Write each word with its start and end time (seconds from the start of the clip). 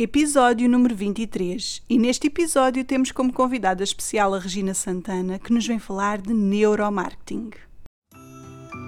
Episódio 0.00 0.68
número 0.68 0.94
23. 0.94 1.82
E 1.90 1.98
neste 1.98 2.28
episódio 2.28 2.84
temos 2.84 3.10
como 3.10 3.32
convidada 3.32 3.82
especial 3.82 4.32
a 4.32 4.38
Regina 4.38 4.72
Santana, 4.72 5.40
que 5.40 5.52
nos 5.52 5.66
vem 5.66 5.80
falar 5.80 6.20
de 6.20 6.32
neuromarketing. 6.32 7.50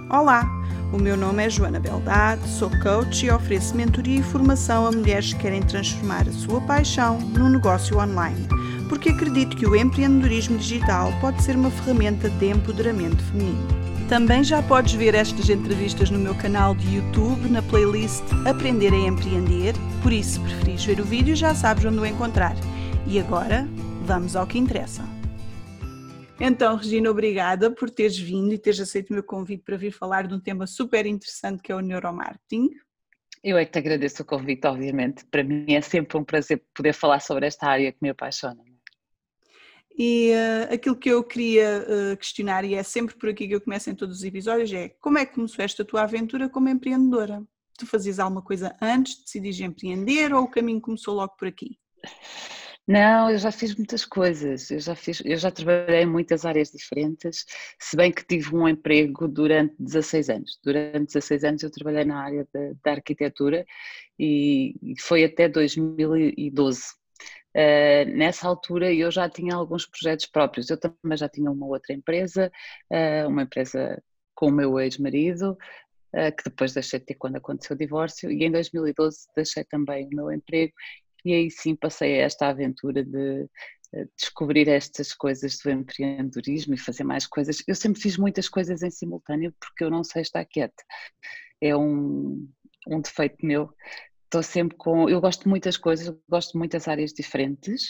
Olá, 0.09 0.45
o 0.93 0.97
meu 0.97 1.17
nome 1.17 1.43
é 1.45 1.49
Joana 1.49 1.81
Beldade, 1.81 2.47
sou 2.47 2.71
coach 2.81 3.25
e 3.25 3.29
ofereço 3.29 3.75
mentoria 3.75 4.21
e 4.21 4.23
formação 4.23 4.87
a 4.87 4.91
mulheres 4.93 5.33
que 5.33 5.41
querem 5.41 5.61
transformar 5.61 6.29
a 6.29 6.31
sua 6.31 6.61
paixão 6.61 7.19
num 7.19 7.49
negócio 7.49 7.99
online, 7.99 8.47
porque 8.87 9.09
acredito 9.09 9.57
que 9.57 9.67
o 9.67 9.75
empreendedorismo 9.75 10.57
digital 10.57 11.11
pode 11.19 11.43
ser 11.43 11.57
uma 11.57 11.71
ferramenta 11.71 12.29
de 12.29 12.51
empoderamento 12.51 13.21
feminino. 13.25 13.90
Também 14.11 14.43
já 14.43 14.61
podes 14.61 14.91
ver 14.91 15.15
estas 15.15 15.49
entrevistas 15.49 16.09
no 16.09 16.19
meu 16.19 16.35
canal 16.35 16.75
de 16.75 16.97
YouTube, 16.97 17.47
na 17.47 17.61
playlist 17.61 18.21
Aprender 18.45 18.91
a 18.91 18.97
Empreender. 18.97 19.73
Por 20.03 20.11
isso, 20.11 20.31
se 20.31 20.39
preferires 20.41 20.83
ver 20.83 20.99
o 20.99 21.05
vídeo, 21.05 21.33
já 21.33 21.55
sabes 21.55 21.85
onde 21.85 21.97
o 21.97 22.05
encontrar. 22.05 22.53
E 23.07 23.17
agora, 23.17 23.65
vamos 24.01 24.35
ao 24.35 24.45
que 24.45 24.57
interessa. 24.57 25.01
Então, 26.41 26.75
Regina, 26.75 27.09
obrigada 27.09 27.71
por 27.71 27.89
teres 27.89 28.19
vindo 28.19 28.53
e 28.53 28.57
teres 28.57 28.81
aceito 28.81 29.11
o 29.11 29.13
meu 29.13 29.23
convite 29.23 29.63
para 29.63 29.77
vir 29.77 29.93
falar 29.93 30.27
de 30.27 30.33
um 30.33 30.41
tema 30.41 30.67
super 30.67 31.05
interessante 31.05 31.63
que 31.63 31.71
é 31.71 31.75
o 31.75 31.79
neuromarketing. 31.79 32.69
Eu 33.41 33.57
é 33.57 33.63
que 33.63 33.71
te 33.71 33.79
agradeço 33.79 34.23
o 34.23 34.25
convite, 34.25 34.67
obviamente. 34.67 35.23
Para 35.31 35.41
mim 35.41 35.73
é 35.73 35.79
sempre 35.79 36.17
um 36.17 36.23
prazer 36.25 36.61
poder 36.75 36.91
falar 36.91 37.21
sobre 37.21 37.45
esta 37.45 37.65
área 37.65 37.89
que 37.93 37.99
me 38.01 38.09
apaixona. 38.09 38.70
E 39.97 40.31
uh, 40.31 40.73
aquilo 40.73 40.95
que 40.95 41.09
eu 41.09 41.23
queria 41.23 41.85
uh, 41.85 42.17
questionar, 42.17 42.63
e 42.63 42.73
é 42.73 42.83
sempre 42.83 43.15
por 43.15 43.29
aqui 43.29 43.47
que 43.47 43.55
eu 43.55 43.61
começo 43.61 43.89
em 43.89 43.95
todos 43.95 44.17
os 44.17 44.23
episódios, 44.23 44.71
é 44.73 44.89
como 44.99 45.17
é 45.17 45.25
que 45.25 45.35
começou 45.35 45.63
esta 45.63 45.83
tua 45.83 46.03
aventura 46.03 46.49
como 46.49 46.69
empreendedora? 46.69 47.43
Tu 47.77 47.85
fazias 47.85 48.19
alguma 48.19 48.41
coisa 48.41 48.75
antes 48.81 49.15
de 49.15 49.23
decidir 49.23 49.63
empreender 49.63 50.33
ou 50.33 50.43
o 50.43 50.49
caminho 50.49 50.81
começou 50.81 51.15
logo 51.15 51.35
por 51.37 51.47
aqui? 51.47 51.77
Não, 52.87 53.29
eu 53.29 53.37
já 53.37 53.51
fiz 53.51 53.75
muitas 53.75 54.03
coisas, 54.03 54.71
eu 54.71 54.79
já, 54.79 54.95
fiz, 54.95 55.21
eu 55.23 55.37
já 55.37 55.51
trabalhei 55.51 56.01
em 56.01 56.05
muitas 56.05 56.45
áreas 56.45 56.71
diferentes, 56.71 57.45
se 57.79 57.95
bem 57.95 58.11
que 58.11 58.25
tive 58.25 58.55
um 58.55 58.67
emprego 58.67 59.27
durante 59.27 59.75
16 59.79 60.29
anos. 60.29 60.59
Durante 60.63 61.13
16 61.13 61.43
anos 61.43 61.63
eu 61.63 61.71
trabalhei 61.71 62.03
na 62.03 62.21
área 62.21 62.47
da, 62.51 62.59
da 62.83 62.91
arquitetura 62.93 63.65
e 64.19 64.73
foi 64.99 65.23
até 65.23 65.47
2012 65.47 66.81
Uh, 67.55 68.09
nessa 68.15 68.47
altura 68.47 68.93
eu 68.93 69.11
já 69.11 69.29
tinha 69.29 69.55
alguns 69.55 69.85
projetos 69.85 70.25
próprios, 70.25 70.69
eu 70.69 70.77
também 70.77 71.17
já 71.17 71.27
tinha 71.27 71.51
uma 71.51 71.65
outra 71.65 71.93
empresa, 71.93 72.51
uh, 72.89 73.27
uma 73.27 73.43
empresa 73.43 74.01
com 74.33 74.47
o 74.47 74.51
meu 74.51 74.79
ex-marido, 74.79 75.57
uh, 76.15 76.35
que 76.35 76.45
depois 76.45 76.73
deixei 76.73 76.99
de 76.99 77.05
ter 77.05 77.15
quando 77.15 77.35
aconteceu 77.35 77.75
o 77.75 77.79
divórcio, 77.79 78.31
e 78.31 78.45
em 78.45 78.51
2012 78.51 79.27
deixei 79.35 79.65
também 79.65 80.07
o 80.07 80.15
meu 80.15 80.31
emprego, 80.31 80.73
e 81.25 81.33
aí 81.33 81.51
sim 81.51 81.75
passei 81.75 82.21
a 82.21 82.25
esta 82.25 82.47
aventura 82.47 83.03
de 83.03 83.47
descobrir 84.17 84.69
estas 84.69 85.13
coisas 85.13 85.57
do 85.57 85.69
empreendedorismo 85.69 86.73
e 86.73 86.77
fazer 86.77 87.03
mais 87.03 87.27
coisas. 87.27 87.61
Eu 87.67 87.75
sempre 87.75 88.01
fiz 88.01 88.17
muitas 88.17 88.47
coisas 88.47 88.81
em 88.81 88.89
simultâneo 88.89 89.53
porque 89.59 89.83
eu 89.83 89.89
não 89.89 90.01
sei 90.01 90.21
estar 90.21 90.45
quieta. 90.45 90.81
É 91.59 91.75
um, 91.75 92.49
um 92.87 93.01
defeito 93.01 93.45
meu 93.45 93.69
estou 94.31 94.41
sempre 94.41 94.77
com. 94.77 95.09
Eu 95.09 95.19
gosto 95.19 95.43
de 95.43 95.49
muitas 95.49 95.75
coisas, 95.75 96.15
gosto 96.29 96.53
de 96.53 96.57
muitas 96.57 96.87
áreas 96.87 97.11
diferentes, 97.11 97.89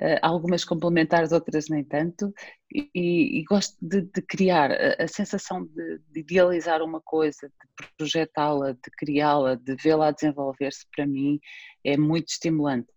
uh, 0.00 0.18
algumas 0.22 0.64
complementares, 0.64 1.32
outras 1.32 1.68
nem 1.68 1.84
tanto, 1.84 2.32
e, 2.72 3.40
e 3.40 3.44
gosto 3.44 3.76
de, 3.82 4.00
de, 4.00 4.22
criar 4.22 4.72
a, 4.72 5.04
a 5.04 5.08
sensação 5.08 5.64
de, 5.66 5.98
de, 6.10 6.20
idealizar 6.20 6.82
uma 6.82 7.00
coisa, 7.02 7.46
de 7.46 7.88
projetá-la, 7.98 8.72
de 8.72 8.90
criá-la, 8.96 9.54
de 9.54 9.76
vê-la 9.76 10.10
desenvolver-se, 10.10 10.86
para 10.96 11.06
mim 11.06 11.38
é 11.84 11.96
muito 11.96 12.28
estimulante. 12.28 12.88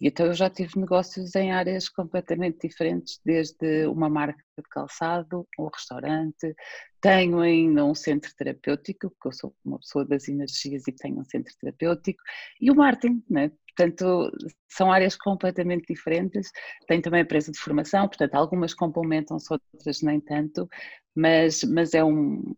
E 0.00 0.08
então 0.08 0.26
eu 0.26 0.34
já 0.34 0.48
tive 0.48 0.78
negócios 0.80 1.34
em 1.34 1.52
áreas 1.52 1.88
completamente 1.88 2.66
diferentes, 2.66 3.20
desde 3.24 3.86
uma 3.86 4.08
marca 4.08 4.42
de 4.56 4.68
calçado, 4.70 5.46
um 5.58 5.68
restaurante, 5.68 6.54
tenho 7.00 7.40
ainda 7.40 7.84
um 7.84 7.94
centro 7.94 8.32
terapêutico, 8.34 9.10
porque 9.10 9.28
eu 9.28 9.32
sou 9.32 9.54
uma 9.64 9.78
pessoa 9.78 10.04
das 10.06 10.26
energias 10.28 10.88
e 10.88 10.92
tenho 10.92 11.18
um 11.18 11.24
centro 11.24 11.52
terapêutico, 11.60 12.22
e 12.60 12.70
o 12.70 12.74
marketing, 12.74 13.22
né? 13.28 13.50
portanto 13.76 14.30
são 14.68 14.90
áreas 14.90 15.16
completamente 15.16 15.92
diferentes, 15.92 16.50
tenho 16.86 17.02
também 17.02 17.20
a 17.20 17.24
empresa 17.24 17.52
de 17.52 17.58
formação, 17.58 18.08
portanto 18.08 18.34
algumas 18.34 18.74
complementam-se, 18.74 19.52
outras 19.52 20.02
nem 20.02 20.20
tanto, 20.20 20.68
mas, 21.14 21.62
mas 21.64 21.94
é 21.94 22.02
um... 22.02 22.54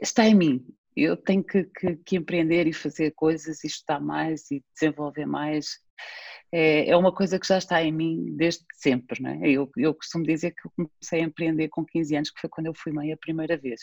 está 0.00 0.26
em 0.26 0.34
mim, 0.34 0.66
eu 0.96 1.16
tenho 1.16 1.42
que, 1.42 1.64
que, 1.64 1.96
que, 1.96 2.16
empreender 2.16 2.66
e 2.68 2.72
fazer 2.72 3.12
coisas 3.12 3.64
e 3.64 3.66
estudar 3.66 4.00
mais 4.00 4.48
e 4.50 4.62
desenvolver 4.74 5.26
mais 5.26 5.83
é, 6.56 6.90
é 6.90 6.96
uma 6.96 7.12
coisa 7.12 7.36
que 7.36 7.48
já 7.48 7.58
está 7.58 7.82
em 7.82 7.90
mim 7.90 8.36
desde 8.36 8.64
sempre, 8.74 9.20
não 9.20 9.30
é? 9.30 9.50
Eu, 9.50 9.68
eu 9.76 9.92
costumo 9.92 10.24
dizer 10.24 10.52
que 10.52 10.68
eu 10.68 10.70
comecei 10.76 11.20
a 11.20 11.24
empreender 11.24 11.68
com 11.68 11.84
15 11.84 12.14
anos, 12.14 12.30
que 12.30 12.40
foi 12.40 12.48
quando 12.48 12.66
eu 12.66 12.74
fui 12.76 12.92
mãe 12.92 13.12
a 13.12 13.16
primeira 13.16 13.56
vez, 13.56 13.80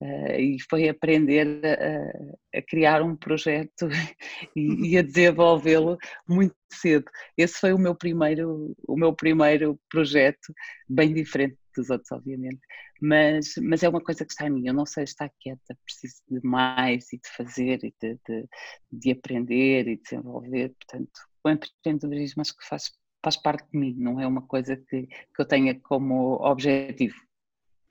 uh, 0.00 0.32
e 0.32 0.56
foi 0.68 0.88
aprender 0.88 1.46
a, 1.64 2.58
a, 2.58 2.62
criar 2.62 3.00
um 3.02 3.14
projeto 3.14 3.88
e, 4.56 4.90
e 4.90 4.98
a 4.98 5.02
desenvolvê-lo 5.02 5.96
muito 6.28 6.56
cedo. 6.72 7.04
Esse 7.38 7.60
foi 7.60 7.72
o 7.72 7.78
meu 7.78 7.94
primeiro, 7.94 8.74
o 8.88 8.96
meu 8.96 9.14
primeiro 9.14 9.78
projeto, 9.88 10.52
bem 10.88 11.14
diferente 11.14 11.56
dos 11.76 11.90
outros, 11.90 12.10
obviamente, 12.10 12.58
mas, 13.00 13.54
mas 13.62 13.84
é 13.84 13.88
uma 13.88 14.02
coisa 14.02 14.24
que 14.24 14.32
está 14.32 14.48
em 14.48 14.50
mim. 14.50 14.66
Eu 14.66 14.74
não 14.74 14.84
sei 14.84 15.04
estar 15.04 15.30
quieta, 15.40 15.78
preciso 15.84 16.16
de 16.28 16.44
mais 16.44 17.12
e 17.12 17.18
de 17.18 17.28
fazer 17.36 17.84
e 17.84 17.94
de, 18.02 18.18
de, 18.28 18.48
de 18.90 19.12
aprender 19.12 19.86
e 19.86 19.96
desenvolver, 19.96 20.70
portanto, 20.70 21.29
o 21.44 21.50
empreendedorismo 21.50 22.42
acho 22.42 22.56
que 22.56 22.66
faz, 22.66 22.90
faz 23.22 23.36
parte 23.36 23.70
de 23.70 23.78
mim, 23.78 23.94
não 23.98 24.20
é 24.20 24.26
uma 24.26 24.42
coisa 24.42 24.76
que, 24.76 25.06
que 25.06 25.40
eu 25.40 25.44
tenha 25.44 25.78
como 25.80 26.34
objetivo. 26.42 27.16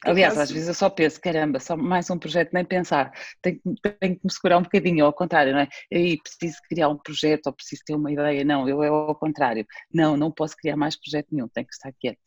Aliás, 0.05 0.37
às 0.37 0.49
vezes 0.49 0.69
eu 0.69 0.73
só 0.73 0.89
penso, 0.89 1.19
caramba, 1.19 1.59
só 1.59 1.75
mais 1.75 2.09
um 2.09 2.17
projeto, 2.17 2.53
nem 2.53 2.63
pensar, 2.63 3.11
tenho, 3.41 3.59
tenho 3.99 4.15
que 4.15 4.21
me 4.23 4.31
segurar 4.31 4.57
um 4.57 4.63
bocadinho, 4.63 5.03
ao 5.03 5.11
contrário, 5.11 5.51
não 5.51 5.59
é? 5.59 5.67
Aí 5.93 6.17
preciso 6.21 6.57
criar 6.69 6.87
um 6.87 6.97
projeto 6.97 7.47
ou 7.47 7.53
preciso 7.53 7.81
ter 7.85 7.95
uma 7.95 8.11
ideia, 8.11 8.45
não, 8.45 8.67
eu 8.67 8.81
é 8.81 8.87
ao 8.87 9.13
contrário, 9.15 9.65
não, 9.93 10.15
não 10.15 10.31
posso 10.31 10.55
criar 10.55 10.77
mais 10.77 10.95
projeto 10.95 11.27
nenhum, 11.31 11.49
tenho 11.49 11.67
que 11.67 11.73
estar 11.73 11.91
quieto. 11.99 12.19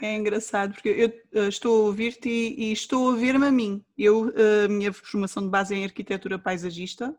É 0.00 0.14
engraçado, 0.14 0.72
porque 0.72 1.12
eu 1.32 1.48
estou 1.48 1.82
a 1.82 1.86
ouvir-te 1.86 2.30
e, 2.30 2.70
e, 2.70 2.72
estou 2.72 3.10
a 3.10 3.16
ver-me 3.16 3.46
a 3.46 3.50
mim. 3.50 3.84
Eu, 3.96 4.32
a 4.64 4.68
minha 4.68 4.92
formação 4.92 5.42
de 5.42 5.50
base 5.50 5.74
é 5.74 5.78
em 5.78 5.84
arquitetura 5.84 6.38
paisagista, 6.38 7.10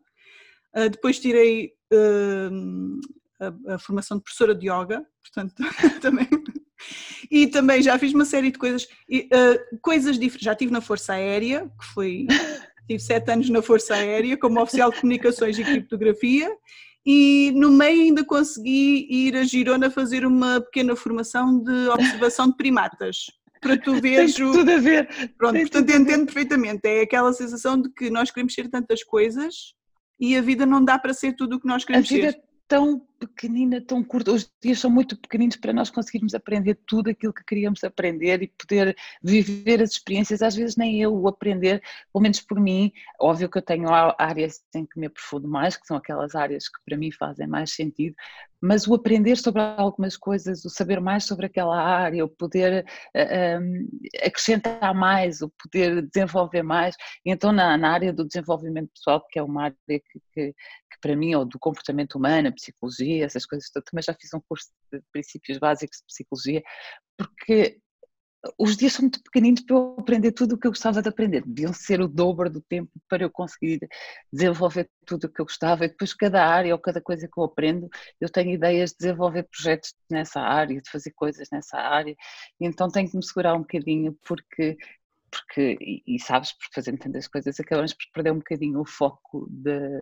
uh, 0.75 0.89
depois 0.89 1.19
tirei 1.19 1.73
a, 3.39 3.75
a 3.75 3.79
formação 3.79 4.17
de 4.17 4.23
professora 4.23 4.53
de 4.55 4.67
yoga, 4.69 5.05
portanto, 5.21 5.55
também. 6.01 6.27
E 7.29 7.47
também 7.47 7.81
já 7.81 7.97
fiz 7.97 8.13
uma 8.13 8.25
série 8.25 8.51
de 8.51 8.57
coisas, 8.57 8.83
uh, 8.83 9.79
coisas 9.81 10.17
diferentes. 10.17 10.45
Já 10.45 10.53
estive 10.53 10.71
na 10.71 10.81
Força 10.81 11.13
Aérea, 11.13 11.69
que 11.79 11.85
foi. 11.93 12.27
Tive 12.87 12.99
sete 12.99 13.29
anos 13.31 13.49
na 13.49 13.61
Força 13.61 13.93
Aérea 13.93 14.35
como 14.35 14.59
oficial 14.59 14.89
de 14.89 14.99
comunicações 14.99 15.59
e 15.59 15.63
criptografia, 15.63 16.49
e 17.05 17.51
no 17.55 17.69
meio 17.69 18.01
ainda 18.01 18.23
consegui 18.23 19.07
ir 19.09 19.35
a 19.35 19.43
Girona 19.43 19.91
fazer 19.91 20.25
uma 20.25 20.59
pequena 20.59 20.95
formação 20.95 21.61
de 21.61 21.87
observação 21.89 22.49
de 22.49 22.57
primatas. 22.57 23.25
Para 23.61 23.77
tu 23.77 23.99
veres 24.01 24.35
Tem 24.35 24.51
tudo 24.51 24.71
a 24.71 24.77
ver. 24.77 25.07
Pronto, 25.37 25.53
Tem 25.53 25.67
portanto 25.67 25.89
entendo 25.89 26.25
perfeitamente. 26.25 26.81
É 26.85 27.01
aquela 27.01 27.31
sensação 27.33 27.79
de 27.79 27.89
que 27.91 28.09
nós 28.09 28.31
queremos 28.31 28.53
ser 28.53 28.69
tantas 28.69 29.03
coisas 29.03 29.73
e 30.19 30.35
a 30.35 30.41
vida 30.41 30.65
não 30.65 30.83
dá 30.83 30.97
para 30.97 31.13
ser 31.13 31.33
tudo 31.35 31.57
o 31.57 31.59
que 31.59 31.67
nós 31.67 31.83
queremos 31.83 32.09
a 32.09 32.15
vida 32.15 32.31
ser 32.31 32.41
tão 32.67 33.01
pequenina, 33.19 33.81
tão 33.81 34.03
curta. 34.03 34.31
Os 34.31 34.49
dias 34.63 34.79
são 34.79 34.89
muito 34.89 35.17
pequeninos 35.17 35.57
para 35.57 35.73
nós 35.73 35.89
conseguirmos 35.89 36.33
aprender 36.33 36.79
tudo 36.87 37.09
aquilo 37.09 37.33
que 37.33 37.43
queríamos 37.43 37.83
aprender 37.83 38.41
e 38.41 38.47
poder 38.47 38.95
viver 39.21 39.81
as 39.81 39.91
experiências. 39.91 40.41
Às 40.41 40.55
vezes 40.55 40.75
nem 40.77 41.01
eu 41.01 41.13
o 41.13 41.27
aprender, 41.27 41.81
pelo 42.11 42.21
menos 42.21 42.39
por 42.41 42.59
mim. 42.59 42.91
Óbvio 43.19 43.49
que 43.49 43.57
eu 43.57 43.61
tenho 43.61 43.89
áreas 44.17 44.61
em 44.73 44.85
que 44.85 44.99
me 44.99 45.07
aprofundo 45.07 45.47
mais, 45.47 45.75
que 45.75 45.85
são 45.85 45.97
aquelas 45.97 46.35
áreas 46.35 46.69
que 46.69 46.79
para 46.85 46.97
mim 46.97 47.11
fazem 47.11 47.47
mais 47.47 47.73
sentido, 47.73 48.15
mas 48.61 48.87
o 48.87 48.93
aprender 48.93 49.37
sobre 49.37 49.61
algumas 49.61 50.17
coisas, 50.17 50.65
o 50.65 50.69
saber 50.69 50.99
mais 50.99 51.23
sobre 51.23 51.45
aquela 51.45 51.81
área, 51.81 52.25
o 52.25 52.29
poder 52.29 52.85
uh, 53.15 53.61
um, 53.61 53.87
acrescentar 54.23 54.93
mais, 54.93 55.41
o 55.41 55.49
poder 55.49 56.01
desenvolver 56.01 56.61
mais. 56.61 56.95
Então, 57.25 57.51
na, 57.51 57.77
na, 57.77 57.91
área 57.91 58.11
do 58.11 58.25
desenvolvimento 58.25 58.89
pessoal, 58.93 59.25
que 59.29 59.39
é 59.39 59.43
uma 59.43 59.65
área 59.65 59.77
que, 59.87 59.99
que, 60.33 60.53
que 60.53 60.99
para 61.01 61.15
mim, 61.15 61.35
ou 61.35 61.45
do 61.45 61.57
comportamento 61.57 62.15
humano, 62.15 62.49
a 62.49 62.51
psicologia, 62.51 63.08
essas 63.13 63.45
coisas, 63.45 63.69
também 63.69 64.03
já 64.03 64.13
fiz 64.13 64.33
um 64.33 64.41
curso 64.47 64.67
de 64.91 65.01
princípios 65.11 65.57
básicos 65.57 65.97
de 65.99 66.05
psicologia, 66.05 66.63
porque 67.17 67.79
os 68.57 68.77
dias 68.77 68.93
são 68.93 69.03
muito 69.03 69.21
pequeninos 69.21 69.61
para 69.61 69.75
eu 69.75 69.95
aprender 69.99 70.31
tudo 70.31 70.55
o 70.55 70.57
que 70.57 70.65
eu 70.65 70.71
gostava 70.71 71.01
de 71.01 71.09
aprender. 71.09 71.43
Deviam 71.45 71.73
ser 71.73 71.99
o 71.99 72.07
dobro 72.07 72.49
do 72.49 72.61
tempo 72.61 72.89
para 73.09 73.23
eu 73.23 73.29
conseguir 73.29 73.79
desenvolver 74.31 74.89
tudo 75.05 75.25
o 75.25 75.29
que 75.29 75.41
eu 75.41 75.45
gostava. 75.45 75.83
E 75.83 75.89
depois, 75.89 76.13
cada 76.13 76.45
área 76.45 76.73
ou 76.73 76.79
cada 76.79 77.01
coisa 77.01 77.27
que 77.27 77.37
eu 77.37 77.43
aprendo, 77.43 77.89
eu 78.19 78.29
tenho 78.29 78.51
ideias 78.51 78.91
de 78.91 78.97
desenvolver 78.99 79.43
projetos 79.43 79.93
nessa 80.09 80.39
área, 80.39 80.81
de 80.81 80.89
fazer 80.89 81.11
coisas 81.11 81.49
nessa 81.51 81.77
área. 81.77 82.15
E 82.59 82.65
então 82.65 82.89
tenho 82.89 83.09
que 83.09 83.17
me 83.17 83.25
segurar 83.25 83.55
um 83.55 83.59
bocadinho, 83.61 84.17
porque 84.25 84.77
porque, 85.29 85.77
e, 85.79 86.03
e, 86.07 86.19
sabes, 86.19 86.51
por 86.53 86.67
fazendo 86.73 86.99
tantas 86.99 87.27
coisas, 87.27 87.59
acabamos 87.59 87.93
por 87.93 88.05
perder 88.13 88.31
um 88.31 88.37
bocadinho 88.37 88.79
o 88.79 88.85
foco 88.85 89.47
de, 89.49 89.99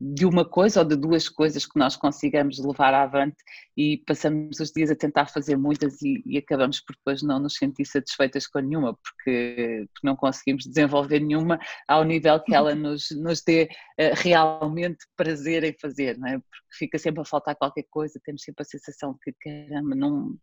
de 0.00 0.24
uma 0.24 0.44
coisa 0.44 0.80
ou 0.80 0.86
de 0.86 0.94
duas 0.96 1.28
coisas 1.28 1.66
que 1.66 1.78
nós 1.78 1.96
consigamos 1.96 2.58
levar 2.58 2.94
avante 2.94 3.36
e 3.76 3.98
passamos 4.06 4.60
os 4.60 4.70
dias 4.70 4.90
a 4.90 4.96
tentar 4.96 5.26
fazer 5.26 5.56
muitas 5.56 6.00
e, 6.02 6.22
e 6.24 6.38
acabamos 6.38 6.80
por 6.80 6.94
depois 6.94 7.22
não 7.22 7.40
nos 7.40 7.56
sentir 7.56 7.84
satisfeitas 7.84 8.46
com 8.46 8.60
nenhuma, 8.60 8.94
porque, 8.94 9.86
porque, 9.92 10.06
não 10.06 10.14
conseguimos 10.14 10.64
desenvolver 10.66 11.20
nenhuma 11.20 11.58
ao 11.88 12.04
nível 12.04 12.40
que 12.40 12.54
ela 12.54 12.74
nos, 12.76 13.08
nos 13.10 13.42
dê 13.42 13.68
uh, 13.98 14.14
realmente 14.14 15.04
prazer 15.16 15.64
em 15.64 15.74
fazer, 15.80 16.16
não 16.16 16.28
é? 16.28 16.38
Porque 16.38 16.76
fica 16.78 16.98
sempre 16.98 17.22
a 17.22 17.24
faltar 17.24 17.56
qualquer 17.56 17.84
coisa, 17.90 18.20
temos 18.24 18.42
sempre 18.42 18.62
a 18.62 18.66
sensação 18.66 19.12
de 19.12 19.18
que, 19.22 19.32
caramba, 19.32 19.94
não 19.96 20.36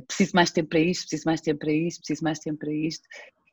preciso 0.00 0.32
mais 0.34 0.50
tempo 0.50 0.70
para 0.70 0.80
isto, 0.80 1.02
preciso 1.02 1.24
mais 1.26 1.40
tempo 1.40 1.60
para 1.60 1.72
isto, 1.72 1.98
preciso 2.00 2.24
mais 2.24 2.38
tempo 2.38 2.58
para 2.58 2.72
isto 2.72 3.06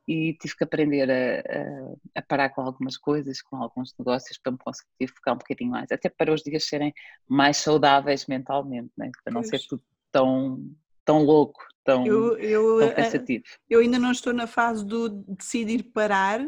e 0.10 0.34
tive 0.34 0.58
que 0.58 0.64
aprender 0.64 1.10
a, 1.12 2.16
a, 2.18 2.20
a, 2.20 2.22
parar 2.24 2.50
com 2.50 2.62
algumas 2.62 2.98
coisas, 2.98 3.44
com 3.44 3.58
alguns 3.58 3.94
negócios 3.98 4.40
para 4.40 4.52
me 4.52 4.58
conseguir 4.58 5.08
focar 5.08 5.36
um 5.36 5.38
bocadinho 5.38 5.70
mais, 5.70 5.92
até 5.92 6.10
para 6.10 6.34
os 6.34 6.42
dias 6.42 6.66
serem 6.66 6.92
mais 7.28 7.58
saudáveis 7.58 8.26
mentalmente, 8.26 8.92
né? 8.98 9.12
para 9.24 9.32
não 9.32 9.42
pois. 9.42 9.50
ser 9.52 9.68
tudo 9.68 9.84
tão, 10.12 10.68
tão 11.06 11.22
louco, 11.22 11.60
tão, 11.84 12.08
eu, 12.08 12.36
eu, 12.40 12.80
tão 12.80 12.96
cansativo. 12.96 13.44
Eu 13.70 13.82
ainda 13.82 14.00
não 14.00 14.12
estou 14.12 14.34
na 14.34 14.48
fase 14.48 14.84
do 14.84 15.10
decidir 15.10 15.84
parar, 15.84 16.44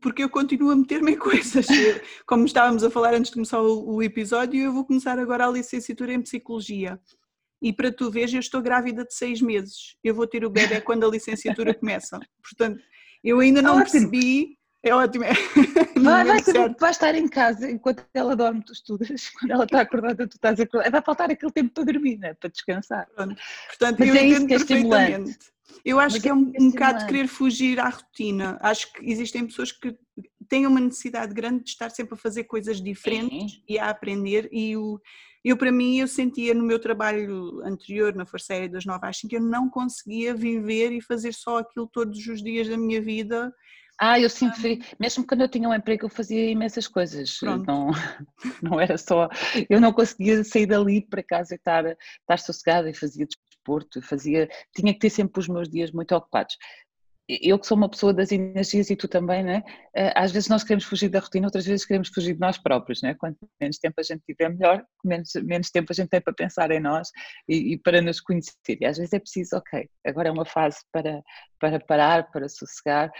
porque 0.00 0.22
eu 0.24 0.30
continuo 0.30 0.70
a 0.70 0.76
meter-me 0.76 1.12
em 1.12 1.18
coisas. 1.20 1.66
Como 2.26 2.46
estávamos 2.46 2.82
a 2.82 2.90
falar 2.90 3.12
antes 3.12 3.28
de 3.28 3.34
começar 3.34 3.60
o, 3.60 3.96
o 3.96 4.02
episódio, 4.02 4.58
eu 4.58 4.72
vou 4.72 4.86
começar 4.86 5.18
agora 5.18 5.46
a 5.46 5.50
licenciatura 5.50 6.14
em 6.14 6.22
Psicologia. 6.22 6.98
E 7.60 7.72
para 7.72 7.92
tu 7.92 8.10
veres, 8.10 8.32
eu 8.32 8.40
estou 8.40 8.60
grávida 8.60 9.04
de 9.04 9.14
seis 9.14 9.40
meses. 9.40 9.96
Eu 10.04 10.14
vou 10.14 10.26
ter 10.26 10.44
o 10.44 10.50
bebê 10.50 10.80
quando 10.80 11.06
a 11.06 11.10
licenciatura 11.10 11.72
começa. 11.74 12.20
Portanto, 12.42 12.82
eu 13.24 13.40
ainda 13.40 13.62
não 13.62 13.78
ótimo. 13.78 13.92
percebi. 13.92 14.58
É 14.82 14.94
ótimo. 14.94 15.24
Vai, 15.96 16.24
vai, 16.24 16.40
vai, 16.78 16.90
estar 16.90 17.14
em 17.14 17.26
casa 17.26 17.70
enquanto 17.70 18.04
ela 18.12 18.36
dorme, 18.36 18.62
tu 18.62 18.72
estudas. 18.72 19.30
Quando 19.40 19.50
ela 19.50 19.64
está 19.64 19.80
acordada, 19.80 20.28
tu 20.28 20.34
estás 20.34 20.60
acordada. 20.60 20.90
Vai 20.90 21.02
faltar 21.02 21.30
aquele 21.30 21.50
tempo 21.50 21.72
para 21.72 21.84
dormir, 21.84 22.18
né? 22.18 22.34
para 22.34 22.50
descansar. 22.50 23.08
Pronto. 23.16 23.34
Portanto, 23.66 23.98
Mas 23.98 24.08
eu 24.08 24.14
é 24.14 24.26
entendo 24.26 24.44
é 24.44 24.58
perfeitamente. 24.58 25.38
Eu 25.84 25.98
acho 25.98 26.16
Mas 26.16 26.22
que 26.22 26.28
é 26.28 26.34
um, 26.34 26.52
é 26.54 26.62
um 26.62 26.70
bocado 26.70 26.98
de 27.00 27.06
querer 27.06 27.26
fugir 27.26 27.80
à 27.80 27.88
rotina. 27.88 28.58
Acho 28.60 28.92
que 28.92 29.10
existem 29.10 29.46
pessoas 29.46 29.72
que 29.72 29.96
têm 30.48 30.66
uma 30.66 30.80
necessidade 30.80 31.34
grande 31.34 31.64
de 31.64 31.70
estar 31.70 31.90
sempre 31.90 32.14
a 32.14 32.18
fazer 32.18 32.44
coisas 32.44 32.80
diferentes 32.80 33.60
e 33.68 33.78
a 33.78 33.90
aprender 33.90 34.48
e 34.52 34.76
o, 34.76 35.00
eu, 35.48 35.56
para 35.56 35.70
mim, 35.70 35.98
eu 35.98 36.08
sentia 36.08 36.52
no 36.52 36.64
meu 36.64 36.80
trabalho 36.80 37.60
anterior, 37.64 38.12
na 38.14 38.26
Força 38.26 38.52
Aérea 38.52 38.68
das 38.68 38.84
9 38.84 39.06
às 39.06 39.18
5, 39.18 39.30
que 39.30 39.36
eu 39.36 39.40
não 39.40 39.70
conseguia 39.70 40.34
viver 40.34 40.90
e 40.90 41.00
fazer 41.00 41.32
só 41.32 41.58
aquilo 41.58 41.86
todos 41.86 42.26
os 42.26 42.42
dias 42.42 42.68
da 42.68 42.76
minha 42.76 43.00
vida. 43.00 43.54
Ah, 43.96 44.18
eu 44.18 44.28
sempre, 44.28 44.82
mesmo 44.98 45.24
quando 45.24 45.42
eu 45.42 45.48
tinha 45.48 45.68
um 45.68 45.74
emprego, 45.74 46.06
eu 46.06 46.10
fazia 46.10 46.50
imensas 46.50 46.88
coisas. 46.88 47.38
Não, 47.42 47.90
não 48.60 48.80
era 48.80 48.98
só, 48.98 49.28
eu 49.70 49.80
não 49.80 49.92
conseguia 49.92 50.42
sair 50.42 50.66
dali 50.66 51.00
para 51.00 51.22
casa 51.22 51.54
e 51.54 51.56
estar, 51.56 51.84
estar 51.86 52.38
sossegada 52.38 52.90
e 52.90 52.94
fazia 52.94 53.24
desporto, 53.24 54.02
fazia, 54.02 54.48
tinha 54.74 54.92
que 54.92 54.98
ter 54.98 55.10
sempre 55.10 55.40
os 55.40 55.48
meus 55.48 55.68
dias 55.68 55.92
muito 55.92 56.12
ocupados 56.12 56.56
eu 57.28 57.58
que 57.58 57.66
sou 57.66 57.76
uma 57.76 57.88
pessoa 57.88 58.14
das 58.14 58.30
energias 58.30 58.88
e 58.88 58.94
tu 58.94 59.08
também, 59.08 59.42
né? 59.42 59.64
às 60.14 60.30
vezes 60.30 60.48
nós 60.48 60.62
queremos 60.62 60.84
fugir 60.84 61.08
da 61.08 61.18
rotina, 61.18 61.46
outras 61.46 61.66
vezes 61.66 61.84
queremos 61.84 62.08
fugir 62.08 62.34
de 62.34 62.40
nós 62.40 62.56
próprios. 62.56 63.02
Né? 63.02 63.14
Quanto 63.14 63.38
menos 63.60 63.78
tempo 63.78 63.94
a 63.98 64.02
gente 64.02 64.22
tiver, 64.24 64.48
melhor, 64.48 64.84
menos, 65.04 65.32
menos 65.42 65.70
tempo 65.70 65.88
a 65.90 65.94
gente 65.94 66.08
tem 66.08 66.20
para 66.20 66.32
pensar 66.32 66.70
em 66.70 66.78
nós 66.78 67.10
e, 67.48 67.72
e, 67.72 67.78
para 67.78 68.00
nos 68.00 68.20
conhecer. 68.20 68.78
E 68.80 68.86
às 68.86 68.96
vezes 68.96 69.12
é 69.12 69.18
preciso, 69.18 69.56
ok, 69.56 69.88
agora 70.06 70.28
é 70.28 70.32
uma 70.32 70.44
fase 70.44 70.78
para, 70.92 71.20
para 71.58 71.80
parar, 71.80 72.30
para 72.30 72.48
sossegar, 72.48 73.10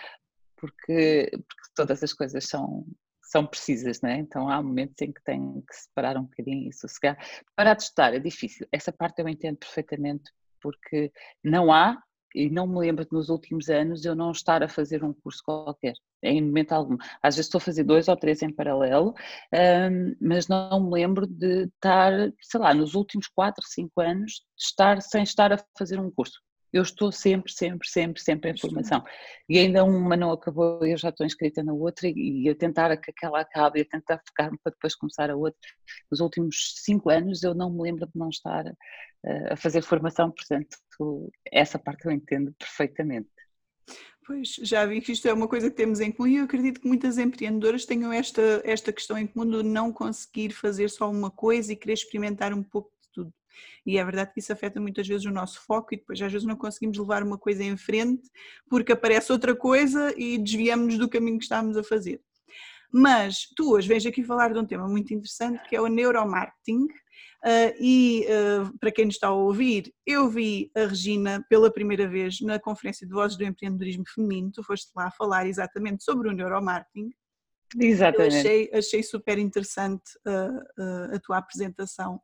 porque, 0.56 1.28
porque 1.32 1.70
todas 1.74 2.02
as 2.02 2.12
coisas 2.12 2.44
são, 2.44 2.86
são 3.22 3.44
precisas, 3.44 4.00
né? 4.02 4.18
então 4.18 4.48
há 4.48 4.62
momentos 4.62 4.96
em 5.02 5.12
que 5.12 5.22
tem 5.24 5.60
que 5.68 5.76
separar 5.76 6.16
um 6.16 6.22
bocadinho 6.22 6.68
e 6.68 6.72
sossegar. 6.72 7.18
Parar 7.56 7.74
de 7.74 7.82
estudar 7.82 8.14
é 8.14 8.20
difícil, 8.20 8.68
essa 8.70 8.92
parte 8.92 9.20
eu 9.20 9.28
entendo 9.28 9.56
perfeitamente, 9.56 10.30
porque 10.60 11.12
não 11.42 11.72
há 11.72 12.00
e 12.36 12.50
não 12.50 12.66
me 12.66 12.78
lembro 12.78 13.04
de 13.04 13.12
nos 13.12 13.28
últimos 13.30 13.68
anos 13.70 14.04
eu 14.04 14.14
não 14.14 14.30
estar 14.30 14.62
a 14.62 14.68
fazer 14.68 15.02
um 15.02 15.12
curso 15.12 15.42
qualquer, 15.44 15.94
em 16.22 16.42
momento 16.42 16.72
algum. 16.72 16.96
Às 17.22 17.36
vezes 17.36 17.46
estou 17.46 17.58
a 17.58 17.62
fazer 17.62 17.84
dois 17.84 18.08
ou 18.08 18.16
três 18.16 18.42
em 18.42 18.52
paralelo, 18.52 19.14
um, 19.52 20.14
mas 20.20 20.46
não 20.48 20.80
me 20.80 20.90
lembro 20.92 21.26
de 21.26 21.64
estar, 21.64 22.12
sei 22.42 22.60
lá, 22.60 22.74
nos 22.74 22.94
últimos 22.94 23.26
quatro, 23.28 23.64
cinco 23.66 24.00
anos, 24.00 24.44
estar 24.58 25.00
sem 25.00 25.22
estar 25.22 25.52
a 25.52 25.58
fazer 25.78 25.98
um 25.98 26.10
curso. 26.10 26.45
Eu 26.72 26.82
estou 26.82 27.10
sempre, 27.12 27.52
sempre, 27.52 27.88
sempre, 27.88 28.20
sempre 28.20 28.50
em 28.50 28.58
formação. 28.58 29.02
E 29.48 29.58
ainda 29.58 29.84
uma 29.84 30.16
não 30.16 30.32
acabou, 30.32 30.84
eu 30.84 30.96
já 30.96 31.08
estou 31.08 31.26
inscrita 31.26 31.62
na 31.62 31.72
outra 31.72 32.08
e 32.08 32.48
a 32.48 32.54
tentar 32.54 32.96
que 32.96 33.10
aquela 33.10 33.40
acabe 33.40 33.78
e 33.78 33.82
a 33.82 33.86
tentar 33.86 34.20
focar-me 34.26 34.58
para 34.62 34.72
depois 34.72 34.94
começar 34.94 35.30
a 35.30 35.36
outra. 35.36 35.60
Nos 36.10 36.20
últimos 36.20 36.74
cinco 36.76 37.10
anos 37.10 37.42
eu 37.42 37.54
não 37.54 37.70
me 37.70 37.82
lembro 37.82 38.06
de 38.06 38.12
não 38.14 38.28
estar 38.28 38.66
uh, 38.66 39.52
a 39.52 39.56
fazer 39.56 39.82
formação, 39.82 40.30
portanto, 40.30 40.76
essa 41.50 41.78
parte 41.78 42.06
eu 42.06 42.12
entendo 42.12 42.54
perfeitamente. 42.58 43.30
Pois, 44.26 44.56
já 44.60 44.84
vi 44.84 45.00
que 45.00 45.12
isto 45.12 45.28
é 45.28 45.32
uma 45.32 45.46
coisa 45.46 45.70
que 45.70 45.76
temos 45.76 46.00
em 46.00 46.10
comum 46.10 46.28
e 46.28 46.36
eu 46.36 46.44
acredito 46.44 46.80
que 46.80 46.88
muitas 46.88 47.16
empreendedoras 47.16 47.86
tenham 47.86 48.12
esta, 48.12 48.60
esta 48.64 48.92
questão 48.92 49.16
em 49.16 49.24
comum 49.24 49.48
de 49.48 49.62
não 49.62 49.92
conseguir 49.92 50.50
fazer 50.50 50.90
só 50.90 51.08
uma 51.08 51.30
coisa 51.30 51.72
e 51.72 51.76
querer 51.76 51.92
experimentar 51.92 52.52
um 52.52 52.62
pouco. 52.62 52.90
E 53.84 53.98
é 53.98 54.04
verdade 54.04 54.32
que 54.32 54.40
isso 54.40 54.52
afeta 54.52 54.80
muitas 54.80 55.06
vezes 55.06 55.26
o 55.26 55.30
nosso 55.30 55.60
foco 55.64 55.94
e 55.94 55.96
depois 55.96 56.20
às 56.20 56.32
vezes 56.32 56.46
não 56.46 56.56
conseguimos 56.56 56.98
levar 56.98 57.22
uma 57.22 57.38
coisa 57.38 57.62
em 57.62 57.76
frente 57.76 58.28
porque 58.68 58.92
aparece 58.92 59.32
outra 59.32 59.54
coisa 59.54 60.12
e 60.16 60.38
desviamos-nos 60.38 60.98
do 60.98 61.08
caminho 61.08 61.38
que 61.38 61.44
estávamos 61.44 61.76
a 61.76 61.82
fazer. 61.82 62.20
Mas 62.92 63.48
tu 63.56 63.74
hoje 63.74 63.88
vens 63.88 64.06
aqui 64.06 64.22
falar 64.22 64.52
de 64.52 64.58
um 64.58 64.64
tema 64.64 64.88
muito 64.88 65.12
interessante 65.12 65.68
que 65.68 65.76
é 65.76 65.80
o 65.80 65.86
neuromarketing. 65.86 66.86
Uh, 67.44 67.70
e 67.78 68.26
uh, 68.26 68.76
para 68.78 68.90
quem 68.90 69.04
nos 69.04 69.14
está 69.14 69.28
a 69.28 69.32
ouvir, 69.32 69.92
eu 70.04 70.28
vi 70.28 70.70
a 70.74 70.86
Regina 70.86 71.44
pela 71.48 71.72
primeira 71.72 72.08
vez 72.08 72.40
na 72.40 72.58
Conferência 72.58 73.06
de 73.06 73.12
Vozes 73.12 73.36
do 73.36 73.44
Empreendedorismo 73.44 74.04
Feminino, 74.12 74.50
tu 74.50 74.64
foste 74.64 74.90
lá 74.96 75.10
falar 75.12 75.46
exatamente 75.46 76.02
sobre 76.02 76.28
o 76.28 76.32
neuromarketing. 76.32 77.10
Exatamente. 77.78 78.34
Eu 78.34 78.40
achei, 78.40 78.70
achei 78.72 79.02
super 79.02 79.38
interessante 79.38 80.02
uh, 80.26 81.14
a 81.14 81.20
tua 81.20 81.38
apresentação 81.38 82.20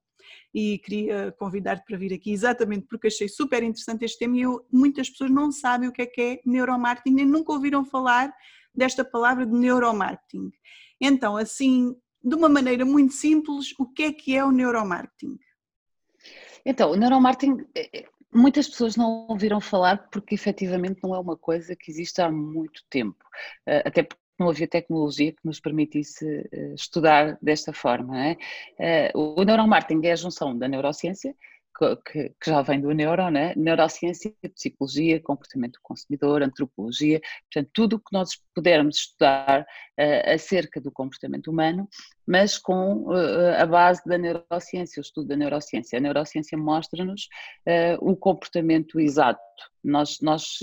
e 0.55 0.79
queria 0.79 1.33
convidar-te 1.39 1.85
para 1.85 1.97
vir 1.97 2.13
aqui 2.13 2.33
exatamente 2.33 2.87
porque 2.87 3.09
achei 3.09 3.29
super 3.29 3.63
interessante 3.63 4.05
este 4.05 4.19
tema 4.19 4.37
e 4.37 4.43
eu, 4.43 4.67
muitas 4.71 5.09
pessoas 5.11 5.31
não 5.31 5.51
sabem 5.51 5.89
o 5.89 5.93
que 5.93 6.03
é 6.03 6.07
que 6.07 6.21
é 6.21 6.41
neuromarketing 6.45 7.15
nem 7.15 7.27
nunca 7.27 7.53
ouviram 7.53 7.85
falar 7.85 8.33
desta 8.75 9.05
palavra 9.05 9.45
de 9.45 9.53
neuromarketing. 9.53 10.51
Então, 11.01 11.37
assim, 11.37 11.95
de 12.23 12.35
uma 12.35 12.49
maneira 12.49 12.85
muito 12.85 13.13
simples, 13.13 13.75
o 13.79 13.87
que 13.87 14.05
é 14.05 14.13
que 14.13 14.37
é 14.37 14.45
o 14.45 14.51
neuromarketing? 14.51 15.39
Então, 16.65 16.93
o 16.93 16.97
neuromarketing, 16.97 17.67
é, 17.75 17.99
é, 18.01 18.09
muitas 18.33 18.69
pessoas 18.69 18.97
não 18.97 19.27
ouviram 19.29 19.61
falar 19.61 20.09
porque 20.11 20.35
efetivamente 20.35 21.01
não 21.03 21.15
é 21.15 21.19
uma 21.19 21.37
coisa 21.37 21.77
que 21.77 21.91
existe 21.91 22.23
há 22.23 22.31
muito 22.31 22.83
tempo, 22.89 23.25
eh, 23.67 23.83
até 23.85 24.07
não 24.39 24.49
havia 24.49 24.67
tecnologia 24.67 25.33
que 25.33 25.45
nos 25.45 25.61
permitisse 25.61 26.49
eh, 26.53 26.75
estudar 26.75 27.39
desta 27.41 27.73
forma. 27.73 28.29
É? 28.29 28.37
Eh, 28.79 29.13
o 29.15 29.43
neuromarketing 29.43 30.07
é 30.07 30.13
a 30.13 30.17
junção 30.17 30.57
da 30.57 30.69
neurociência, 30.69 31.35
que, 32.13 32.33
já 32.47 32.63
vem 32.63 32.81
do 32.81 32.93
neuro, 32.93 33.29
né? 33.29 33.55
neurociência, 33.57 34.33
psicologia, 34.55 35.21
comportamento 35.21 35.73
do 35.73 35.81
consumidor, 35.83 36.43
antropologia, 36.43 37.21
portanto, 37.51 37.71
tudo 37.73 37.97
o 37.97 37.99
que 37.99 38.13
nós 38.13 38.39
pudermos 38.55 38.99
estudar 38.99 39.63
uh, 39.63 40.33
acerca 40.33 40.81
do 40.81 40.93
comportamento 40.93 41.51
humano, 41.51 41.89
mas 42.25 42.57
com 42.57 43.07
a 43.59 43.67
base 43.67 44.01
da 44.07 44.17
neurociência, 44.17 45.01
o 45.01 45.03
estudo 45.03 45.27
da 45.27 45.37
neurociência. 45.37 45.99
A 45.99 46.01
neurociência 46.01 46.57
mostra-nos 46.57 47.27
o 48.01 48.15
comportamento 48.15 49.01
exato. 49.01 49.41
Nós, 49.83 50.21
nós 50.21 50.61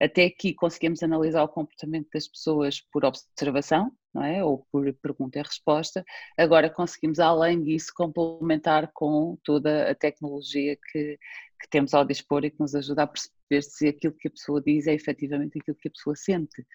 até 0.00 0.26
aqui 0.26 0.54
conseguimos 0.54 1.02
analisar 1.02 1.42
o 1.42 1.48
comportamento 1.48 2.08
das 2.12 2.28
pessoas 2.28 2.80
por 2.92 3.04
observação, 3.04 3.90
não 4.14 4.22
é? 4.22 4.44
Ou 4.44 4.66
por 4.70 4.92
pergunta 4.94 5.38
e 5.38 5.42
resposta. 5.42 6.04
Agora 6.38 6.70
conseguimos, 6.70 7.18
além 7.18 7.62
disso, 7.62 7.92
complementar 7.94 8.90
com 8.92 9.38
toda 9.42 9.90
a 9.90 9.94
tecnologia 9.94 10.76
que, 10.76 11.18
que 11.60 11.68
temos 11.70 11.94
ao 11.94 12.04
dispor 12.04 12.44
e 12.44 12.50
que 12.50 12.60
nos 12.60 12.74
ajuda 12.74 13.04
a 13.04 13.06
perceber 13.06 13.62
se 13.62 13.88
aquilo 13.88 14.14
que 14.14 14.28
a 14.28 14.30
pessoa 14.30 14.62
diz 14.62 14.86
é 14.86 14.94
efetivamente 14.94 15.58
aquilo 15.58 15.76
que 15.76 15.88
a 15.88 15.92
pessoa 15.92 16.14
sente. 16.14 16.66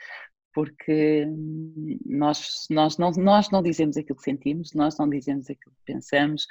Porque 0.53 1.25
hum, 1.27 1.97
nós, 2.05 2.65
nós, 2.69 2.97
não, 2.97 3.11
nós 3.11 3.49
não 3.49 3.61
dizemos 3.63 3.97
aquilo 3.97 4.17
que 4.17 4.23
sentimos, 4.23 4.73
nós 4.73 4.97
não 4.97 5.09
dizemos 5.09 5.49
aquilo 5.49 5.75
que 5.75 5.93
pensamos, 5.93 6.45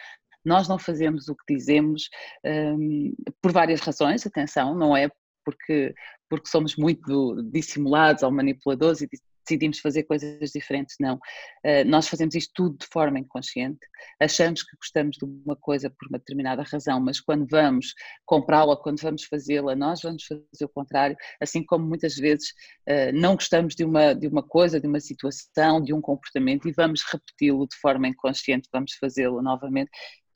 nós 0.45 0.69
não 0.69 0.79
fazemos 0.79 1.29
o 1.29 1.37
que 1.37 1.55
dizemos 1.55 2.09
um, 2.45 3.15
por 3.43 3.53
várias 3.53 3.81
razões, 3.81 4.27
atenção, 4.27 4.75
não 4.75 4.97
é 4.97 5.11
porque, 5.51 5.95
porque 6.29 6.49
somos 6.49 6.77
muito 6.77 7.43
dissimulados 7.51 8.23
ou 8.23 8.31
manipuladores 8.31 9.01
e 9.03 9.09
decidimos 9.51 9.81
fazer 9.81 10.05
coisas 10.05 10.51
diferentes, 10.51 10.97
não. 11.01 11.17
Uh, 11.65 11.85
nós 11.87 12.09
fazemos 12.09 12.35
isto 12.35 12.53
tudo 12.55 12.79
de 12.79 12.87
forma 12.87 13.19
inconsciente, 13.19 13.81
achamos 14.21 14.63
que 14.63 14.77
gostamos 14.77 15.17
de 15.17 15.25
uma 15.25 15.57
coisa 15.57 15.91
por 15.91 16.09
uma 16.09 16.19
determinada 16.19 16.63
razão, 16.63 17.01
mas 17.01 17.21
quando 17.21 17.47
vamos 17.51 17.95
comprá-la, 18.25 18.77
quando 18.77 19.01
vamos 19.01 19.25
fazê-la, 19.25 19.75
nós 19.75 20.01
vamos 20.03 20.25
fazer 20.25 20.65
o 20.65 20.69
contrário, 20.69 21.17
assim 21.41 21.65
como 21.65 21.87
muitas 21.87 22.15
vezes 22.15 22.51
uh, 22.89 23.13
não 23.13 23.35
gostamos 23.35 23.75
de 23.75 23.85
uma, 23.85 24.15
de 24.15 24.29
uma 24.29 24.43
coisa, 24.43 24.81
de 24.81 24.87
uma 24.87 25.01
situação, 25.01 25.81
de 25.81 25.93
um 25.93 26.01
comportamento 26.01 26.69
e 26.69 26.73
vamos 26.73 27.03
repeti-lo 27.03 27.67
de 27.67 27.77
forma 27.77 28.09
inconsciente, 28.09 28.69
vamos 28.73 28.95
fazê-lo 28.95 29.43
novamente 29.43 29.91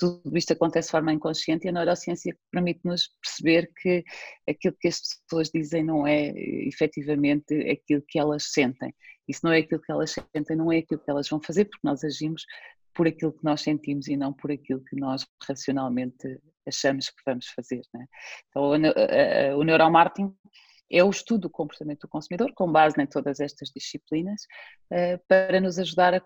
tudo 0.05 0.37
isto 0.37 0.53
acontece 0.53 0.89
de 0.89 0.93
forma 0.93 1.13
inconsciente 1.13 1.67
e 1.67 1.69
a 1.69 1.73
neurociência 1.73 2.37
permite-nos 2.51 3.09
perceber 3.23 3.71
que 3.81 4.05
aquilo 4.49 4.77
que 4.79 4.89
as 4.89 5.01
pessoas 5.01 5.51
dizem 5.51 5.83
não 5.83 6.07
é 6.07 6.33
efetivamente 6.67 7.55
aquilo 7.71 8.03
que 8.07 8.19
elas 8.19 8.53
sentem. 8.53 8.95
E 9.27 9.33
se 9.33 9.43
não 9.43 9.53
é 9.53 9.59
aquilo 9.59 9.81
que 9.81 9.91
elas 9.91 10.15
sentem, 10.35 10.57
não 10.57 10.71
é 10.71 10.79
aquilo 10.79 11.01
que 11.01 11.11
elas 11.11 11.29
vão 11.29 11.41
fazer, 11.41 11.65
porque 11.65 11.87
nós 11.87 12.05
agimos 12.05 12.45
por 12.95 13.09
aquilo 13.09 13.33
que 13.33 13.45
nós 13.45 13.63
sentimos 13.63 14.07
e 14.07 14.17
não 14.17 14.33
por 14.33 14.53
aquilo 14.53 14.83
que 14.85 14.97
nós 14.97 15.27
racionalmente 15.49 16.39
achamos 16.67 17.09
que 17.09 17.23
vamos 17.27 17.49
fazer. 17.49 17.81
É? 17.97 18.05
Então, 18.49 19.59
o 19.59 19.65
neuromarketing 19.65 20.35
é 20.91 21.03
o 21.03 21.11
estudo 21.11 21.43
do 21.43 21.51
comportamento 21.51 22.03
do 22.03 22.09
consumidor, 22.09 22.53
com 22.55 22.71
base 22.71 23.01
em 23.01 23.07
todas 23.07 23.41
estas 23.41 23.71
disciplinas, 23.75 24.43
eh, 24.91 25.17
para 25.27 25.61
nos 25.61 25.79
ajudar 25.79 26.15
a, 26.15 26.21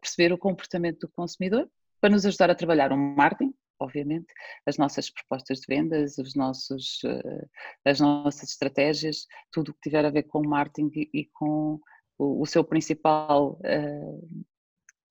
perceber 0.00 0.32
o 0.32 0.38
comportamento 0.38 1.00
do 1.00 1.08
consumidor 1.08 1.68
para 2.00 2.10
nos 2.10 2.24
ajudar 2.24 2.50
a 2.50 2.54
trabalhar 2.54 2.92
o 2.92 2.94
um 2.94 3.14
marketing, 3.14 3.54
obviamente, 3.80 4.26
as 4.66 4.76
nossas 4.76 5.10
propostas 5.10 5.60
de 5.60 5.66
vendas, 5.68 6.18
os 6.18 6.34
nossos, 6.34 7.00
eh, 7.04 7.46
as 7.84 8.00
nossas 8.00 8.50
estratégias, 8.50 9.26
tudo 9.52 9.70
o 9.70 9.74
que 9.74 9.80
tiver 9.82 10.04
a 10.04 10.10
ver 10.10 10.24
com 10.24 10.46
marketing 10.46 10.90
e, 10.94 11.24
com 11.32 11.80
o, 12.18 12.44
seu 12.46 12.64
principal 12.64 13.60
uh, 13.60 14.44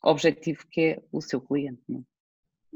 objetivo, 0.03 0.65
que 0.69 0.81
é 0.81 1.03
o 1.09 1.21
seu 1.21 1.39
cliente. 1.39 1.81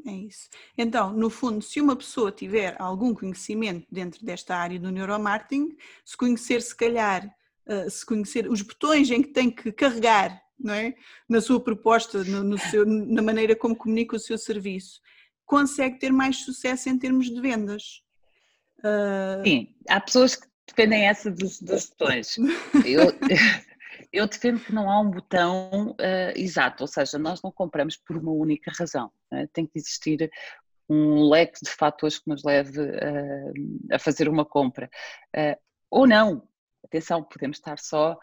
É? 0.05 0.09
é 0.09 0.13
isso. 0.13 0.47
Então, 0.77 1.11
no 1.11 1.29
fundo, 1.29 1.61
se 1.61 1.81
uma 1.81 1.97
pessoa 1.97 2.31
tiver 2.31 2.81
algum 2.81 3.13
conhecimento 3.13 3.85
dentro 3.91 4.25
desta 4.25 4.55
área 4.55 4.79
do 4.79 4.89
neuromarketing, 4.89 5.75
se 6.05 6.15
conhecer, 6.15 6.61
se 6.61 6.75
calhar, 6.75 7.27
uh, 7.67 7.89
se 7.89 8.05
conhecer 8.05 8.49
os 8.49 8.61
botões 8.61 9.11
em 9.11 9.21
que 9.21 9.33
tem 9.33 9.51
que 9.51 9.69
carregar 9.73 10.41
não 10.63 10.73
é? 10.73 10.93
na 11.27 11.41
sua 11.41 11.63
proposta, 11.63 12.23
no, 12.23 12.43
no 12.43 12.57
seu, 12.57 12.85
na 12.85 13.21
maneira 13.21 13.55
como 13.55 13.75
comunica 13.75 14.15
o 14.15 14.19
seu 14.19 14.37
serviço, 14.37 15.01
consegue 15.45 15.99
ter 15.99 16.11
mais 16.11 16.37
sucesso 16.37 16.89
em 16.89 16.97
termos 16.97 17.29
de 17.29 17.41
vendas. 17.41 18.03
Uh... 18.79 19.43
Sim, 19.43 19.75
há 19.89 19.99
pessoas 19.99 20.35
que 20.35 20.47
defendem 20.67 21.07
essa 21.07 21.29
dos, 21.29 21.61
dos 21.61 21.89
botões. 21.89 22.37
Eu, 22.85 23.11
eu 24.13 24.27
defendo 24.27 24.59
que 24.59 24.73
não 24.73 24.89
há 24.89 24.99
um 24.99 25.11
botão 25.11 25.91
uh, 25.91 26.33
exato, 26.35 26.83
ou 26.83 26.87
seja, 26.87 27.17
nós 27.17 27.41
não 27.41 27.51
compramos 27.51 27.97
por 27.97 28.17
uma 28.17 28.31
única 28.31 28.71
razão. 28.77 29.11
É? 29.31 29.47
Tem 29.47 29.65
que 29.65 29.77
existir 29.77 30.31
um 30.89 31.29
leque 31.29 31.59
de 31.63 31.69
fatores 31.69 32.19
que 32.19 32.29
nos 32.29 32.43
leve 32.43 32.79
uh, 32.79 33.53
a 33.91 33.99
fazer 33.99 34.27
uma 34.27 34.45
compra. 34.45 34.89
Ou 35.89 36.07
não, 36.07 36.47
atenção, 36.83 37.23
podemos 37.23 37.57
estar 37.57 37.79
só 37.79 38.17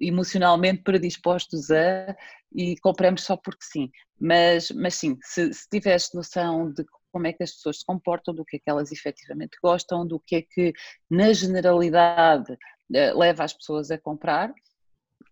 emocionalmente 0.00 0.82
predispostos 0.82 1.70
a 1.70 2.16
e 2.54 2.76
compramos 2.78 3.22
só 3.22 3.36
porque 3.36 3.64
sim. 3.64 3.90
Mas, 4.20 4.70
mas 4.70 4.94
sim, 4.94 5.18
se, 5.22 5.52
se 5.52 5.68
tiveres 5.68 6.10
noção 6.12 6.72
de 6.72 6.84
como 7.10 7.26
é 7.26 7.32
que 7.32 7.42
as 7.42 7.52
pessoas 7.52 7.80
se 7.80 7.84
comportam, 7.84 8.34
do 8.34 8.44
que 8.44 8.56
é 8.56 8.58
que 8.58 8.70
elas 8.70 8.90
efetivamente 8.90 9.58
gostam, 9.62 10.06
do 10.06 10.18
que 10.18 10.36
é 10.36 10.42
que 10.42 10.72
na 11.10 11.32
generalidade 11.32 12.56
eh, 12.94 13.12
leva 13.12 13.44
as 13.44 13.52
pessoas 13.52 13.90
a 13.90 13.98
comprar, 13.98 14.52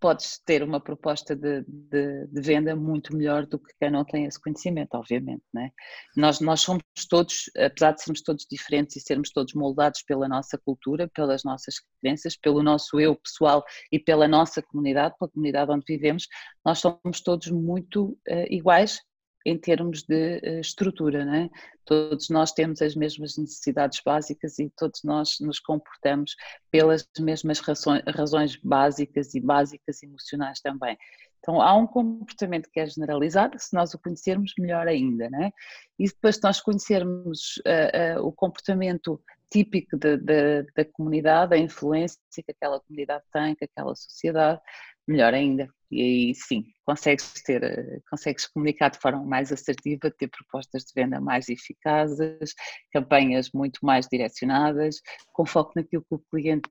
podes 0.01 0.41
ter 0.45 0.63
uma 0.63 0.81
proposta 0.81 1.37
de, 1.37 1.63
de, 1.69 2.27
de, 2.27 2.41
venda 2.41 2.75
muito 2.75 3.15
melhor 3.15 3.47
do 3.47 3.59
que 3.59 3.75
quem 3.79 3.91
não 3.91 4.05
tem 4.05 4.25
esse 4.25 4.41
conhecimento, 4.41 4.95
obviamente. 4.95 5.43
Né? 5.53 5.71
Nós, 6.17 6.41
nós 6.41 6.63
somos 6.63 6.83
todos, 7.09 7.51
apesar 7.57 7.93
de 7.93 8.03
sermos 8.03 8.23
todos 8.23 8.47
diferentes 8.51 8.97
e 8.97 9.01
sermos 9.01 9.31
todos 9.31 9.55
moldados 9.55 10.03
pela 10.03 10.27
nossa 10.27 10.59
cultura, 10.59 11.09
pelas 11.15 11.45
nossas 11.45 11.75
crenças, 12.01 12.37
pelo 12.37 12.63
nosso 12.63 12.99
eu 12.99 13.15
pessoal 13.15 13.63
e 13.93 13.99
pela 13.99 14.27
nossa 14.27 14.63
comunidade, 14.63 15.15
pela 15.19 15.31
comunidade 15.31 15.71
onde 15.71 15.85
vivemos, 15.87 16.27
nós 16.65 16.79
somos 16.79 17.21
todos 17.23 17.49
muito 17.49 18.19
uh, 18.29 18.47
iguais 18.49 18.99
em 19.45 19.59
termos 19.59 20.03
de 20.03 20.39
uh, 20.39 20.61
estrutura, 20.61 21.25
não 21.25 21.35
é? 21.35 21.51
Todos 21.85 22.29
nós 22.29 22.53
temos 22.53 22.81
as 22.83 22.95
mesmas 22.95 23.37
necessidades 23.37 24.01
básicas 24.05 24.59
e 24.59 24.71
todos 24.77 25.03
nós 25.03 25.39
nos 25.41 25.59
comportamos 25.59 26.37
pelas 26.71 27.09
mesmas 27.19 27.59
razões, 27.61 28.03
razões 28.07 28.57
básicas 28.57 29.35
e 29.35 29.41
básicas 29.41 30.03
emocionais 30.03 30.61
também. 30.61 30.97
Então 31.41 31.61
há 31.61 31.75
um 31.75 31.87
comportamento 31.87 32.69
que 32.71 32.81
é 32.81 32.87
generalizado, 32.87 33.59
se 33.59 33.75
nós 33.75 33.95
o 33.95 33.99
conhecermos, 33.99 34.53
melhor 34.59 34.87
ainda, 34.87 35.29
não 35.31 35.43
é? 35.43 35.53
E 35.99 36.07
depois 36.07 36.37
de 36.37 36.43
nós 36.45 36.61
conhecermos 36.61 37.57
uh, 37.67 38.21
uh, 38.21 38.27
o 38.27 38.33
comportamento 38.33 39.21
típico 39.51 39.97
de, 39.97 40.17
de, 40.17 40.63
da 40.77 40.85
comunidade, 40.85 41.55
a 41.55 41.59
influência 41.59 42.21
que 42.33 42.53
aquela 42.53 42.79
comunidade 42.81 43.25
tem, 43.33 43.55
que 43.55 43.65
aquela 43.65 43.95
sociedade, 43.97 44.61
melhor 45.09 45.35
ainda. 45.35 45.69
E 45.91 46.03
aí 46.03 46.35
sim, 46.35 46.65
consegues 46.87 47.33
ter, 47.45 47.63
eh, 47.63 48.01
consegues 48.09 48.47
comunicar 48.47 48.91
de 48.91 48.99
forma 48.99 49.25
mais 49.25 49.51
assertiva, 49.51 50.11
ter 50.11 50.29
propostas 50.29 50.85
de 50.85 50.93
venda 50.95 51.21
mais 51.21 51.49
eficazes, 51.49 52.55
campanhas 52.93 53.51
muito 53.53 53.81
mais 53.83 54.07
direcionadas, 54.07 55.01
com 55.33 55.45
foco 55.45 55.73
naquilo 55.75 56.05
que 56.09 56.15
o 56.15 56.23
cliente 56.31 56.69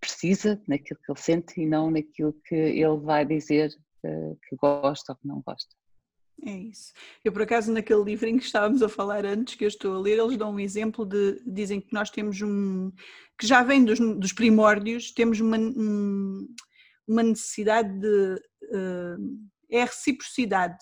precisa, 0.00 0.60
naquilo 0.68 1.00
que 1.04 1.10
ele 1.10 1.20
sente 1.20 1.60
e 1.60 1.66
não 1.66 1.90
naquilo 1.90 2.34
que 2.44 2.54
ele 2.54 2.98
vai 2.98 3.24
dizer 3.24 3.72
uh, 4.04 4.38
que 4.48 4.56
gosta 4.56 5.12
ou 5.12 5.18
que 5.18 5.26
não 5.26 5.42
gosta. 5.46 5.74
É 6.44 6.56
isso. 6.56 6.92
Eu, 7.24 7.32
por 7.32 7.42
acaso, 7.42 7.72
naquele 7.72 8.02
livrinho 8.02 8.38
que 8.38 8.46
estávamos 8.46 8.82
a 8.82 8.88
falar 8.88 9.24
antes, 9.24 9.54
que 9.54 9.64
eu 9.64 9.68
estou 9.68 9.94
a 9.94 10.00
ler, 10.00 10.18
eles 10.18 10.36
dão 10.36 10.52
um 10.52 10.58
exemplo 10.58 11.06
de. 11.06 11.40
dizem 11.46 11.80
que 11.80 11.92
nós 11.92 12.10
temos 12.10 12.40
um. 12.42 12.90
que 13.38 13.46
já 13.46 13.62
vem 13.62 13.84
dos, 13.84 14.00
dos 14.00 14.32
primórdios, 14.32 15.12
temos 15.12 15.38
uma, 15.38 15.56
um, 15.56 16.48
uma 17.06 17.22
necessidade 17.22 17.98
de. 17.98 18.34
Uh, 18.64 19.52
é 19.70 19.82
a 19.82 19.86
reciprocidade. 19.86 20.78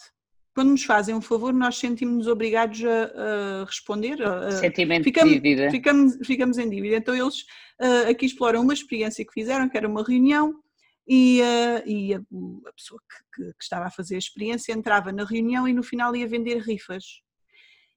Quando 0.52 0.70
nos 0.70 0.82
fazem 0.82 1.14
um 1.14 1.20
favor, 1.20 1.52
nós 1.52 1.76
sentimos-nos 1.78 2.26
obrigados 2.26 2.82
a, 2.84 3.62
a 3.62 3.64
responder. 3.64 4.20
A, 4.20 4.50
Sentimento 4.50 5.04
ficamos, 5.04 5.32
de 5.32 5.40
dívida. 5.40 5.70
Ficamos, 5.70 6.18
ficamos 6.26 6.58
em 6.58 6.68
dívida. 6.68 6.96
Então, 6.96 7.14
eles 7.14 7.42
uh, 7.80 8.10
aqui 8.10 8.26
exploram 8.26 8.62
uma 8.62 8.74
experiência 8.74 9.24
que 9.24 9.32
fizeram, 9.32 9.68
que 9.68 9.76
era 9.76 9.88
uma 9.88 10.02
reunião, 10.02 10.60
e, 11.06 11.40
uh, 11.40 11.88
e 11.88 12.14
a, 12.14 12.18
a, 12.18 12.72
pessoa 12.72 13.00
que, 13.00 13.44
que, 13.44 13.52
que, 13.52 13.62
estava 13.62 13.86
a 13.86 13.90
fazer 13.90 14.16
a 14.16 14.18
experiência 14.18 14.72
entrava 14.72 15.12
na 15.12 15.24
reunião 15.24 15.68
e 15.68 15.72
no 15.72 15.84
final 15.84 16.14
ia 16.16 16.26
vender 16.26 16.58
rifas. 16.58 17.04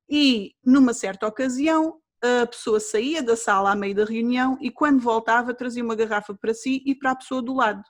E 0.07 0.53
numa 0.63 0.93
certa 0.93 1.25
ocasião 1.27 1.99
a 2.41 2.47
pessoa 2.47 2.79
saía 2.79 3.21
da 3.21 3.35
sala 3.35 3.71
à 3.71 3.75
meio 3.75 3.93
da 3.93 4.05
reunião 4.05 4.57
e 4.61 4.71
quando 4.71 5.01
voltava 5.01 5.53
trazia 5.53 5.83
uma 5.83 5.95
garrafa 5.95 6.33
para 6.33 6.53
si 6.53 6.81
e 6.85 6.95
para 6.95 7.11
a 7.11 7.15
pessoa 7.15 7.41
do 7.41 7.53
lado 7.53 7.83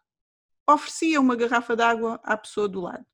oferecia 0.67 1.20
uma 1.20 1.36
garrafa 1.36 1.75
de 1.75 1.84
água 1.84 2.20
à 2.24 2.38
pessoa 2.38 2.67
do 2.67 2.82
lado. 2.82 3.05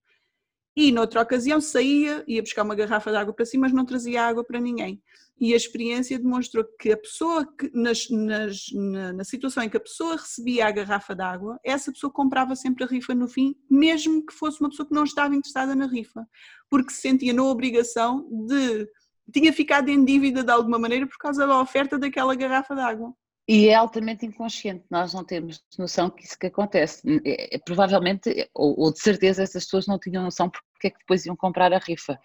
E 0.75 0.91
noutra 0.91 1.21
ocasião 1.21 1.59
saía, 1.59 2.23
ia 2.27 2.41
buscar 2.41 2.63
uma 2.63 2.75
garrafa 2.75 3.11
de 3.11 3.17
água 3.17 3.33
para 3.33 3.45
si, 3.45 3.57
mas 3.57 3.73
não 3.73 3.85
trazia 3.85 4.23
água 4.23 4.45
para 4.45 4.61
ninguém. 4.61 5.01
E 5.37 5.53
a 5.53 5.57
experiência 5.57 6.17
demonstrou 6.17 6.63
que 6.79 6.91
a 6.91 6.97
pessoa, 6.97 7.45
que, 7.45 7.69
nas, 7.73 8.09
nas, 8.09 8.65
na, 8.73 9.13
na, 9.13 9.23
situação 9.23 9.63
em 9.63 9.69
que 9.69 9.77
a 9.77 9.81
pessoa 9.81 10.15
recebia 10.15 10.67
a 10.67 10.71
garrafa 10.71 11.15
de 11.15 11.21
água, 11.21 11.59
essa 11.65 11.91
pessoa 11.91 12.11
comprava 12.11 12.55
sempre 12.55 12.83
a 12.83 12.87
rifa 12.87 13.15
no 13.15 13.27
fim, 13.27 13.55
mesmo 13.69 14.25
que 14.25 14.33
fosse 14.33 14.61
uma 14.61 14.69
pessoa 14.69 14.87
que 14.87 14.95
não 14.95 15.03
estava 15.03 15.35
interessada 15.35 15.75
na 15.75 15.85
rifa, 15.85 16.25
porque 16.69 16.93
se 16.93 17.01
sentia 17.01 17.33
na 17.33 17.43
obrigação 17.43 18.27
de. 18.47 18.87
tinha 19.33 19.51
ficado 19.51 19.89
em 19.89 20.03
dívida 20.05 20.43
de 20.43 20.51
alguma 20.51 20.79
maneira 20.79 21.07
por 21.07 21.17
causa 21.17 21.47
da 21.47 21.59
oferta 21.59 21.97
daquela 21.97 22.35
garrafa 22.35 22.75
de 22.75 22.81
água. 22.81 23.13
E 23.51 23.67
é 23.67 23.73
altamente 23.73 24.27
inconsciente, 24.27 24.85
nós 24.91 25.11
não 25.11 25.23
temos 25.23 25.59
noção 25.75 26.07
que 26.07 26.23
isso 26.23 26.37
que 26.37 26.45
acontece. 26.45 27.01
É, 27.25 27.55
é, 27.55 27.57
provavelmente, 27.57 28.47
ou, 28.53 28.79
ou, 28.79 28.93
de 28.93 28.99
certeza, 29.01 29.41
essas 29.41 29.63
pessoas 29.63 29.87
não 29.87 29.97
tinham 29.97 30.21
noção 30.21 30.51
porque 30.51 30.85
é 30.85 30.91
que 30.91 30.99
depois 30.99 31.25
iam 31.25 31.35
comprar 31.35 31.73
a 31.73 31.79
rifa, 31.79 32.19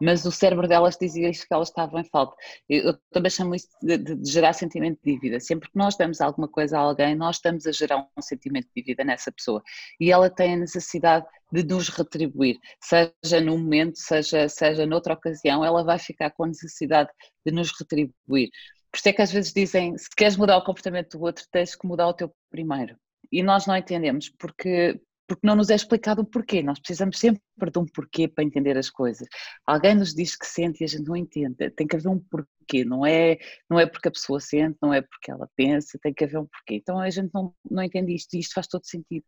mas 0.00 0.24
o 0.24 0.32
cérebro 0.32 0.66
delas 0.66 0.96
dizia 0.98 1.28
isto 1.28 1.46
que 1.46 1.52
elas 1.52 1.68
estavam 1.68 2.00
em 2.00 2.04
falta. 2.04 2.34
Eu, 2.66 2.98
também 3.12 3.30
chamo 3.30 3.54
isso 3.54 3.68
de, 3.82 3.98
de, 3.98 4.32
gerar 4.32 4.54
sentimento 4.54 4.98
de 5.04 5.12
dívida. 5.12 5.38
Sempre 5.38 5.70
que 5.70 5.76
nós 5.76 5.98
damos 5.98 6.18
alguma 6.22 6.48
coisa 6.48 6.78
a 6.78 6.80
alguém, 6.80 7.14
nós 7.14 7.36
estamos 7.36 7.66
a 7.66 7.72
gerar 7.72 7.98
um 7.98 8.22
sentimento 8.22 8.68
de 8.74 8.82
dívida 8.82 9.04
nessa 9.04 9.30
pessoa 9.30 9.62
e 10.00 10.10
ela 10.10 10.30
tem 10.30 10.54
a 10.54 10.56
necessidade 10.56 11.26
de 11.52 11.62
nos 11.62 11.90
retribuir, 11.90 12.56
seja 12.80 13.40
no 13.44 13.58
momento, 13.58 13.98
seja, 13.98 14.48
seja 14.48 14.86
noutra 14.86 15.12
ocasião, 15.12 15.62
ela 15.62 15.84
vai 15.84 15.98
ficar 15.98 16.30
com 16.30 16.44
a 16.44 16.48
necessidade 16.48 17.10
de 17.44 17.52
nos 17.52 17.70
retribuir. 17.78 18.48
Por 18.90 18.98
isso 18.98 19.08
é 19.08 19.12
que 19.12 19.22
às 19.22 19.32
vezes 19.32 19.52
dizem, 19.52 19.96
se 19.96 20.08
queres 20.16 20.36
mudar 20.36 20.56
o 20.56 20.64
comportamento 20.64 21.16
do 21.16 21.24
outro, 21.24 21.44
tens 21.50 21.74
que 21.76 21.86
mudar 21.86 22.08
o 22.08 22.14
teu 22.14 22.32
primeiro. 22.50 22.96
E 23.30 23.42
nós 23.42 23.66
não 23.66 23.76
entendemos, 23.76 24.28
porque 24.28 25.00
porque 25.30 25.46
não 25.46 25.54
nos 25.54 25.70
é 25.70 25.76
explicado 25.76 26.22
o 26.22 26.24
porquê. 26.24 26.60
Nós 26.60 26.80
precisamos 26.80 27.16
sempre 27.16 27.40
de 27.70 27.78
um 27.78 27.86
porquê 27.86 28.26
para 28.26 28.42
entender 28.42 28.76
as 28.76 28.90
coisas. 28.90 29.28
Alguém 29.64 29.94
nos 29.94 30.12
diz 30.12 30.34
que 30.34 30.44
sente 30.44 30.80
e 30.80 30.84
a 30.84 30.88
gente 30.88 31.06
não 31.06 31.14
entende. 31.14 31.70
Tem 31.70 31.86
que 31.86 31.94
haver 31.94 32.08
um 32.08 32.18
porquê, 32.18 32.84
não 32.84 33.06
é, 33.06 33.38
não 33.70 33.78
é 33.78 33.86
porque 33.86 34.08
a 34.08 34.10
pessoa 34.10 34.40
sente, 34.40 34.76
não 34.82 34.92
é 34.92 35.00
porque 35.00 35.30
ela 35.30 35.48
pensa, 35.54 35.96
tem 36.02 36.12
que 36.12 36.24
haver 36.24 36.38
um 36.38 36.46
porquê. 36.46 36.74
Então 36.74 36.98
a 36.98 37.08
gente 37.08 37.30
não, 37.32 37.54
não 37.70 37.80
entende 37.80 38.12
isto 38.12 38.34
e 38.34 38.40
isto 38.40 38.54
faz 38.54 38.66
todo 38.66 38.84
sentido. 38.84 39.24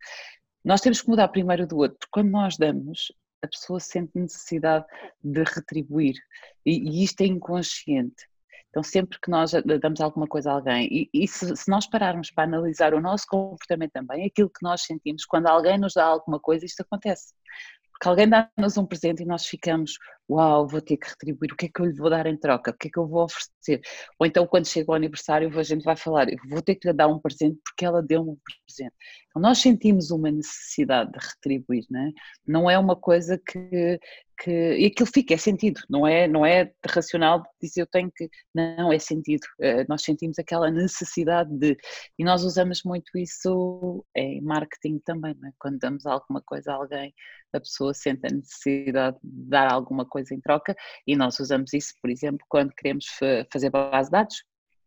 Nós 0.61 0.81
temos 0.81 1.01
que 1.01 1.07
mudar 1.07 1.29
primeiro 1.29 1.65
do 1.65 1.77
outro, 1.77 1.97
porque 1.97 2.11
quando 2.11 2.31
nós 2.31 2.57
damos, 2.57 3.13
a 3.41 3.47
pessoa 3.47 3.79
sente 3.79 4.11
necessidade 4.13 4.85
de 5.23 5.41
retribuir 5.41 6.15
e, 6.65 6.99
e 6.99 7.03
isto 7.05 7.21
é 7.21 7.27
inconsciente. 7.27 8.27
Então, 8.73 8.81
sempre 8.81 9.19
que 9.21 9.29
nós 9.29 9.51
damos 9.79 10.01
alguma 10.01 10.25
coisa 10.25 10.49
a 10.49 10.55
alguém, 10.55 10.87
e, 10.91 11.09
e 11.13 11.27
se, 11.27 11.55
se, 11.55 11.69
nós 11.69 11.85
pararmos 11.85 12.31
para 12.31 12.45
analisar 12.45 12.95
o 12.95 12.99
nosso 12.99 13.27
comportamento 13.27 13.91
também, 13.91 14.25
aquilo 14.25 14.49
que 14.49 14.63
nós 14.63 14.81
sentimos, 14.81 15.25
quando 15.25 15.45
alguém 15.45 15.77
nos 15.77 15.93
dá 15.93 16.03
alguma 16.03 16.39
coisa, 16.39 16.65
isto 16.65 16.81
acontece. 16.81 17.35
Porque 17.91 18.07
alguém 18.07 18.27
dá-nos 18.27 18.75
um 18.75 18.83
presente 18.83 19.21
e 19.21 19.27
nós 19.27 19.45
ficamos, 19.45 19.99
uau, 20.29 20.67
vou 20.67 20.81
ter 20.81 20.97
que 20.97 21.07
retribuir, 21.07 21.51
o 21.51 21.55
que 21.55 21.65
é 21.65 21.69
que 21.69 21.81
eu 21.81 21.85
lhe 21.85 21.95
vou 21.95 22.09
dar 22.09 22.25
em 22.25 22.37
troca, 22.37 22.71
o 22.71 22.77
que 22.77 22.87
é 22.87 22.91
que 22.91 22.99
eu 22.99 23.07
vou 23.07 23.23
oferecer? 23.23 23.81
Ou 24.19 24.25
então, 24.25 24.47
quando 24.47 24.67
chega 24.67 24.91
o 24.91 24.95
aniversário, 24.95 25.57
a 25.59 25.63
gente 25.63 25.83
vai 25.83 25.95
falar, 25.95 26.29
eu 26.29 26.37
vou 26.49 26.61
ter 26.61 26.75
que 26.75 26.87
lhe 26.87 26.93
dar 26.93 27.07
um 27.07 27.19
presente 27.19 27.59
porque 27.63 27.85
ela 27.85 28.01
deu-me 28.01 28.31
um 28.31 28.37
presente. 28.65 28.93
Então, 29.29 29.41
nós 29.41 29.59
sentimos 29.59 30.11
uma 30.11 30.31
necessidade 30.31 31.11
de 31.11 31.19
retribuir, 31.19 31.85
não 31.89 31.99
é? 32.01 32.11
Não 32.47 32.69
é 32.69 32.77
uma 32.79 32.95
coisa 32.95 33.37
que, 33.37 33.99
que 34.39 34.77
e 34.77 34.85
aquilo 34.87 35.09
fica, 35.11 35.33
é 35.33 35.37
sentido, 35.37 35.81
não 35.89 36.07
é, 36.07 36.27
não 36.27 36.45
é 36.45 36.71
racional 36.87 37.43
dizer 37.61 37.81
eu 37.81 37.87
tenho 37.87 38.11
que, 38.15 38.29
não, 38.53 38.91
é 38.91 38.99
sentido, 38.99 39.45
eh, 39.61 39.85
nós 39.87 40.03
sentimos 40.03 40.37
aquela 40.39 40.69
necessidade 40.71 41.49
de, 41.57 41.77
e 42.17 42.23
nós 42.23 42.43
usamos 42.43 42.83
muito 42.83 43.17
isso 43.17 44.05
em 44.15 44.41
marketing 44.41 44.99
também, 44.99 45.31
é? 45.31 45.51
quando 45.59 45.79
damos 45.79 46.05
alguma 46.05 46.41
coisa 46.41 46.71
a 46.71 46.75
alguém, 46.75 47.13
a 47.53 47.59
pessoa 47.59 47.93
sente 47.93 48.25
a 48.25 48.33
necessidade 48.33 49.17
de 49.23 49.49
dar 49.49 49.71
alguma 49.71 50.05
coisa 50.13 50.33
em 50.35 50.39
troca 50.39 50.75
e 51.07 51.15
nós 51.15 51.39
usamos 51.39 51.73
isso, 51.73 51.93
por 51.99 52.11
exemplo, 52.11 52.45
quando 52.47 52.71
queremos 52.73 53.05
fazer 53.51 53.71
base 53.71 54.09
de 54.09 54.11
dados, 54.11 54.43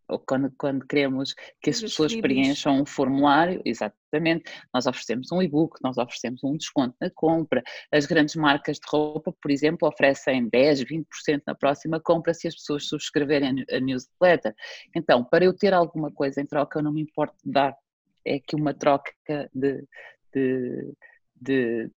ou 0.08 0.18
quando, 0.20 0.52
quando 0.56 0.86
queremos 0.86 1.34
que 1.60 1.70
as 1.70 1.80
pessoas 1.80 2.14
preencham 2.14 2.80
um 2.80 2.86
formulário, 2.86 3.60
exatamente, 3.64 4.44
nós 4.72 4.86
oferecemos 4.86 5.32
um 5.32 5.42
e-book, 5.42 5.78
nós 5.82 5.98
oferecemos 5.98 6.44
um 6.44 6.56
desconto 6.56 6.94
na 7.00 7.10
compra, 7.10 7.62
as 7.92 8.06
grandes 8.06 8.36
marcas 8.36 8.78
de 8.78 8.86
roupa, 8.88 9.34
por 9.40 9.50
exemplo, 9.50 9.88
oferecem 9.88 10.48
10, 10.48 10.84
20% 10.84 11.42
na 11.46 11.54
próxima 11.54 12.00
compra 12.00 12.32
se 12.34 12.46
as 12.46 12.54
pessoas 12.54 12.86
subscreverem 12.86 13.64
a 13.70 13.80
newsletter. 13.80 14.54
Então, 14.94 15.24
para 15.24 15.44
eu 15.44 15.52
ter 15.52 15.74
alguma 15.74 16.10
coisa 16.12 16.40
em 16.40 16.46
troca, 16.46 16.78
eu 16.78 16.82
não 16.84 16.92
me 16.92 17.02
importo 17.02 17.36
de 17.44 17.50
dar, 17.50 17.76
é 18.24 18.38
que 18.38 18.54
uma 18.54 18.72
troca 18.72 19.12
de, 19.52 19.84
de, 20.32 20.92
de, 21.34 21.90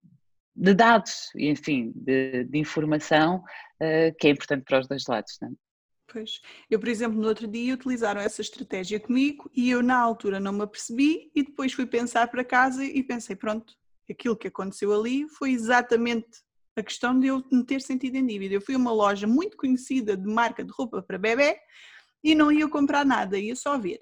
de 0.58 0.74
dados, 0.74 1.30
enfim, 1.36 1.92
de, 1.94 2.44
de 2.44 2.58
informação 2.58 3.36
uh, 3.36 4.14
que 4.18 4.26
é 4.26 4.30
importante 4.30 4.64
para 4.64 4.80
os 4.80 4.88
dois 4.88 5.04
lados. 5.06 5.38
Não 5.40 5.48
é? 5.48 5.52
Pois. 6.10 6.40
Eu, 6.68 6.80
por 6.80 6.88
exemplo, 6.88 7.20
no 7.20 7.28
outro 7.28 7.46
dia 7.46 7.74
utilizaram 7.74 8.20
essa 8.20 8.40
estratégia 8.40 8.98
comigo 8.98 9.48
e 9.54 9.70
eu 9.70 9.82
na 9.82 9.96
altura 9.98 10.40
não 10.40 10.52
me 10.52 10.62
apercebi 10.62 11.30
e 11.34 11.44
depois 11.44 11.72
fui 11.72 11.86
pensar 11.86 12.28
para 12.28 12.42
casa 12.42 12.84
e 12.84 13.02
pensei, 13.02 13.36
pronto, 13.36 13.74
aquilo 14.10 14.36
que 14.36 14.48
aconteceu 14.48 14.92
ali 14.92 15.28
foi 15.28 15.52
exatamente 15.52 16.26
a 16.74 16.82
questão 16.82 17.18
de 17.18 17.28
eu 17.28 17.44
me 17.52 17.64
ter 17.64 17.80
sentido 17.80 18.16
em 18.16 18.26
dívida. 18.26 18.54
Eu 18.54 18.60
fui 18.60 18.74
a 18.74 18.78
uma 18.78 18.92
loja 18.92 19.26
muito 19.26 19.56
conhecida 19.56 20.16
de 20.16 20.26
marca 20.26 20.64
de 20.64 20.72
roupa 20.72 21.02
para 21.02 21.18
bebê 21.18 21.56
e 22.24 22.34
não 22.34 22.50
ia 22.50 22.68
comprar 22.68 23.04
nada, 23.04 23.38
ia 23.38 23.54
só 23.54 23.78
ver. 23.78 24.00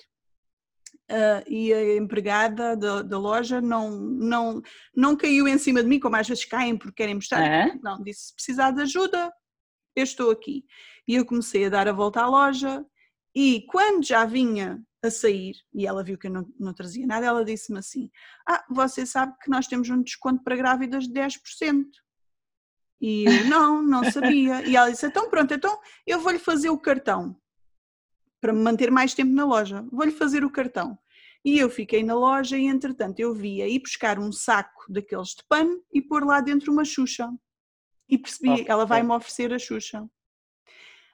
Uh, 1.09 1.43
e 1.49 1.73
a 1.73 1.97
empregada 1.97 2.77
da, 2.77 3.01
da, 3.01 3.17
loja 3.17 3.61
não, 3.61 3.93
não, 3.93 4.61
não 4.95 5.17
caiu 5.17 5.47
em 5.47 5.57
cima 5.57 5.81
de 5.81 5.89
mim, 5.89 6.01
como 6.01 6.17
às 6.17 6.27
vezes 6.27 6.45
caem 6.45 6.77
porque 6.77 6.97
querem 6.97 7.15
mostrar. 7.15 7.41
Não, 7.81 8.03
disse: 8.03 8.27
se 8.27 8.35
precisar 8.35 8.73
de 8.73 8.83
ajuda, 8.83 9.33
eu 9.95 10.03
estou 10.03 10.31
aqui. 10.33 10.65
E 11.07 11.15
eu 11.15 11.25
comecei 11.25 11.65
a 11.67 11.69
dar 11.69 11.87
a 11.87 11.93
volta 11.93 12.23
à 12.23 12.27
loja 12.27 12.85
e 13.35 13.67
quando 13.69 14.05
já 14.05 14.25
vinha 14.25 14.83
a 15.05 15.11
sair, 15.11 15.55
e 15.75 15.87
ela 15.87 16.03
viu 16.03 16.19
que 16.19 16.27
eu 16.27 16.31
não, 16.31 16.47
não 16.59 16.75
trazia 16.75 17.07
nada, 17.07 17.27
ela 17.27 17.45
disse-me 17.45 17.79
assim: 17.79 18.11
Ah, 18.49 18.65
você 18.69 19.07
sabe 19.07 19.35
que 19.43 19.51
nós 19.51 19.67
temos 19.67 19.89
um 19.91 20.03
desconto 20.03 20.43
para 20.43 20.57
grávidas 20.57 21.07
de 21.07 21.13
10%. 21.13 21.85
E 23.01 23.27
eu, 23.27 23.45
não, 23.47 23.83
não 23.83 24.11
sabia. 24.11 24.67
E 24.67 24.75
ela 24.75 24.91
disse: 24.91 25.07
Então 25.07 25.31
pronto, 25.31 25.55
então 25.55 25.79
eu 26.07 26.19
vou-lhe 26.19 26.39
fazer 26.39 26.71
o 26.71 26.79
cartão 26.79 27.41
para 28.47 28.53
me 28.53 28.63
manter 28.63 28.93
mais 28.93 29.13
tempo 29.13 29.33
na 29.33 29.45
loja. 29.45 29.85
Vou-lhe 29.91 30.13
fazer 30.13 30.45
o 30.45 30.51
cartão. 30.51 30.97
E 31.45 31.59
eu 31.59 31.69
fiquei 31.69 32.05
na 32.05 32.15
loja 32.15 32.57
e 32.57 32.67
entretanto 32.67 33.19
eu 33.19 33.35
via 33.35 33.67
ir 33.67 33.81
buscar 33.81 34.21
um 34.21 34.31
saco 34.31 34.85
daqueles 34.89 35.31
de 35.31 35.43
pano 35.49 35.83
e 35.93 36.01
pôr 36.01 36.25
lá 36.25 36.41
dentro 36.41 36.73
uma 36.73 36.85
xuxa. 36.85 37.29
E 38.09 38.17
percebi, 38.17 38.51
okay. 38.51 38.67
ela 38.69 38.85
vai-me 38.85 39.11
oferecer 39.11 39.53
a 39.53 39.59
xuxa. 39.59 40.09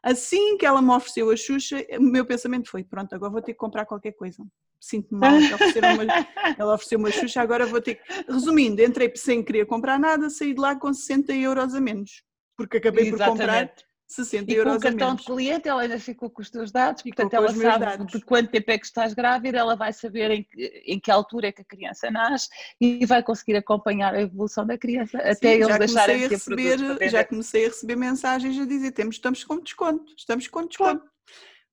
Assim 0.02 0.58
que 0.58 0.66
ela 0.66 0.82
me 0.82 0.90
ofereceu 0.90 1.30
a 1.30 1.36
Xuxa, 1.36 1.86
o 1.96 2.02
meu 2.02 2.26
pensamento 2.26 2.68
foi: 2.68 2.82
pronto, 2.82 3.14
agora 3.14 3.30
vou 3.30 3.40
ter 3.40 3.52
que 3.52 3.58
comprar 3.58 3.86
qualquer 3.86 4.12
coisa. 4.12 4.44
Sinto-me 4.80 5.20
mal, 5.20 5.30
ela, 5.30 5.94
uma, 5.94 6.04
ela 6.58 6.74
ofereceu 6.74 6.98
uma 6.98 7.10
Xuxa, 7.10 7.40
agora 7.40 7.64
vou 7.64 7.80
ter 7.80 7.94
que. 7.94 8.02
Resumindo, 8.30 8.82
entrei 8.82 9.12
sem 9.14 9.44
querer 9.44 9.64
comprar 9.64 10.00
nada, 10.00 10.28
saí 10.28 10.54
de 10.54 10.60
lá 10.60 10.74
com 10.74 10.92
60 10.92 11.32
euros 11.34 11.72
a 11.72 11.80
menos, 11.80 12.24
porque 12.56 12.78
acabei 12.78 13.06
Exatamente. 13.06 13.30
por 13.30 13.38
comprar 13.38 13.72
60 14.12 14.50
e 14.50 14.54
euros 14.54 14.72
com 14.72 14.78
o 14.78 14.82
cartão 14.82 15.14
de 15.14 15.24
cliente 15.24 15.68
ela 15.68 15.82
ainda 15.82 15.98
ficou 15.98 16.30
com 16.30 16.42
os 16.42 16.50
teus 16.50 16.70
dados, 16.70 17.02
ficou 17.02 17.16
portanto 17.16 17.34
ela 17.34 17.54
sabe 17.54 17.84
dados. 17.84 18.12
de 18.12 18.20
quanto 18.24 18.50
tempo 18.50 18.70
é 18.70 18.78
que 18.78 18.86
estás 18.86 19.14
grávida, 19.14 19.58
ela 19.58 19.74
vai 19.74 19.92
saber 19.92 20.30
em 20.30 20.42
que, 20.42 20.82
em 20.86 21.00
que 21.00 21.10
altura 21.10 21.48
é 21.48 21.52
que 21.52 21.62
a 21.62 21.64
criança 21.64 22.10
nasce 22.10 22.48
e 22.80 23.04
vai 23.06 23.22
conseguir 23.22 23.56
acompanhar 23.56 24.14
a 24.14 24.20
evolução 24.20 24.66
da 24.66 24.78
criança 24.78 25.18
Sim, 25.18 25.30
até 25.30 25.54
eles 25.54 25.78
deixarem 25.78 26.18
de 26.18 26.28
ter 26.28 26.34
receber, 26.34 27.10
Já 27.10 27.24
comecei 27.24 27.64
a 27.64 27.68
receber 27.68 27.96
mensagens 27.96 28.58
a 28.58 28.64
dizer 28.64 28.92
temos, 28.92 29.16
estamos 29.16 29.44
com 29.44 29.58
desconto, 29.58 30.12
estamos 30.16 30.46
com 30.48 30.66
desconto. 30.66 31.12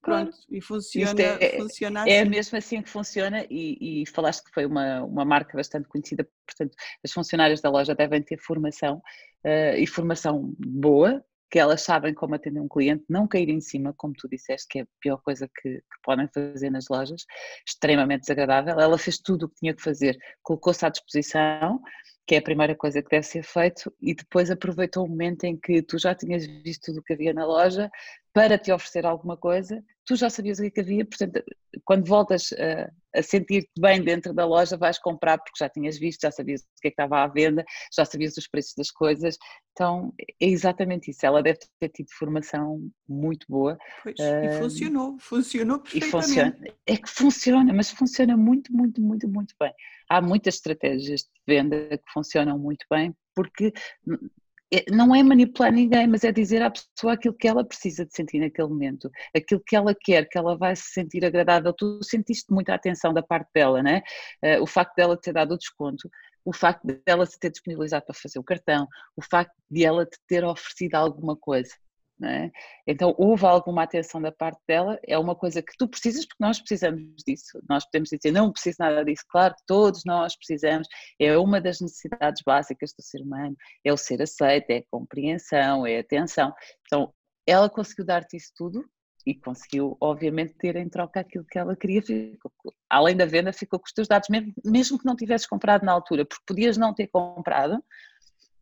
Pronto, 0.02 0.34
e 0.50 0.62
funciona, 0.62 1.20
é, 1.20 1.58
funciona 1.58 2.00
assim. 2.00 2.10
É 2.10 2.24
mesmo 2.24 2.56
assim 2.56 2.80
que 2.80 2.88
funciona 2.88 3.44
e, 3.50 4.02
e, 4.02 4.06
falaste 4.06 4.42
que 4.44 4.50
foi 4.50 4.64
uma, 4.64 5.04
uma 5.04 5.26
marca 5.26 5.54
bastante 5.54 5.88
conhecida, 5.88 6.26
portanto 6.46 6.74
as 7.04 7.12
funcionárias 7.12 7.60
da 7.60 7.68
loja 7.68 7.94
devem 7.94 8.22
ter 8.22 8.38
formação 8.38 9.02
uh, 9.44 9.76
e 9.76 9.86
formação 9.86 10.54
boa, 10.58 11.22
que 11.50 11.58
elas 11.58 11.82
sabem 11.82 12.14
como 12.14 12.34
atender 12.34 12.60
um 12.60 12.68
cliente, 12.68 13.04
não 13.08 13.26
cair 13.26 13.48
em 13.48 13.60
cima, 13.60 13.92
como 13.96 14.14
tu 14.14 14.28
disseste, 14.28 14.68
que 14.68 14.78
é 14.78 14.82
a 14.82 14.86
pior 15.00 15.18
coisa 15.18 15.48
que, 15.48 15.78
que, 15.78 16.02
podem 16.02 16.28
fazer 16.28 16.70
nas 16.70 16.86
lojas, 16.88 17.24
extremamente 17.66 18.22
desagradável. 18.22 18.78
Ela 18.78 18.96
fez 18.96 19.18
tudo 19.18 19.46
o 19.46 19.48
que 19.48 19.56
tinha 19.56 19.74
que 19.74 19.82
fazer, 19.82 20.16
colocou-se 20.42 20.86
à 20.86 20.88
disposição, 20.88 21.80
que 22.26 22.36
é 22.36 22.38
a 22.38 22.42
primeira 22.42 22.76
coisa 22.76 23.02
que 23.02 23.10
deve 23.10 23.26
ser 23.26 23.42
feito, 23.42 23.92
e 24.00 24.14
depois 24.14 24.50
aproveitou 24.50 25.04
o 25.04 25.08
momento 25.08 25.44
em 25.44 25.56
que 25.56 25.82
tu 25.82 25.98
já 25.98 26.14
tinhas 26.14 26.46
visto 26.46 26.86
tudo 26.86 27.00
o 27.00 27.02
que 27.02 27.14
havia 27.14 27.34
na 27.34 27.44
loja 27.44 27.90
para 28.32 28.58
te 28.58 28.70
oferecer 28.70 29.04
alguma 29.04 29.36
coisa, 29.36 29.82
tu 30.06 30.16
já 30.16 30.30
sabias 30.30 30.58
o 30.58 30.70
que, 30.70 30.80
é 30.80 30.82
havia, 30.82 31.04
portanto, 31.04 31.42
quando 31.84 32.06
voltas 32.06 32.52
a, 32.52 32.90
a 33.18 33.22
sentir-te 33.22 33.70
bem 33.78 34.02
dentro 34.02 34.32
da 34.32 34.46
loja, 34.46 34.76
vais 34.76 34.98
comprar 34.98 35.38
porque 35.38 35.58
já 35.58 35.68
tinhas 35.68 35.98
visto, 35.98 36.22
já 36.22 36.30
sabias 36.30 36.62
o 36.62 36.64
que 36.80 36.88
é 36.88 36.90
que 36.90 36.94
estava 36.94 37.22
à 37.22 37.26
venda, 37.26 37.64
já 37.94 38.04
sabias 38.04 38.36
os 38.36 38.48
preços 38.48 38.74
das 38.76 38.90
coisas, 38.90 39.36
então 39.72 40.12
é 40.18 40.46
exatamente 40.46 41.10
isso. 41.10 41.24
Ela 41.24 41.42
deve 41.42 41.58
ter 41.80 41.88
tido 41.88 42.08
formação 42.18 42.88
muito 43.08 43.46
boa. 43.48 43.78
Pois, 44.02 44.16
uh, 44.18 44.44
e 44.44 44.58
funcionou, 44.58 45.18
funcionou 45.18 45.78
perfeitamente. 45.80 46.08
E 46.08 46.10
funciona, 46.10 46.56
é 46.86 46.96
que 46.96 47.08
funciona, 47.08 47.72
mas 47.72 47.90
funciona 47.90 48.36
muito, 48.36 48.72
muito, 48.72 49.00
muito, 49.00 49.28
muito 49.28 49.54
bem. 49.60 49.72
Há 50.08 50.20
muitas 50.20 50.56
estratégias 50.56 51.22
de 51.22 51.30
venda 51.46 51.88
que 51.88 52.12
funcionam 52.12 52.58
muito 52.58 52.84
bem 52.90 53.14
porque 53.34 53.72
não 54.90 55.14
é 55.14 55.22
manipular 55.22 55.72
ninguém, 55.72 56.06
mas 56.06 56.22
é 56.24 56.30
dizer 56.30 56.62
à 56.62 56.70
pessoa 56.70 57.14
aquilo 57.14 57.34
que 57.34 57.48
ela 57.48 57.64
precisa 57.64 58.06
de 58.06 58.14
sentir 58.14 58.38
naquele 58.38 58.68
momento, 58.68 59.10
aquilo 59.34 59.60
que 59.66 59.74
ela 59.74 59.94
quer, 59.94 60.28
que 60.28 60.38
ela 60.38 60.56
vai 60.56 60.76
se 60.76 60.92
sentir 60.92 61.24
agradável. 61.24 61.72
Tu 61.72 62.00
sentiste 62.04 62.52
muita 62.52 62.74
atenção 62.74 63.12
da 63.12 63.22
parte 63.22 63.48
dela, 63.54 63.82
né? 63.82 64.02
Uh, 64.44 64.62
o 64.62 64.66
facto 64.66 64.94
dela 64.94 65.16
ter 65.16 65.32
dado 65.32 65.54
o 65.54 65.58
desconto, 65.58 66.08
o 66.44 66.52
facto 66.52 66.86
dela 67.06 67.26
se 67.26 67.38
ter 67.38 67.50
disponibilizado 67.50 68.04
para 68.06 68.14
fazer 68.14 68.38
o 68.38 68.44
cartão, 68.44 68.86
o 69.16 69.22
facto 69.22 69.54
de 69.70 69.84
ela 69.84 70.06
te 70.06 70.18
ter 70.28 70.44
oferecido 70.44 70.94
alguma 70.94 71.36
coisa. 71.36 71.74
É? 72.22 72.50
Então, 72.86 73.14
houve 73.16 73.46
alguma 73.46 73.84
atenção 73.84 74.20
da 74.20 74.30
parte 74.30 74.60
dela, 74.68 74.98
é 75.06 75.18
uma 75.18 75.34
coisa 75.34 75.62
que 75.62 75.72
tu 75.78 75.88
precisas, 75.88 76.26
porque 76.26 76.44
nós 76.44 76.58
precisamos 76.58 77.22
disso. 77.26 77.58
Nós 77.66 77.84
podemos 77.86 78.10
dizer, 78.10 78.30
não 78.30 78.52
preciso 78.52 78.76
nada 78.78 79.02
disso, 79.02 79.24
claro, 79.28 79.54
todos 79.66 80.02
nós 80.04 80.36
precisamos, 80.36 80.86
é 81.18 81.38
uma 81.38 81.60
das 81.60 81.80
necessidades 81.80 82.42
básicas 82.44 82.92
do 82.92 83.02
ser 83.02 83.22
humano, 83.22 83.56
é 83.82 83.90
o 83.90 83.96
ser 83.96 84.20
aceito, 84.20 84.70
é 84.70 84.78
a 84.78 84.84
compreensão, 84.90 85.86
é 85.86 85.96
a 85.96 86.00
atenção. 86.00 86.52
Então, 86.86 87.10
ela 87.46 87.70
conseguiu 87.70 88.04
dar-te 88.04 88.36
isso 88.36 88.52
tudo 88.54 88.84
e 89.26 89.34
conseguiu, 89.34 89.96
obviamente, 90.00 90.54
ter 90.54 90.76
em 90.76 90.88
troca 90.88 91.20
aquilo 91.20 91.44
que 91.44 91.58
ela 91.58 91.76
queria. 91.76 92.02
Ficou, 92.02 92.52
além 92.88 93.16
da 93.16 93.24
venda, 93.24 93.52
ficou 93.52 93.78
com 93.78 93.86
os 93.86 93.92
teus 93.92 94.08
dados, 94.08 94.28
mesmo, 94.28 94.52
mesmo 94.64 94.98
que 94.98 95.06
não 95.06 95.16
tivesses 95.16 95.46
comprado 95.46 95.84
na 95.84 95.92
altura, 95.92 96.24
porque 96.24 96.44
podias 96.46 96.76
não 96.76 96.94
ter 96.94 97.06
comprado, 97.06 97.82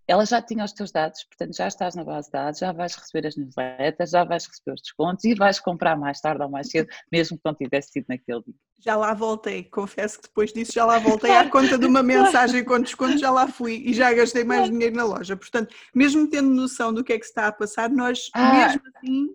ela 0.08 0.24
já 0.24 0.40
tinha 0.40 0.64
os 0.64 0.72
teus 0.72 0.90
dados, 0.90 1.22
portanto 1.24 1.54
já 1.54 1.68
estás 1.68 1.94
na 1.94 2.02
base 2.02 2.28
de 2.28 2.32
dados, 2.32 2.58
já 2.58 2.72
vais 2.72 2.94
receber 2.94 3.28
as 3.28 3.36
newsletters, 3.36 4.10
já 4.10 4.24
vais 4.24 4.46
receber 4.46 4.72
os 4.72 4.80
descontos 4.80 5.24
e 5.24 5.34
vais 5.34 5.60
comprar 5.60 5.96
mais 5.96 6.18
tarde 6.18 6.42
ou 6.42 6.48
mais 6.48 6.70
cedo, 6.70 6.88
mesmo 7.12 7.36
que 7.36 7.42
não 7.44 7.54
tivesse 7.54 7.92
sido 7.92 8.06
naquele 8.08 8.42
dia. 8.42 8.54
Já 8.80 8.96
lá 8.96 9.12
voltei, 9.12 9.64
confesso 9.64 10.16
que 10.16 10.28
depois 10.28 10.50
disso 10.50 10.72
já 10.72 10.86
lá 10.86 10.98
voltei 10.98 11.32
à 11.32 11.50
conta 11.50 11.76
de 11.76 11.84
uma 11.84 12.02
mensagem 12.02 12.64
com 12.64 12.80
desconto, 12.80 13.18
já 13.18 13.30
lá 13.30 13.46
fui 13.48 13.82
e 13.84 13.92
já 13.92 14.10
gastei 14.14 14.44
mais 14.44 14.70
dinheiro 14.70 14.96
na 14.96 15.04
loja. 15.04 15.36
Portanto, 15.36 15.74
mesmo 15.94 16.28
tendo 16.30 16.48
noção 16.48 16.92
do 16.92 17.04
que 17.04 17.12
é 17.12 17.18
que 17.18 17.24
se 17.24 17.30
está 17.30 17.48
a 17.48 17.52
passar, 17.52 17.90
nós 17.90 18.30
ah. 18.32 18.54
mesmo 18.54 18.82
assim 18.96 19.26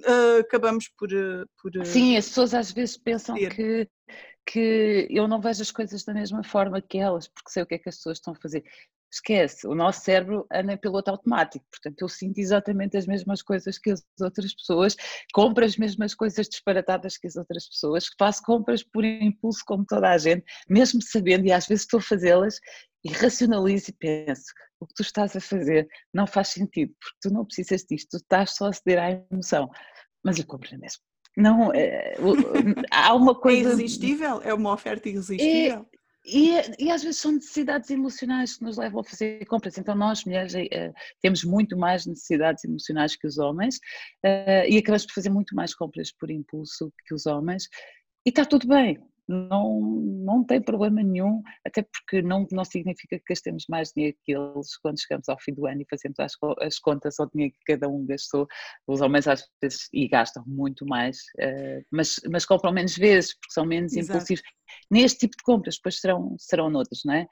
uh, 0.00 0.40
acabamos 0.40 0.88
por, 0.96 1.08
uh, 1.12 1.44
por. 1.60 1.76
Uh, 1.76 1.84
Sim, 1.84 2.16
as 2.16 2.28
pessoas 2.28 2.54
às 2.54 2.70
vezes 2.70 2.96
pensam 2.96 3.34
ter. 3.34 3.54
que 3.54 3.88
que 4.46 5.06
eu 5.10 5.26
não 5.26 5.40
vejo 5.40 5.62
as 5.62 5.70
coisas 5.70 6.04
da 6.04 6.12
mesma 6.12 6.44
forma 6.44 6.80
que 6.80 6.98
elas, 6.98 7.26
porque 7.26 7.50
sei 7.50 7.62
o 7.62 7.66
que 7.66 7.76
é 7.76 7.78
que 7.78 7.88
as 7.88 7.96
pessoas 7.96 8.18
estão 8.18 8.34
a 8.34 8.36
fazer. 8.36 8.62
Esquece, 9.14 9.64
o 9.64 9.76
nosso 9.76 10.00
cérebro 10.00 10.44
anda 10.52 10.72
em 10.72 10.76
piloto 10.76 11.08
automático, 11.08 11.64
portanto 11.70 12.02
eu 12.02 12.08
sinto 12.08 12.38
exatamente 12.38 12.96
as 12.96 13.06
mesmas 13.06 13.42
coisas 13.42 13.78
que 13.78 13.92
as 13.92 14.04
outras 14.20 14.52
pessoas, 14.52 14.96
compro 15.32 15.64
as 15.64 15.76
mesmas 15.76 16.16
coisas 16.16 16.48
disparatadas 16.48 17.16
que 17.16 17.28
as 17.28 17.36
outras 17.36 17.68
pessoas, 17.68 18.06
faço 18.18 18.42
compras 18.42 18.82
por 18.82 19.04
impulso 19.04 19.62
como 19.64 19.84
toda 19.86 20.10
a 20.10 20.18
gente, 20.18 20.44
mesmo 20.68 21.00
sabendo, 21.00 21.46
e 21.46 21.52
às 21.52 21.68
vezes 21.68 21.84
estou 21.84 21.98
a 21.98 22.02
fazê-las 22.02 22.58
e 23.04 23.12
racionalizo 23.12 23.90
e 23.90 23.92
penso, 23.92 24.52
o 24.80 24.86
que 24.86 24.94
tu 24.94 25.02
estás 25.02 25.36
a 25.36 25.40
fazer 25.40 25.86
não 26.12 26.26
faz 26.26 26.48
sentido, 26.48 26.92
porque 27.00 27.18
tu 27.22 27.32
não 27.32 27.44
precisas 27.44 27.84
disto, 27.88 28.08
tu 28.10 28.16
estás 28.16 28.56
só 28.56 28.66
a 28.66 28.72
ceder 28.72 28.98
à 28.98 29.10
emoção, 29.30 29.70
mas 30.24 30.40
eu 30.40 30.46
compro 30.46 30.76
mesmo. 30.76 31.02
Não, 31.36 31.72
é, 31.72 32.16
há 32.90 33.14
uma 33.14 33.32
é 33.32 33.34
coisa. 33.34 33.68
É 33.68 33.72
irresistível? 33.74 34.42
É 34.42 34.52
uma 34.52 34.72
oferta 34.72 35.08
irresistível? 35.08 35.86
É, 35.92 35.98
e, 36.24 36.52
e, 36.78 36.90
às 36.90 37.02
vezes 37.02 37.20
são 37.20 37.32
necessidades 37.32 37.90
emocionais 37.90 38.56
que 38.56 38.64
nos 38.64 38.78
levam 38.78 39.00
a 39.00 39.04
fazer 39.04 39.44
compras. 39.44 39.76
Então, 39.76 39.94
nós 39.94 40.24
mulheres 40.24 40.54
uh, 40.54 40.94
temos 41.20 41.44
muito 41.44 41.76
mais 41.76 42.06
necessidades 42.06 42.64
emocionais 42.64 43.14
que 43.14 43.26
os 43.26 43.36
homens 43.38 43.76
uh, 44.24 44.66
e 44.66 44.78
acabamos 44.78 45.04
por 45.04 45.14
fazer 45.14 45.28
muito 45.28 45.54
mais 45.54 45.74
compras 45.74 46.10
por 46.12 46.30
impulso 46.30 46.90
que 47.06 47.14
os 47.14 47.26
homens. 47.26 47.68
E 48.24 48.30
está 48.30 48.46
tudo 48.46 48.66
bem, 48.66 48.98
não, 49.28 49.80
não 49.80 50.44
tem 50.44 50.62
problema 50.62 51.02
nenhum, 51.02 51.42
até 51.62 51.82
porque 51.82 52.22
não, 52.22 52.46
não 52.50 52.64
significa 52.64 53.18
que 53.18 53.24
gastemos 53.28 53.66
mais 53.68 53.92
dinheiro 53.94 54.16
que 54.24 54.32
eles 54.32 54.78
quando 54.78 54.98
chegamos 54.98 55.28
ao 55.28 55.38
fim 55.38 55.52
do 55.52 55.66
ano 55.66 55.82
e 55.82 55.86
fazemos 55.90 56.18
as, 56.18 56.32
as 56.60 56.78
contas 56.78 57.20
ao 57.20 57.28
dinheiro 57.28 57.52
que 57.54 57.74
cada 57.74 57.86
um 57.86 58.06
gastou. 58.06 58.46
Os 58.86 59.02
homens 59.02 59.28
às 59.28 59.46
vezes 59.62 59.88
e 59.92 60.08
gastam 60.08 60.42
muito 60.46 60.86
mais, 60.86 61.18
mas, 61.90 62.18
mas 62.30 62.46
compram 62.46 62.72
menos 62.72 62.96
vezes 62.96 63.34
porque 63.34 63.52
são 63.52 63.66
menos 63.66 63.92
Exato. 63.92 64.16
impulsivos 64.16 64.42
neste 64.90 65.20
tipo 65.20 65.36
de 65.36 65.42
compras, 65.42 65.76
depois 65.76 66.00
serão, 66.00 66.36
serão 66.38 66.70
noutras, 66.70 67.00
não 67.04 67.14
é? 67.14 67.26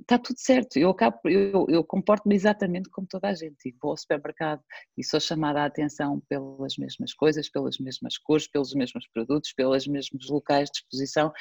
Está 0.00 0.18
tudo 0.18 0.38
certo, 0.38 0.76
eu, 0.78 0.90
acabo, 0.90 1.18
eu, 1.24 1.66
eu 1.70 1.82
comporto-me 1.82 2.34
exatamente 2.34 2.90
como 2.90 3.06
toda 3.06 3.28
a 3.28 3.34
gente, 3.34 3.56
e 3.66 3.74
vou 3.80 3.92
ao 3.92 3.96
supermercado 3.96 4.62
e 4.98 5.02
sou 5.02 5.18
chamada 5.18 5.62
a 5.62 5.64
atenção 5.64 6.20
pelas 6.28 6.76
mesmas 6.76 7.14
coisas, 7.14 7.48
pelas 7.48 7.78
mesmas 7.78 8.18
cores, 8.18 8.46
pelos 8.46 8.74
mesmos 8.74 9.08
produtos, 9.08 9.54
pelos 9.54 9.86
mesmos 9.86 10.28
locais 10.28 10.70
de 10.70 10.78
exposição, 10.78 11.32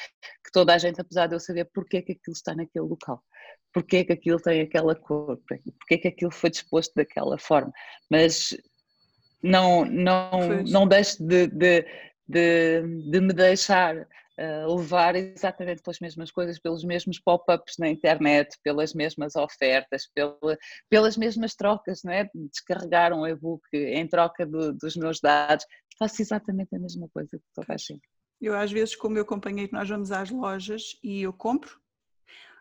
que 0.44 0.52
toda 0.54 0.74
a 0.74 0.78
gente, 0.78 1.02
apesar 1.02 1.28
de 1.28 1.36
eu 1.36 1.40
saber 1.42 1.70
porque 1.74 1.98
é 1.98 2.02
que 2.02 2.14
aquilo 2.14 2.34
está 2.34 2.56
naquele 2.56 2.86
local, 2.86 3.22
porque 3.74 3.98
é 3.98 4.04
que 4.06 4.14
aquilo 4.14 4.40
tem 4.40 4.62
aquela 4.62 4.96
cor, 4.96 5.38
porque 5.46 5.96
é 5.96 5.98
que 5.98 6.08
aquilo 6.08 6.32
foi 6.32 6.50
disposto 6.50 6.94
daquela 6.96 7.38
forma, 7.38 7.74
mas 8.10 8.56
não, 9.44 9.86
não, 9.86 10.64
não 10.64 10.88
deixo 10.88 11.22
de, 11.22 11.48
de, 11.48 11.86
de, 12.28 12.82
de 13.12 13.22
me 13.22 13.34
deixar 13.34 14.08
levar 14.38 15.16
exatamente 15.16 15.82
pelas 15.82 16.00
mesmas 16.00 16.30
coisas, 16.30 16.60
pelos 16.60 16.84
mesmos 16.84 17.20
pop-ups 17.20 17.76
na 17.80 17.90
internet, 17.90 18.58
pelas 18.64 18.94
mesmas 18.94 19.36
ofertas, 19.36 20.08
pela, 20.14 20.58
pelas 20.90 21.16
mesmas 21.16 21.56
trocas, 21.56 22.04
não 22.04 22.12
é? 22.12 22.30
Descarregar 22.34 23.14
um 23.14 23.26
e-book 23.26 23.64
em 23.74 24.08
troca 24.08 24.46
do, 24.46 24.74
dos 24.74 24.96
meus 24.96 25.20
dados, 25.22 25.66
faço 25.98 26.22
exatamente 26.22 26.76
a 26.76 26.80
mesma 26.80 27.08
coisa 27.10 27.38
que 27.38 27.46
toda 27.54 27.74
a 27.74 27.78
gente. 27.78 28.08
Eu 28.42 28.56
às 28.56 28.72
vezes 28.72 28.96
com 28.96 29.08
o 29.08 29.12
meu 29.12 29.26
companheiro 29.26 29.72
nós 29.74 29.88
vamos 29.88 30.12
às 30.12 30.30
lojas 30.30 31.00
e 31.04 31.22
eu 31.22 31.32
compro, 31.32 31.80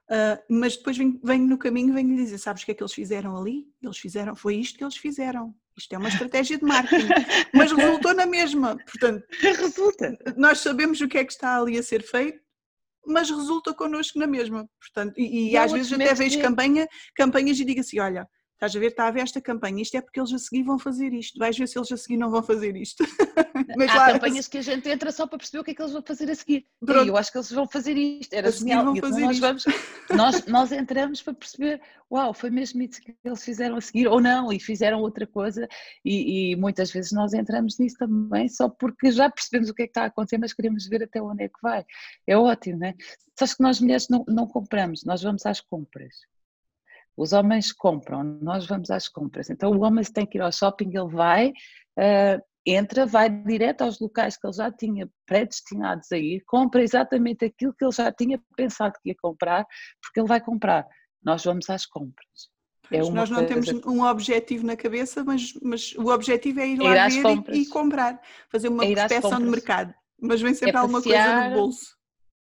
uh, 0.09 0.41
mas 0.49 0.77
depois 0.77 0.97
venho, 0.97 1.21
venho 1.23 1.47
no 1.47 1.59
caminho 1.59 1.91
e 1.91 1.93
venho 1.93 2.11
lhe 2.11 2.23
dizer, 2.23 2.39
sabes 2.39 2.63
o 2.63 2.67
que 2.67 2.73
é 2.73 2.75
que 2.75 2.83
eles 2.83 2.95
fizeram 2.95 3.37
ali? 3.37 3.67
Eles 3.83 3.99
fizeram, 3.99 4.37
foi 4.37 4.57
isto 4.57 4.79
que 4.79 4.85
eles 4.85 4.97
fizeram. 4.97 5.55
Isto 5.77 5.95
é 5.95 5.99
uma 5.99 6.09
estratégia 6.09 6.57
de 6.57 6.65
marketing, 6.65 7.09
mas 7.53 7.73
resultou 7.73 8.15
na 8.15 8.27
mesma. 8.27 8.77
Portanto, 8.77 9.25
resulta. 9.41 10.17
Nós 10.37 10.61
sabemos 10.61 11.01
o 11.01 11.09
que 11.09 11.19
é 11.19 11.25
que 11.25 11.33
está 11.33 11.59
ali 11.59 11.77
a 11.77 11.83
ser 11.83 12.03
feito, 12.03 12.39
mas 13.07 13.29
resulta 13.29 13.75
connosco 13.75 14.19
na 14.19 14.27
mesma. 14.27 14.69
Portanto, 14.81 15.15
e, 15.19 15.51
e 15.51 15.57
às 15.57 15.73
vezes 15.73 15.93
até 15.93 16.15
vejo 16.15 16.41
campanha, 16.41 16.87
campanhas 17.17 17.59
e 17.59 17.65
digo 17.65 17.81
assim: 17.81 17.99
olha, 17.99 18.27
Estás 18.55 18.75
a 18.75 18.79
ver, 18.79 18.87
está 18.87 19.07
a 19.09 19.11
ver 19.11 19.21
esta 19.21 19.41
campanha, 19.41 19.83
isto 19.83 19.97
é 19.97 20.01
porque 20.01 20.19
eles 20.19 20.33
a 20.33 20.39
seguir 20.39 20.63
vão 20.63 20.79
fazer 20.79 21.13
isto, 21.13 21.39
vais 21.39 21.59
ver 21.59 21.69
se 21.69 21.77
eles 21.77 21.91
a 21.91 21.97
seguir 21.97 22.17
não 22.17 22.31
vão 22.31 22.43
fazer 22.43 22.77
isto. 22.77 23.05
Mas, 23.77 23.91
Há 23.91 23.95
claro, 23.95 24.13
campanhas 24.15 24.49
que 24.49 24.59
a 24.59 24.63
gente 24.63 24.89
entra 24.89 25.11
só 25.11 25.27
para 25.27 25.39
perceber 25.39 25.61
o 25.61 25.65
que 25.65 25.73
é 25.73 25.75
que 25.75 25.83
eles 25.83 25.93
vão 25.93 26.03
fazer 26.03 26.31
a 26.31 26.35
seguir. 26.35 26.67
Pronto. 26.85 27.05
E 27.05 27.09
eu 27.09 27.17
acho 27.17 27.33
que 27.33 27.39
eles 27.39 27.51
vão 27.51 27.69
fazer 27.69 27.97
isto, 27.97 28.33
era 28.33 28.51
genial. 28.51 28.85
Vão 28.85 28.97
fazer 28.97 29.21
nós, 29.23 29.39
vamos, 29.39 29.65
nós, 30.11 30.47
nós 30.47 30.73
entramos 30.73 31.23
para 31.23 31.35
perceber, 31.35 31.81
uau, 32.11 32.33
foi 32.33 32.51
mesmo 32.51 32.83
isso 32.83 33.01
que 33.01 33.15
eles 33.25 33.45
fizeram 33.45 33.77
a 33.77 33.81
seguir, 33.81 34.07
ou 34.07 34.21
não, 34.21 34.53
e 34.53 34.61
fizeram 34.61 35.01
outra 35.01 35.27
coisa, 35.27 35.69
e, 36.05 36.53
e 36.53 36.57
muitas 36.57 36.91
vezes 36.91 37.13
nós 37.13 37.33
entramos 37.33 37.79
nisso 37.79 37.97
também, 37.99 38.49
só 38.49 38.69
porque 38.69 39.11
já 39.11 39.29
percebemos 39.31 39.69
o 39.69 39.75
que 39.75 39.83
é 39.83 39.87
que 39.87 39.91
está 39.91 40.03
a 40.03 40.07
acontecer, 40.07 40.39
mas 40.39 40.53
queremos 40.53 40.87
ver 40.87 41.03
até 41.03 41.21
onde 41.21 41.45
é 41.45 41.49
que 41.49 41.61
vai. 41.63 41.85
É 42.27 42.37
ótimo, 42.37 42.79
não 42.79 42.89
é? 42.89 42.95
Só 43.39 43.47
que 43.47 43.63
nós 43.63 43.81
mulheres 43.81 44.09
não, 44.09 44.25
não 44.29 44.47
compramos, 44.47 45.05
nós 45.05 45.23
vamos 45.23 45.45
às 45.45 45.61
compras. 45.61 46.15
Os 47.17 47.33
homens 47.33 47.73
compram, 47.73 48.25
nós 48.25 48.67
vamos 48.67 48.91
às 48.91 49.09
compras. 49.09 49.49
Então 49.51 49.71
o 49.71 49.83
homem 49.83 50.03
se 50.03 50.13
tem 50.13 50.27
que 50.27 50.39
ir 50.39 50.41
ao 50.41 50.53
shopping, 50.53 50.89
ele 50.89 51.09
vai, 51.09 51.51
uh, 51.51 52.43
entra, 52.67 53.07
vai 53.07 53.31
direto 53.31 53.83
aos 53.83 54.01
locais 54.01 54.37
que 54.37 54.47
ele 54.47 54.55
já 54.55 54.73
tinha 54.73 55.09
predestinados 55.27 56.11
a 56.11 56.19
ir, 56.19 56.43
compra 56.47 56.83
exatamente 56.83 57.45
aquilo 57.45 57.75
que 57.75 57.85
ele 57.85 57.93
já 57.93 58.11
tinha 58.13 58.41
pensado 58.57 58.95
que 59.03 59.11
ia 59.11 59.15
comprar, 59.21 59.65
porque 60.03 60.21
ele 60.21 60.29
vai 60.29 60.41
comprar. 60.41 60.87
Nós 61.23 61.45
vamos 61.45 61.71
às 61.71 61.87
compras. 61.87 62.53
É 62.91 62.99
nós 62.99 63.31
não 63.31 63.47
temos 63.47 63.69
um 63.87 64.05
objetivo 64.05 64.67
na 64.67 64.77
cabeça, 64.77 65.25
mas, 65.25 65.55
mas 65.63 65.95
o 65.97 66.09
objetivo 66.09 66.61
é 66.61 66.69
ir 66.69 66.79
lá 66.79 67.07
é 67.07 67.09
ir 67.09 67.23
ver 67.23 67.55
e, 67.55 67.63
e, 67.63 67.67
comprar, 67.67 68.21
fazer 68.51 68.69
uma 68.69 68.85
é 68.85 68.93
prospecção 68.93 69.39
de 69.39 69.47
mercado. 69.47 69.95
Mas 70.21 70.41
vem 70.43 70.53
sempre 70.53 70.77
é 70.77 70.79
alguma 70.79 71.01
passear, 71.01 71.35
coisa 71.35 71.51
no 71.51 71.57
bolso 71.63 71.94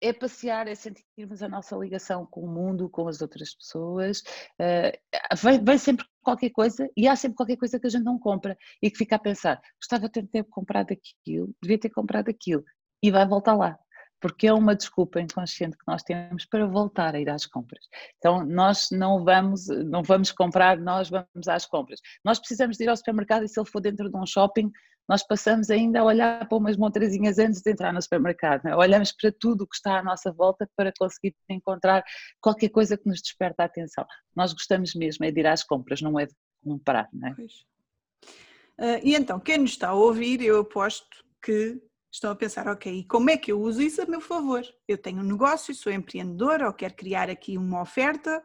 é 0.04 0.12
passear, 0.12 0.68
é 0.68 0.74
sentirmos 0.74 1.42
a 1.42 1.48
nossa 1.48 1.74
ligação 1.76 2.26
com 2.26 2.42
o 2.42 2.48
mundo, 2.48 2.90
com 2.90 3.08
as 3.08 3.22
outras 3.22 3.54
pessoas. 3.54 4.22
Uh, 4.60 5.36
vem, 5.36 5.64
vem, 5.64 5.78
sempre 5.78 6.04
qualquer 6.22 6.50
coisa 6.50 6.88
e 6.94 7.08
há 7.08 7.16
sempre 7.16 7.36
qualquer 7.36 7.56
coisa 7.56 7.80
que 7.80 7.86
a 7.86 7.90
gente 7.90 8.04
não 8.04 8.18
compra 8.18 8.56
e 8.82 8.90
que 8.90 8.98
fica 8.98 9.16
a 9.16 9.18
pensar: 9.18 9.60
gostava 9.80 10.08
de 10.08 10.22
ter 10.24 10.44
comprado 10.44 10.92
aquilo, 10.92 11.54
devia 11.62 11.78
ter 11.78 11.88
comprado 11.88 12.28
aquilo, 12.28 12.62
e 13.02 13.10
vai 13.10 13.26
voltar 13.26 13.54
lá. 13.54 13.78
Porque 14.20 14.46
é 14.46 14.52
uma 14.54 14.74
desculpa 14.74 15.20
inconsciente 15.20 15.76
que 15.76 15.84
nós 15.86 16.02
temos 16.02 16.46
para 16.46 16.66
voltar 16.66 17.14
a 17.14 17.20
ir 17.20 17.28
às 17.28 17.44
compras. 17.44 17.84
Então, 18.16 18.44
nós 18.44 18.88
não 18.90 19.22
vamos, 19.22 19.66
não 19.68 20.02
vamos 20.02 20.32
comprar, 20.32 20.78
nós 20.78 21.10
vamos 21.10 21.48
às 21.48 21.66
compras. 21.66 22.00
Nós 22.24 22.38
precisamos 22.38 22.78
de 22.78 22.84
ir 22.84 22.88
ao 22.88 22.96
supermercado 22.96 23.44
e 23.44 23.48
se 23.48 23.60
ele 23.60 23.68
for 23.68 23.80
dentro 23.80 24.10
de 24.10 24.16
um 24.16 24.24
shopping, 24.24 24.70
nós 25.08 25.26
passamos 25.26 25.70
ainda 25.70 26.00
a 26.00 26.04
olhar 26.04 26.48
para 26.48 26.58
umas 26.58 26.76
montrazinhas 26.76 27.38
antes 27.38 27.60
de 27.60 27.70
entrar 27.70 27.92
no 27.92 28.00
supermercado. 28.00 28.66
É? 28.66 28.76
Olhamos 28.76 29.12
para 29.12 29.32
tudo 29.32 29.64
o 29.64 29.66
que 29.66 29.76
está 29.76 29.98
à 29.98 30.02
nossa 30.02 30.32
volta 30.32 30.68
para 30.76 30.92
conseguir 30.98 31.34
encontrar 31.48 32.02
qualquer 32.40 32.70
coisa 32.70 32.96
que 32.96 33.08
nos 33.08 33.20
desperta 33.20 33.62
a 33.62 33.66
atenção. 33.66 34.06
Nós 34.34 34.52
gostamos 34.52 34.94
mesmo 34.94 35.24
é 35.24 35.30
de 35.30 35.40
ir 35.40 35.46
às 35.46 35.62
compras, 35.62 36.00
não 36.00 36.18
é 36.18 36.26
de 36.26 36.34
comprar. 36.62 37.08
Não 37.12 37.28
é? 37.28 37.32
Uh, 37.32 39.00
e 39.04 39.14
então, 39.14 39.38
quem 39.38 39.58
nos 39.58 39.70
está 39.70 39.88
a 39.88 39.94
ouvir, 39.94 40.42
eu 40.42 40.60
aposto 40.60 41.06
que 41.42 41.80
estão 42.12 42.30
a 42.30 42.36
pensar, 42.36 42.68
ok, 42.68 43.04
como 43.08 43.28
é 43.28 43.36
que 43.36 43.50
eu 43.50 43.60
uso 43.60 43.82
isso 43.82 44.00
a 44.00 44.06
meu 44.06 44.20
favor? 44.20 44.62
Eu 44.86 44.96
tenho 44.96 45.18
um 45.18 45.24
negócio, 45.24 45.74
sou 45.74 45.92
empreendedora 45.92 46.66
ou 46.66 46.72
quero 46.72 46.94
criar 46.94 47.28
aqui 47.28 47.58
uma 47.58 47.82
oferta, 47.82 48.42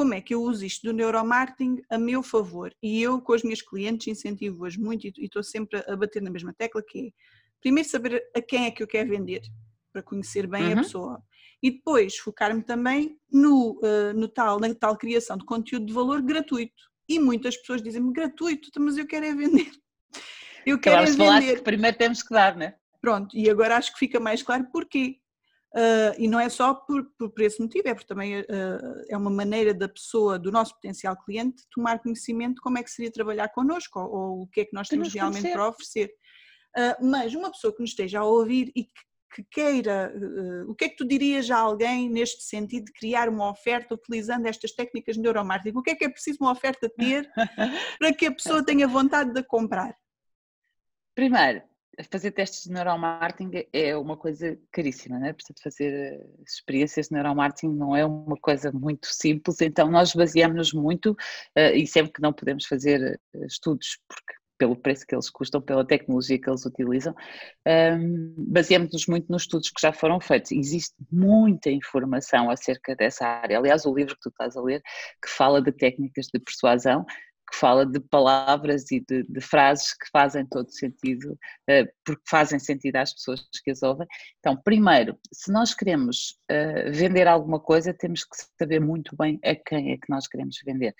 como 0.00 0.14
é 0.14 0.20
que 0.22 0.32
eu 0.32 0.42
uso 0.42 0.64
isto 0.64 0.86
do 0.86 0.94
neuromarketing 0.94 1.82
a 1.90 1.98
meu 1.98 2.22
favor? 2.22 2.74
E 2.82 3.02
eu, 3.02 3.20
com 3.20 3.34
as 3.34 3.42
minhas 3.42 3.60
clientes, 3.60 4.06
incentivo-as 4.08 4.74
muito 4.74 5.06
e 5.06 5.12
estou 5.18 5.42
sempre 5.42 5.84
a 5.86 5.94
bater 5.94 6.22
na 6.22 6.30
mesma 6.30 6.54
tecla, 6.54 6.82
que 6.82 7.08
é, 7.08 7.10
primeiro 7.60 7.86
saber 7.86 8.24
a 8.34 8.40
quem 8.40 8.64
é 8.64 8.70
que 8.70 8.82
eu 8.82 8.86
quero 8.86 9.10
vender, 9.10 9.42
para 9.92 10.02
conhecer 10.02 10.46
bem 10.46 10.68
uhum. 10.68 10.72
a 10.72 10.76
pessoa. 10.76 11.22
E 11.62 11.70
depois 11.72 12.16
focar-me 12.16 12.62
também 12.62 13.18
no, 13.30 13.78
uh, 13.82 14.14
no 14.14 14.26
tal, 14.26 14.58
na 14.58 14.74
tal 14.74 14.96
criação 14.96 15.36
de 15.36 15.44
conteúdo 15.44 15.84
de 15.84 15.92
valor 15.92 16.22
gratuito. 16.22 16.82
E 17.06 17.18
muitas 17.18 17.54
pessoas 17.58 17.82
dizem-me, 17.82 18.10
gratuito, 18.10 18.70
mas 18.80 18.96
eu 18.96 19.06
quero 19.06 19.26
é 19.26 19.34
vender. 19.34 19.70
Eu 20.64 20.80
quero 20.80 21.02
é 21.02 21.04
vender. 21.04 21.56
que 21.56 21.62
primeiro 21.62 21.98
temos 21.98 22.22
que 22.22 22.32
dar, 22.32 22.56
né? 22.56 22.74
Pronto, 23.02 23.36
e 23.36 23.50
agora 23.50 23.76
acho 23.76 23.92
que 23.92 23.98
fica 23.98 24.18
mais 24.18 24.42
claro 24.42 24.66
porquê. 24.72 25.18
Uh, 25.72 26.18
e 26.18 26.26
não 26.26 26.40
é 26.40 26.48
só 26.48 26.74
por, 26.74 27.04
por, 27.16 27.30
por, 27.30 27.42
esse 27.42 27.60
motivo, 27.62 27.88
é 27.88 27.94
porque 27.94 28.08
também 28.08 28.40
uh, 28.40 28.44
é 29.08 29.16
uma 29.16 29.30
maneira 29.30 29.72
da 29.72 29.88
pessoa, 29.88 30.36
do 30.36 30.50
nosso 30.50 30.74
potencial 30.74 31.16
cliente, 31.16 31.62
tomar 31.70 32.00
conhecimento 32.00 32.56
de 32.56 32.60
como 32.60 32.78
é 32.78 32.82
que 32.82 32.90
seria 32.90 33.10
trabalhar 33.10 33.48
connosco 33.50 34.00
ou, 34.00 34.10
ou 34.10 34.42
o 34.42 34.46
que 34.48 34.62
é 34.62 34.64
que 34.64 34.74
nós 34.74 34.88
temos 34.88 35.12
realmente 35.14 35.52
para 35.52 35.68
oferecer. 35.68 36.12
Uh, 36.76 37.06
mas 37.06 37.34
uma 37.34 37.52
pessoa 37.52 37.72
que 37.72 37.80
nos 37.80 37.90
esteja 37.90 38.20
a 38.20 38.24
ouvir 38.24 38.72
e 38.74 38.84
que 38.84 39.10
que 39.32 39.44
queira, 39.44 40.12
o 40.66 40.74
que 40.74 40.86
é 40.86 40.88
que 40.88 40.96
tu 40.96 41.06
dirias 41.06 41.48
a 41.52 41.56
alguém 41.56 42.10
neste 42.10 42.42
sentido 42.42 42.86
de 42.86 42.92
criar 42.92 43.28
uma 43.28 43.48
oferta 43.48 43.94
utilizando 43.94 44.46
estas 44.46 44.72
técnicas 44.72 45.14
de 45.14 45.22
neuromarketing? 45.22 45.78
O 45.78 45.82
que 45.82 45.90
é 45.90 45.94
que 45.94 46.04
é 46.04 46.08
preciso 46.08 46.38
uma 46.40 46.50
oferta 46.50 46.90
ter 46.98 47.30
para 48.00 48.12
que 48.12 48.26
a 48.26 48.32
pessoa 48.32 48.64
tenha 48.64 48.88
vontade 48.88 49.32
de 49.32 49.44
comprar? 49.44 49.96
Primeiro, 51.14 51.62
fazer 52.04 52.30
testes 52.32 52.64
de 52.64 52.72
neuromarketing 52.72 53.66
é 53.72 53.96
uma 53.96 54.16
coisa 54.16 54.58
caríssima, 54.72 55.18
né? 55.18 55.32
portanto 55.32 55.62
fazer 55.62 55.92
eh, 55.92 56.26
experiências 56.46 57.08
de 57.08 57.14
neuromarketing 57.14 57.74
não 57.74 57.96
é 57.96 58.04
uma 58.04 58.36
coisa 58.36 58.70
muito 58.72 59.06
simples, 59.06 59.60
então 59.60 59.90
nós 59.90 60.14
baseamos-nos 60.14 60.72
muito 60.72 61.12
uh, 61.12 61.74
e 61.74 61.86
sempre 61.86 62.12
que 62.12 62.22
não 62.22 62.32
podemos 62.32 62.66
fazer 62.66 63.20
eh, 63.34 63.46
estudos, 63.46 63.98
porque 64.08 64.40
pelo 64.60 64.76
preço 64.76 65.06
que 65.06 65.14
eles 65.14 65.30
custam, 65.30 65.58
pela 65.58 65.86
tecnologia 65.86 66.38
que 66.38 66.48
eles 66.48 66.66
utilizam, 66.66 67.14
um, 67.66 68.34
baseamos-nos 68.36 69.06
muito 69.06 69.32
nos 69.32 69.42
estudos 69.42 69.70
que 69.70 69.80
já 69.80 69.90
foram 69.90 70.20
feitos. 70.20 70.52
Existe 70.52 70.94
muita 71.10 71.70
informação 71.70 72.50
acerca 72.50 72.94
dessa 72.94 73.26
área. 73.26 73.56
Aliás, 73.56 73.86
o 73.86 73.94
livro 73.94 74.14
que 74.16 74.20
tu 74.20 74.28
estás 74.28 74.58
a 74.58 74.60
ler, 74.60 74.82
que 75.22 75.30
fala 75.30 75.62
de 75.62 75.72
técnicas 75.72 76.26
de 76.26 76.38
persuasão, 76.38 77.06
que 77.50 77.56
fala 77.56 77.84
de 77.84 77.98
palavras 77.98 78.90
e 78.90 79.00
de, 79.00 79.24
de, 79.24 79.40
frases 79.40 79.92
que 79.92 80.08
fazem 80.12 80.46
todo 80.46 80.70
sentido, 80.70 81.32
uh, 81.32 81.88
porque 82.04 82.22
fazem 82.28 82.58
sentido 82.58 82.96
às 82.96 83.12
pessoas 83.12 83.46
que 83.64 83.70
as 83.70 83.82
ouvem. 83.82 84.06
Então, 84.38 84.56
primeiro, 84.56 85.18
se 85.32 85.52
nós 85.52 85.74
queremos 85.74 86.38
uh, 86.50 86.92
vender 86.92 87.26
alguma 87.26 87.58
coisa, 87.58 87.92
temos 87.92 88.24
que 88.24 88.36
saber 88.58 88.80
muito 88.80 89.16
bem 89.16 89.38
a 89.44 89.54
quem 89.54 89.92
é 89.92 89.96
que 89.96 90.08
nós 90.08 90.28
queremos 90.28 90.56
vender. 90.64 90.94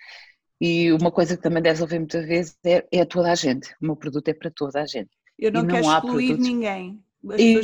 E 0.59 0.91
uma 0.91 1.11
coisa 1.11 1.35
que 1.35 1.41
também 1.41 1.63
deves 1.63 1.81
ouvir 1.81 1.99
muitas 1.99 2.25
vezes 2.25 2.57
é, 2.63 2.85
é 2.91 3.01
a 3.01 3.05
toda 3.05 3.31
a 3.31 3.35
gente. 3.35 3.71
O 3.81 3.85
meu 3.85 3.95
produto 3.95 4.27
é 4.27 4.33
para 4.33 4.51
toda 4.51 4.81
a 4.81 4.85
gente. 4.85 5.09
Eu 5.39 5.51
não, 5.51 5.63
não 5.63 5.69
quero 5.69 5.87
excluir 5.87 6.27
produtos... 6.27 6.47
ninguém. 6.47 7.03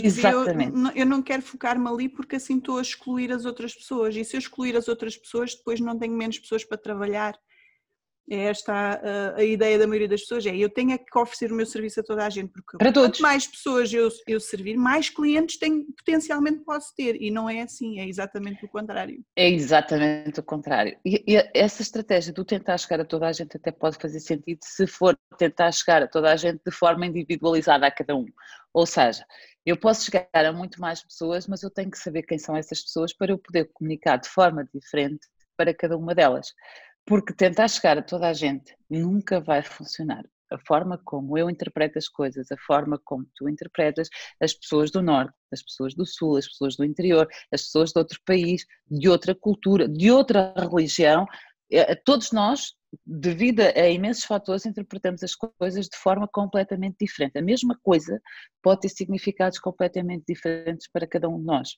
Exatamente. 0.04 0.78
Eu, 0.78 0.91
eu, 1.02 1.06
não 1.06 1.21
quero 1.21 1.41
focar-me 1.41 1.88
ali 1.88 2.08
porque 2.08 2.36
assim 2.36 2.58
estou 2.58 2.78
a 2.78 2.82
excluir 2.82 3.32
as 3.32 3.45
outras 3.45 3.73
pessoas. 3.73 4.15
E 4.15 4.23
se 4.23 4.36
eu 4.36 4.39
excluir 4.39 4.76
as 4.76 4.88
outras 4.88 5.17
pessoas, 5.17 5.56
depois 5.56 5.80
não 5.80 5.97
tenho 5.97 6.13
menos 6.13 6.39
pessoas 6.39 6.63
para 6.63 6.78
trabalhar 6.78 7.38
é 8.30 8.46
esta 8.46 8.74
a, 8.74 9.36
a, 9.36 9.44
ideia 9.44 9.80
da 9.80 9.88
maioria 9.88 10.08
das 10.08 10.22
pessoas, 10.22 10.46
é 10.46 10.56
eu 10.56 10.70
tenho 10.70 10.92
é 10.92 10.98
que 10.98 11.18
oferecer 11.18 11.52
o 11.52 11.56
meu 11.56 11.66
serviço 11.66 12.00
a 12.00 12.04
toda 12.04 12.26
a 12.26 12.30
gente, 12.30 12.52
porque 12.52 12.78
Para 12.78 12.92
quanto 12.92 13.04
todos. 13.04 13.20
mais 13.20 13.48
pessoas 13.48 13.92
eu, 13.94 14.10
eu 14.28 14.40
servir, 14.40 14.76
mais 14.76 15.10
clientes 15.10 15.58
tenho, 15.58 15.86
potencialmente 15.98 16.60
posso 16.63 16.94
ter, 16.96 17.22
e 17.22 17.32
não 17.32 17.50
é 17.50 17.62
assim, 17.62 18.00
é 18.00 18.08
exatamente 18.08 18.66
o 18.66 18.68
contrário. 18.68 19.24
É 19.36 19.50
exatamente 19.50 20.40
o 20.40 20.44
contrário. 20.44 20.98
E, 21.06 21.24
e 21.28 21.50
essa 21.54 21.82
estratégia 21.82 22.34
do 22.34 22.44
tentar 22.44 22.78
chegar 22.78 23.00
a 23.00 23.06
toda 23.06 23.28
a 23.28 23.32
gente 23.32 23.56
até 23.56 23.72
pode 23.72 23.98
fazer 23.98 24.20
sentido 24.20 24.60
se 24.63 24.86
for 24.86 25.18
tentar 25.38 25.72
chegar 25.72 26.04
a 26.04 26.08
toda 26.08 26.32
a 26.32 26.36
gente 26.36 26.62
de 26.66 26.72
forma 26.72 27.06
individualizada 27.06 27.88
a 27.88 27.92
cada 27.92 28.16
um. 28.16 28.26
Ou 28.74 28.86
seja, 28.86 29.26
eu 29.66 29.78
posso 29.78 30.06
chegar 30.06 30.28
a 30.34 30.52
muito 30.52 30.80
mais 30.80 31.04
pessoas, 31.04 31.48
mas 31.48 31.63
eu 31.63 31.70
tenho 31.70 31.92
que 31.92 31.98
saber 31.98 32.24
quem 32.24 32.38
são 32.38 32.56
essas 32.56 32.82
pessoas 32.82 33.13
para 33.13 33.32
eu 33.32 33.38
poder 33.38 33.70
comunicar 33.74 34.18
de 34.18 34.30
forma 34.30 34.68
diferente 34.74 35.28
para 35.58 35.74
cada 35.74 35.98
uma 35.98 36.13
delas. 36.13 36.54
Porque 37.08 37.34
tentar 37.34 37.70
chegar 37.70 37.98
a 37.98 38.02
toda 38.02 38.28
a 38.28 38.34
gente 38.34 38.76
nunca 38.89 39.39
vai 39.39 39.63
funcionar. 39.63 40.26
A 40.52 40.60
forma 40.60 40.98
como 41.06 41.38
eu 41.38 41.50
interpreto 41.50 41.98
as 41.98 42.10
coisas, 42.10 42.52
a 42.52 42.58
forma 42.58 43.00
como 43.04 43.26
tu 43.34 43.48
interpretas 43.48 44.10
as 44.41 44.54
pessoas 44.54 44.91
do 44.91 45.02
Norte, 45.02 45.34
as 45.52 45.63
pessoas 45.63 45.96
do 45.96 46.06
Sul, 46.06 46.36
as 46.36 46.48
pessoas 46.48 46.76
do 46.76 46.84
interior, 46.84 47.26
as 47.52 47.63
pessoas 47.63 47.91
de 47.93 48.00
outro 48.00 48.20
país, 48.26 48.65
de 48.91 49.08
outra 49.08 49.34
cultura, 49.34 49.88
de 49.88 50.12
outra 50.12 50.54
religião, 50.70 51.26
eh, 51.72 51.96
todos 51.96 52.34
nós, 52.34 52.74
devido 53.06 53.62
a 53.62 53.89
imensos 53.89 54.26
fatores, 54.26 54.65
interpretamos 54.65 55.24
as 55.24 55.34
coisas 55.34 55.88
de 55.88 55.98
forma 55.98 56.28
completamente 56.28 56.98
diferente. 57.00 57.38
A 57.38 57.41
mesma 57.41 57.78
coisa 57.84 58.22
pode 58.62 58.82
ter 58.82 58.89
significados 58.89 59.60
completamente 59.60 60.26
diferentes 60.28 60.89
para 60.91 61.08
cada 61.08 61.30
um 61.30 61.39
de 61.39 61.46
nós. 61.46 61.70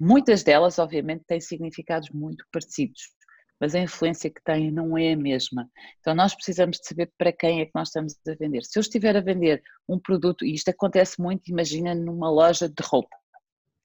Muitas 0.00 0.42
delas, 0.42 0.80
obviamente, 0.80 1.24
têm 1.26 1.40
significados 1.40 2.10
muito 2.10 2.44
parecidos 2.52 3.17
mas 3.60 3.74
a 3.74 3.80
influência 3.80 4.30
que 4.30 4.42
têm 4.42 4.70
não 4.70 4.96
é 4.96 5.12
a 5.12 5.16
mesma. 5.16 5.68
Então 6.00 6.14
nós 6.14 6.34
precisamos 6.34 6.78
de 6.78 6.86
saber 6.86 7.12
para 7.18 7.32
quem 7.32 7.60
é 7.60 7.66
que 7.66 7.72
nós 7.74 7.88
estamos 7.88 8.14
a 8.26 8.34
vender. 8.34 8.64
Se 8.64 8.78
eu 8.78 8.80
estiver 8.80 9.16
a 9.16 9.20
vender 9.20 9.62
um 9.88 9.98
produto, 9.98 10.44
e 10.44 10.54
isto 10.54 10.68
acontece 10.68 11.20
muito, 11.20 11.48
imagina 11.48 11.94
numa 11.94 12.30
loja 12.30 12.68
de 12.68 12.82
roupa, 12.82 13.16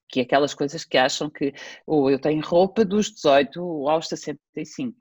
que 0.08 0.20
é 0.20 0.22
aquelas 0.22 0.54
coisas 0.54 0.84
que 0.84 0.96
acham 0.96 1.28
que 1.28 1.52
ou 1.86 2.04
oh, 2.04 2.10
eu 2.10 2.20
tenho 2.20 2.42
roupa 2.44 2.84
dos 2.84 3.10
18 3.12 3.88
aos 3.88 4.08
65. 4.08 4.96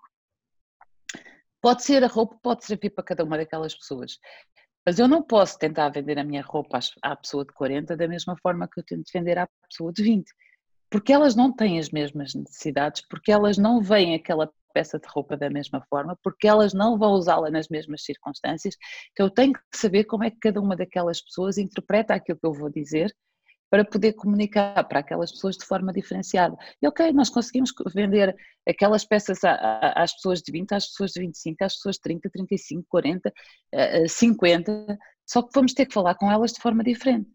Pode 1.62 1.84
ser 1.84 2.04
a 2.04 2.08
roupa, 2.08 2.38
pode 2.42 2.66
servir 2.66 2.90
para 2.90 3.04
cada 3.04 3.24
uma 3.24 3.38
daquelas 3.38 3.74
pessoas. 3.76 4.18
Mas 4.86 5.00
eu 5.00 5.08
não 5.08 5.24
posso 5.24 5.58
tentar 5.58 5.90
vender 5.90 6.20
a 6.20 6.24
minha 6.24 6.42
roupa 6.42 6.80
à 7.02 7.16
pessoa 7.16 7.46
de 7.46 7.54
40 7.54 7.96
da 7.96 8.08
mesma 8.08 8.36
forma 8.42 8.68
que 8.68 8.80
eu 8.82 8.84
tento 8.84 9.10
vender 9.14 9.38
à 9.38 9.48
pessoa 9.70 9.94
de 9.94 10.04
20. 10.04 10.30
Porque 10.90 11.14
elas 11.14 11.36
não 11.36 11.56
têm 11.56 11.80
as 11.80 11.90
mesmas 11.90 12.36
necessidades, 12.36 13.02
porque 13.08 13.32
elas 13.32 13.58
não 13.58 13.82
veem 13.82 14.14
aquela 14.14 14.52
peça 14.74 15.00
de 15.00 15.08
roupa 15.08 15.38
da 15.38 15.50
mesma 15.50 15.82
forma, 15.90 16.18
porque 16.24 16.48
elas 16.48 16.74
não 16.74 16.98
vão 16.98 17.12
usá-la 17.12 17.50
nas 17.52 17.68
mesmas 17.68 18.04
circunstâncias, 18.04 18.76
então 19.12 19.28
eu 19.28 19.30
tenho 19.30 19.54
que 19.54 19.62
saber 19.74 20.06
como 20.06 20.24
é 20.24 20.32
que 20.32 20.40
cada 20.40 20.60
uma 20.60 20.76
daquelas 20.76 21.22
pessoas 21.22 21.58
interpreta 21.58 22.14
aquilo 22.14 22.40
que 22.40 22.46
eu 22.48 22.54
vou 22.54 22.70
dizer 22.70 23.14
para 23.70 23.84
poder 23.84 24.14
comunicar 24.14 24.84
para 24.88 25.00
aquelas 25.00 25.32
pessoas 25.32 25.58
de 25.58 25.66
forma 25.66 25.92
diferenciada. 25.92 26.56
E 26.80 26.88
ok, 26.88 27.12
nós 27.12 27.28
conseguimos 27.28 27.74
vender 27.92 28.36
aquelas 28.70 29.04
peças 29.04 29.40
às 29.44 30.14
pessoas 30.14 30.44
de 30.44 30.52
20, 30.52 30.74
às 30.74 30.86
pessoas 30.90 31.12
de 31.12 31.22
25, 31.22 31.64
às 31.64 31.76
pessoas 31.78 31.96
de 31.96 32.02
30, 32.02 32.30
35, 32.30 32.86
40, 32.88 33.34
50, 34.08 35.00
só 35.28 35.42
que 35.42 35.50
vamos 35.56 35.74
ter 35.74 35.88
que 35.88 35.94
falar 35.94 36.14
com 36.14 36.32
elas 36.32 36.54
de 36.54 36.62
forma 36.62 36.84
diferente. 36.84 37.28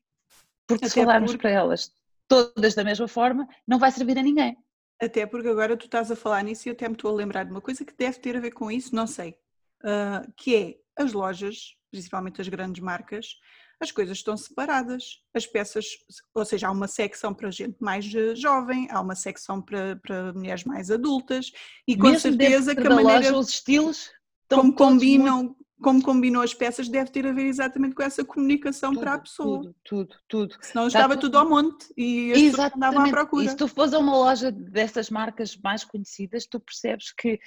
Porque 0.68 0.84
Até 0.84 0.92
se 0.92 1.00
falarmos 1.00 1.34
para 1.34 1.50
elas 1.50 1.90
todas 2.28 2.74
da 2.74 2.84
mesma 2.84 3.08
forma, 3.08 3.48
não 3.66 3.80
vai 3.80 3.90
servir 3.90 4.16
a 4.18 4.22
ninguém. 4.22 4.56
Até 5.00 5.26
porque 5.26 5.48
agora 5.48 5.76
tu 5.76 5.86
estás 5.86 6.10
a 6.10 6.16
falar 6.16 6.42
nisso 6.42 6.66
e 6.66 6.70
eu 6.70 6.72
até 6.72 6.88
me 6.88 6.94
estou 6.94 7.10
a 7.10 7.14
lembrar 7.14 7.44
de 7.44 7.50
uma 7.50 7.60
coisa 7.60 7.84
que 7.84 7.96
deve 7.96 8.18
ter 8.18 8.36
a 8.36 8.40
ver 8.40 8.50
com 8.50 8.70
isso, 8.70 8.94
não 8.94 9.06
sei, 9.06 9.36
uh, 9.84 10.32
que 10.36 10.56
é 10.56 11.02
as 11.02 11.12
lojas, 11.12 11.76
principalmente 11.90 12.40
as 12.40 12.48
grandes 12.48 12.82
marcas, 12.82 13.36
as 13.80 13.92
coisas 13.92 14.18
estão 14.18 14.36
separadas. 14.36 15.22
As 15.32 15.46
peças, 15.46 15.86
ou 16.34 16.44
seja, 16.44 16.68
há 16.68 16.70
uma 16.70 16.88
secção 16.88 17.32
para 17.32 17.50
gente 17.50 17.76
mais 17.80 18.04
jovem, 18.36 18.88
há 18.90 19.00
uma 19.00 19.14
secção 19.14 19.62
para, 19.62 19.96
para 19.96 20.32
mulheres 20.32 20.64
mais 20.64 20.90
adultas 20.90 21.52
e 21.86 21.96
com 21.96 22.08
Mesmo 22.08 22.20
certeza 22.20 22.74
que 22.74 22.86
a 22.86 22.90
maneira 22.90 23.30
loja, 23.30 23.36
os 23.36 23.50
estilos 23.50 24.10
como 24.48 24.74
combinam 24.74 25.42
muito 25.44 25.67
como 25.80 26.02
combinou 26.02 26.42
as 26.42 26.52
peças, 26.52 26.88
deve 26.88 27.10
ter 27.10 27.26
a 27.26 27.32
ver 27.32 27.46
exatamente 27.46 27.94
com 27.94 28.02
essa 28.02 28.24
comunicação 28.24 28.92
tudo, 28.92 29.00
para 29.00 29.14
a 29.14 29.18
pessoa. 29.18 29.58
Tudo, 29.58 29.74
tudo, 29.84 30.16
tudo. 30.28 30.56
Senão 30.60 30.84
Dá 30.84 30.88
estava 30.88 31.14
tudo... 31.14 31.32
tudo 31.32 31.38
ao 31.38 31.48
monte 31.48 31.86
e 31.96 32.32
as 32.32 32.40
pessoas 32.42 32.72
andavam 32.74 33.04
à 33.04 33.08
procura. 33.10 33.44
E 33.44 33.48
se 33.48 33.56
tu 33.56 33.68
fores 33.68 33.92
a 33.92 33.98
uma 33.98 34.16
loja 34.16 34.50
dessas 34.50 35.10
marcas 35.10 35.56
mais 35.56 35.84
conhecidas, 35.84 36.46
tu 36.46 36.58
percebes 36.58 37.12
que 37.12 37.38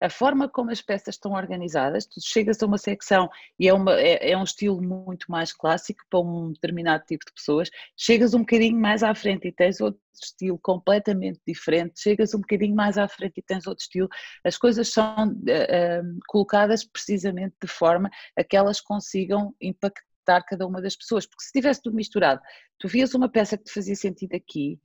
a 0.00 0.08
forma 0.08 0.48
como 0.48 0.70
as 0.70 0.80
peças 0.80 1.14
estão 1.14 1.32
organizadas, 1.32 2.06
tu 2.06 2.20
chegas 2.20 2.62
a 2.62 2.66
uma 2.66 2.78
secção 2.78 3.28
e 3.58 3.68
é, 3.68 3.74
uma, 3.74 3.94
é, 3.94 4.30
é, 4.30 4.36
um 4.36 4.44
estilo 4.44 4.80
muito 4.80 5.30
mais 5.30 5.52
clássico 5.52 6.04
para 6.08 6.20
um 6.20 6.52
determinado 6.52 7.04
tipo 7.04 7.24
de 7.26 7.32
pessoas, 7.32 7.70
chegas 7.96 8.34
um 8.34 8.40
bocadinho 8.40 8.78
mais 8.78 9.02
à 9.02 9.14
frente 9.14 9.48
e 9.48 9.52
tens 9.52 9.80
outro 9.80 10.00
estilo 10.14 10.58
completamente 10.58 11.40
diferente, 11.46 12.00
chegas 12.00 12.34
um 12.34 12.40
bocadinho 12.40 12.74
mais 12.74 12.98
à 12.98 13.08
frente 13.08 13.38
e 13.38 13.42
tens 13.42 13.66
outro 13.66 13.82
estilo, 13.82 14.08
as 14.44 14.56
coisas 14.56 14.92
são 14.92 15.28
uh, 15.28 16.18
colocadas 16.26 16.84
precisamente 16.84 17.54
de 17.60 17.68
forma 17.68 18.10
a 18.36 18.44
que 18.44 18.56
elas 18.56 18.80
consigam 18.80 19.54
impactar 19.60 20.42
cada 20.46 20.66
uma 20.66 20.82
das 20.82 20.96
pessoas, 20.96 21.26
porque 21.26 21.44
se 21.44 21.52
tivesse 21.52 21.82
tudo 21.82 21.96
misturado, 21.96 22.40
tu 22.78 22.86
vias 22.86 23.14
uma 23.14 23.28
peça 23.28 23.56
que 23.56 23.64
te 23.64 23.72
fazia 23.72 23.96
sentido 23.96 24.34
aqui 24.34 24.78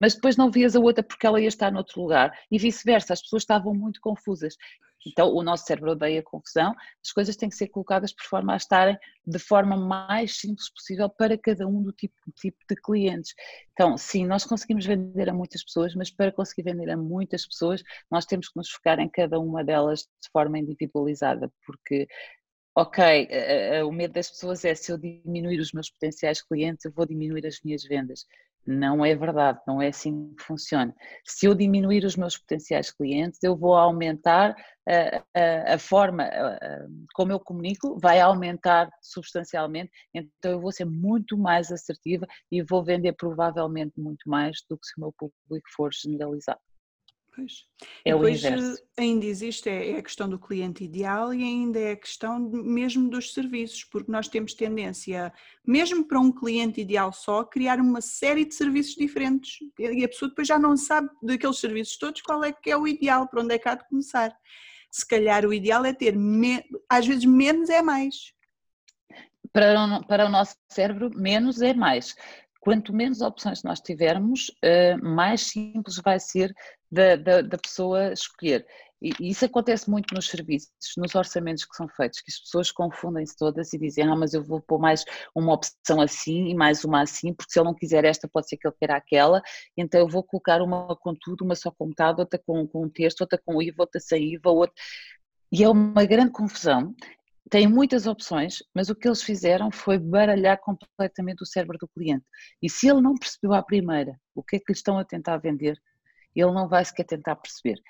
mas 0.00 0.14
depois 0.14 0.36
não 0.36 0.50
vias 0.50 0.76
a 0.76 0.80
outra 0.80 1.02
porque 1.02 1.26
ela 1.26 1.40
ia 1.40 1.48
estar 1.48 1.70
noutro 1.70 2.00
lugar 2.00 2.32
e 2.50 2.58
vice-versa, 2.58 3.12
as 3.12 3.22
pessoas 3.22 3.42
estavam 3.42 3.74
muito 3.74 4.00
confusas. 4.00 4.54
Então 5.06 5.32
o 5.34 5.42
nosso 5.42 5.64
cérebro 5.64 5.92
odeia 5.92 6.22
confusão, 6.22 6.74
as 7.02 7.10
coisas 7.10 7.34
têm 7.34 7.48
que 7.48 7.56
ser 7.56 7.68
colocadas 7.68 8.12
por 8.12 8.22
forma 8.24 8.52
a 8.52 8.58
estarem 8.58 8.98
de 9.26 9.38
forma 9.38 9.74
mais 9.74 10.38
simples 10.38 10.70
possível 10.70 11.08
para 11.08 11.38
cada 11.38 11.66
um 11.66 11.82
do 11.82 11.90
tipo, 11.90 12.14
tipo 12.36 12.58
de 12.68 12.76
clientes. 12.76 13.34
Então, 13.72 13.96
sim, 13.96 14.26
nós 14.26 14.44
conseguimos 14.44 14.84
vender 14.84 15.30
a 15.30 15.32
muitas 15.32 15.64
pessoas, 15.64 15.94
mas 15.94 16.10
para 16.10 16.30
conseguir 16.30 16.64
vender 16.64 16.90
a 16.90 16.98
muitas 16.98 17.46
pessoas, 17.46 17.82
nós 18.10 18.26
temos 18.26 18.48
que 18.50 18.56
nos 18.58 18.68
focar 18.70 19.00
em 19.00 19.08
cada 19.08 19.40
uma 19.40 19.64
delas 19.64 20.00
de 20.00 20.28
forma 20.30 20.58
individualizada, 20.58 21.50
porque 21.64 22.06
ok, 22.76 23.28
o 23.86 23.92
medo 23.92 24.12
das 24.12 24.30
pessoas 24.30 24.66
é 24.66 24.74
se 24.74 24.92
eu 24.92 24.98
diminuir 24.98 25.60
os 25.60 25.72
meus 25.72 25.90
potenciais 25.90 26.42
clientes, 26.42 26.84
eu 26.84 26.92
vou 26.92 27.06
diminuir 27.06 27.46
as 27.46 27.58
minhas 27.64 27.82
vendas. 27.84 28.26
Não 28.66 29.04
é 29.04 29.14
verdade, 29.14 29.58
não 29.66 29.80
é 29.80 29.88
assim 29.88 30.34
que 30.34 30.44
funciona. 30.44 30.94
Se 31.24 31.46
eu 31.46 31.54
diminuir 31.54 32.04
os 32.04 32.14
meus 32.14 32.36
potenciais 32.36 32.90
clientes, 32.90 33.42
eu 33.42 33.56
vou 33.56 33.74
aumentar 33.74 34.54
a, 34.88 35.24
a, 35.34 35.74
a 35.74 35.78
forma 35.78 36.24
a, 36.24 36.86
como 37.14 37.32
eu 37.32 37.40
comunico, 37.40 37.98
vai 37.98 38.20
aumentar 38.20 38.88
substancialmente, 39.02 39.90
então 40.14 40.52
eu 40.52 40.60
vou 40.60 40.72
ser 40.72 40.84
muito 40.84 41.36
mais 41.38 41.72
assertiva 41.72 42.26
e 42.50 42.62
vou 42.62 42.84
vender 42.84 43.12
provavelmente 43.14 43.98
muito 43.98 44.28
mais 44.28 44.58
do 44.68 44.76
que 44.76 44.86
se 44.86 44.92
o 44.98 45.00
meu 45.00 45.12
público 45.12 45.68
for 45.74 45.90
generalizado. 45.92 46.60
Pois. 47.40 47.64
É 48.04 48.14
o 48.14 48.28
eh, 48.28 48.74
ainda 48.98 49.24
existe 49.24 49.68
é, 49.68 49.92
é 49.92 49.98
a 49.98 50.02
questão 50.02 50.28
do 50.28 50.38
cliente 50.38 50.84
ideal 50.84 51.32
e 51.32 51.42
ainda 51.42 51.78
é 51.78 51.92
a 51.92 51.96
questão 51.96 52.38
mesmo 52.38 53.08
dos 53.08 53.32
serviços, 53.32 53.84
porque 53.84 54.12
nós 54.12 54.28
temos 54.28 54.52
tendência, 54.52 55.32
mesmo 55.66 56.04
para 56.06 56.20
um 56.20 56.30
cliente 56.30 56.82
ideal 56.82 57.12
só, 57.12 57.42
criar 57.44 57.80
uma 57.80 58.02
série 58.02 58.44
de 58.44 58.54
serviços 58.54 58.94
diferentes 58.94 59.58
e 59.78 60.04
a 60.04 60.08
pessoa 60.08 60.28
depois 60.28 60.46
já 60.46 60.58
não 60.58 60.76
sabe 60.76 61.08
daqueles 61.22 61.58
serviços 61.58 61.96
todos 61.96 62.20
qual 62.20 62.44
é 62.44 62.52
que 62.52 62.70
é 62.70 62.76
o 62.76 62.86
ideal, 62.86 63.26
para 63.26 63.42
onde 63.42 63.54
é 63.54 63.58
que 63.58 63.68
há 63.68 63.74
de 63.74 63.88
começar. 63.88 64.36
Se 64.90 65.06
calhar 65.06 65.46
o 65.46 65.54
ideal 65.54 65.84
é 65.84 65.94
ter, 65.94 66.14
às 66.90 67.06
vezes 67.06 67.24
menos 67.24 67.70
é 67.70 67.80
mais. 67.80 68.34
Para 69.52 69.84
o, 69.84 70.06
para 70.06 70.26
o 70.26 70.28
nosso 70.28 70.56
cérebro, 70.70 71.10
menos 71.14 71.62
é 71.62 71.72
mais. 71.72 72.14
Quanto 72.60 72.92
menos 72.92 73.20
opções 73.22 73.62
nós 73.62 73.80
tivermos, 73.80 74.50
eh, 74.62 74.96
mais 74.96 75.42
simples 75.42 75.96
vai 76.04 76.20
ser 76.20 76.54
da, 76.90 77.16
da, 77.16 77.40
da 77.40 77.58
pessoa 77.58 78.12
escolher. 78.12 78.66
E 79.02 79.30
isso 79.30 79.46
acontece 79.46 79.88
muito 79.88 80.14
nos 80.14 80.28
serviços, 80.28 80.70
nos 80.98 81.14
orçamentos 81.14 81.64
que 81.64 81.74
são 81.74 81.88
feitos, 81.88 82.20
que 82.20 82.30
as 82.30 82.38
pessoas 82.38 82.70
confundem-se 82.70 83.34
todas 83.34 83.72
e 83.72 83.78
dizem, 83.78 84.04
ah, 84.04 84.14
mas 84.14 84.34
eu 84.34 84.44
vou 84.44 84.60
pôr 84.60 84.78
mais 84.78 85.04
uma 85.34 85.54
opção 85.54 86.02
assim 86.02 86.48
e 86.48 86.54
mais 86.54 86.84
uma 86.84 87.00
assim, 87.00 87.32
porque 87.32 87.50
se 87.50 87.58
ele 87.58 87.64
não 87.66 87.74
quiser 87.74 88.04
esta, 88.04 88.28
pode 88.28 88.48
ser 88.48 88.58
que 88.58 88.68
ele 88.68 88.76
queira 88.78 88.96
aquela, 88.96 89.40
então 89.74 90.00
eu 90.00 90.08
vou 90.08 90.22
colocar 90.22 90.60
uma 90.60 90.94
com 90.96 91.14
tudo, 91.14 91.44
uma 91.46 91.54
só 91.54 91.70
com 91.70 91.86
metade, 91.86 92.20
outra 92.20 92.38
com, 92.44 92.66
com 92.68 92.84
um 92.84 92.90
texto, 92.90 93.22
outra 93.22 93.40
com 93.42 93.62
IVA, 93.62 93.76
outra 93.78 94.00
sem 94.00 94.34
IVA, 94.34 94.50
outra... 94.50 94.74
E 95.52 95.64
é 95.64 95.68
uma 95.68 96.04
grande 96.04 96.30
confusão. 96.30 96.94
Tem 97.48 97.66
muitas 97.66 98.06
opções, 98.06 98.58
mas 98.74 98.90
o 98.90 98.94
que 98.94 99.08
eles 99.08 99.22
fizeram 99.22 99.70
foi 99.70 99.98
baralhar 99.98 100.58
completamente 100.60 101.42
o 101.42 101.46
cérebro 101.46 101.78
do 101.78 101.88
cliente. 101.88 102.24
E 102.62 102.68
se 102.68 102.88
ele 102.88 103.00
não 103.00 103.14
percebeu 103.14 103.54
à 103.54 103.62
primeira 103.62 104.18
o 104.34 104.42
que 104.42 104.56
é 104.56 104.58
que 104.58 104.72
lhe 104.72 104.76
estão 104.76 104.98
a 104.98 105.04
tentar 105.04 105.38
vender, 105.38 105.76
ele 106.34 106.52
não 106.52 106.68
vai 106.68 106.84
sequer 106.84 107.04
tentar 107.04 107.36
perceber. 107.36 107.80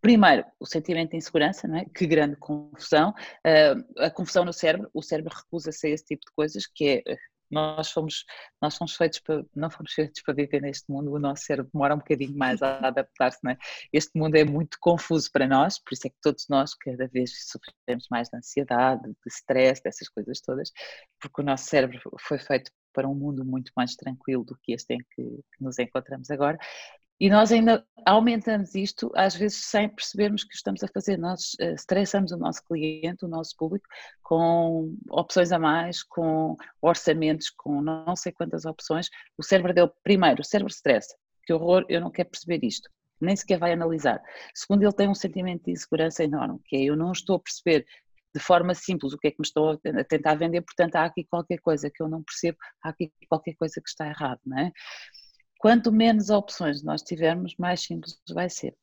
Primeiro, 0.00 0.44
o 0.58 0.66
sentimento 0.66 1.10
de 1.10 1.18
insegurança, 1.18 1.68
não 1.68 1.76
é? 1.76 1.84
que 1.84 2.06
grande 2.06 2.36
confusão. 2.36 3.10
Uh, 3.46 4.02
a 4.02 4.10
confusão 4.10 4.44
no 4.44 4.52
cérebro, 4.52 4.90
o 4.92 5.02
cérebro 5.02 5.32
recusa-se 5.34 5.86
a 5.86 5.90
esse 5.90 6.04
tipo 6.04 6.22
de 6.26 6.32
coisas, 6.34 6.66
que 6.66 7.02
é 7.06 7.16
nós 7.52 7.90
fomos, 7.90 8.24
nós 8.60 8.76
fomos 8.76 8.96
feitos 8.96 9.20
para, 9.20 9.44
não 9.54 9.70
fomos 9.70 9.92
feitos 9.92 10.22
para 10.22 10.34
viver 10.34 10.60
neste 10.62 10.90
mundo, 10.90 11.12
o 11.12 11.18
nosso 11.18 11.44
cérebro 11.44 11.70
demora 11.72 11.94
um 11.94 11.98
bocadinho 11.98 12.36
mais 12.36 12.62
a 12.62 12.78
adaptar-se, 12.88 13.38
é? 13.48 13.56
Este 13.92 14.18
mundo 14.18 14.36
é 14.36 14.44
muito 14.44 14.78
confuso 14.80 15.30
para 15.32 15.46
nós, 15.46 15.78
por 15.78 15.92
isso 15.92 16.06
é 16.06 16.10
que 16.10 16.16
todos 16.22 16.46
nós 16.48 16.74
cada 16.74 17.06
vez 17.08 17.30
sofremos 17.46 18.06
mais 18.10 18.28
de 18.28 18.36
ansiedade, 18.36 19.02
de 19.02 19.16
stress, 19.28 19.82
dessas 19.82 20.08
coisas 20.08 20.40
todas, 20.40 20.72
porque 21.20 21.40
o 21.42 21.44
nosso 21.44 21.66
cérebro 21.66 22.00
foi 22.20 22.38
feito 22.38 22.70
para 22.92 23.08
um 23.08 23.14
mundo 23.14 23.44
muito 23.44 23.72
mais 23.76 23.94
tranquilo 23.96 24.44
do 24.44 24.56
que 24.62 24.72
este 24.72 24.94
em 24.94 24.98
que, 24.98 25.22
que 25.22 25.64
nos 25.64 25.78
encontramos 25.78 26.30
agora. 26.30 26.58
E 27.22 27.30
nós 27.30 27.52
ainda 27.52 27.86
aumentamos 28.04 28.74
isto, 28.74 29.08
às 29.14 29.36
vezes 29.36 29.66
sem 29.66 29.88
percebermos 29.88 30.42
que 30.42 30.56
estamos 30.56 30.82
a 30.82 30.88
fazer. 30.88 31.16
Nós 31.16 31.52
uh, 31.60 31.72
estressamos 31.72 32.32
o 32.32 32.36
nosso 32.36 32.64
cliente, 32.64 33.24
o 33.24 33.28
nosso 33.28 33.56
público, 33.56 33.86
com 34.24 34.92
opções 35.08 35.52
a 35.52 35.58
mais, 35.60 36.02
com 36.02 36.56
orçamentos, 36.80 37.48
com 37.48 37.80
não 37.80 38.16
sei 38.16 38.32
quantas 38.32 38.64
opções. 38.64 39.08
O 39.38 39.44
cérebro 39.44 39.72
dele, 39.72 39.92
primeiro, 40.02 40.40
o 40.40 40.44
cérebro 40.44 40.72
estressa. 40.72 41.16
Que 41.44 41.52
horror, 41.52 41.86
eu 41.88 42.00
não 42.00 42.10
quero 42.10 42.28
perceber 42.28 42.58
isto. 42.66 42.90
Nem 43.20 43.36
sequer 43.36 43.60
vai 43.60 43.72
analisar. 43.72 44.20
Segundo, 44.52 44.82
ele 44.82 44.92
tem 44.92 45.08
um 45.08 45.14
sentimento 45.14 45.66
de 45.66 45.70
insegurança 45.70 46.24
enorme, 46.24 46.58
que 46.64 46.74
é 46.74 46.82
eu 46.82 46.96
não 46.96 47.12
estou 47.12 47.36
a 47.36 47.40
perceber 47.40 47.86
de 48.34 48.40
forma 48.40 48.74
simples 48.74 49.12
o 49.12 49.18
que 49.18 49.28
é 49.28 49.30
que 49.30 49.38
me 49.38 49.46
estou 49.46 49.70
a 49.70 50.04
tentar 50.08 50.34
vender, 50.34 50.62
portanto 50.62 50.96
há 50.96 51.04
aqui 51.04 51.22
qualquer 51.22 51.58
coisa 51.58 51.88
que 51.88 52.02
eu 52.02 52.08
não 52.08 52.22
percebo, 52.22 52.58
há 52.82 52.88
aqui 52.88 53.12
qualquer 53.28 53.54
coisa 53.54 53.74
que 53.80 53.88
está 53.88 54.08
errado, 54.08 54.40
não 54.44 54.58
é? 54.58 54.72
Quanto 55.62 55.92
menos 55.92 56.28
opções 56.28 56.82
nós 56.82 57.02
tivermos, 57.02 57.54
mais 57.56 57.80
simples 57.82 58.20
vai 58.34 58.50
ser. 58.50 58.76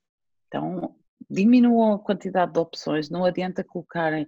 Então, 0.48 0.96
diminuam 1.30 1.96
a 1.96 2.00
quantidade 2.00 2.54
de 2.54 2.60
opções, 2.60 3.10
não 3.10 3.26
adianta 3.26 3.66
colocarem 3.66 4.26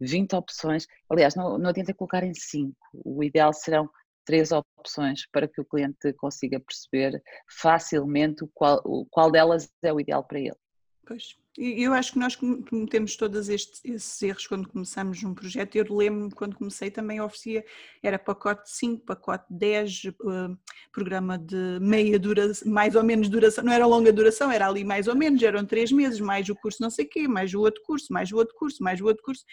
20 0.00 0.34
opções, 0.34 0.84
aliás, 1.08 1.36
não, 1.36 1.56
não 1.56 1.70
adianta 1.70 1.94
colocarem 1.94 2.34
5, 2.34 2.76
o 2.92 3.22
ideal 3.22 3.52
serão 3.52 3.88
três 4.24 4.50
opções 4.50 5.28
para 5.30 5.46
que 5.46 5.60
o 5.60 5.64
cliente 5.64 6.12
consiga 6.14 6.58
perceber 6.58 7.22
facilmente 7.48 8.44
qual, 8.52 8.82
qual 9.08 9.30
delas 9.30 9.72
é 9.80 9.92
o 9.92 10.00
ideal 10.00 10.24
para 10.24 10.40
ele. 10.40 10.58
Pois. 11.06 11.36
Eu 11.58 11.92
acho 11.92 12.12
que 12.12 12.18
nós 12.18 12.34
cometemos 12.34 13.14
todos 13.14 13.50
estes, 13.50 13.84
esses 13.84 14.22
erros 14.22 14.46
quando 14.46 14.68
começamos 14.68 15.22
um 15.22 15.34
projeto. 15.34 15.76
Eu 15.76 15.84
lembro-me 15.94 16.30
quando 16.30 16.56
comecei 16.56 16.90
também 16.90 17.20
oferecia, 17.20 17.62
era 18.02 18.18
pacote 18.18 18.70
5, 18.70 19.04
pacote 19.04 19.44
10, 19.50 20.04
uh, 20.04 20.58
programa 20.90 21.36
de 21.36 21.78
meia 21.78 22.18
duração, 22.18 22.72
mais 22.72 22.96
ou 22.96 23.04
menos 23.04 23.28
duração, 23.28 23.64
não 23.64 23.72
era 23.72 23.86
longa 23.86 24.10
duração, 24.10 24.50
era 24.50 24.66
ali 24.66 24.82
mais 24.82 25.08
ou 25.08 25.14
menos, 25.14 25.42
eram 25.42 25.66
três 25.66 25.92
meses, 25.92 26.20
mais 26.20 26.48
o 26.48 26.54
curso 26.54 26.80
não 26.80 26.90
sei 26.90 27.04
o 27.04 27.08
quê, 27.08 27.28
mais 27.28 27.52
o 27.52 27.60
outro 27.60 27.82
curso, 27.82 28.10
mais 28.10 28.32
o 28.32 28.36
outro 28.36 28.54
curso, 28.56 28.82
mais 28.82 29.00
o 29.00 29.04
outro 29.04 29.22
curso, 29.22 29.44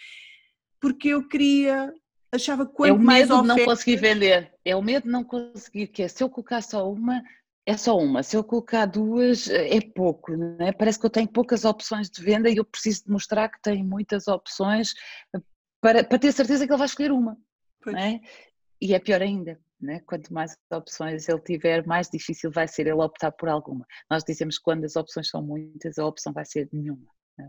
porque 0.80 1.08
eu 1.08 1.28
queria, 1.28 1.92
achava 2.32 2.64
quanto 2.64 2.88
é 2.88 2.92
o 2.92 2.98
medo 2.98 3.04
mais 3.04 3.28
de 3.28 3.46
não 3.46 3.64
conseguir 3.64 3.96
vender, 3.96 4.50
é 4.64 4.74
o 4.74 4.82
medo 4.82 5.02
de 5.02 5.10
não 5.10 5.22
conseguir, 5.22 5.88
que 5.88 6.02
é, 6.02 6.08
se 6.08 6.24
eu 6.24 6.30
colocar 6.30 6.62
só 6.62 6.90
uma 6.90 7.22
é 7.70 7.76
só 7.76 7.96
uma. 7.96 8.22
Se 8.22 8.36
eu 8.36 8.42
colocar 8.42 8.84
duas, 8.86 9.48
é 9.48 9.80
pouco, 9.80 10.32
é? 10.58 10.72
Parece 10.72 10.98
que 10.98 11.06
eu 11.06 11.10
tenho 11.10 11.28
poucas 11.28 11.64
opções 11.64 12.10
de 12.10 12.20
venda 12.20 12.50
e 12.50 12.56
eu 12.56 12.64
preciso 12.64 13.04
demonstrar 13.06 13.48
que 13.48 13.62
tenho 13.62 13.84
muitas 13.84 14.26
opções 14.26 14.94
para, 15.80 16.02
para 16.02 16.18
ter 16.18 16.32
certeza 16.32 16.66
que 16.66 16.72
ele 16.72 16.78
vai 16.78 16.86
escolher 16.86 17.12
uma. 17.12 17.38
É? 17.96 18.20
E 18.80 18.92
é 18.92 18.98
pior 18.98 19.22
ainda. 19.22 19.58
é? 19.88 20.00
Quanto 20.00 20.34
mais 20.34 20.56
opções 20.70 21.28
ele 21.28 21.40
tiver, 21.40 21.86
mais 21.86 22.10
difícil 22.10 22.50
vai 22.50 22.66
ser 22.66 22.82
ele 22.82 22.92
optar 22.92 23.30
por 23.30 23.48
alguma. 23.48 23.86
Nós 24.10 24.24
dizemos 24.24 24.58
que 24.58 24.64
quando 24.64 24.84
as 24.84 24.96
opções 24.96 25.28
são 25.28 25.40
muitas, 25.40 25.96
a 25.96 26.04
opção 26.04 26.32
vai 26.32 26.44
ser 26.44 26.68
nenhuma. 26.72 27.06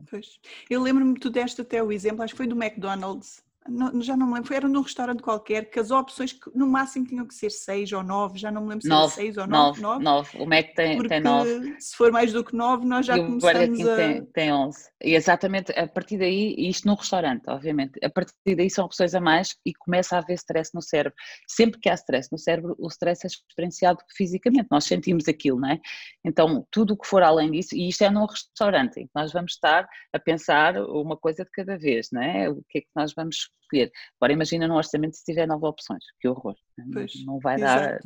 Pois. 0.10 0.40
Eu 0.70 0.82
lembro-me, 0.82 1.20
tu 1.20 1.30
deste 1.30 1.62
até 1.62 1.82
o 1.84 1.92
exemplo, 1.92 2.24
acho 2.24 2.34
que 2.34 2.38
foi 2.38 2.48
do 2.48 2.62
McDonald's, 2.62 3.44
não, 3.70 4.02
já 4.02 4.18
não 4.18 4.26
me 4.28 4.34
lembro, 4.34 4.48
foi, 4.48 4.58
era 4.58 4.68
num 4.68 4.82
restaurante 4.82 5.22
qualquer 5.22 5.70
que 5.70 5.80
as 5.80 5.92
opções 5.92 6.34
que 6.34 6.50
no 6.56 6.66
máximo 6.66 7.06
tinham 7.06 7.28
que 7.28 7.34
ser 7.34 7.52
seis 7.52 7.92
ou 7.92 8.02
nove, 8.02 8.40
já 8.40 8.52
não 8.52 8.64
me 8.64 8.70
lembro 8.70 8.82
se 8.82 8.90
nove, 8.90 9.04
era 9.04 9.12
seis 9.12 9.38
ou 9.38 9.46
nove, 9.46 9.82
nove. 9.82 10.04
nove. 10.04 10.38
O 10.40 10.46
Mac 10.48 10.74
tem, 10.74 10.98
nove. 11.22 11.76
se 11.80 11.96
for 11.96 12.12
mais 12.12 12.34
do 12.34 12.44
que 12.44 12.56
nove 12.56 12.86
nós 12.86 13.06
já 13.06 13.18
e 13.18 13.24
começamos 13.24 13.80
o 13.80 13.92
a... 13.92 13.96
tem, 13.96 14.26
tem 14.26 14.54
onze. 14.54 14.90
E 15.04 15.14
exatamente, 15.14 15.72
a 15.78 15.88
partir 15.88 16.18
daí, 16.18 16.56
e 16.58 16.70
isto 16.70 16.88
no 16.88 16.96
restaurante, 16.96 17.44
obviamente, 17.48 18.00
a 18.04 18.10
partir 18.10 18.56
daí 18.56 18.70
são 18.70 18.86
opções 18.86 19.14
a 19.14 19.22
mais 19.22 19.56
e 19.64 19.74
começa 19.74 20.16
a 20.16 20.20
haver 20.20 20.34
stress 20.34 20.72
no 20.74 20.82
cérebro. 20.82 21.14
Sempre 21.48 21.80
que 21.80 21.90
há 21.90 21.94
stress 21.94 22.30
no 22.32 22.40
cérebro, 22.40 22.76
o 22.80 22.88
stress 22.88 23.26
é 23.26 23.28
experienciado 23.28 24.00
fisicamente, 24.16 24.68
nós 24.72 24.86
sentimos 24.86 25.28
aquilo, 25.28 25.60
não 25.60 25.70
é? 25.70 25.80
Então, 26.26 26.66
tudo 26.72 26.94
o 26.94 26.98
que 26.98 27.08
for 27.08 27.22
além 27.22 27.52
disso, 27.52 27.76
e 27.76 27.90
isto 27.90 28.04
é 28.04 28.10
num 28.10 28.26
restaurante, 28.26 29.00
em 29.00 29.06
que 29.06 29.12
nós 29.14 29.32
vamos 29.32 29.54
estar 29.54 29.88
a 30.12 30.20
pensar 30.20 30.78
uma 30.78 31.16
coisa 31.16 31.44
de 31.44 31.52
cada 31.52 31.78
vez, 31.78 32.08
não 32.12 32.24
é? 32.24 32.50
O 32.50 32.64
que 32.68 32.80
é 32.80 32.82
que 32.82 32.90
nós 32.96 33.14
vamos 33.14 33.51
escolher. 33.62 33.92
Agora 34.20 34.34
imagina 34.34 34.68
no 34.68 34.76
orçamento 34.76 35.16
se 35.16 35.24
tiver 35.24 35.48
nove 35.48 35.66
opções, 35.66 36.04
que 36.20 36.28
horror. 36.28 36.56
Pois, 36.94 37.26
não 37.26 37.40
vai 37.40 37.56
exato. 37.56 37.82
dar. 37.82 38.00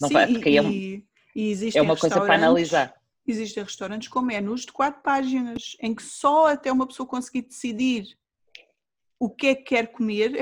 Não 0.00 0.08
Sim, 0.08 0.14
vai, 0.14 0.26
porque 0.32 0.50
e, 0.50 0.56
é, 0.56 0.62
um, 0.62 0.70
e, 0.70 1.04
e 1.34 1.70
é 1.74 1.82
uma 1.82 1.96
coisa 1.96 2.20
para 2.20 2.34
analisar. 2.34 2.94
Existem 3.26 3.62
restaurantes 3.62 4.08
com 4.08 4.22
menus 4.22 4.62
de 4.62 4.72
quatro 4.72 5.02
páginas, 5.02 5.76
em 5.82 5.94
que 5.94 6.02
só 6.02 6.46
até 6.46 6.72
uma 6.72 6.86
pessoa 6.86 7.06
conseguir 7.06 7.42
decidir 7.42 8.16
o 9.20 9.28
que 9.28 9.48
é 9.48 9.54
que 9.54 9.64
quer 9.64 9.88
comer. 9.88 10.32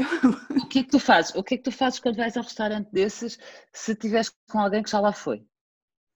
O 0.50 0.68
que 0.68 0.81
é 0.81 0.83
que 0.83 0.90
tu 0.90 0.98
fazes? 0.98 1.35
O 1.35 1.42
que 1.42 1.55
é 1.55 1.57
que 1.57 1.62
tu 1.62 1.72
fazes 1.72 1.98
quando 1.98 2.16
vais 2.16 2.37
a 2.37 2.40
um 2.40 2.42
restaurante 2.42 2.90
desses 2.92 3.38
se 3.72 3.92
estiveres 3.92 4.31
com 4.50 4.59
alguém 4.59 4.83
que 4.83 4.90
já 4.90 5.00
lá 5.00 5.12
foi? 5.12 5.46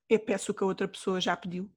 Eu 0.08 0.18
peço 0.18 0.52
o 0.52 0.54
que 0.54 0.62
a 0.62 0.66
outra 0.66 0.88
pessoa 0.88 1.20
já 1.20 1.36
pediu. 1.36 1.70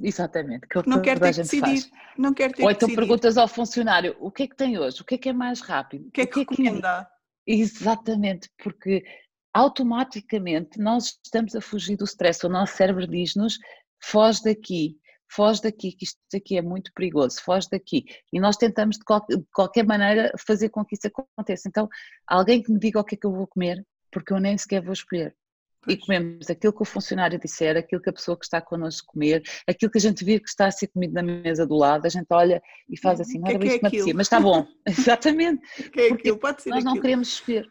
Exatamente, 0.00 0.66
que 0.66 0.88
Não 0.88 1.02
quer 1.02 1.18
ter 1.18 1.32
que 1.32 1.38
decidir. 1.38 1.60
Faz. 1.60 1.90
Não 2.16 2.32
quer 2.32 2.52
ter 2.52 2.62
Ou 2.62 2.68
que 2.68 2.74
então 2.74 2.94
perguntas 2.94 3.36
ao 3.36 3.46
funcionário 3.46 4.16
o 4.18 4.30
que 4.30 4.44
é 4.44 4.46
que 4.46 4.56
tem 4.56 4.78
hoje, 4.78 5.02
o 5.02 5.04
que 5.04 5.16
é 5.16 5.18
que 5.18 5.28
é 5.28 5.32
mais 5.32 5.60
rápido, 5.60 6.08
O 6.08 6.10
que 6.10 6.22
é 6.22 6.26
que, 6.26 6.32
que 6.32 6.40
recomenda? 6.40 7.06
Exatamente, 7.46 8.50
porque 8.62 9.04
automaticamente 9.52 10.78
nós 10.78 11.18
estamos 11.24 11.54
a 11.54 11.60
fugir 11.60 11.96
do 11.96 12.04
stress. 12.04 12.44
O 12.46 12.48
nosso 12.48 12.76
cérebro 12.76 13.06
diz-nos: 13.06 13.58
foge 14.02 14.42
daqui, 14.42 14.96
foge 15.30 15.60
daqui, 15.62 15.92
que 15.92 16.04
isto 16.04 16.18
aqui 16.34 16.56
é 16.56 16.62
muito 16.62 16.92
perigoso, 16.94 17.42
foge 17.42 17.68
daqui. 17.70 18.04
E 18.32 18.40
nós 18.40 18.56
tentamos 18.56 18.96
de, 18.96 19.04
qual, 19.04 19.24
de 19.28 19.42
qualquer 19.52 19.84
maneira 19.84 20.32
fazer 20.38 20.70
com 20.70 20.84
que 20.84 20.94
isso 20.94 21.08
aconteça. 21.08 21.68
Então, 21.68 21.88
alguém 22.26 22.62
que 22.62 22.72
me 22.72 22.78
diga 22.78 23.00
o 23.00 23.04
que 23.04 23.14
é 23.14 23.18
que 23.18 23.26
eu 23.26 23.32
vou 23.32 23.46
comer, 23.46 23.84
porque 24.10 24.32
eu 24.32 24.40
nem 24.40 24.56
sequer 24.56 24.82
vou 24.82 24.92
escolher. 24.92 25.34
Pois. 25.82 25.96
E 25.96 26.00
comemos 26.00 26.50
aquilo 26.50 26.72
que 26.74 26.82
o 26.82 26.84
funcionário 26.84 27.38
disser, 27.38 27.76
aquilo 27.76 28.02
que 28.02 28.10
a 28.10 28.12
pessoa 28.12 28.38
que 28.38 28.44
está 28.44 28.60
connosco 28.60 29.12
comer, 29.14 29.42
aquilo 29.66 29.90
que 29.90 29.98
a 29.98 30.00
gente 30.00 30.24
vê 30.24 30.38
que 30.38 30.48
está 30.48 30.66
a 30.66 30.70
ser 30.70 30.88
comido 30.88 31.14
na 31.14 31.22
mesa 31.22 31.66
do 31.66 31.74
lado, 31.74 32.04
a 32.04 32.08
gente 32.08 32.26
olha 32.30 32.62
e 32.88 32.98
faz 32.98 33.20
assim, 33.20 33.38
não 33.38 33.48
que 33.48 33.54
é 33.54 33.58
que 33.58 33.68
é 33.68 33.76
apetecia, 33.76 34.14
mas 34.14 34.26
está 34.26 34.38
bom. 34.38 34.66
Exatamente. 34.86 35.90
Que 35.90 36.00
é 36.00 36.12
aquilo? 36.12 36.38
Pode 36.38 36.62
ser 36.62 36.70
nós 36.70 36.80
aquilo. 36.80 36.94
não 36.94 37.00
queremos 37.00 37.28
escolher. 37.28 37.66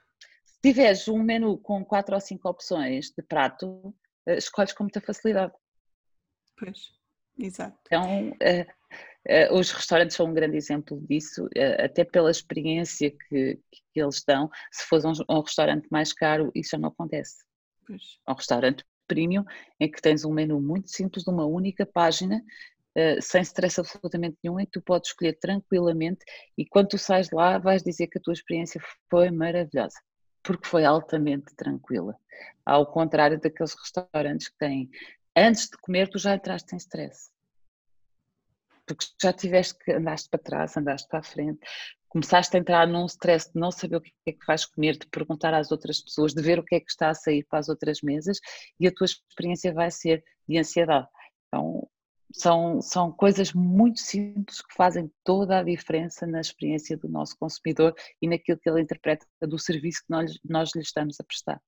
Se 0.46 0.60
tiveres 0.62 1.08
um 1.08 1.22
menu 1.22 1.58
com 1.60 1.86
quatro 1.86 2.16
ou 2.16 2.22
cinco 2.22 2.50
opções 2.50 3.12
de 3.16 3.24
prato, 3.24 3.94
escolhes 4.28 4.74
com 4.74 4.84
muita 4.84 5.02
facilidade. 5.02 5.54
Pois, 6.58 6.92
exato. 7.38 7.78
Então, 7.86 8.30
uh, 8.32 9.54
uh, 9.54 9.58
os 9.58 9.72
restaurantes 9.72 10.16
são 10.16 10.28
um 10.28 10.34
grande 10.34 10.58
exemplo 10.58 11.00
disso, 11.08 11.48
até 11.84 12.04
pela 12.04 12.32
experiência 12.32 13.12
que, 13.12 13.60
que 13.72 14.02
eles 14.02 14.24
dão. 14.28 14.50
Se 14.72 14.86
for 14.86 15.00
um, 15.06 15.14
um, 15.30 15.42
restaurante 15.42 15.88
mais 15.90 16.12
caro, 16.12 16.52
isso 16.54 16.72
já 16.72 16.78
não 16.78 16.90
acontece. 16.90 17.38
Pois. 17.90 18.20
Um 18.28 18.34
restaurante 18.34 18.86
premium, 19.08 19.44
em 19.80 19.90
que 19.90 20.00
tens 20.00 20.24
um 20.24 20.32
menu 20.32 20.62
muito 20.62 20.92
simples, 20.92 21.24
de 21.24 21.32
uma 21.32 21.44
única 21.48 21.88
página, 21.88 22.40
uh, 22.96 23.20
sem 23.20 23.42
stress 23.42 23.80
absolutamente 23.80 24.38
nenhum, 24.44 24.58
que 24.58 24.68
tu 24.68 24.82
podes 24.82 25.10
escolher 25.10 25.34
tranquilamente 25.40 26.24
e 26.56 26.68
quando 26.68 26.90
tu 26.90 27.00
sais 27.00 27.32
lá 27.32 27.58
vais 27.58 27.82
dizer 27.82 28.06
que 28.06 28.20
a 28.20 28.22
tua 28.22 28.34
experiência 28.34 28.80
foi 29.10 29.32
maravilhosa, 29.32 30.00
porque 30.44 30.68
foi 30.68 30.86
altamente 30.86 31.56
tranquila. 31.56 32.16
Ao 32.64 32.86
contrário 32.86 33.42
daqueles 33.42 33.74
restaurantes 33.74 34.50
que 34.50 34.58
têm, 34.60 34.88
antes 35.36 35.68
de 35.68 35.78
comer, 35.80 36.08
tu 36.10 36.20
já 36.20 36.36
entraste 36.36 36.76
em 36.76 36.78
stress. 36.78 37.32
Porque 38.86 39.06
já 39.20 39.34
tiveste 39.34 39.76
que 39.80 39.92
andaste 39.94 40.30
para 40.30 40.40
trás, 40.40 40.78
andaste 40.78 41.08
para 41.08 41.20
a 41.20 41.24
frente, 41.24 41.60
começaste 42.10 42.56
a 42.56 42.60
entrar 42.60 42.88
num 42.88 43.06
stress 43.06 43.52
de 43.54 43.60
não 43.60 43.72
saber 43.72 43.98
o 43.98 44.02
que 44.02 44.12
é 44.26 44.32
que 44.32 44.46
vais 44.46 44.66
comer, 44.66 44.98
de 44.98 45.08
perguntar 45.08 45.54
às 45.54 45.72
outras 45.72 46.02
pessoas, 46.02 46.34
de 46.34 46.42
ver 46.42 46.60
o 46.60 46.64
que 46.64 46.76
é 46.76 46.80
que 46.80 46.90
está 46.90 47.10
a 47.10 47.14
sair 47.14 47.46
para 47.48 47.60
as 47.60 47.70
outras 47.70 48.02
mesas 48.02 48.40
e 48.80 48.88
a 48.88 48.94
tua 48.94 49.06
experiência 49.06 49.74
vai 49.74 49.92
ser 49.92 50.24
de 50.48 50.58
ansiedade. 50.58 51.08
Então, 51.48 51.88
são, 52.32 52.82
são 52.82 53.12
coisas 53.12 53.54
muito 53.54 54.00
simples 54.00 54.62
que 54.62 54.74
fazem 54.76 55.12
toda 55.24 55.60
a 55.60 55.64
diferença 55.64 56.28
na 56.28 56.42
experiência 56.42 56.98
do 56.98 57.08
nosso 57.08 57.38
consumidor 57.38 57.96
e 58.22 58.28
naquilo 58.28 58.60
que 58.60 58.70
ele 58.70 58.82
interpreta 58.82 59.26
do 59.42 59.58
serviço 59.58 60.02
que 60.06 60.12
nós, 60.12 60.40
nós 60.44 60.72
lhe 60.76 60.82
estamos 60.82 61.20
a 61.20 61.24
prestar. 61.24 61.62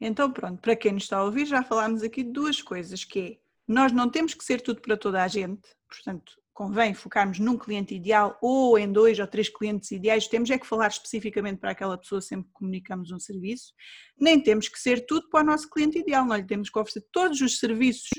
Então, 0.00 0.32
pronto, 0.32 0.60
para 0.60 0.74
quem 0.74 0.92
nos 0.92 1.04
está 1.04 1.18
a 1.18 1.24
ouvir, 1.24 1.46
já 1.46 1.62
falámos 1.62 2.02
aqui 2.02 2.24
de 2.24 2.32
duas 2.32 2.60
coisas, 2.60 3.04
que 3.04 3.20
é, 3.20 3.38
nós 3.68 3.92
não 3.92 4.10
temos 4.10 4.34
que 4.34 4.44
ser 4.44 4.60
tudo 4.60 4.80
para 4.80 4.96
toda 4.96 5.22
a 5.22 5.28
gente, 5.28 5.68
portanto, 5.88 6.39
convém 6.60 6.92
focarmos 6.92 7.38
num 7.38 7.56
cliente 7.56 7.94
ideal 7.94 8.36
ou 8.38 8.78
em 8.78 8.92
dois 8.92 9.18
ou 9.18 9.26
três 9.26 9.48
clientes 9.48 9.90
ideais, 9.92 10.28
temos 10.28 10.50
é 10.50 10.58
que 10.58 10.66
falar 10.66 10.88
especificamente 10.88 11.58
para 11.58 11.70
aquela 11.70 11.96
pessoa 11.96 12.20
sempre 12.20 12.48
que 12.48 12.52
comunicamos 12.52 13.10
um 13.10 13.18
serviço, 13.18 13.72
nem 14.20 14.38
temos 14.38 14.68
que 14.68 14.78
ser 14.78 15.06
tudo 15.06 15.26
para 15.30 15.40
o 15.40 15.46
nosso 15.46 15.70
cliente 15.70 15.98
ideal, 15.98 16.22
nós 16.22 16.42
lhe 16.42 16.46
temos 16.46 16.68
que 16.68 16.78
oferecer 16.78 17.02
todos 17.10 17.40
os 17.40 17.58
serviços 17.58 18.10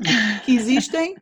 que 0.43 0.53
existem 0.55 1.15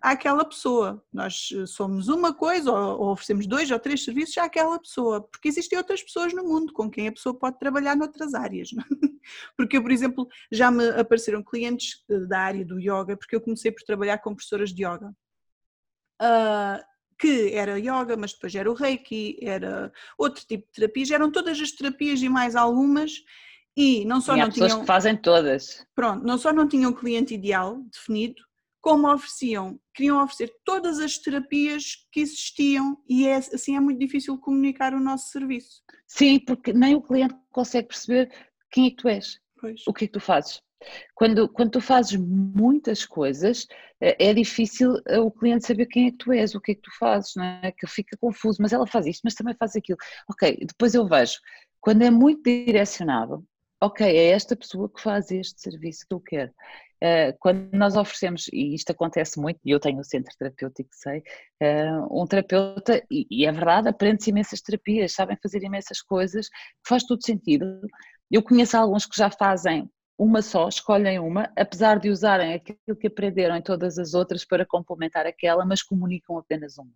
àquela 0.00 0.44
pessoa. 0.44 1.04
Nós 1.12 1.48
eh, 1.52 1.66
somos 1.66 2.06
uma 2.06 2.32
coisa 2.32 2.70
ou 2.70 3.10
oferecemos 3.10 3.48
dois 3.48 3.68
ou 3.72 3.78
três 3.80 4.04
serviços 4.04 4.38
àquela 4.38 4.78
pessoa, 4.78 5.22
porque 5.22 5.48
existem 5.48 5.76
outras 5.76 6.00
pessoas 6.00 6.32
no 6.32 6.44
mundo 6.44 6.72
com 6.72 6.88
quem 6.88 7.08
a 7.08 7.12
pessoa 7.12 7.36
pode 7.36 7.58
trabalhar 7.58 7.96
noutras 7.96 8.32
áreas. 8.32 8.70
Não? 8.72 8.84
É? 8.84 8.86
Porque 9.56 9.76
eu, 9.76 9.82
por 9.82 9.90
exemplo, 9.90 10.26
já 10.50 10.70
me 10.70 10.88
apareceram 10.90 11.42
clientes 11.42 12.04
eh, 12.08 12.20
da 12.26 12.38
área 12.38 12.64
do 12.64 12.78
yoga, 12.78 13.16
porque 13.16 13.34
eu 13.34 13.40
comecei 13.40 13.72
por 13.72 13.82
trabalhar 13.82 14.18
com 14.18 14.34
professoras 14.34 14.72
de 14.72 14.84
yoga 14.84 15.12
uh, 16.20 16.82
que 17.18 17.52
era 17.54 17.78
yoga, 17.78 18.16
mas 18.16 18.32
depois 18.32 18.54
era 18.54 18.70
o 18.70 18.74
reiki, 18.74 19.38
era 19.42 19.92
outro 20.18 20.44
tipo 20.46 20.66
de 20.66 20.72
terapias, 20.72 21.10
eram 21.10 21.30
todas 21.30 21.60
as 21.60 21.70
terapias 21.72 22.22
e 22.22 22.28
mais 22.28 22.56
algumas, 22.56 23.12
e 23.76 24.04
não 24.04 24.20
só 24.20 24.34
e 24.34 24.40
não 24.40 24.48
pessoas 24.48 24.72
tinham. 24.72 24.80
que 24.80 24.86
fazem 24.86 25.16
todas. 25.16 25.86
Pronto, 25.94 26.24
não 26.24 26.38
só 26.38 26.52
não 26.52 26.66
tinham 26.66 26.92
cliente 26.92 27.34
ideal 27.34 27.78
definido, 27.92 28.42
como 28.80 29.12
ofereciam, 29.12 29.78
queriam 29.94 30.22
oferecer 30.22 30.54
todas 30.64 30.98
as 30.98 31.18
terapias 31.18 31.96
que 32.10 32.20
existiam 32.20 32.96
e 33.06 33.26
é, 33.26 33.36
assim 33.36 33.76
é 33.76 33.80
muito 33.80 33.98
difícil 33.98 34.38
comunicar 34.38 34.94
o 34.94 35.00
nosso 35.00 35.30
serviço. 35.30 35.82
Sim, 36.06 36.40
porque 36.40 36.72
nem 36.72 36.94
o 36.94 37.02
cliente 37.02 37.34
consegue 37.50 37.88
perceber 37.88 38.32
quem 38.70 38.86
é 38.86 38.90
que 38.90 38.96
tu 38.96 39.08
és, 39.08 39.38
pois. 39.60 39.82
o 39.86 39.92
que 39.92 40.04
é 40.04 40.06
que 40.06 40.14
tu 40.14 40.20
fazes. 40.20 40.62
Quando, 41.14 41.48
quando 41.48 41.70
tu 41.72 41.80
fazes 41.80 42.16
muitas 42.16 43.04
coisas, 43.04 43.66
eh, 44.00 44.16
é 44.30 44.34
difícil 44.34 44.94
eh, 45.08 45.18
o 45.18 45.30
cliente 45.30 45.66
saber 45.66 45.86
quem 45.86 46.08
é 46.08 46.10
que 46.10 46.18
tu 46.18 46.32
és, 46.32 46.54
o 46.54 46.60
que 46.60 46.72
é 46.72 46.74
que 46.74 46.82
tu 46.82 46.90
fazes, 46.98 47.32
não 47.36 47.44
é? 47.44 47.72
Que 47.72 47.86
fica 47.86 48.16
confuso, 48.18 48.58
mas 48.62 48.72
ela 48.72 48.86
faz 48.86 49.06
isto, 49.06 49.22
mas 49.24 49.34
também 49.34 49.54
faz 49.58 49.76
aquilo. 49.76 49.98
Ok, 50.30 50.58
depois 50.66 50.94
eu 50.94 51.06
vejo, 51.06 51.38
quando 51.80 52.02
é 52.02 52.10
muito 52.10 52.42
direcionado, 52.44 53.44
ok, 53.80 54.06
é 54.06 54.30
esta 54.30 54.56
pessoa 54.56 54.88
que 54.92 55.00
faz 55.00 55.30
este 55.30 55.60
serviço 55.60 56.06
que 56.08 56.14
eu 56.14 56.20
quero. 56.20 56.52
Eh, 57.02 57.32
quando 57.40 57.70
nós 57.72 57.96
oferecemos, 57.96 58.46
e 58.52 58.74
isto 58.74 58.90
acontece 58.92 59.40
muito, 59.40 59.58
e 59.64 59.70
eu 59.70 59.80
tenho 59.80 59.98
o 60.00 60.04
centro 60.04 60.34
terapêutico, 60.38 60.90
sei, 60.92 61.22
um 62.10 62.26
terapeuta, 62.26 63.02
e 63.10 63.46
é 63.46 63.52
verdade, 63.52 63.88
aprende-se 63.88 64.30
imensas 64.30 64.60
terapias, 64.60 65.12
sabem 65.12 65.36
fazer 65.42 65.62
imensas 65.62 66.02
coisas, 66.02 66.48
faz 66.86 67.04
todo 67.04 67.24
sentido. 67.24 67.80
Eu 68.30 68.42
conheço 68.42 68.76
alguns 68.76 69.06
que 69.06 69.16
já 69.16 69.30
fazem 69.30 69.90
uma 70.20 70.42
só, 70.42 70.68
escolhem 70.68 71.18
uma, 71.18 71.50
apesar 71.56 71.98
de 71.98 72.10
usarem 72.10 72.52
aquilo 72.52 72.94
que 72.94 73.06
aprenderam 73.06 73.56
em 73.56 73.62
todas 73.62 73.98
as 73.98 74.12
outras 74.12 74.44
para 74.44 74.66
complementar 74.66 75.26
aquela, 75.26 75.64
mas 75.64 75.82
comunicam 75.82 76.36
apenas 76.36 76.76
uma. 76.76 76.92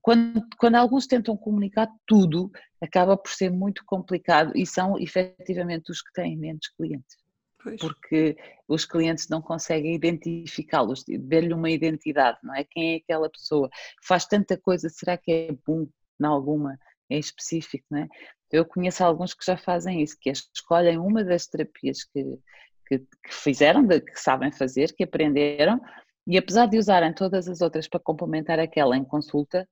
Quando, 0.00 0.46
quando 0.56 0.76
alguns 0.76 1.08
tentam 1.08 1.36
comunicar 1.36 1.88
tudo, 2.06 2.52
acaba 2.80 3.16
por 3.16 3.32
ser 3.32 3.50
muito 3.50 3.82
complicado 3.84 4.52
e 4.54 4.64
são 4.64 4.96
efetivamente 4.96 5.90
os 5.90 6.00
que 6.00 6.12
têm 6.12 6.36
menos 6.36 6.68
clientes. 6.68 7.16
Pois. 7.60 7.80
Porque 7.80 8.36
os 8.68 8.84
clientes 8.84 9.28
não 9.28 9.42
conseguem 9.42 9.96
identificá-los, 9.96 11.04
dar-lhe 11.18 11.52
uma 11.52 11.70
identidade, 11.70 12.38
não 12.44 12.54
é? 12.54 12.62
Quem 12.62 12.94
é 12.94 12.96
aquela 12.98 13.28
pessoa? 13.28 13.68
Faz 14.04 14.24
tanta 14.24 14.56
coisa, 14.56 14.88
será 14.88 15.16
que 15.16 15.32
é 15.32 15.52
bom 15.66 15.88
em 16.20 16.24
alguma 16.24 16.78
em 17.10 17.18
específico, 17.18 17.84
não 17.90 17.98
é? 17.98 18.08
Eu 18.52 18.64
conheço 18.64 19.02
alguns 19.02 19.32
que 19.32 19.44
já 19.44 19.56
fazem 19.56 20.02
isso, 20.02 20.16
que 20.20 20.28
é, 20.28 20.32
escolhem 20.32 20.98
uma 20.98 21.24
das 21.24 21.46
terapias 21.46 22.04
que, 22.04 22.38
que, 22.86 22.98
que 22.98 23.34
fizeram, 23.34 23.84
de, 23.84 24.00
que 24.00 24.20
sabem 24.20 24.52
fazer, 24.52 24.92
que 24.94 25.04
aprenderam, 25.04 25.80
e 26.26 26.38
apesar 26.38 26.66
de 26.66 26.78
usarem 26.78 27.12
todas 27.12 27.48
as 27.48 27.60
outras 27.60 27.88
para 27.88 27.98
complementar 27.98 28.60
aquela 28.60 28.96
em 28.96 29.04
consulta, 29.04 29.68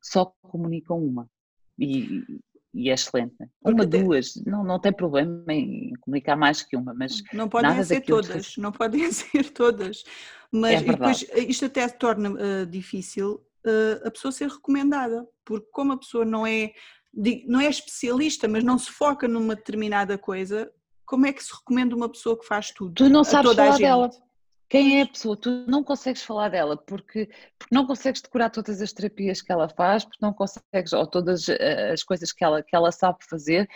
só 0.00 0.32
comunicam 0.42 0.98
uma. 0.98 1.28
E, 1.78 2.24
e 2.72 2.88
é 2.88 2.94
excelente. 2.94 3.34
Uma, 3.62 3.84
duas, 3.84 4.36
não, 4.46 4.64
não 4.64 4.78
tem 4.78 4.92
problema 4.92 5.52
em 5.52 5.92
comunicar 6.00 6.36
mais 6.36 6.62
que 6.62 6.76
uma, 6.76 6.94
mas. 6.94 7.22
Não 7.32 7.48
podem 7.48 7.82
ser 7.84 8.00
todas, 8.00 8.56
não 8.56 8.72
podem 8.72 9.10
ser 9.12 9.50
todas. 9.50 10.04
Mas 10.52 10.80
é 10.80 10.84
depois 10.84 11.26
isto 11.34 11.66
até 11.66 11.88
torna 11.88 12.30
uh, 12.30 12.66
difícil 12.66 13.44
uh, 13.66 14.06
a 14.06 14.10
pessoa 14.10 14.32
ser 14.32 14.48
recomendada, 14.48 15.26
porque 15.44 15.68
como 15.72 15.92
a 15.92 15.98
pessoa 15.98 16.24
não 16.24 16.46
é 16.46 16.72
não 17.46 17.60
é 17.60 17.68
especialista, 17.68 18.46
mas 18.46 18.64
não 18.64 18.78
se 18.78 18.90
foca 18.90 19.26
numa 19.26 19.54
determinada 19.54 20.16
coisa, 20.16 20.70
como 21.04 21.26
é 21.26 21.32
que 21.32 21.42
se 21.42 21.52
recomenda 21.52 21.94
uma 21.96 22.08
pessoa 22.08 22.38
que 22.38 22.46
faz 22.46 22.70
tudo? 22.70 22.94
Tu 22.94 23.08
não 23.08 23.24
sabes 23.24 23.54
falar 23.54 23.78
dela. 23.78 24.10
Quem 24.68 25.00
é 25.00 25.02
a 25.02 25.06
pessoa? 25.08 25.36
Tu 25.36 25.50
não 25.66 25.82
consegues 25.82 26.22
falar 26.22 26.48
dela 26.48 26.76
porque, 26.76 27.28
porque 27.58 27.74
não 27.74 27.84
consegues 27.84 28.22
decorar 28.22 28.50
todas 28.50 28.80
as 28.80 28.92
terapias 28.92 29.42
que 29.42 29.50
ela 29.50 29.68
faz, 29.68 30.04
porque 30.04 30.24
não 30.24 30.32
consegues, 30.32 30.92
ou 30.92 31.04
todas 31.08 31.48
eh, 31.48 31.90
as 31.92 32.04
coisas 32.04 32.32
que 32.32 32.44
ela, 32.44 32.62
que 32.62 32.76
ela 32.76 32.92
sabe 32.92 33.18
fazer, 33.28 33.68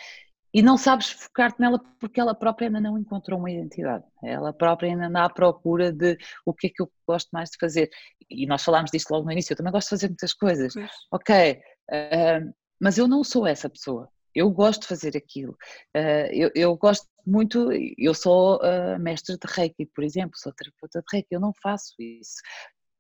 e 0.55 0.63
não 0.63 0.77
sabes 0.77 1.11
focar-te 1.11 1.61
nela 1.61 1.81
porque 1.99 2.21
ela 2.21 2.33
própria 2.33 2.69
ainda 2.69 2.81
não 2.81 2.97
encontrou 2.97 3.41
uma 3.41 3.51
identidade. 3.51 4.05
Ela 4.23 4.53
própria 4.53 4.89
ainda 4.89 5.07
anda 5.07 5.25
à 5.25 5.29
procura 5.29 5.91
de 5.91 6.17
o 6.47 6.55
que 6.55 6.69
é 6.69 6.71
que 6.71 6.81
eu 6.81 6.89
gosto 7.09 7.29
mais 7.33 7.51
de 7.51 7.57
fazer. 7.59 7.91
E 8.31 8.47
nós 8.47 8.63
falámos 8.63 8.93
disto 8.93 9.11
logo 9.11 9.25
no 9.25 9.33
início, 9.33 9.53
eu 9.53 9.57
também 9.57 9.73
gosto 9.73 9.89
de 9.89 9.91
fazer 9.91 10.07
muitas 10.07 10.33
coisas. 10.33 10.73
Pois. 10.73 10.91
Ok, 11.11 11.61
uh, 11.91 12.55
mas 12.81 12.99
eu 12.99 13.09
não 13.09 13.25
sou 13.25 13.47
essa 13.47 13.69
pessoa. 13.69 14.09
Eu 14.35 14.51
gosto 14.51 14.83
de 14.83 14.89
fazer 14.89 15.17
aquilo. 15.17 15.53
Uh, 15.97 16.29
eu, 16.33 16.51
eu, 16.55 16.77
gosto 16.77 17.07
muito, 17.25 17.71
eu 17.97 18.13
sou 18.13 18.57
uh, 18.57 18.99
mestre 18.99 19.37
de 19.39 19.47
Reiki, 19.47 19.87
por 19.87 20.03
exemplo, 20.03 20.33
sou 20.37 20.53
terapeuta 20.53 21.01
de 21.01 21.07
Reiki, 21.13 21.29
eu 21.31 21.41
não 21.41 21.53
faço 21.63 21.95
isso. 21.99 22.43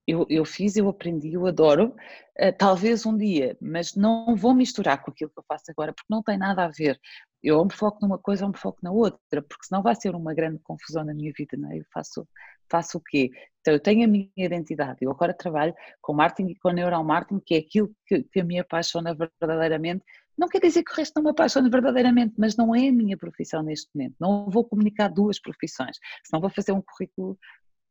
Eu, 0.07 0.27
eu 0.29 0.45
fiz, 0.45 0.77
eu 0.77 0.89
aprendi, 0.89 1.33
eu 1.33 1.47
adoro, 1.47 1.95
uh, 2.39 2.53
talvez 2.57 3.05
um 3.05 3.16
dia, 3.16 3.57
mas 3.61 3.95
não 3.95 4.37
vou 4.37 4.55
misturar 4.55 5.03
com 5.03 5.11
aquilo 5.11 5.31
que 5.31 5.39
eu 5.39 5.45
faço 5.49 5.64
agora, 5.70 5.93
porque 5.93 6.12
não 6.12 6.22
tem 6.22 6.39
nada 6.39 6.64
a 6.64 6.68
ver. 6.68 7.01
Eu 7.45 7.59
ou 7.59 7.64
me 7.66 7.74
foco 7.74 7.99
numa 8.01 8.18
coisa 8.18 8.47
ou 8.47 8.51
me 8.51 8.59
foco 8.59 8.78
na 8.82 8.90
outra, 8.90 9.42
porque 9.42 9.66
senão 9.66 9.82
vai 9.82 9.95
ser 9.95 10.14
uma 10.14 10.32
grande 10.32 10.59
confusão 10.64 11.05
na 11.05 11.12
minha 11.12 11.30
vida, 11.36 11.57
não 11.59 11.70
é? 11.70 11.78
Eu 11.78 11.84
faço, 11.92 12.26
faço 12.70 12.97
o 12.97 13.01
quê? 13.01 13.30
Então 13.61 13.74
eu 13.74 13.80
tenho 13.80 14.05
a 14.05 14.09
minha 14.09 14.30
identidade, 14.36 14.99
eu 15.03 15.11
agora 15.11 15.34
trabalho 15.34 15.74
com 16.01 16.14
marketing 16.14 16.53
e 16.53 16.59
com 16.59 16.70
neuromarketing, 16.70 17.42
que 17.45 17.55
é 17.55 17.59
aquilo 17.59 17.90
que, 18.07 18.22
que 18.24 18.42
me 18.42 18.59
apaixona 18.59 19.14
verdadeiramente. 19.14 20.03
Não 20.36 20.49
quer 20.49 20.61
dizer 20.61 20.82
que 20.82 20.92
o 20.92 20.97
resto 20.97 21.12
não 21.16 21.22
me 21.22 21.30
apaixone 21.30 21.68
verdadeiramente, 21.68 22.34
mas 22.38 22.57
não 22.57 22.74
é 22.74 22.88
a 22.88 22.92
minha 22.92 23.16
profissão 23.16 23.62
neste 23.62 23.88
momento. 23.95 24.16
Não 24.18 24.49
vou 24.51 24.64
comunicar 24.64 25.09
duas 25.09 25.38
profissões, 25.38 25.99
senão 26.24 26.40
vou 26.40 26.51
fazer 26.51 26.72
um 26.72 26.82
currículo 26.82 27.38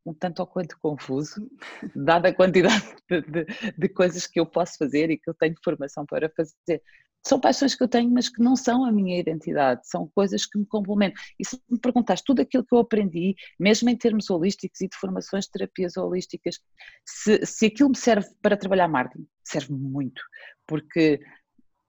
um 0.06 0.14
tanto 0.14 0.40
ou 0.40 0.48
quanto 0.48 0.78
confuso, 0.80 1.50
dada 1.96 2.30
a 2.30 2.34
quantidade 2.34 2.84
de, 3.10 3.22
de, 3.22 3.46
de, 3.78 3.90
coisas 3.90 4.28
que 4.28 4.40
eu 4.40 4.46
posso 4.46 4.78
fazer 4.78 5.10
e 5.10 5.18
que 5.18 5.30
eu 5.30 5.34
tenho 5.34 5.56
formação 5.64 6.06
para 6.06 6.30
fazer 6.30 6.82
são 7.26 7.40
paixões 7.40 7.74
que 7.74 7.82
eu 7.82 7.88
tenho, 7.88 8.12
mas 8.12 8.28
que 8.28 8.42
não 8.42 8.56
são 8.56 8.84
a 8.84 8.92
minha 8.92 9.18
identidade, 9.18 9.88
são 9.88 10.10
coisas 10.14 10.46
que 10.46 10.60
me 10.60 10.66
complementam. 10.66 11.22
E 11.40 11.48
se 11.48 11.60
me 11.70 11.80
perguntaste 11.80 12.26
tudo 12.26 12.42
aquilo 12.42 12.66
que 12.66 12.76
eu 12.76 12.80
aprendi, 12.80 13.34
mesmo 13.58 13.90
em 13.90 13.96
termos 13.96 14.30
holísticos 14.30 14.82
e 14.82 14.90
de 14.90 14.98
formações 14.98 15.46
de 15.46 15.52
terapias 15.52 15.96
holísticas, 15.96 16.60
se, 17.06 17.46
se 17.46 17.68
aquilo 17.68 17.90
me 17.90 17.98
serve 17.98 18.28
para 18.42 18.58
trabalhar 18.58 18.90
marketing, 18.90 19.26
serve 19.42 19.74
muito, 19.74 20.22
porque 20.68 21.22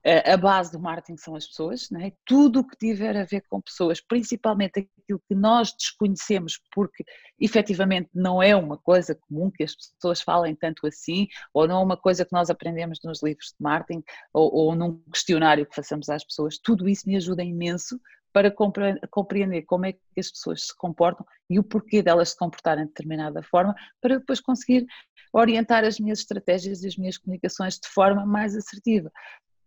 a 0.04 0.36
base 0.36 0.70
do 0.70 0.78
marketing 0.78 1.16
são 1.16 1.34
as 1.34 1.46
pessoas, 1.46 1.88
né? 1.90 2.12
tudo 2.26 2.60
o 2.60 2.66
que 2.66 2.76
tiver 2.76 3.16
a 3.16 3.24
ver 3.24 3.42
com 3.48 3.60
pessoas, 3.60 4.02
principalmente 4.02 4.80
aquilo 4.80 5.22
que 5.26 5.34
nós 5.34 5.72
desconhecemos, 5.72 6.60
porque 6.74 7.04
efetivamente 7.40 8.10
não 8.14 8.42
é 8.42 8.54
uma 8.54 8.76
coisa 8.76 9.14
comum 9.14 9.50
que 9.50 9.64
as 9.64 9.74
pessoas 9.74 10.20
falem 10.20 10.54
tanto 10.54 10.86
assim, 10.86 11.26
ou 11.54 11.66
não 11.66 11.80
é 11.80 11.84
uma 11.84 11.96
coisa 11.96 12.24
que 12.24 12.32
nós 12.32 12.50
aprendemos 12.50 12.98
nos 13.02 13.22
livros 13.22 13.54
de 13.58 13.62
marketing, 13.62 14.02
ou, 14.32 14.54
ou 14.54 14.74
num 14.74 14.98
questionário 15.10 15.66
que 15.66 15.74
façamos 15.74 16.10
às 16.10 16.22
pessoas, 16.22 16.58
tudo 16.58 16.86
isso 16.86 17.08
me 17.08 17.16
ajuda 17.16 17.42
imenso 17.42 17.98
para 18.34 18.50
compreender 18.50 19.62
como 19.62 19.86
é 19.86 19.92
que 19.92 20.00
as 20.18 20.28
pessoas 20.28 20.66
se 20.66 20.76
comportam 20.76 21.24
e 21.48 21.56
o 21.56 21.62
porquê 21.62 22.02
delas 22.02 22.30
se 22.30 22.36
comportarem 22.36 22.84
de 22.84 22.90
determinada 22.90 23.40
forma, 23.44 23.72
para 24.00 24.18
depois 24.18 24.40
conseguir 24.40 24.86
orientar 25.32 25.84
as 25.84 26.00
minhas 26.00 26.18
estratégias 26.18 26.82
e 26.82 26.88
as 26.88 26.96
minhas 26.96 27.16
comunicações 27.16 27.78
de 27.78 27.88
forma 27.88 28.26
mais 28.26 28.56
assertiva. 28.56 29.10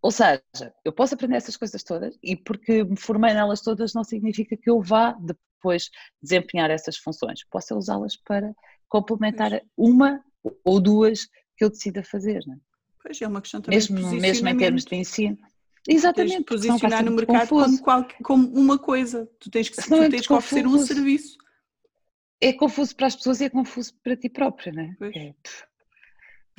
Ou 0.01 0.11
seja, 0.11 0.41
eu 0.85 0.91
posso 0.91 1.15
aprender 1.15 1.37
essas 1.37 1.57
coisas 1.57 1.83
todas 1.83 2.17
e 2.21 2.35
porque 2.35 2.83
me 2.83 2.97
formei 2.97 3.33
nelas 3.33 3.61
todas 3.61 3.93
não 3.93 4.03
significa 4.03 4.55
que 4.55 4.69
eu 4.69 4.81
vá 4.81 5.13
depois 5.19 5.89
desempenhar 6.21 6.69
essas 6.69 6.97
funções. 6.97 7.43
Posso 7.49 7.75
usá-las 7.75 8.15
para 8.15 8.53
complementar 8.87 9.61
uma 9.75 10.23
ou 10.63 10.79
duas 10.79 11.25
que 11.55 11.63
eu 11.63 11.69
decida 11.69 12.03
fazer. 12.03 12.43
Não 12.45 12.55
é? 12.55 12.57
Pois 13.01 13.21
é 13.21 13.27
uma 13.27 13.41
questão 13.41 13.61
também 13.61 13.77
mesmo, 13.77 13.97
de 13.97 14.19
mesmo 14.19 14.47
em 14.47 14.57
termos 14.57 14.85
de 14.85 14.95
ensino. 14.95 15.37
Exatamente. 15.87 16.43
posicionar 16.43 17.03
no 17.03 17.11
mercado 17.11 17.47
como, 17.47 17.81
qual, 17.81 18.07
como, 18.23 18.47
uma 18.49 18.77
coisa. 18.77 19.29
Tu 19.39 19.49
tens 19.49 19.69
que, 19.69 19.81
tu 19.81 19.95
é 19.95 20.09
tens 20.09 20.27
que 20.27 20.33
oferecer 20.33 20.67
um 20.67 20.77
serviço. 20.79 21.37
É 22.39 22.53
confuso 22.53 22.95
para 22.95 23.07
as 23.07 23.15
pessoas 23.15 23.41
e 23.41 23.45
é 23.45 23.49
confuso 23.49 23.93
para 24.03 24.15
ti 24.15 24.29
própria, 24.29 24.71
não 24.71 24.83
é? 24.83 24.95
é 25.15 25.33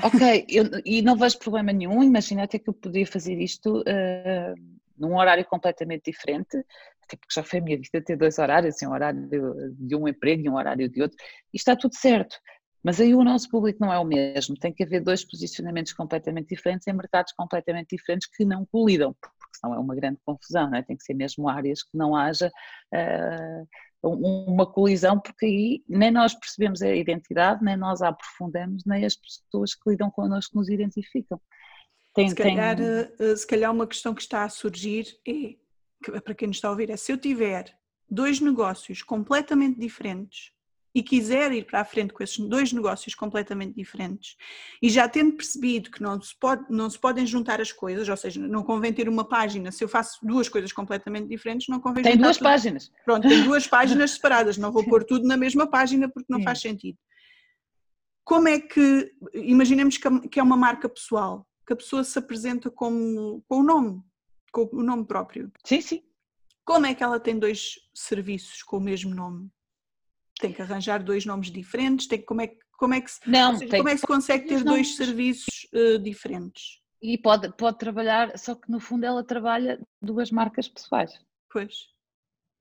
Ok, 0.03 0.47
eu, 0.49 0.65
e 0.85 1.03
não 1.03 1.17
vejo 1.17 1.39
problema 1.39 1.73
nenhum. 1.73 2.03
Imagina 2.03 2.45
até 2.45 2.59
que 2.59 2.69
eu 2.69 2.75
podia 2.75 3.07
fazer 3.07 3.41
isto 3.41 3.81
uh, 3.81 4.55
num 4.97 5.17
horário 5.17 5.45
completamente 5.45 6.11
diferente, 6.11 6.57
até 7.03 7.17
porque 7.17 7.35
já 7.35 7.43
foi 7.43 7.59
a 7.59 7.63
minha 7.63 7.77
vida 7.77 8.05
ter 8.05 8.17
dois 8.17 8.39
horários, 8.39 8.75
assim, 8.75 8.87
um 8.87 8.93
horário 8.93 9.29
de, 9.77 9.97
um 9.97 10.07
emprego 10.07 10.45
e 10.45 10.49
um 10.49 10.57
horário 10.57 10.89
de 10.89 11.03
outro, 11.03 11.17
e 11.53 11.57
está 11.57 11.75
tudo 11.75 11.97
certo. 11.97 12.37
Mas 12.83 13.01
aí 13.01 13.13
o 13.15 13.25
nosso 13.25 13.51
público 13.51 13.81
não 13.81 13.93
é 13.93 13.99
o 13.99 14.05
mesmo, 14.05 14.57
tem 14.57 14.73
que 14.73 14.85
haver 14.85 15.03
dois 15.03 15.25
posicionamentos 15.25 15.93
completamente 15.93 16.49
diferentes 16.49 16.87
em 16.87 16.93
mercados 16.93 17.33
completamente 17.33 17.97
diferentes 17.97 18.29
que 18.29 18.45
não 18.45 18.65
colidam, 18.67 19.17
porque 19.21 19.59
senão 19.61 19.75
é 19.75 19.79
uma 19.79 19.97
grande 19.97 20.19
confusão, 20.25 20.71
não 20.71 20.79
é? 20.79 20.83
tem 20.83 20.97
que 20.97 21.03
ser 21.03 21.15
mesmo 21.15 21.49
áreas 21.49 21.83
que 21.83 21.97
não 21.97 22.15
haja 22.15 22.49
uh, 22.95 23.69
uma 24.03 24.67
colisão, 24.67 25.19
porque 25.19 25.47
aí 25.47 25.85
nem 25.89 26.11
nós 26.11 26.35
percebemos 26.35 26.83
a 26.83 26.95
identidade, 26.95 27.65
nem 27.65 27.77
nós 27.77 28.01
a 28.01 28.09
aprofundamos, 28.09 28.85
nem 28.87 29.05
as 29.05 29.17
pessoas 29.17 29.75
que 29.75 29.91
lidam 29.91 30.11
connosco 30.11 30.57
nos 30.57 30.69
identificam. 30.69 31.41
Tem, 32.15 32.29
se, 32.29 32.35
calhar, 32.35 32.77
tem... 32.77 32.87
Eh, 32.87 33.37
se 33.37 33.47
calhar 33.47 33.73
uma 33.73 33.87
questão 33.87 34.15
que 34.15 34.23
está 34.23 34.45
a 34.45 34.49
surgir 34.49 35.07
é, 35.27 36.21
para 36.21 36.35
quem 36.35 36.49
nos 36.49 36.57
está 36.59 36.69
a 36.69 36.71
ouvir, 36.71 36.91
é 36.91 36.97
se 36.97 37.13
eu 37.13 37.19
tiver 37.19 37.77
dois 38.09 38.41
negócios 38.41 39.03
completamente 39.03 39.79
diferentes 39.79 40.53
e 40.99 41.03
quiser 41.03 41.53
ir 41.53 41.65
para 41.65 41.81
a 41.81 41.85
frente 41.85 42.13
com 42.13 42.25
esses 42.25 42.37
dois 42.39 42.73
negócios 42.73 43.15
completamente 43.15 43.73
diferentes 43.77 44.37
e 44.83 44.91
já 44.91 45.09
tendo 45.09 45.37
percebido 45.37 45.93
que 45.93 46.03
não 46.03 46.21
se, 46.21 46.35
pode, 46.37 46.65
não 46.69 46.91
se 46.91 46.99
podem 46.99 47.25
juntar 47.25 47.61
as 47.61 47.71
coisas, 47.71 48.09
ou 48.09 48.17
seja, 48.17 48.41
não 48.41 48.65
convém 48.65 48.93
ter 48.93 49.09
uma 49.09 49.25
página, 49.25 49.71
se 49.71 49.85
eu 49.85 49.89
faço 49.89 50.19
duas 50.27 50.49
coisas 50.49 50.73
completamente 50.73 51.29
diferentes, 51.29 51.69
não 51.69 51.79
convém 51.79 52.03
Tem 52.03 52.17
duas 52.17 52.37
tudo. 52.37 52.49
páginas. 52.49 52.91
Pronto, 53.05 53.29
tem 53.29 53.45
duas 53.45 53.65
páginas 53.69 54.11
separadas, 54.11 54.59
não 54.59 54.73
vou 54.73 54.83
pôr 54.91 55.05
tudo 55.05 55.25
na 55.25 55.37
mesma 55.37 55.69
página 55.69 56.09
porque 56.09 56.33
não 56.33 56.41
Sim. 56.41 56.45
faz 56.45 56.61
sentido. 56.61 56.99
Como 58.25 58.49
é 58.49 58.59
que, 58.59 59.13
imaginemos 59.33 59.97
que 59.97 60.41
é 60.41 60.43
uma 60.43 60.57
marca 60.57 60.89
pessoal, 60.89 61.47
que 61.65 61.75
a 61.75 61.77
pessoa 61.77 62.03
se 62.03 62.19
apresenta 62.19 62.73
como, 62.73 63.41
com 63.47 63.61
o 63.61 63.63
nome, 63.63 64.03
com 64.51 64.69
o 64.73 64.83
nome 64.83 65.07
próprio. 65.07 65.53
Sim, 65.65 65.81
sim. 65.81 66.03
Como 66.65 66.87
é 66.87 66.95
que 66.95 67.05
ela 67.05 67.21
tem 67.21 67.39
dois 67.39 67.77
serviços 67.95 68.65
com 68.65 68.79
o 68.79 68.81
mesmo 68.81 69.15
nome? 69.15 69.49
Tem 70.39 70.53
que 70.53 70.63
arranjar 70.63 71.03
dois 71.03 71.25
nomes 71.25 71.51
diferentes, 71.51 72.07
tem, 72.07 72.21
como, 72.21 72.41
é, 72.41 72.51
como, 72.77 72.95
é 72.95 73.01
que 73.01 73.11
se, 73.11 73.21
não, 73.27 73.57
seja, 73.57 73.77
como 73.77 73.89
é 73.89 73.93
que 73.93 74.01
se 74.01 74.07
consegue 74.07 74.47
ter 74.47 74.65
dois 74.65 74.97
serviços 74.97 75.67
uh, 75.75 75.99
diferentes? 75.99 76.81
E 77.01 77.17
pode, 77.17 77.53
pode 77.57 77.79
trabalhar, 77.79 78.37
só 78.39 78.55
que 78.55 78.71
no 78.71 78.81
fundo 78.81 79.05
ela 79.05 79.23
trabalha 79.23 79.81
duas 80.03 80.31
marcas 80.31 80.69
pessoais. 80.69 81.13
Pois. 81.51 81.89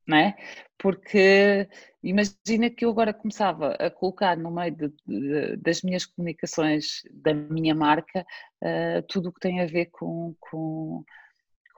Não 0.08 0.18
é? 0.18 0.38
Porque 0.78 1.68
imagina 2.02 2.70
que 2.70 2.86
eu 2.86 2.90
agora 2.90 3.14
começava 3.14 3.72
a 3.74 3.90
colocar 3.90 4.38
no 4.38 4.50
meio 4.50 4.74
de, 4.74 4.94
de, 5.06 5.58
das 5.58 5.82
minhas 5.82 6.06
comunicações 6.06 7.02
da 7.12 7.34
minha 7.34 7.76
marca 7.76 8.26
uh, 8.64 9.02
tudo 9.10 9.30
o 9.30 9.34
que 9.34 9.40
tem 9.42 9.62
a 9.62 9.66
ver 9.66 9.88
com, 9.88 10.34
com 10.40 11.04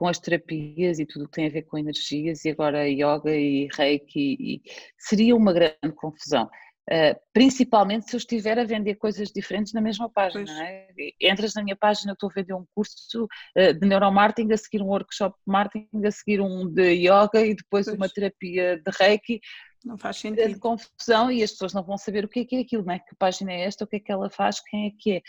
com 0.00 0.08
as 0.08 0.18
terapias 0.18 0.98
e 0.98 1.04
tudo 1.04 1.26
o 1.26 1.28
que 1.28 1.34
tem 1.34 1.46
a 1.46 1.50
ver 1.50 1.64
com 1.64 1.76
energias 1.76 2.46
e 2.46 2.48
agora 2.48 2.88
yoga 2.88 3.36
e 3.36 3.68
reiki 3.76 4.34
e, 4.40 4.62
seria 4.96 5.36
uma 5.36 5.52
grande 5.52 5.94
confusão. 5.94 6.48
Uh, 6.90 7.14
principalmente 7.34 8.08
se 8.08 8.16
eu 8.16 8.18
estiver 8.18 8.58
a 8.58 8.64
vender 8.64 8.94
coisas 8.94 9.30
diferentes 9.30 9.74
na 9.74 9.80
mesma 9.82 10.08
página. 10.08 10.50
É? 10.66 10.88
Entras 11.20 11.52
na 11.54 11.62
minha 11.62 11.76
página, 11.76 12.12
eu 12.12 12.14
estou 12.14 12.30
a 12.30 12.32
vender 12.32 12.54
um 12.54 12.64
curso 12.74 13.24
uh, 13.24 13.74
de 13.74 13.86
neuromarketing, 13.86 14.50
a 14.54 14.56
seguir 14.56 14.82
um 14.82 14.86
workshop 14.86 15.36
de 15.36 15.52
marketing, 15.52 16.06
a 16.06 16.10
seguir 16.10 16.40
um 16.40 16.66
de 16.66 16.92
yoga 16.94 17.44
e 17.44 17.54
depois 17.54 17.84
pois. 17.84 17.96
uma 17.98 18.08
terapia 18.08 18.78
de 18.78 18.90
reiki. 18.98 19.38
Não 19.84 19.98
faz 19.98 20.16
sentido. 20.16 20.48
De 20.48 20.58
confusão 20.58 21.30
e 21.30 21.42
as 21.42 21.52
pessoas 21.52 21.74
não 21.74 21.82
vão 21.82 21.98
saber 21.98 22.24
o 22.24 22.28
que 22.28 22.40
é 22.40 22.44
que 22.46 22.56
é 22.56 22.60
aquilo, 22.60 22.84
não 22.84 22.94
é? 22.94 22.98
que 22.98 23.14
página 23.18 23.52
é 23.52 23.64
esta, 23.64 23.84
o 23.84 23.86
que 23.86 23.96
é 23.96 24.00
que 24.00 24.10
ela 24.10 24.30
faz, 24.30 24.60
quem 24.60 24.86
é 24.86 24.90
que 24.98 25.12
é. 25.12 25.22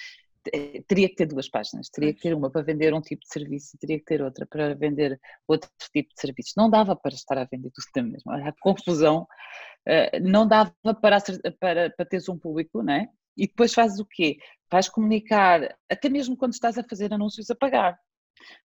Teria 0.88 1.08
que 1.08 1.16
ter 1.16 1.28
duas 1.28 1.50
páginas, 1.50 1.90
teria 1.90 2.14
que 2.14 2.22
ter 2.22 2.34
uma 2.34 2.50
para 2.50 2.64
vender 2.64 2.94
um 2.94 3.02
tipo 3.02 3.22
de 3.22 3.32
serviço, 3.32 3.78
teria 3.80 4.00
que 4.00 4.06
ter 4.06 4.22
outra 4.24 4.46
para 4.46 4.74
vender 4.74 5.20
outro 5.48 5.70
tipo 5.94 6.10
de 6.14 6.20
serviços. 6.20 6.54
Não 6.58 6.70
dava 6.70 6.96
para 6.96 7.14
estar 7.14 7.38
a 7.38 7.46
vender 7.46 7.70
tudo 7.72 7.86
da 7.96 8.02
mesma, 8.02 8.50
a 8.50 8.54
confusão, 8.60 9.28
eh, 9.86 10.20
não 10.20 10.48
dava 10.48 10.74
para, 11.02 11.18
para, 11.60 11.90
para 11.92 12.06
teres 12.06 12.28
um 12.28 12.38
público, 12.38 12.82
não 12.82 12.94
é? 12.94 13.08
E 13.38 13.48
depois 13.48 13.74
fazes 13.74 14.00
o 14.00 14.06
quê? 14.06 14.38
Vais 14.70 14.90
comunicar, 14.90 15.76
até 15.90 16.10
mesmo 16.10 16.38
quando 16.38 16.54
estás 16.54 16.78
a 16.78 16.84
fazer 16.84 17.14
anúncios 17.14 17.50
a 17.50 17.56
pagar. 17.56 18.00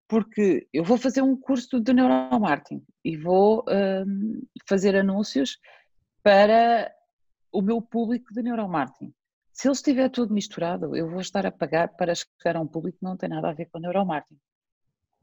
Porque 0.08 0.66
eu 0.72 0.84
vou 0.84 0.96
fazer 0.96 1.22
um 1.22 1.38
curso 1.38 1.80
de 1.80 1.92
neuromarketing 1.92 2.82
e 3.04 3.16
vou 3.16 3.64
um, 3.68 4.42
fazer 4.68 4.96
anúncios 4.96 5.58
para 6.22 6.92
o 7.52 7.62
meu 7.62 7.80
público 7.80 8.32
de 8.32 8.42
neuromarketing. 8.42 9.12
Se 9.56 9.68
ele 9.68 9.72
estiver 9.72 10.10
tudo 10.10 10.34
misturado, 10.34 10.94
eu 10.94 11.08
vou 11.08 11.18
estar 11.18 11.46
a 11.46 11.50
pagar 11.50 11.88
para 11.88 12.14
chegar 12.14 12.56
a 12.56 12.60
um 12.60 12.66
público 12.66 12.98
que 12.98 13.04
não 13.04 13.16
tem 13.16 13.30
nada 13.30 13.48
a 13.48 13.54
ver 13.54 13.64
com 13.72 13.78
neuromarketing. 13.78 14.38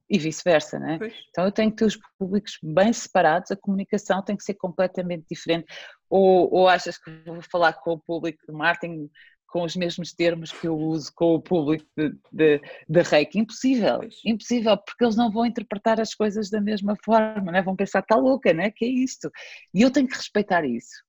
E 0.10 0.18
vice-versa, 0.18 0.80
né? 0.80 0.98
Então 1.30 1.46
eu 1.46 1.52
tenho 1.52 1.70
que 1.70 1.78
ter 1.78 1.86
os 1.86 2.00
públicos 2.18 2.58
bem 2.64 2.92
separados, 2.92 3.52
a 3.52 3.56
comunicação 3.56 4.24
tem 4.24 4.36
que 4.36 4.44
ser 4.44 4.56
completamente 4.56 5.28
diferente. 5.30 5.68
Ou, 6.10 6.52
ou 6.52 6.68
achas 6.68 6.98
que 6.98 7.12
vou 7.28 7.44
falar 7.44 7.74
com 7.74 7.92
o 7.92 8.00
público 8.00 8.44
de 8.48 8.52
marketing 8.52 9.08
com 9.54 9.62
os 9.62 9.76
mesmos 9.76 10.12
termos 10.12 10.52
que 10.52 10.68
eu 10.68 10.76
uso 10.76 11.12
com 11.14 11.36
o 11.36 11.42
público 11.42 11.86
de, 11.96 12.10
de, 12.32 12.62
de 12.90 13.02
reiki. 13.04 13.38
Impossível, 13.38 14.00
pois. 14.00 14.16
impossível, 14.26 14.76
porque 14.76 15.04
eles 15.04 15.16
não 15.16 15.32
vão 15.32 15.46
interpretar 15.46 16.02
as 16.02 16.16
coisas 16.16 16.50
da 16.50 16.60
mesma 16.60 16.98
forma, 17.06 17.52
né? 17.52 17.62
vão 17.62 17.76
pensar, 17.76 18.00
está 18.00 18.16
louca, 18.16 18.52
né? 18.52 18.72
que 18.72 18.84
é 18.84 18.88
isto? 18.88 19.30
E 19.72 19.84
eu 19.84 19.92
tenho 19.92 20.08
que 20.08 20.16
respeitar 20.16 20.66
isso, 20.66 21.04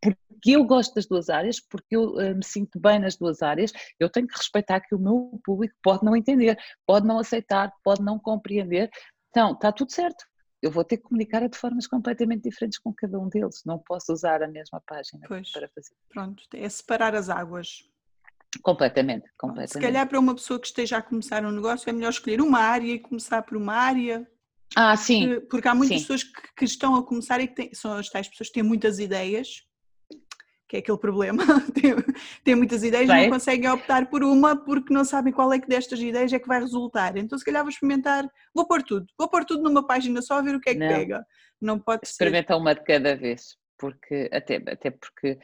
porque 0.00 0.50
eu 0.56 0.64
gosto 0.64 0.94
das 0.94 1.06
duas 1.06 1.28
áreas, 1.28 1.60
porque 1.60 1.96
eu 1.96 2.18
eh, 2.20 2.34
me 2.34 2.44
sinto 2.44 2.80
bem 2.80 2.98
nas 2.98 3.16
duas 3.16 3.42
áreas, 3.42 3.72
eu 3.98 4.08
tenho 4.08 4.26
que 4.26 4.36
respeitar 4.36 4.80
que 4.80 4.94
o 4.94 4.98
meu 4.98 5.40
público 5.44 5.74
pode 5.82 6.04
não 6.04 6.16
entender, 6.16 6.58
pode 6.86 7.06
não 7.06 7.18
aceitar, 7.18 7.72
pode 7.84 8.02
não 8.02 8.18
compreender, 8.18 8.90
então 9.30 9.52
está 9.52 9.70
tudo 9.70 9.92
certo, 9.92 10.24
eu 10.62 10.70
vou 10.70 10.84
ter 10.84 10.98
que 10.98 11.04
comunicar 11.04 11.46
de 11.48 11.56
formas 11.56 11.86
completamente 11.86 12.48
diferentes 12.48 12.78
com 12.78 12.92
cada 12.92 13.18
um 13.18 13.28
deles. 13.28 13.62
Não 13.64 13.78
posso 13.78 14.12
usar 14.12 14.42
a 14.42 14.48
mesma 14.48 14.82
página 14.86 15.26
pois, 15.26 15.50
para 15.50 15.68
fazer. 15.68 15.94
Pronto, 16.10 16.42
é 16.54 16.68
separar 16.68 17.14
as 17.14 17.30
águas. 17.30 17.88
Completamente, 18.62 19.30
completamente. 19.38 19.72
Se 19.72 19.80
calhar 19.80 20.06
para 20.08 20.18
uma 20.18 20.34
pessoa 20.34 20.60
que 20.60 20.66
esteja 20.66 20.98
a 20.98 21.02
começar 21.02 21.44
um 21.44 21.52
negócio 21.52 21.88
é 21.88 21.92
melhor 21.92 22.10
escolher 22.10 22.40
uma 22.40 22.58
área 22.58 22.92
e 22.92 22.98
começar 22.98 23.42
por 23.42 23.56
uma 23.56 23.74
área. 23.74 24.28
Ah, 24.76 24.96
sim. 24.96 25.40
Porque 25.50 25.68
há 25.68 25.74
muitas 25.74 25.98
sim. 25.98 26.02
pessoas 26.02 26.24
que, 26.24 26.54
que, 26.56 26.64
estão 26.64 26.94
a 26.94 27.04
começar 27.04 27.40
e 27.40 27.48
que 27.48 27.54
têm, 27.54 27.70
são 27.74 27.92
as 27.94 28.08
tais 28.08 28.28
pessoas 28.28 28.48
que 28.48 28.54
têm 28.54 28.62
muitas 28.62 28.98
ideias 28.98 29.68
que 30.70 30.76
é 30.76 30.78
aquele 30.78 30.98
problema. 30.98 31.42
tem, 31.74 31.96
tem, 32.44 32.54
muitas 32.54 32.84
ideias, 32.84 33.10
e 33.10 33.12
não 33.12 33.30
conseguem 33.30 33.68
optar 33.68 34.08
por 34.08 34.22
uma 34.22 34.54
porque 34.56 34.94
não 34.94 35.04
sabem 35.04 35.32
qual 35.32 35.52
é 35.52 35.58
que 35.58 35.66
destas 35.66 35.98
ideias 35.98 36.32
é 36.32 36.38
que 36.38 36.46
vai 36.46 36.60
resultar. 36.60 37.16
Então, 37.16 37.36
se 37.36 37.44
calhar, 37.44 37.64
vou 37.64 37.70
experimentar, 37.70 38.24
vou 38.54 38.64
pôr 38.64 38.80
tudo, 38.84 39.04
vou 39.18 39.28
pôr 39.28 39.44
tudo 39.44 39.64
numa 39.64 39.84
página 39.84 40.22
só 40.22 40.34
a 40.34 40.42
ver 40.42 40.54
o 40.54 40.60
que 40.60 40.70
é 40.70 40.74
que 40.74 40.78
não. 40.78 40.88
pega. 40.88 41.26
Não 41.60 41.78
pode 41.78 42.06
Experimenta 42.06 42.54
ser. 42.54 42.60
uma 42.60 42.72
de 42.72 42.84
cada 42.84 43.16
vez, 43.16 43.56
porque 43.76 44.30
até, 44.32 44.62
até 44.64 44.90
porque 44.92 45.38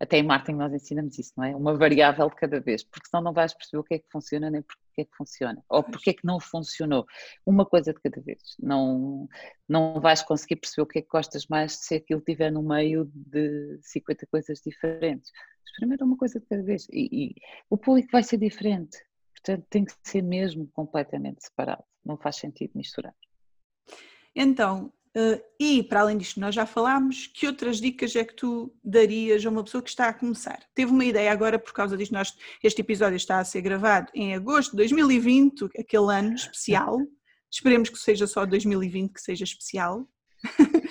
até 0.00 0.18
em 0.18 0.24
marketing 0.24 0.58
nós 0.58 0.74
ensinamos 0.74 1.16
isso, 1.16 1.32
não 1.36 1.44
é? 1.44 1.54
Uma 1.54 1.76
variável 1.76 2.28
de 2.28 2.34
cada 2.34 2.60
vez, 2.60 2.82
porque 2.82 3.08
senão 3.08 3.22
não 3.22 3.32
vais 3.32 3.54
perceber 3.54 3.78
o 3.78 3.84
que 3.84 3.94
é 3.94 3.98
que 4.00 4.10
funciona 4.10 4.50
nem 4.50 4.62
porque 4.92 5.00
é 5.00 5.04
que 5.04 5.16
funciona, 5.16 5.64
ou 5.68 5.82
porque 5.82 6.10
é 6.10 6.12
que 6.12 6.24
não 6.24 6.38
funcionou. 6.38 7.06
Uma 7.46 7.64
coisa 7.64 7.92
de 7.92 8.00
cada 8.00 8.20
vez. 8.20 8.40
Não, 8.60 9.26
não 9.68 10.00
vais 10.00 10.22
conseguir 10.22 10.56
perceber 10.56 10.82
o 10.82 10.86
que 10.86 10.98
é 10.98 11.02
que 11.02 11.08
gostas 11.08 11.46
mais 11.46 11.72
se 11.72 11.94
aquilo 11.96 12.20
estiver 12.20 12.52
no 12.52 12.62
meio 12.62 13.10
de 13.14 13.78
50 13.82 14.26
coisas 14.26 14.60
diferentes. 14.60 15.30
Experimenta 15.66 16.04
uma 16.04 16.16
coisa 16.16 16.38
de 16.38 16.46
cada 16.46 16.62
vez. 16.62 16.86
E, 16.90 17.08
e 17.10 17.34
o 17.70 17.78
público 17.78 18.10
vai 18.12 18.22
ser 18.22 18.36
diferente, 18.36 18.98
portanto 19.34 19.66
tem 19.70 19.84
que 19.84 19.94
ser 20.04 20.22
mesmo 20.22 20.68
completamente 20.72 21.42
separado. 21.44 21.84
não 22.04 22.16
faz 22.18 22.36
sentido 22.36 22.72
misturar. 22.74 23.14
Então, 24.34 24.92
e 25.60 25.82
para 25.82 26.00
além 26.00 26.16
disto, 26.16 26.40
nós 26.40 26.54
já 26.54 26.64
falámos, 26.64 27.26
que 27.26 27.46
outras 27.46 27.80
dicas 27.80 28.16
é 28.16 28.24
que 28.24 28.34
tu 28.34 28.74
darias 28.82 29.44
a 29.44 29.50
uma 29.50 29.62
pessoa 29.62 29.82
que 29.82 29.90
está 29.90 30.08
a 30.08 30.14
começar? 30.14 30.60
Teve 30.74 30.90
uma 30.90 31.04
ideia 31.04 31.30
agora, 31.30 31.58
por 31.58 31.72
causa 31.72 31.96
disto, 31.96 32.12
nós, 32.12 32.34
este 32.62 32.80
episódio 32.80 33.16
está 33.16 33.38
a 33.38 33.44
ser 33.44 33.60
gravado 33.60 34.10
em 34.14 34.34
agosto 34.34 34.70
de 34.70 34.78
2020, 34.78 35.68
aquele 35.78 36.14
ano 36.14 36.32
especial. 36.34 36.98
Esperemos 37.50 37.90
que 37.90 37.98
seja 37.98 38.26
só 38.26 38.46
2020 38.46 39.12
que 39.12 39.20
seja 39.20 39.44
especial. 39.44 40.08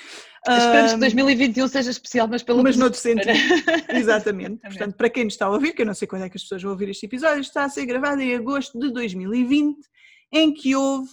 Esperemos 0.47 0.93
que 0.93 0.99
2021 0.99 1.67
seja 1.67 1.91
especial, 1.91 2.27
mas 2.27 2.41
pelo 2.41 2.63
Mas 2.63 2.75
noutro 2.75 2.99
sentido. 2.99 3.29
Exatamente. 3.93 4.59
Portanto, 4.61 4.95
para 4.95 5.09
quem 5.09 5.25
nos 5.25 5.33
está 5.33 5.45
a 5.45 5.51
ouvir, 5.51 5.73
que 5.73 5.81
eu 5.81 5.85
não 5.85 5.93
sei 5.93 6.07
quando 6.07 6.23
é 6.23 6.29
que 6.29 6.37
as 6.37 6.43
pessoas 6.43 6.63
vão 6.63 6.71
ouvir 6.71 6.89
este 6.89 7.05
episódio, 7.05 7.41
está 7.41 7.63
a 7.63 7.69
ser 7.69 7.85
gravado 7.85 8.21
em 8.21 8.35
agosto 8.35 8.79
de 8.79 8.91
2020, 8.91 9.77
em 10.31 10.51
que 10.53 10.75
houve, 10.75 11.11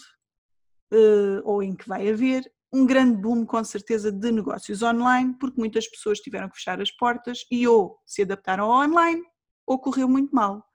uh, 0.92 1.42
ou 1.44 1.62
em 1.62 1.74
que 1.74 1.86
vai 1.86 2.08
haver, 2.08 2.50
um 2.72 2.84
grande 2.86 3.16
boom, 3.16 3.44
com 3.46 3.62
certeza, 3.64 4.12
de 4.12 4.30
negócios 4.30 4.82
online, 4.82 5.34
porque 5.38 5.58
muitas 5.58 5.88
pessoas 5.88 6.18
tiveram 6.20 6.48
que 6.48 6.56
fechar 6.56 6.80
as 6.80 6.90
portas 6.90 7.46
e 7.50 7.66
ou 7.66 7.98
se 8.06 8.22
adaptaram 8.22 8.64
ao 8.64 8.84
online 8.84 9.22
ou 9.66 9.78
correu 9.78 10.08
muito 10.08 10.34
mal 10.34 10.68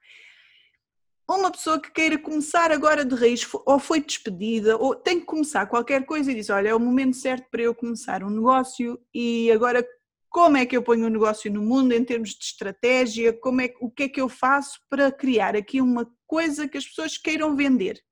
uma 1.28 1.50
pessoa 1.50 1.80
que 1.80 1.90
queira 1.90 2.18
começar 2.18 2.70
agora 2.70 3.04
de 3.04 3.14
raiz, 3.14 3.46
ou 3.66 3.78
foi 3.78 4.00
despedida, 4.00 4.76
ou 4.76 4.94
tem 4.94 5.20
que 5.20 5.26
começar 5.26 5.66
qualquer 5.66 6.04
coisa 6.04 6.30
e 6.30 6.34
diz: 6.34 6.50
Olha, 6.50 6.68
é 6.68 6.74
o 6.74 6.80
momento 6.80 7.16
certo 7.16 7.48
para 7.50 7.62
eu 7.62 7.74
começar 7.74 8.22
um 8.22 8.30
negócio 8.30 8.98
e 9.14 9.50
agora 9.50 9.84
como 10.28 10.56
é 10.56 10.66
que 10.66 10.76
eu 10.76 10.82
ponho 10.82 11.04
o 11.04 11.06
um 11.06 11.10
negócio 11.10 11.50
no 11.50 11.62
mundo 11.62 11.92
em 11.92 12.04
termos 12.04 12.30
de 12.30 12.44
estratégia, 12.44 13.32
como 13.32 13.60
é, 13.60 13.72
o 13.80 13.88
que 13.90 14.04
é 14.04 14.08
que 14.08 14.20
eu 14.20 14.28
faço 14.28 14.80
para 14.90 15.10
criar 15.10 15.54
aqui 15.56 15.80
uma 15.80 16.10
coisa 16.26 16.68
que 16.68 16.76
as 16.76 16.84
pessoas 16.84 17.16
queiram 17.16 17.54
vender. 17.54 18.02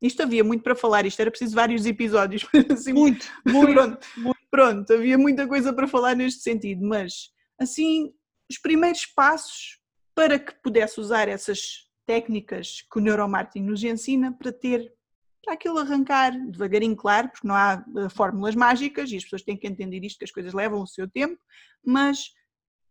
Isto 0.00 0.22
havia 0.22 0.42
muito 0.42 0.62
para 0.62 0.74
falar, 0.74 1.04
isto 1.04 1.20
era 1.20 1.30
preciso 1.30 1.54
vários 1.54 1.84
episódios. 1.84 2.46
Assim, 2.72 2.92
muito, 2.92 3.26
muito, 3.46 3.72
pronto, 3.72 4.06
muito. 4.16 4.40
Pronto, 4.50 4.92
havia 4.92 5.16
muita 5.16 5.46
coisa 5.46 5.72
para 5.72 5.86
falar 5.86 6.16
neste 6.16 6.42
sentido, 6.42 6.84
mas 6.84 7.30
assim, 7.56 8.12
os 8.50 8.58
primeiros 8.58 9.06
passos 9.06 9.78
para 10.12 10.40
que 10.40 10.52
pudesse 10.60 10.98
usar 10.98 11.28
essas 11.28 11.88
técnicas 12.04 12.84
que 12.90 12.98
o 12.98 13.00
neuromarketing 13.00 13.64
nos 13.64 13.84
ensina 13.84 14.32
para 14.32 14.52
ter 14.52 14.92
para 15.44 15.54
aquilo 15.54 15.78
arrancar 15.78 16.32
devagarinho, 16.48 16.96
claro, 16.96 17.28
porque 17.30 17.46
não 17.46 17.54
há 17.54 17.82
eh, 17.96 18.08
fórmulas 18.10 18.54
mágicas 18.54 19.10
e 19.10 19.16
as 19.16 19.24
pessoas 19.24 19.42
têm 19.42 19.56
que 19.56 19.66
entender 19.66 20.04
isto, 20.04 20.18
que 20.18 20.24
as 20.24 20.30
coisas 20.30 20.52
levam 20.52 20.82
o 20.82 20.86
seu 20.86 21.08
tempo, 21.08 21.40
mas 21.84 22.32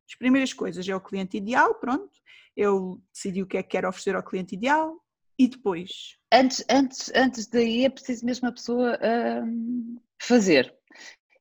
as 0.10 0.18
primeiras 0.18 0.52
coisas 0.52 0.88
é 0.88 0.96
o 0.96 1.02
cliente 1.02 1.38
ideal, 1.38 1.76
pronto, 1.76 2.10
eu 2.58 3.02
decidi 3.14 3.44
o 3.44 3.48
que 3.48 3.58
é 3.58 3.64
que 3.64 3.70
quero 3.70 3.88
oferecer 3.88 4.16
ao 4.16 4.24
cliente 4.24 4.56
ideal 4.56 5.00
e 5.40 5.48
depois? 5.48 6.18
Antes, 6.32 6.64
antes, 6.70 7.12
antes 7.16 7.48
daí 7.48 7.86
é 7.86 7.90
preciso 7.90 8.26
mesmo 8.26 8.48
a 8.50 8.52
pessoa 8.52 9.00
hum, 9.44 9.98
fazer, 10.22 10.76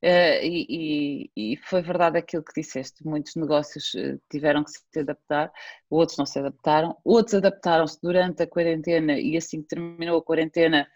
Uh, 0.01 0.39
e, 0.45 1.31
e, 1.37 1.57
foi 1.57 1.83
verdade 1.83 2.19
aquilo 2.19 2.45
que 2.45 2.61
disseste, 2.61 3.05
muitos 3.05 3.35
negócios 3.35 3.93
eh, 3.97 4.17
tiveram 4.31 4.63
que 4.63 4.71
se 4.71 5.01
adaptar, 5.01 5.51
outros 5.91 6.17
não 6.17 6.25
se 6.25 6.39
adaptaram, 6.39 6.97
outros 7.05 7.35
adaptaram-se 7.35 7.99
durante 8.01 8.45
a 8.45 8.47
quarentena 8.47 9.19
e 9.19 9.37
assim 9.37 9.61
que 9.61 9.67
terminou 9.67 10.19
a 10.19 10.23
quarentena 10.23 10.87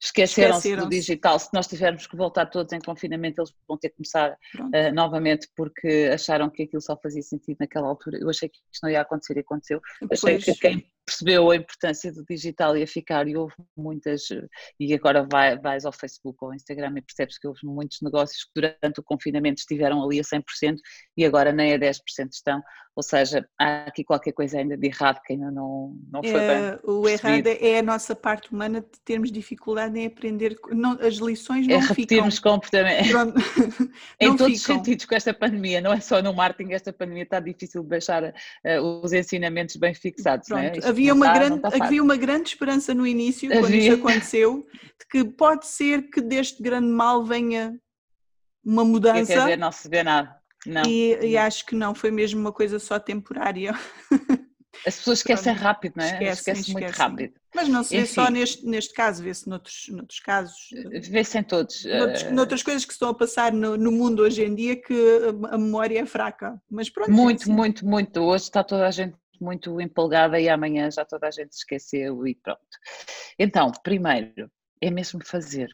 esqueceram-se 0.00 0.68
esqueceram 0.68 0.84
do 0.84 0.90
digital. 0.90 1.40
Se 1.40 1.48
nós 1.52 1.66
tivermos 1.66 2.06
que 2.06 2.16
voltar 2.16 2.46
todos 2.46 2.72
em 2.72 2.78
confinamento, 2.78 3.40
eles 3.40 3.52
vão 3.66 3.76
ter 3.76 3.88
que 3.88 3.96
começar 3.96 4.30
uh, 4.30 4.94
novamente 4.94 5.48
porque 5.56 6.10
acharam 6.14 6.48
que 6.48 6.62
aquilo 6.62 6.82
só 6.82 6.96
fazia 6.96 7.22
sentido 7.22 7.56
naquela 7.58 7.88
altura. 7.88 8.18
Eu 8.20 8.30
achei 8.30 8.48
que 8.48 8.60
isto 8.72 8.84
não 8.84 8.90
ia 8.90 9.00
acontecer 9.00 9.36
e 9.36 9.40
aconteceu. 9.40 9.80
Pois. 9.98 10.22
Achei 10.22 10.38
que 10.38 10.54
quem 10.54 10.86
percebeu 11.04 11.50
a 11.50 11.56
importância 11.56 12.12
do 12.12 12.24
digital 12.24 12.76
ia 12.76 12.86
ficar 12.86 13.26
e 13.26 13.36
houve 13.36 13.54
muitas, 13.76 14.22
e 14.78 14.94
agora 14.94 15.26
vai, 15.30 15.58
vais 15.58 15.84
ao 15.84 15.92
Facebook 15.92 16.38
ou 16.40 16.48
ao 16.48 16.54
Instagram 16.54 16.94
e 16.96 17.02
percebes 17.02 17.38
que 17.38 17.46
houve 17.46 17.60
muitos 17.64 18.00
negócios 18.00 18.44
que 18.44 18.50
durante 18.54 19.00
o 19.00 19.02
confinamento 19.02 19.60
estiveram 19.60 20.02
ali 20.02 20.20
a 20.20 20.22
100% 20.22 20.76
e 21.16 21.24
agora 21.24 21.52
nem 21.52 21.74
a 21.74 21.78
10% 21.78 21.96
estão, 22.30 22.62
ou 22.94 23.02
seja, 23.02 23.46
há 23.58 23.84
aqui 23.84 24.04
qualquer 24.04 24.32
coisa 24.32 24.58
ainda 24.58 24.76
de 24.76 24.86
errado 24.86 25.20
que 25.24 25.32
ainda 25.32 25.50
não, 25.50 25.96
não 26.10 26.22
foi 26.22 26.40
é, 26.40 26.70
bem 26.70 26.78
O 26.84 27.08
errado 27.08 27.46
é 27.46 27.78
a 27.78 27.82
nossa 27.82 28.14
parte 28.14 28.52
humana 28.52 28.82
de 28.82 29.00
termos 29.04 29.32
dificuldade 29.32 29.98
em 29.98 30.06
aprender, 30.06 30.56
não, 30.70 30.92
as 31.00 31.14
lições 31.14 31.66
não 31.66 31.76
é 31.76 31.78
repetirmos 31.80 32.36
ficam... 32.36 32.52
em 34.20 34.36
todos 34.36 34.60
ficam. 34.60 34.76
os 34.76 34.84
sentidos 34.84 35.06
com 35.06 35.14
esta 35.14 35.32
pandemia, 35.32 35.80
não 35.80 35.92
é 35.92 36.00
só 36.00 36.22
no 36.22 36.34
marketing, 36.34 36.72
esta 36.72 36.92
pandemia 36.92 37.22
está 37.22 37.40
difícil 37.40 37.82
de 37.82 37.88
deixar 37.88 38.22
uh, 38.22 39.02
os 39.02 39.12
ensinamentos 39.12 39.76
bem 39.76 39.94
fixados, 39.94 40.48
Pronto, 40.48 40.60
não 40.60 40.68
é? 40.68 40.91
Havia, 40.92 41.14
uma 41.14 41.32
grande, 41.32 41.60
havia 41.64 42.02
uma 42.02 42.16
grande 42.16 42.48
esperança 42.50 42.94
no 42.94 43.06
início, 43.06 43.50
havia. 43.50 43.60
quando 43.60 43.74
isso 43.74 43.92
aconteceu, 43.92 44.66
de 44.72 45.06
que 45.10 45.24
pode 45.24 45.66
ser 45.66 46.10
que 46.10 46.20
deste 46.20 46.62
grande 46.62 46.88
mal 46.88 47.24
venha 47.24 47.78
uma 48.64 48.84
mudança. 48.84 49.26
Quer 49.26 49.40
dizer, 49.40 49.58
não 49.58 49.72
se 49.72 49.88
vê 49.88 50.02
nada. 50.02 50.36
Não, 50.64 50.82
e, 50.84 51.16
não. 51.16 51.24
e 51.24 51.36
acho 51.36 51.66
que 51.66 51.74
não, 51.74 51.94
foi 51.94 52.10
mesmo 52.10 52.40
uma 52.40 52.52
coisa 52.52 52.78
só 52.78 52.98
temporária. 52.98 53.74
As 54.86 54.96
pessoas 54.96 55.18
esquecem 55.18 55.52
rápido, 55.52 55.94
não 55.96 56.04
é? 56.04 56.08
Esquecem, 56.08 56.54
esquecem 56.54 56.72
muito 56.72 56.90
rápido. 56.90 57.34
Mas 57.54 57.68
não 57.68 57.84
se 57.84 57.94
vê 57.94 58.02
Enfim, 58.02 58.14
só 58.14 58.30
neste, 58.30 58.66
neste 58.66 58.94
caso, 58.94 59.22
vê-se 59.22 59.48
noutros, 59.48 59.86
noutros 59.90 60.18
casos. 60.20 60.56
Vê-se 61.10 61.38
em 61.38 61.42
todos. 61.42 61.84
Noutros, 61.84 62.22
uh... 62.22 62.32
Noutras 62.32 62.62
coisas 62.62 62.84
que 62.84 62.92
estão 62.92 63.10
a 63.10 63.14
passar 63.14 63.52
no, 63.52 63.76
no, 63.76 63.92
mundo 63.92 64.22
hoje 64.22 64.42
em 64.42 64.54
dia 64.54 64.74
que 64.74 64.94
a 65.50 65.58
memória 65.58 66.00
é 66.00 66.06
fraca. 66.06 66.60
Mas 66.70 66.88
pronto. 66.88 67.10
Muito, 67.12 67.40
é 67.40 67.42
assim. 67.42 67.52
muito, 67.52 67.86
muito. 67.86 68.20
Hoje 68.20 68.44
está 68.44 68.64
toda 68.64 68.86
a 68.86 68.90
gente 68.90 69.14
muito 69.42 69.80
empolgada 69.80 70.40
e 70.40 70.48
amanhã 70.48 70.90
já 70.90 71.04
toda 71.04 71.28
a 71.28 71.30
gente 71.30 71.52
esqueceu 71.52 72.26
e 72.26 72.34
pronto. 72.34 72.60
Então, 73.38 73.70
primeiro, 73.82 74.50
é 74.80 74.90
mesmo 74.90 75.24
fazer. 75.24 75.70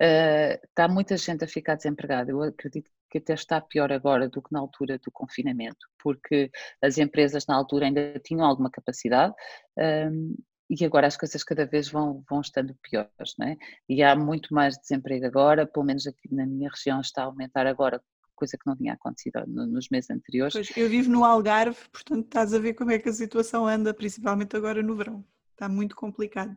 Uh, 0.00 0.58
está 0.64 0.88
muita 0.88 1.16
gente 1.16 1.44
a 1.44 1.48
ficar 1.48 1.74
desempregada. 1.74 2.30
Eu 2.30 2.42
acredito 2.42 2.90
que 3.10 3.18
até 3.18 3.34
está 3.34 3.60
pior 3.60 3.90
agora 3.92 4.28
do 4.28 4.42
que 4.42 4.52
na 4.52 4.60
altura 4.60 4.98
do 4.98 5.10
confinamento, 5.10 5.86
porque 6.02 6.50
as 6.82 6.98
empresas 6.98 7.46
na 7.46 7.56
altura 7.56 7.86
ainda 7.86 8.18
tinham 8.20 8.46
alguma 8.46 8.70
capacidade. 8.70 9.34
Um, 9.76 10.34
e 10.70 10.84
agora 10.84 11.06
as 11.06 11.16
coisas 11.16 11.42
cada 11.42 11.64
vez 11.64 11.88
vão, 11.88 12.22
vão 12.28 12.42
estando 12.42 12.76
piores, 12.82 13.34
né? 13.38 13.56
E 13.88 14.02
há 14.02 14.14
muito 14.14 14.52
mais 14.52 14.76
desemprego 14.76 15.24
agora, 15.24 15.66
pelo 15.66 15.86
menos 15.86 16.06
aqui 16.06 16.32
na 16.32 16.44
minha 16.44 16.68
região 16.68 17.00
está 17.00 17.22
a 17.22 17.24
aumentar 17.24 17.66
agora 17.66 18.02
coisa 18.38 18.56
que 18.56 18.66
não 18.66 18.76
tinha 18.76 18.92
acontecido 18.92 19.44
nos 19.46 19.88
meses 19.88 20.10
anteriores. 20.10 20.52
Pois, 20.52 20.76
eu 20.76 20.88
vivo 20.88 21.10
no 21.10 21.24
Algarve, 21.24 21.76
portanto 21.90 22.24
estás 22.24 22.54
a 22.54 22.58
ver 22.58 22.74
como 22.74 22.92
é 22.92 22.98
que 22.98 23.08
a 23.08 23.12
situação 23.12 23.66
anda, 23.66 23.92
principalmente 23.92 24.56
agora 24.56 24.82
no 24.82 24.94
verão. 24.94 25.24
Está 25.52 25.68
muito 25.68 25.96
complicado. 25.96 26.56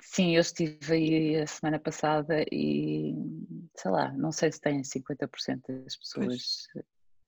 Sim, 0.00 0.36
eu 0.36 0.40
estive 0.40 0.92
aí 0.92 1.36
a 1.36 1.46
semana 1.46 1.78
passada 1.78 2.44
e 2.52 3.14
sei 3.74 3.90
lá, 3.90 4.12
não 4.12 4.30
sei 4.30 4.52
se 4.52 4.60
têm 4.60 4.82
50% 4.82 5.82
das 5.84 5.96
pessoas, 5.96 6.68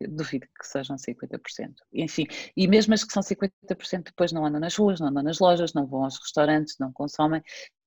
duvido 0.07 0.47
que 0.59 0.67
sejam 0.67 0.97
50%. 0.97 1.75
Enfim, 1.93 2.27
e 2.57 2.69
mesmo 2.69 2.95
as 2.95 3.03
que 3.03 3.13
são 3.13 3.23
50% 3.23 4.05
depois 4.05 4.33
não 4.33 4.47
andam 4.47 4.61
nas 4.61 4.77
ruas, 4.77 5.01
não 5.01 5.09
andam 5.09 5.23
nas 5.23 5.39
lojas, 5.41 5.73
não 5.75 5.87
vão 5.87 6.05
aos 6.05 6.19
restaurantes, 6.19 6.77
não 6.79 6.93
consomem, 6.93 7.43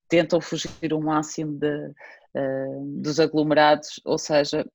tentam 0.08 0.40
fugir 0.40 0.92
o 0.92 1.00
máximo 1.00 1.58
de, 1.58 1.86
uh, 1.86 3.00
dos 3.00 3.18
aglomerados, 3.18 4.00
ou 4.04 4.18
seja, 4.18 4.66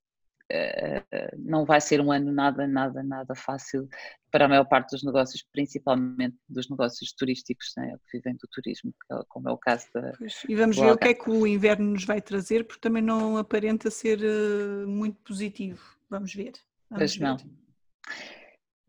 não 1.38 1.66
vai 1.66 1.82
ser 1.82 2.00
um 2.02 2.12
ano 2.12 2.32
nada, 2.32 2.68
nada, 2.68 3.04
nada 3.04 3.36
fácil 3.36 3.88
para 4.32 4.45
a 4.45 4.48
maior 4.48 4.66
parte 4.66 4.91
dos 4.91 5.04
negócios, 5.04 5.43
principalmente 5.52 6.38
dos 6.48 6.70
negócios 6.70 7.12
turísticos, 7.14 7.74
né, 7.78 7.95
que 8.10 8.18
vivem 8.18 8.36
do 8.36 8.48
turismo, 8.52 8.93
é 9.12 9.16
como 9.28 9.50
é 9.50 9.52
o 9.52 9.58
caso 9.58 9.88
da. 9.93 10.14
Pois, 10.18 10.43
e 10.48 10.56
vamos 10.56 10.78
ver 10.78 10.91
o 10.91 10.98
que 10.98 11.08
é 11.08 11.14
que 11.14 11.30
o 11.30 11.48
inverno 11.48 11.91
nos 11.91 12.06
vai 12.06 12.22
trazer, 12.22 12.66
porque 12.66 12.82
também 12.82 13.02
não 13.02 13.38
aparenta 13.38 13.89
ser 13.89 14.20
uh, 14.20 14.88
muito 14.88 15.18
positivo. 15.24 15.82
Vamos 16.10 16.34
ver. 16.34 16.54
Vamos 16.89 17.16
pois 17.16 17.18
ver. 17.18 17.24
não. 17.24 17.38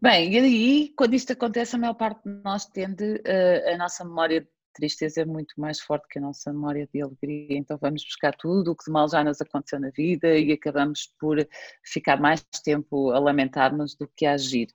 Bem, 0.00 0.32
e 0.32 0.38
aí, 0.38 0.92
quando 0.96 1.14
isto 1.14 1.32
acontece, 1.32 1.74
a 1.74 1.78
maior 1.78 1.94
parte 1.94 2.22
de 2.24 2.42
nós 2.44 2.66
tende 2.66 3.14
uh, 3.14 3.74
a 3.74 3.76
nossa 3.76 4.04
memória 4.04 4.46
tristeza 4.78 5.22
é 5.22 5.24
muito 5.24 5.60
mais 5.60 5.80
forte 5.80 6.06
que 6.08 6.18
a 6.18 6.22
nossa 6.22 6.52
memória 6.52 6.88
de 6.92 7.02
alegria, 7.02 7.58
então 7.58 7.76
vamos 7.76 8.04
buscar 8.04 8.32
tudo 8.34 8.70
o 8.70 8.76
que 8.76 8.84
de 8.84 8.92
mal 8.92 9.08
já 9.08 9.24
nos 9.24 9.40
aconteceu 9.40 9.80
na 9.80 9.90
vida 9.90 10.38
e 10.38 10.52
acabamos 10.52 11.12
por 11.18 11.36
ficar 11.84 12.20
mais 12.20 12.40
tempo 12.62 13.10
a 13.10 13.18
lamentar-nos 13.18 13.96
do 13.96 14.06
que 14.06 14.24
a 14.24 14.34
agir. 14.34 14.68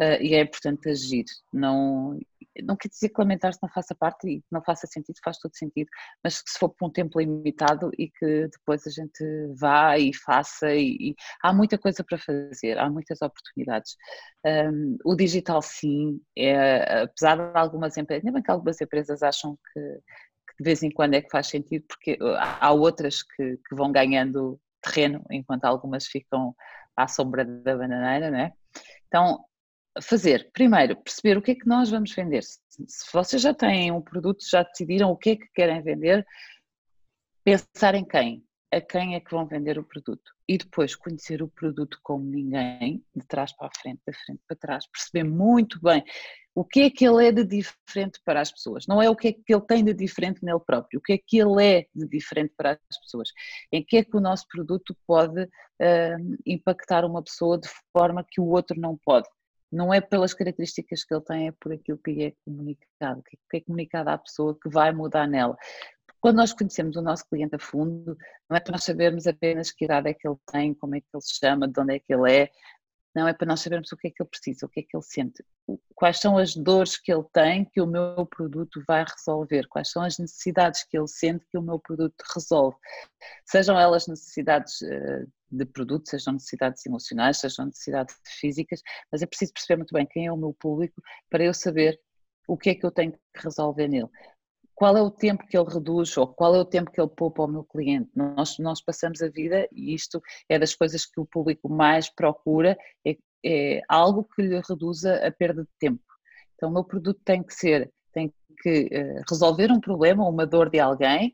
Uh, 0.00 0.22
e 0.22 0.34
é 0.34 0.40
importante 0.40 0.88
agir, 0.88 1.26
não, 1.52 2.18
não 2.62 2.76
quer 2.76 2.88
dizer 2.88 3.08
que 3.08 3.20
lamentar-se 3.20 3.58
não 3.62 3.68
faça 3.68 3.94
parte 3.94 4.28
e 4.28 4.44
não 4.50 4.62
faça 4.62 4.86
sentido, 4.86 5.16
faz 5.24 5.38
todo 5.38 5.56
sentido, 5.56 5.88
mas 6.22 6.42
que 6.42 6.50
se 6.50 6.58
for 6.58 6.68
por 6.70 6.88
um 6.88 6.92
tempo 6.92 7.20
limitado 7.20 7.90
e 7.98 8.10
que 8.10 8.48
depois 8.48 8.86
a 8.86 8.90
gente 8.90 9.24
vá 9.58 9.98
e 9.98 10.12
faça 10.14 10.72
e, 10.74 10.96
e 11.00 11.14
há 11.42 11.52
muita 11.52 11.78
coisa 11.78 12.04
para 12.04 12.18
fazer, 12.18 12.78
há 12.78 12.90
muitas 12.90 13.20
oportunidades. 13.22 13.96
Um, 14.44 14.96
o 15.04 15.14
digital 15.14 15.62
sim, 15.62 16.20
é, 16.36 17.02
apesar 17.02 17.36
de 17.36 17.58
algumas 17.58 17.96
empresas, 17.96 18.24
nem 18.24 18.32
bem 18.32 18.42
que 18.42 18.50
algumas 18.50 18.80
empresas 18.80 19.22
acham 19.22 19.56
que, 19.72 19.80
que, 19.80 20.56
de 20.58 20.64
vez 20.64 20.82
em 20.82 20.90
quando 20.90 21.14
é 21.14 21.22
que 21.22 21.30
faz 21.30 21.48
sentido, 21.48 21.84
porque 21.86 22.18
há 22.38 22.72
outras 22.72 23.22
que, 23.22 23.56
que 23.68 23.74
vão 23.74 23.92
ganhando 23.92 24.60
terreno 24.82 25.22
enquanto 25.30 25.64
algumas 25.64 26.06
ficam 26.06 26.54
à 26.96 27.06
sombra 27.06 27.44
da 27.44 27.76
bananeira, 27.76 28.30
né? 28.30 28.52
Então, 29.06 29.44
fazer, 30.02 30.50
primeiro, 30.52 30.96
perceber 30.96 31.36
o 31.36 31.42
que 31.42 31.52
é 31.52 31.54
que 31.54 31.66
nós 31.66 31.90
vamos 31.90 32.14
vender. 32.14 32.42
Se 32.42 33.12
vocês 33.12 33.42
já 33.42 33.52
têm 33.52 33.90
um 33.90 34.00
produto, 34.00 34.44
já 34.48 34.62
decidiram 34.62 35.10
o 35.10 35.16
que 35.16 35.30
é 35.30 35.36
que 35.36 35.48
querem 35.54 35.82
vender, 35.82 36.24
pensar 37.44 37.94
em 37.94 38.04
quem? 38.04 38.44
A 38.72 38.80
quem 38.80 39.16
é 39.16 39.20
que 39.20 39.32
vão 39.32 39.46
vender 39.46 39.78
o 39.78 39.84
produto? 39.84 40.30
E 40.48 40.56
depois 40.56 40.94
conhecer 40.94 41.42
o 41.42 41.48
produto 41.48 41.98
como 42.04 42.24
ninguém, 42.24 43.04
de 43.16 43.26
trás 43.26 43.52
para 43.52 43.66
a 43.66 43.80
frente, 43.80 44.00
da 44.06 44.12
frente 44.12 44.40
para 44.46 44.56
trás, 44.56 44.86
perceber 44.86 45.24
muito 45.24 45.80
bem 45.80 46.04
o 46.54 46.64
que 46.64 46.82
é 46.82 46.90
que 46.90 47.06
ele 47.06 47.26
é 47.26 47.32
de 47.32 47.44
diferente 47.44 48.20
para 48.24 48.40
as 48.40 48.50
pessoas. 48.50 48.86
Não 48.86 49.00
é 49.00 49.08
o 49.08 49.16
que 49.16 49.28
é 49.28 49.32
que 49.32 49.52
ele 49.52 49.62
tem 49.62 49.84
de 49.84 49.94
diferente 49.94 50.44
nele 50.44 50.60
próprio, 50.60 50.98
o 50.98 51.02
que 51.02 51.14
é 51.14 51.18
que 51.18 51.38
ele 51.38 51.64
é 51.64 51.86
de 51.94 52.06
diferente 52.06 52.52
para 52.56 52.72
as 52.72 53.00
pessoas. 53.00 53.30
Em 53.72 53.84
que 53.84 53.96
é 53.96 54.04
que 54.04 54.16
o 54.16 54.20
nosso 54.20 54.46
produto 54.48 54.96
pode 55.06 55.42
uh, 55.42 56.38
impactar 56.46 57.04
uma 57.04 57.22
pessoa 57.22 57.58
de 57.58 57.68
forma 57.92 58.24
que 58.28 58.40
o 58.40 58.46
outro 58.46 58.78
não 58.80 58.98
pode. 59.04 59.28
Não 59.70 59.92
é 59.92 60.00
pelas 60.00 60.34
características 60.34 61.04
que 61.04 61.14
ele 61.14 61.24
tem, 61.24 61.48
é 61.48 61.52
por 61.52 61.72
aquilo 61.72 61.98
que 61.98 62.24
é 62.24 62.32
comunicado, 62.44 63.22
que 63.22 63.56
é 63.56 63.60
comunicado 63.60 64.10
à 64.10 64.18
pessoa 64.18 64.58
que 64.60 64.68
vai 64.68 64.92
mudar 64.92 65.26
nela. 65.28 65.56
Quando 66.20 66.36
nós 66.36 66.52
conhecemos 66.52 66.96
o 66.96 67.02
nosso 67.02 67.26
cliente 67.28 67.54
a 67.54 67.58
fundo, 67.58 68.16
não 68.48 68.56
é 68.56 68.60
para 68.60 68.72
nós 68.72 68.84
sabermos 68.84 69.26
apenas 69.26 69.70
que 69.70 69.86
idade 69.86 70.10
é 70.10 70.14
que 70.14 70.28
ele 70.28 70.36
tem, 70.52 70.74
como 70.74 70.94
é 70.94 71.00
que 71.00 71.06
ele 71.14 71.22
se 71.22 71.38
chama, 71.38 71.66
de 71.66 71.80
onde 71.80 71.94
é 71.94 71.98
que 71.98 72.12
ele 72.12 72.30
é, 72.30 72.50
não 73.14 73.26
é 73.26 73.32
para 73.32 73.46
nós 73.46 73.60
sabermos 73.60 73.90
o 73.90 73.96
que 73.96 74.08
é 74.08 74.10
que 74.10 74.22
ele 74.22 74.28
precisa, 74.28 74.66
o 74.66 74.68
que 74.68 74.80
é 74.80 74.82
que 74.82 74.96
ele 74.96 75.02
sente, 75.02 75.44
quais 75.94 76.20
são 76.20 76.38
as 76.38 76.54
dores 76.54 76.96
que 76.96 77.12
ele 77.12 77.24
tem 77.32 77.64
que 77.64 77.80
o 77.80 77.86
meu 77.86 78.24
produto 78.26 78.82
vai 78.86 79.04
resolver, 79.04 79.66
quais 79.68 79.90
são 79.90 80.02
as 80.02 80.18
necessidades 80.18 80.84
que 80.84 80.96
ele 80.96 81.08
sente 81.08 81.44
que 81.50 81.58
o 81.58 81.62
meu 81.62 81.78
produto 81.78 82.22
resolve, 82.34 82.76
sejam 83.44 83.78
elas 83.78 84.06
necessidades 84.06 84.82
eh, 84.82 85.24
de 85.50 85.64
produto, 85.66 86.08
sejam 86.08 86.34
necessidades 86.34 86.84
emocionais, 86.86 87.38
sejam 87.38 87.66
necessidades 87.66 88.16
físicas, 88.38 88.80
mas 89.10 89.22
é 89.22 89.26
preciso 89.26 89.52
perceber 89.52 89.76
muito 89.78 89.92
bem 89.92 90.06
quem 90.06 90.26
é 90.26 90.32
o 90.32 90.36
meu 90.36 90.54
público 90.54 91.02
para 91.28 91.44
eu 91.44 91.54
saber 91.54 91.98
o 92.48 92.56
que 92.56 92.70
é 92.70 92.74
que 92.74 92.84
eu 92.84 92.90
tenho 92.90 93.12
que 93.12 93.18
resolver 93.42 93.88
nele 93.88 94.08
qual 94.80 94.96
é 94.96 95.02
o 95.02 95.10
tempo 95.10 95.46
que 95.46 95.58
ele 95.58 95.68
reduz 95.68 96.16
ou 96.16 96.26
qual 96.26 96.54
é 96.54 96.58
o 96.58 96.64
tempo 96.64 96.90
que 96.90 96.98
ele 96.98 97.10
poupa 97.14 97.42
ao 97.42 97.48
meu 97.48 97.62
cliente. 97.62 98.10
Nós, 98.16 98.58
nós 98.58 98.80
passamos 98.80 99.20
a 99.20 99.28
vida, 99.28 99.68
e 99.70 99.92
isto 99.92 100.22
é 100.48 100.58
das 100.58 100.74
coisas 100.74 101.04
que 101.04 101.20
o 101.20 101.26
público 101.26 101.68
mais 101.68 102.08
procura, 102.08 102.78
é, 103.06 103.14
é 103.44 103.82
algo 103.86 104.26
que 104.34 104.40
lhe 104.40 104.58
reduza 104.66 105.16
a 105.16 105.30
perda 105.30 105.64
de 105.64 105.68
tempo. 105.78 106.02
Então 106.54 106.70
o 106.70 106.72
meu 106.72 106.82
produto 106.82 107.20
tem 107.22 107.42
que 107.42 107.52
ser, 107.52 107.92
tem 108.14 108.32
que 108.62 108.84
uh, 108.84 109.22
resolver 109.28 109.70
um 109.70 109.80
problema 109.80 110.24
ou 110.24 110.32
uma 110.32 110.46
dor 110.46 110.70
de 110.70 110.80
alguém, 110.80 111.30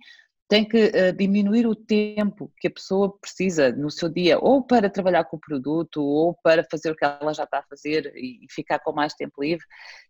tem 0.49 0.65
que 0.67 0.87
uh, 0.87 1.13
diminuir 1.17 1.67
o 1.67 1.75
tempo 1.75 2.53
que 2.59 2.69
a 2.69 2.71
pessoa 2.71 3.17
precisa 3.19 3.73
no 3.73 3.91
seu 3.91 4.09
dia, 4.09 4.39
ou 4.39 4.65
para 4.65 4.89
trabalhar 4.89 5.25
com 5.25 5.37
o 5.37 5.41
produto, 5.41 6.01
ou 6.03 6.35
para 6.43 6.65
fazer 6.71 6.91
o 6.91 6.97
que 6.97 7.05
ela 7.05 7.35
já 7.35 7.45
está 7.45 7.59
a 7.59 7.65
fazer 7.65 8.13
e 8.15 8.47
ficar 8.51 8.79
com 8.79 8.93
mais 8.93 9.13
tempo 9.15 9.43
livre, 9.43 9.65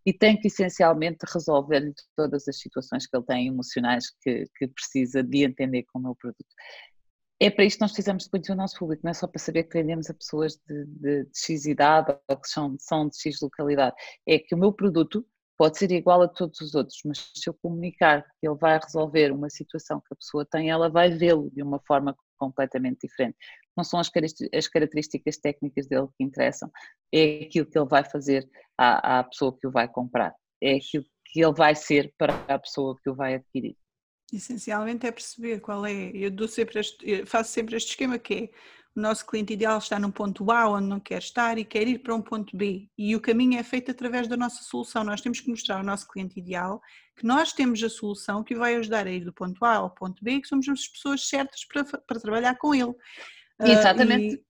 e 0.05 0.13
tem 0.13 0.39
que 0.39 0.49
essencialmente 0.49 1.25
resolver 1.33 1.93
todas 2.15 2.47
as 2.49 2.59
situações 2.59 3.07
que 3.07 3.17
ele 3.17 3.25
tem 3.25 3.47
emocionais 3.47 4.11
que, 4.23 4.45
que 4.57 4.69
precisa 4.69 5.23
de 5.23 5.45
entender 5.45 5.85
com 5.85 5.99
o 5.99 6.03
meu 6.03 6.15
produto. 6.15 6.47
É 7.39 7.51
para 7.51 7.65
isto 7.65 7.79
que 7.79 7.83
nós 7.83 7.93
precisamos 7.93 8.25
de 8.25 8.31
conhecer 8.31 8.53
o 8.53 8.57
nosso 8.57 8.79
público, 8.79 9.03
não 9.05 9.11
é 9.11 9.15
só 9.15 9.27
para 9.27 9.39
saber 9.39 9.65
que 9.65 9.79
vendemos 9.79 10.09
a 10.09 10.15
pessoas 10.15 10.59
de, 10.67 10.85
de, 10.87 11.25
de 11.25 11.39
X 11.39 11.67
idade 11.67 12.17
ou 12.29 12.37
que 12.37 12.49
são, 12.49 12.77
são 12.79 13.09
de 13.09 13.19
X 13.19 13.41
localidade. 13.43 13.95
É 14.27 14.39
que 14.39 14.55
o 14.55 14.59
meu 14.59 14.73
produto 14.73 15.27
pode 15.57 15.79
ser 15.79 15.91
igual 15.91 16.23
a 16.23 16.29
todos 16.29 16.61
os 16.61 16.75
outros, 16.75 16.99
mas 17.05 17.31
se 17.35 17.49
eu 17.49 17.55
comunicar 17.55 18.23
que 18.41 18.47
ele 18.47 18.57
vai 18.57 18.79
resolver 18.79 19.33
uma 19.33 19.49
situação 19.49 20.01
que 20.01 20.13
a 20.13 20.17
pessoa 20.17 20.45
tem, 20.45 20.71
ela 20.71 20.89
vai 20.89 21.11
vê-lo 21.11 21.51
de 21.53 21.63
uma 21.63 21.81
forma 21.87 22.17
completamente 22.37 23.07
diferente. 23.07 23.37
Não 23.77 23.83
são 23.83 23.99
as 23.99 24.09
características 24.69 25.39
técnicas 25.39 25.87
dele 25.87 26.09
que 26.17 26.25
interessam, 26.25 26.71
é 27.13 27.45
aquilo 27.45 27.67
que 27.67 27.79
ele 27.79 27.89
vai 27.89 28.05
fazer 28.05 28.49
à, 28.77 29.19
à 29.19 29.25
pessoa 29.25 29.57
que 29.59 29.67
o 29.67 29.71
vai 29.71 29.89
comprar, 29.89 30.35
é 30.63 30.77
aquilo 30.77 31.05
que 31.27 31.41
ele 31.41 31.55
vai 31.55 31.75
ser 31.75 32.13
para 32.19 32.35
a 32.49 32.59
pessoa 32.59 32.97
que 33.03 33.11
o 33.11 33.15
vai 33.15 33.35
adquirir. 33.35 33.77
Essencialmente 34.33 35.07
é 35.07 35.13
perceber 35.13 35.61
qual 35.61 35.87
é, 35.87 36.11
eu 36.13 36.31
dou 36.31 36.49
sempre 36.49 36.81
este, 36.81 37.25
faço 37.27 37.53
sempre 37.53 37.77
este 37.77 37.91
esquema 37.91 38.19
que 38.19 38.35
é 38.35 38.51
o 38.97 39.01
nosso 39.01 39.27
cliente 39.27 39.53
ideal 39.53 39.77
está 39.77 39.99
num 39.99 40.11
ponto 40.11 40.51
A 40.51 40.71
onde 40.71 40.89
não 40.89 40.99
quer 40.99 41.19
estar 41.19 41.59
e 41.59 41.65
quer 41.65 41.87
ir 41.87 41.99
para 41.99 42.15
um 42.15 42.23
ponto 42.23 42.57
B. 42.57 42.89
E 42.97 43.15
o 43.15 43.21
caminho 43.21 43.59
é 43.59 43.63
feito 43.63 43.91
através 43.91 44.27
da 44.27 44.39
nossa 44.39 44.63
solução. 44.63 45.05
Nós 45.05 45.21
temos 45.21 45.39
que 45.39 45.51
mostrar 45.51 45.77
ao 45.77 45.85
nosso 45.85 46.09
cliente 46.09 46.39
ideal 46.39 46.81
que 47.15 47.27
nós 47.27 47.53
temos 47.53 47.83
a 47.83 47.91
solução 47.91 48.43
que 48.43 48.55
o 48.55 48.59
vai 48.59 48.75
ajudar 48.77 49.07
a 49.07 49.11
ir 49.11 49.25
do 49.25 49.33
ponto 49.35 49.63
A 49.65 49.75
ao 49.75 49.91
ponto 49.91 50.25
B 50.25 50.33
e 50.33 50.41
que 50.41 50.49
somos 50.49 50.67
as 50.67 50.89
pessoas 50.89 51.29
certas 51.29 51.63
para, 51.67 51.85
para 51.85 52.21
trabalhar 52.21 52.57
com 52.57 52.75
ele. 52.75 52.95
Ah, 53.59 53.69
Exatamente. 53.69 54.37
Uh, 54.37 54.45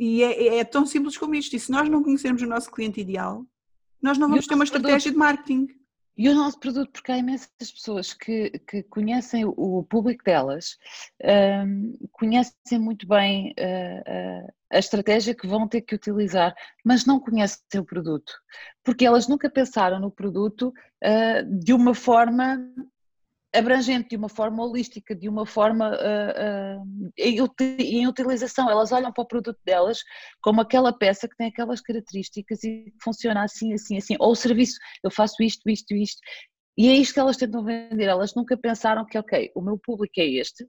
e, 0.00 0.18
e 0.18 0.22
é, 0.24 0.58
é, 0.58 0.64
tão 0.64 0.84
simples 0.84 1.16
como 1.16 1.36
isto. 1.36 1.54
E 1.54 1.60
se 1.60 1.70
nós 1.70 1.88
não 1.88 2.02
conhecermos 2.02 2.42
o 2.42 2.46
nosso 2.46 2.72
cliente 2.72 3.00
ideal, 3.00 3.46
nós 4.02 4.18
não 4.18 4.28
vamos 4.28 4.46
ter 4.46 4.54
uma 4.56 4.64
estratégia 4.64 5.12
de 5.12 5.16
marketing. 5.16 5.68
E 6.18 6.28
o 6.28 6.34
nosso 6.34 6.58
produto, 6.58 6.90
porque 6.90 7.12
há 7.12 7.16
imensas 7.16 7.48
pessoas 7.56 8.12
que, 8.12 8.50
que 8.66 8.82
conhecem 8.82 9.44
o 9.44 9.84
público 9.84 10.24
delas, 10.24 10.76
um, 11.64 11.96
conhecem 12.10 12.76
muito 12.76 13.06
bem 13.06 13.52
uh, 13.52 14.52
a 14.68 14.78
estratégia 14.80 15.32
que 15.32 15.46
vão 15.46 15.68
ter 15.68 15.82
que 15.82 15.94
utilizar, 15.94 16.56
mas 16.84 17.06
não 17.06 17.20
conhecem 17.20 17.80
o 17.80 17.84
produto, 17.84 18.32
porque 18.82 19.06
elas 19.06 19.28
nunca 19.28 19.48
pensaram 19.48 20.00
no 20.00 20.10
produto 20.10 20.74
uh, 21.04 21.58
de 21.60 21.72
uma 21.72 21.94
forma 21.94 22.68
abrangente, 23.54 24.10
de 24.10 24.16
uma 24.16 24.28
forma 24.28 24.62
holística, 24.62 25.14
de 25.14 25.28
uma 25.28 25.46
forma 25.46 25.90
uh, 25.90 26.82
uh, 26.82 27.10
em 27.18 28.06
utilização. 28.06 28.70
Elas 28.70 28.92
olham 28.92 29.12
para 29.12 29.22
o 29.22 29.26
produto 29.26 29.58
delas 29.64 29.98
como 30.42 30.60
aquela 30.60 30.92
peça 30.92 31.28
que 31.28 31.36
tem 31.36 31.48
aquelas 31.48 31.80
características 31.80 32.62
e 32.64 32.92
funciona 33.02 33.44
assim, 33.44 33.72
assim, 33.72 33.96
assim. 33.96 34.16
Ou 34.18 34.32
o 34.32 34.36
serviço, 34.36 34.78
eu 35.02 35.10
faço 35.10 35.42
isto, 35.42 35.68
isto, 35.68 35.94
isto. 35.94 36.20
E 36.76 36.88
é 36.88 36.94
isto 36.94 37.14
que 37.14 37.20
elas 37.20 37.36
tentam 37.36 37.64
vender. 37.64 38.04
Elas 38.04 38.34
nunca 38.34 38.56
pensaram 38.56 39.04
que, 39.04 39.18
ok, 39.18 39.50
o 39.54 39.60
meu 39.60 39.78
público 39.78 40.14
é 40.18 40.26
este 40.26 40.66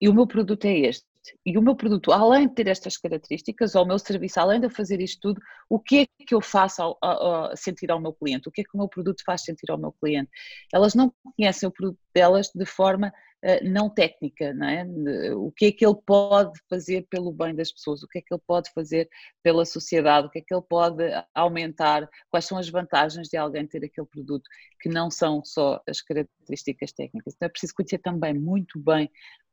e 0.00 0.08
o 0.08 0.14
meu 0.14 0.26
produto 0.26 0.64
é 0.64 0.78
este. 0.78 1.06
E 1.44 1.56
o 1.56 1.62
meu 1.62 1.74
produto, 1.74 2.12
além 2.12 2.48
de 2.48 2.54
ter 2.54 2.68
estas 2.68 2.96
características, 2.96 3.74
ou 3.74 3.84
o 3.84 3.86
meu 3.86 3.98
serviço, 3.98 4.40
além 4.40 4.60
de 4.60 4.68
fazer 4.68 5.00
isto 5.00 5.20
tudo, 5.20 5.40
o 5.68 5.78
que 5.78 6.00
é 6.00 6.24
que 6.24 6.34
eu 6.34 6.40
faço 6.40 6.82
ao, 6.82 6.98
ao, 7.00 7.56
sentir 7.56 7.90
ao 7.90 8.00
meu 8.00 8.12
cliente? 8.12 8.48
O 8.48 8.52
que 8.52 8.60
é 8.60 8.64
que 8.64 8.74
o 8.74 8.78
meu 8.78 8.88
produto 8.88 9.22
faz 9.24 9.42
sentir 9.42 9.70
ao 9.70 9.78
meu 9.78 9.92
cliente? 9.92 10.30
Elas 10.72 10.94
não 10.94 11.12
conhecem 11.36 11.68
o 11.68 11.72
produto 11.72 11.98
delas 12.14 12.50
de 12.54 12.66
forma 12.66 13.12
uh, 13.44 13.68
não 13.68 13.88
técnica, 13.88 14.52
não 14.52 14.68
é? 14.68 14.84
O 15.34 15.50
que 15.52 15.66
é 15.66 15.72
que 15.72 15.84
ele 15.86 15.96
pode 16.06 16.58
fazer 16.68 17.06
pelo 17.10 17.32
bem 17.32 17.54
das 17.54 17.72
pessoas? 17.72 18.02
O 18.02 18.08
que 18.08 18.18
é 18.18 18.22
que 18.22 18.32
ele 18.32 18.42
pode 18.46 18.70
fazer 18.72 19.08
pela 19.42 19.64
sociedade? 19.64 20.26
O 20.26 20.30
que 20.30 20.38
é 20.38 20.42
que 20.42 20.54
ele 20.54 20.64
pode 20.68 21.04
aumentar? 21.34 22.08
Quais 22.30 22.44
são 22.44 22.58
as 22.58 22.68
vantagens 22.68 23.28
de 23.28 23.36
alguém 23.36 23.66
ter 23.66 23.84
aquele 23.84 24.06
produto 24.06 24.48
que 24.80 24.88
não 24.88 25.10
são 25.10 25.42
só 25.44 25.80
as 25.88 26.00
características 26.00 26.92
técnicas? 26.92 27.34
Então 27.34 27.46
é 27.46 27.50
preciso 27.50 27.74
conhecer 27.74 27.98
também 27.98 28.34
muito 28.34 28.78
bem 28.78 29.10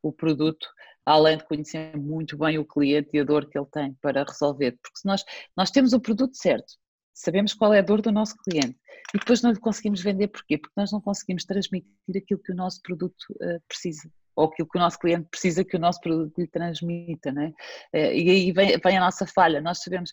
o 0.07 0.13
produto, 0.13 0.67
além 1.05 1.37
de 1.37 1.45
conhecer 1.45 1.97
muito 1.97 2.37
bem 2.37 2.59
o 2.59 2.65
cliente 2.65 3.09
e 3.13 3.19
a 3.19 3.23
dor 3.23 3.49
que 3.49 3.57
ele 3.57 3.67
tem 3.71 3.93
para 4.01 4.23
resolver. 4.23 4.73
Porque 4.73 4.99
se 4.99 5.05
nós, 5.05 5.23
nós 5.57 5.71
temos 5.71 5.93
o 5.93 5.99
produto 5.99 6.35
certo, 6.35 6.73
sabemos 7.13 7.53
qual 7.53 7.73
é 7.73 7.79
a 7.79 7.83
dor 7.83 8.01
do 8.01 8.11
nosso 8.11 8.35
cliente 8.37 8.77
e 9.13 9.19
depois 9.19 9.41
não 9.41 9.51
lhe 9.51 9.59
conseguimos 9.59 10.01
vender, 10.01 10.27
porquê? 10.27 10.57
Porque 10.57 10.73
nós 10.77 10.91
não 10.91 11.01
conseguimos 11.01 11.45
transmitir 11.45 11.89
aquilo 12.15 12.39
que 12.39 12.51
o 12.51 12.55
nosso 12.55 12.81
produto 12.81 13.23
uh, 13.41 13.61
precisa 13.67 14.09
ou 14.35 14.47
aquilo 14.47 14.67
que 14.67 14.77
o 14.77 14.81
nosso 14.81 14.99
cliente 14.99 15.29
precisa 15.31 15.63
que 15.63 15.77
o 15.77 15.79
nosso 15.79 16.01
produto 16.01 16.37
lhe 16.37 16.47
transmita, 16.47 17.31
né? 17.31 17.53
Uh, 17.93 18.11
e 18.13 18.29
aí 18.29 18.51
vem, 18.51 18.77
vem 18.77 18.97
a 18.97 18.99
nossa 18.99 19.25
falha, 19.25 19.61
nós 19.61 19.81
sabemos 19.81 20.11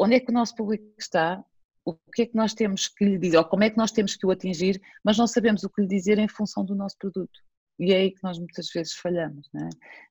onde 0.00 0.14
é 0.16 0.20
que 0.20 0.30
o 0.30 0.34
nosso 0.34 0.54
público 0.54 0.84
está, 0.98 1.44
o 1.84 1.94
que 2.14 2.22
é 2.22 2.26
que 2.26 2.34
nós 2.34 2.54
temos 2.54 2.88
que 2.88 3.04
lhe 3.04 3.18
dizer, 3.18 3.36
ou 3.36 3.44
como 3.44 3.64
é 3.64 3.70
que 3.70 3.76
nós 3.76 3.92
temos 3.92 4.16
que 4.16 4.26
o 4.26 4.30
atingir, 4.30 4.80
mas 5.04 5.18
não 5.18 5.26
sabemos 5.26 5.62
o 5.64 5.70
que 5.70 5.82
lhe 5.82 5.88
dizer 5.88 6.18
em 6.18 6.28
função 6.28 6.64
do 6.64 6.74
nosso 6.74 6.96
produto. 6.96 7.38
E 7.80 7.92
é 7.92 7.96
aí 7.96 8.10
que 8.10 8.22
nós 8.22 8.38
muitas 8.38 8.68
vezes 8.68 8.92
falhamos, 8.92 9.48
não 9.52 9.66
é? 9.66 9.70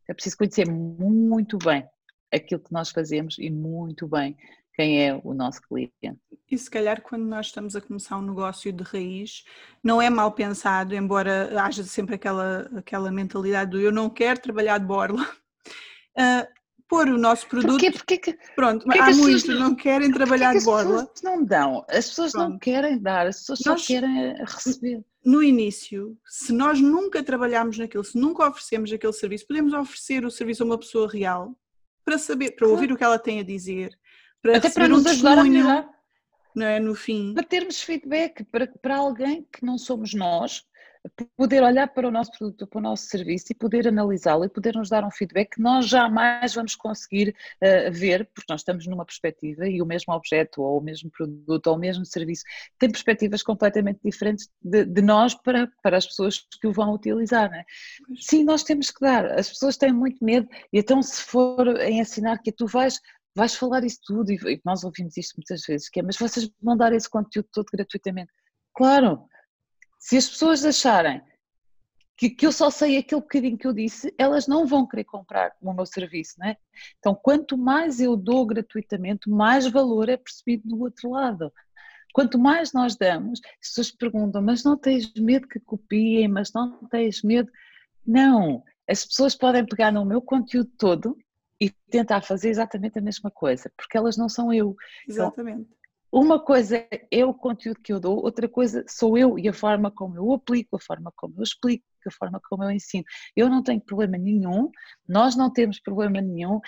É 0.09 0.13
preciso 0.13 0.37
conhecer 0.37 0.67
muito 0.67 1.57
bem 1.57 1.87
aquilo 2.33 2.61
que 2.61 2.73
nós 2.73 2.89
fazemos 2.89 3.37
e 3.37 3.49
muito 3.49 4.07
bem 4.07 4.35
quem 4.73 5.05
é 5.05 5.19
o 5.23 5.33
nosso 5.33 5.61
cliente. 5.61 6.19
E 6.49 6.57
se 6.57 6.69
calhar 6.69 7.01
quando 7.01 7.25
nós 7.25 7.47
estamos 7.47 7.75
a 7.75 7.81
começar 7.81 8.17
um 8.17 8.21
negócio 8.21 8.71
de 8.71 8.83
raiz, 8.83 9.43
não 9.83 10.01
é 10.01 10.09
mal 10.09 10.31
pensado, 10.31 10.95
embora 10.95 11.61
haja 11.61 11.83
sempre 11.83 12.15
aquela, 12.15 12.61
aquela 12.75 13.11
mentalidade 13.11 13.71
do 13.71 13.79
eu 13.79 13.91
não 13.91 14.09
quero 14.09 14.39
trabalhar 14.39 14.77
de 14.77 14.85
borla, 14.85 15.21
uh, 15.21 16.47
pôr 16.89 17.07
o 17.07 17.17
nosso 17.17 17.47
produto. 17.47 17.71
Porquê? 17.71 17.91
Porquê 17.91 18.17
que, 18.17 18.37
pronto, 18.55 18.83
porquê 18.83 18.99
há 18.99 19.11
muitos 19.11 19.45
não, 19.45 19.59
não 19.59 19.75
querem 19.75 20.11
trabalhar 20.11 20.53
de 20.57 20.65
borla. 20.65 21.03
As 21.03 21.07
pessoas 21.07 21.21
não 21.23 21.45
dão, 21.45 21.85
as 21.87 22.09
pessoas 22.09 22.31
pronto. 22.31 22.49
não 22.49 22.59
querem 22.59 22.99
dar, 22.99 23.27
as 23.27 23.39
pessoas 23.39 23.59
nós, 23.65 23.81
só 23.81 23.87
querem 23.87 24.33
receber 24.43 25.05
no 25.23 25.43
início, 25.43 26.17
se 26.25 26.51
nós 26.51 26.81
nunca 26.81 27.21
trabalharmos 27.21 27.77
naquilo, 27.77 28.03
se 28.03 28.17
nunca 28.17 28.47
oferecemos 28.47 28.91
aquele 28.91 29.13
serviço, 29.13 29.45
podemos 29.47 29.73
oferecer 29.73 30.25
o 30.25 30.31
serviço 30.31 30.63
a 30.63 30.65
uma 30.65 30.77
pessoa 30.77 31.07
real 31.07 31.55
para 32.03 32.17
saber, 32.17 32.51
para 32.55 32.67
ouvir 32.67 32.91
o 32.91 32.97
que 32.97 33.03
ela 33.03 33.19
tem 33.19 33.39
a 33.39 33.43
dizer, 33.43 33.91
para 34.41 34.57
até 34.57 34.69
para 34.69 34.87
nos 34.87 35.05
um 35.05 35.09
ajudar 35.09 35.37
a 35.37 35.43
melhorar. 35.43 35.89
Não 36.55 36.65
é? 36.65 36.79
No 36.79 36.95
fim. 36.95 37.33
Para 37.35 37.43
termos 37.43 37.79
feedback 37.81 38.43
para, 38.45 38.67
para 38.81 38.97
alguém 38.97 39.47
que 39.53 39.63
não 39.63 39.77
somos 39.77 40.15
nós, 40.15 40.65
poder 41.37 41.63
olhar 41.63 41.87
para 41.87 42.07
o 42.07 42.11
nosso 42.11 42.31
produto, 42.31 42.67
para 42.67 42.79
o 42.79 42.81
nosso 42.81 43.05
serviço 43.05 43.47
e 43.49 43.55
poder 43.55 43.87
analisá-lo 43.87 44.43
e 44.43 44.49
poder 44.49 44.75
nos 44.75 44.89
dar 44.89 45.03
um 45.05 45.11
feedback 45.11 45.55
que 45.55 45.61
nós 45.61 45.87
jamais 45.87 46.53
vamos 46.53 46.75
conseguir 46.75 47.35
uh, 47.63 47.91
ver, 47.91 48.29
porque 48.33 48.51
nós 48.51 48.61
estamos 48.61 48.85
numa 48.85 49.05
perspectiva 49.05 49.67
e 49.67 49.81
o 49.81 49.85
mesmo 49.85 50.13
objeto, 50.13 50.61
ou 50.61 50.79
o 50.79 50.83
mesmo 50.83 51.09
produto, 51.09 51.67
ou 51.67 51.75
o 51.75 51.79
mesmo 51.79 52.05
serviço 52.05 52.43
tem 52.77 52.91
perspectivas 52.91 53.41
completamente 53.41 53.99
diferentes 54.03 54.49
de, 54.61 54.85
de 54.85 55.01
nós 55.01 55.33
para, 55.33 55.71
para 55.81 55.97
as 55.97 56.05
pessoas 56.05 56.45
que 56.59 56.67
o 56.67 56.73
vão 56.73 56.93
utilizar. 56.93 57.51
É? 57.53 57.63
Sim, 58.19 58.43
nós 58.43 58.63
temos 58.63 58.91
que 58.91 58.99
dar. 58.99 59.25
As 59.39 59.49
pessoas 59.49 59.77
têm 59.77 59.93
muito 59.93 60.23
medo, 60.23 60.47
e 60.73 60.79
então, 60.79 61.01
se 61.01 61.23
for 61.23 61.67
em 61.81 61.99
ensinar 61.99 62.39
que 62.39 62.51
tu 62.51 62.67
vais 62.67 62.99
vais 63.35 63.55
falar 63.55 63.85
isso 63.85 63.99
tudo, 64.05 64.31
e 64.31 64.61
nós 64.65 64.83
ouvimos 64.83 65.15
isto 65.15 65.35
muitas 65.37 65.61
vezes, 65.65 65.87
que 65.87 65.99
é, 65.99 66.03
mas 66.03 66.17
vocês 66.17 66.49
vão 66.61 66.75
dar 66.75 66.91
esse 66.91 67.09
conteúdo 67.09 67.47
todo 67.53 67.67
gratuitamente. 67.71 68.31
Claro, 68.73 69.29
se 69.99 70.17
as 70.17 70.29
pessoas 70.29 70.65
acharem 70.65 71.21
que, 72.17 72.29
que, 72.29 72.45
eu 72.45 72.51
só 72.51 72.69
sei 72.69 72.97
aquele 72.97 73.21
bocadinho 73.21 73.57
que 73.57 73.65
eu 73.65 73.73
disse, 73.73 74.13
elas 74.17 74.45
não 74.45 74.65
vão 74.65 74.85
querer 74.85 75.05
comprar 75.05 75.55
o 75.61 75.73
meu 75.73 75.85
serviço, 75.85 76.35
não 76.37 76.47
é? 76.47 76.57
Então, 76.97 77.15
quanto 77.15 77.57
mais 77.57 78.01
eu 78.01 78.17
dou 78.17 78.45
gratuitamente, 78.45 79.29
mais 79.29 79.65
valor 79.67 80.09
é 80.09 80.17
percebido 80.17 80.67
do 80.67 80.81
outro 80.81 81.11
lado. 81.11 81.51
Quanto 82.13 82.37
mais 82.37 82.73
nós 82.73 82.97
damos, 82.97 83.39
as 83.61 83.69
pessoas 83.69 83.91
perguntam, 83.91 84.41
mas 84.41 84.65
não 84.65 84.77
tens 84.77 85.13
medo 85.13 85.47
que 85.47 85.61
copiem, 85.61 86.27
mas 86.27 86.51
não 86.51 86.85
tens 86.89 87.21
medo. 87.23 87.49
Não, 88.05 88.63
as 88.89 89.05
pessoas 89.05 89.33
podem 89.33 89.65
pegar 89.65 89.91
no 89.91 90.03
meu 90.03 90.21
conteúdo 90.21 90.69
todo 90.77 91.17
e 91.61 91.69
tentar 91.89 92.21
fazer 92.21 92.49
exatamente 92.49 92.99
a 92.99 93.01
mesma 93.01 93.31
coisa, 93.31 93.71
porque 93.77 93.97
elas 93.97 94.17
não 94.17 94.27
são 94.27 94.51
eu. 94.51 94.75
Então, 95.03 95.27
exatamente. 95.27 95.61
Então, 95.61 95.78
uma 96.11 96.39
coisa 96.39 96.87
é 97.11 97.25
o 97.25 97.33
conteúdo 97.33 97.79
que 97.81 97.93
eu 97.93 97.99
dou, 97.99 98.17
outra 98.17 98.47
coisa 98.49 98.83
sou 98.87 99.17
eu 99.17 99.37
e 99.37 99.47
a 99.47 99.53
forma 99.53 99.91
como 99.91 100.17
eu 100.17 100.33
aplico, 100.33 100.75
a 100.75 100.79
forma 100.79 101.11
como 101.15 101.35
eu 101.37 101.43
explico, 101.43 101.85
a 102.07 102.11
forma 102.11 102.41
como 102.49 102.63
eu 102.63 102.71
ensino. 102.71 103.03
Eu 103.35 103.49
não 103.49 103.61
tenho 103.61 103.81
problema 103.81 104.17
nenhum, 104.17 104.71
nós 105.07 105.35
não 105.35 105.51
temos 105.51 105.79
problema 105.79 106.19
nenhum 106.21 106.59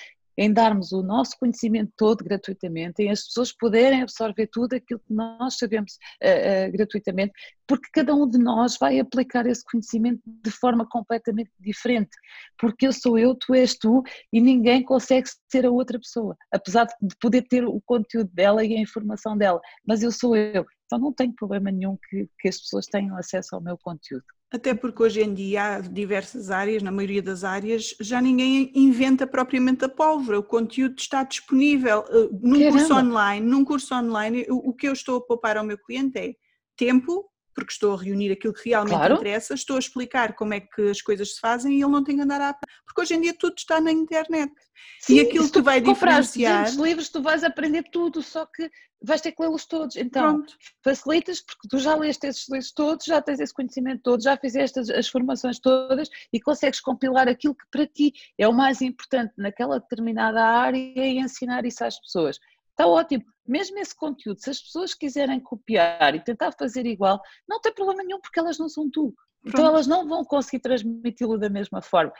em 0.42 0.52
darmos 0.52 0.92
o 0.92 1.04
nosso 1.04 1.38
conhecimento 1.38 1.94
todo 1.96 2.24
gratuitamente, 2.24 3.04
em 3.04 3.12
as 3.12 3.26
pessoas 3.26 3.56
poderem 3.56 4.02
absorver 4.02 4.48
tudo 4.48 4.74
aquilo 4.74 5.00
que 5.00 5.14
nós 5.14 5.56
sabemos 5.56 6.00
uh, 6.24 6.68
uh, 6.68 6.72
gratuitamente, 6.72 7.32
porque 7.68 7.88
cada 7.94 8.16
um 8.16 8.28
de 8.28 8.40
nós 8.40 8.76
vai 8.80 9.00
aplicar 9.00 9.46
esse 9.46 9.64
conhecimento 9.64 10.20
de 10.26 10.50
forma 10.50 10.84
completamente 10.90 11.52
diferente, 11.60 12.10
porque 12.58 12.88
eu 12.88 12.92
sou 12.92 13.20
eu, 13.20 13.36
tu 13.36 13.54
és 13.54 13.78
tu 13.78 14.02
e 14.34 14.42
ninguém 14.42 14.84
consegue 14.84 15.30
ser 15.52 15.64
a 15.64 15.70
outra 15.70 16.00
pessoa, 16.00 16.36
apesar 16.52 16.86
de 16.86 17.16
poder 17.22 17.44
ter 17.44 17.64
o 17.64 17.80
conteúdo 17.86 18.32
dela 18.34 18.66
e 18.66 18.76
a 18.76 18.82
informação 18.82 19.38
dela, 19.38 19.62
mas 19.86 20.02
eu 20.02 20.12
sou 20.12 20.36
eu, 20.36 20.66
então 20.86 20.98
não 20.98 21.14
tenho 21.14 21.36
problema 21.36 21.70
nenhum 21.70 21.96
que, 22.10 22.28
que 22.40 22.50
as 22.50 22.60
pessoas 22.60 22.88
tenham 22.88 23.16
acesso 23.16 23.54
ao 23.54 23.62
meu 23.62 23.78
conteúdo. 23.78 24.26
Até 24.52 24.74
porque 24.74 25.02
hoje 25.02 25.22
em 25.22 25.34
dia 25.34 25.76
há 25.76 25.80
diversas 25.80 26.52
áreas, 26.52 26.84
na 26.84 26.92
maioria 26.92 27.22
das 27.22 27.46
áreas, 27.46 27.96
já 28.02 28.22
ninguém 28.22 28.70
inventa 28.76 29.26
propriamente 29.26 29.86
a 29.86 29.90
pólvora, 29.90 30.40
o 30.40 30.44
conteúdo 30.44 30.96
está 31.00 31.24
disponível. 31.24 32.04
Eh, 32.10 32.30
num 32.42 32.60
Caramba. 32.60 32.72
curso 32.72 32.94
online, 32.94 33.48
num 33.48 33.64
curso 33.64 33.96
online, 33.96 34.46
o 34.50 34.74
que 34.74 34.90
eu 34.90 34.94
estou 34.94 35.20
a 35.20 35.22
poupar 35.22 35.56
ao 35.56 35.64
meu 35.64 35.78
cliente 35.78 36.20
é 36.20 36.34
tempo, 36.76 37.31
porque 37.54 37.74
estou 37.74 37.94
a 37.94 38.02
reunir 38.02 38.32
aquilo 38.32 38.54
que 38.54 38.70
realmente 38.70 38.96
claro. 38.96 39.16
interessa, 39.16 39.54
estou 39.54 39.76
a 39.76 39.80
explicar 39.80 40.34
como 40.34 40.54
é 40.54 40.60
que 40.60 40.90
as 40.90 41.02
coisas 41.02 41.36
se 41.36 41.40
fazem 41.40 41.74
e 41.74 41.82
ele 41.82 41.92
não 41.92 42.04
tem 42.04 42.16
que 42.16 42.22
andar 42.22 42.42
a. 42.42 42.54
Porque 42.86 43.02
hoje 43.02 43.14
em 43.14 43.22
dia 43.22 43.34
tudo 43.38 43.56
está 43.58 43.80
na 43.80 43.92
internet. 43.92 44.52
Sim, 45.00 45.16
e 45.16 45.20
aquilo 45.22 45.46
que 45.46 45.52
tu 45.52 45.64
vai 45.64 45.82
diferenciar. 45.82 46.68
Se 46.68 46.82
livros, 46.82 47.10
tu 47.10 47.22
vais 47.22 47.44
aprender 47.44 47.84
tudo, 47.92 48.22
só 48.22 48.46
que 48.46 48.70
vais 49.04 49.20
ter 49.20 49.32
que 49.32 49.42
lê-los 49.42 49.66
todos. 49.66 49.96
Então, 49.96 50.36
Pronto. 50.36 50.54
facilitas 50.84 51.42
porque 51.42 51.68
tu 51.68 51.80
já 51.80 51.96
leste 51.96 52.28
esses 52.28 52.48
livros 52.48 52.72
todos, 52.72 53.06
já 53.06 53.22
tens 53.22 53.40
esse 53.40 53.54
conhecimento 53.54 54.02
todo, 54.04 54.22
já 54.22 54.38
fizeste 54.38 54.80
as, 54.80 54.90
as 54.90 55.08
formações 55.08 55.60
todas 55.60 56.10
e 56.32 56.40
consegues 56.40 56.80
compilar 56.80 57.28
aquilo 57.28 57.56
que 57.56 57.66
para 57.72 57.88
ti 57.88 58.14
é 58.38 58.48
o 58.48 58.54
mais 58.54 58.82
importante 58.82 59.34
naquela 59.38 59.80
determinada 59.80 60.44
área 60.44 60.78
e 60.78 61.20
ensinar 61.20 61.66
isso 61.66 61.84
às 61.84 62.00
pessoas. 62.00 62.40
Está 62.82 62.88
ótimo. 62.88 63.24
Mesmo 63.48 63.78
esse 63.80 63.96
conteúdo, 63.96 64.40
se 64.40 64.50
as 64.50 64.60
pessoas 64.60 64.94
quiserem 64.94 65.40
copiar 65.40 66.16
e 66.16 66.24
tentar 66.24 66.52
fazer 66.54 66.86
igual, 66.86 67.22
não 67.48 67.60
tem 67.60 67.74
problema 67.74 68.04
nenhum 68.04 68.20
porque 68.20 68.40
elas 68.40 68.58
não 68.58 68.70
são 68.70 68.90
tu. 68.90 69.14
Então 69.46 69.66
elas 69.66 69.88
não 69.88 70.08
vão 70.08 70.24
conseguir 70.24 70.60
transmiti-lo 70.60 71.38
da 71.38 71.50
mesma 71.50 71.82
forma. 71.82 72.12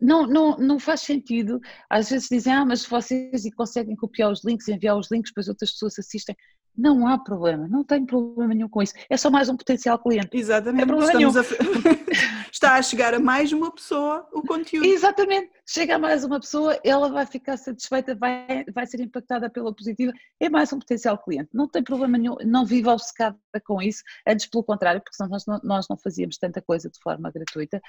Não, 0.00 0.26
não, 0.26 0.56
não 0.58 0.78
faz 0.78 1.00
sentido. 1.00 1.60
Às 1.88 2.10
vezes 2.10 2.28
dizem, 2.28 2.52
ah, 2.52 2.64
mas 2.64 2.84
vocês 2.84 3.42
conseguem 3.54 3.96
copiar 3.96 4.30
os 4.30 4.44
links, 4.44 4.68
enviar 4.68 4.96
os 4.98 5.10
links, 5.10 5.30
depois 5.30 5.48
outras 5.48 5.72
pessoas 5.72 5.98
assistem. 5.98 6.36
Não 6.76 7.06
há 7.06 7.16
problema, 7.16 7.68
não 7.68 7.84
tem 7.84 8.04
problema 8.04 8.52
nenhum 8.52 8.68
com 8.68 8.82
isso. 8.82 8.94
É 9.08 9.16
só 9.16 9.30
mais 9.30 9.48
um 9.48 9.56
potencial 9.56 9.96
cliente. 9.98 10.36
Exatamente. 10.36 10.90
É 10.90 10.96
Estamos 10.96 11.36
a... 11.36 11.42
Está 12.50 12.74
a 12.76 12.82
chegar 12.82 13.14
a 13.14 13.20
mais 13.20 13.52
uma 13.52 13.72
pessoa 13.72 14.28
o 14.32 14.42
conteúdo. 14.42 14.86
Exatamente. 14.86 15.50
Chega 15.66 15.96
a 15.96 15.98
mais 15.98 16.24
uma 16.24 16.40
pessoa, 16.40 16.78
ela 16.84 17.08
vai 17.08 17.26
ficar 17.26 17.56
satisfeita, 17.56 18.14
vai, 18.14 18.64
vai 18.72 18.86
ser 18.86 19.00
impactada 19.00 19.48
pela 19.48 19.74
positiva. 19.74 20.12
É 20.40 20.48
mais 20.48 20.72
um 20.72 20.78
potencial 20.78 21.16
cliente. 21.18 21.50
Não 21.52 21.68
tem 21.68 21.82
problema 21.82 22.18
nenhum, 22.18 22.36
não 22.44 22.64
viva 22.64 22.92
obcecada 22.92 23.36
com 23.64 23.80
isso. 23.80 24.02
Antes, 24.26 24.46
pelo 24.46 24.64
contrário, 24.64 25.00
porque 25.00 25.16
senão 25.16 25.30
nós 25.30 25.46
não, 25.46 25.60
nós 25.62 25.86
não 25.88 25.96
fazíamos 25.96 26.38
tanta 26.38 26.60
coisa 26.60 26.88
de 26.88 26.98
forma 27.00 27.30
gratuita. 27.30 27.80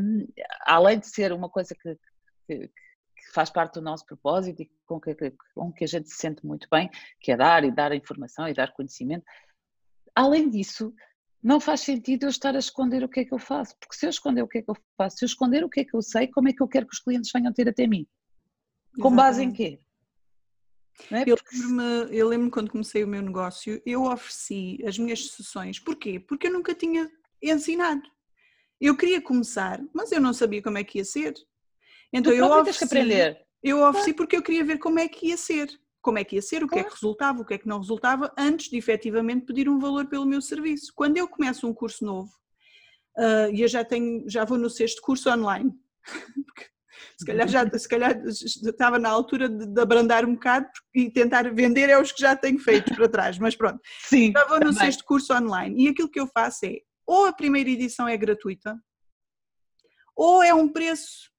Um, 0.00 0.26
além 0.66 0.98
de 0.98 1.08
ser 1.08 1.32
uma 1.32 1.48
coisa 1.48 1.74
que, 1.74 1.96
que 2.46 2.70
faz 3.32 3.50
parte 3.50 3.74
do 3.74 3.82
nosso 3.82 4.04
propósito 4.04 4.62
e 4.62 4.70
com 4.86 5.00
que, 5.00 5.14
com 5.54 5.72
que 5.72 5.84
a 5.84 5.86
gente 5.86 6.08
se 6.08 6.16
sente 6.16 6.44
muito 6.46 6.68
bem, 6.70 6.90
que 7.20 7.32
é 7.32 7.36
dar 7.36 7.64
e 7.64 7.70
dar 7.70 7.92
informação 7.94 8.48
e 8.48 8.54
dar 8.54 8.72
conhecimento. 8.72 9.24
Além 10.14 10.48
disso, 10.48 10.94
não 11.42 11.60
faz 11.60 11.80
sentido 11.80 12.24
eu 12.24 12.28
estar 12.28 12.54
a 12.54 12.58
esconder 12.58 13.04
o 13.04 13.08
que 13.08 13.20
é 13.20 13.24
que 13.24 13.32
eu 13.32 13.38
faço, 13.38 13.76
porque 13.78 13.96
se 13.96 14.06
eu 14.06 14.10
esconder 14.10 14.42
o 14.42 14.48
que 14.48 14.58
é 14.58 14.62
que 14.62 14.70
eu 14.70 14.76
faço, 14.96 15.18
se 15.18 15.24
eu 15.24 15.26
esconder 15.26 15.64
o 15.64 15.68
que 15.68 15.80
é 15.80 15.84
que 15.84 15.94
eu 15.94 16.02
sei, 16.02 16.26
como 16.26 16.48
é 16.48 16.52
que 16.52 16.62
eu 16.62 16.68
quero 16.68 16.86
que 16.86 16.94
os 16.94 17.00
clientes 17.00 17.30
venham 17.32 17.52
ter 17.52 17.68
até 17.68 17.86
mim? 17.86 18.06
Com 19.00 19.08
Exatamente. 19.08 19.16
base 19.16 19.44
em 19.44 19.52
quê? 19.52 19.80
É? 21.12 21.22
Eu 21.26 21.36
lembro-me 21.52 22.16
eu 22.16 22.28
lembro 22.28 22.50
quando 22.50 22.70
comecei 22.70 23.04
o 23.04 23.08
meu 23.08 23.22
negócio, 23.22 23.80
eu 23.86 24.02
ofereci 24.02 24.78
as 24.84 24.98
minhas 24.98 25.30
sessões, 25.30 25.78
porquê? 25.78 26.18
Porque 26.18 26.48
eu 26.48 26.52
nunca 26.52 26.74
tinha 26.74 27.08
ensinado. 27.40 28.02
Eu 28.80 28.96
queria 28.96 29.20
começar, 29.20 29.80
mas 29.94 30.10
eu 30.10 30.20
não 30.20 30.32
sabia 30.32 30.62
como 30.62 30.78
é 30.78 30.84
que 30.84 30.98
ia 30.98 31.04
ser. 31.04 31.34
Então 32.12 32.32
eu 32.32 32.46
ofereci, 32.46 32.78
que 32.78 32.84
aprender. 32.84 33.46
eu 33.62 33.82
ofereci 33.82 34.14
porque 34.14 34.36
eu 34.36 34.42
queria 34.42 34.64
ver 34.64 34.78
como 34.78 34.98
é 34.98 35.08
que 35.08 35.28
ia 35.28 35.36
ser, 35.36 35.68
como 36.00 36.18
é 36.18 36.24
que 36.24 36.36
ia 36.36 36.42
ser, 36.42 36.62
o 36.64 36.68
que 36.68 36.78
é 36.78 36.84
que 36.84 36.92
resultava, 36.92 37.42
o 37.42 37.44
que 37.44 37.54
é 37.54 37.58
que 37.58 37.68
não 37.68 37.78
resultava, 37.78 38.32
antes 38.36 38.70
de 38.70 38.76
efetivamente 38.76 39.44
pedir 39.44 39.68
um 39.68 39.78
valor 39.78 40.06
pelo 40.06 40.26
meu 40.26 40.40
serviço. 40.40 40.92
Quando 40.94 41.16
eu 41.16 41.28
começo 41.28 41.66
um 41.66 41.74
curso 41.74 42.04
novo, 42.04 42.30
uh, 43.18 43.52
e 43.52 43.62
eu 43.62 43.68
já 43.68 43.84
tenho, 43.84 44.24
já 44.28 44.44
vou 44.44 44.56
no 44.56 44.70
sexto 44.70 45.02
curso 45.02 45.30
online, 45.30 45.72
se 47.18 47.26
calhar 47.26 47.48
já 47.48 47.78
se 47.78 47.88
calhar 47.88 48.24
estava 48.26 48.98
na 48.98 49.08
altura 49.08 49.48
de, 49.48 49.66
de, 49.66 49.80
abrandar 49.80 50.24
um 50.24 50.34
bocado 50.34 50.66
e 50.94 51.10
tentar 51.10 51.52
vender 51.54 51.90
é 51.90 52.00
os 52.00 52.12
que 52.12 52.22
já 52.22 52.34
tenho 52.34 52.58
feito 52.58 52.94
para 52.94 53.08
trás, 53.08 53.38
mas 53.38 53.54
pronto. 53.54 53.80
Sim, 54.04 54.32
já 54.32 54.44
vou 54.44 54.58
no 54.58 54.72
também. 54.72 54.78
sexto 54.78 55.04
curso 55.04 55.34
online 55.34 55.84
e 55.84 55.88
aquilo 55.88 56.08
que 56.08 56.20
eu 56.20 56.26
faço 56.26 56.64
é 56.64 56.78
ou 57.06 57.26
a 57.26 57.32
primeira 57.32 57.70
edição 57.70 58.06
é 58.06 58.16
gratuita, 58.16 58.78
ou 60.14 60.42
é 60.42 60.52
um 60.52 60.68
preço 60.68 61.30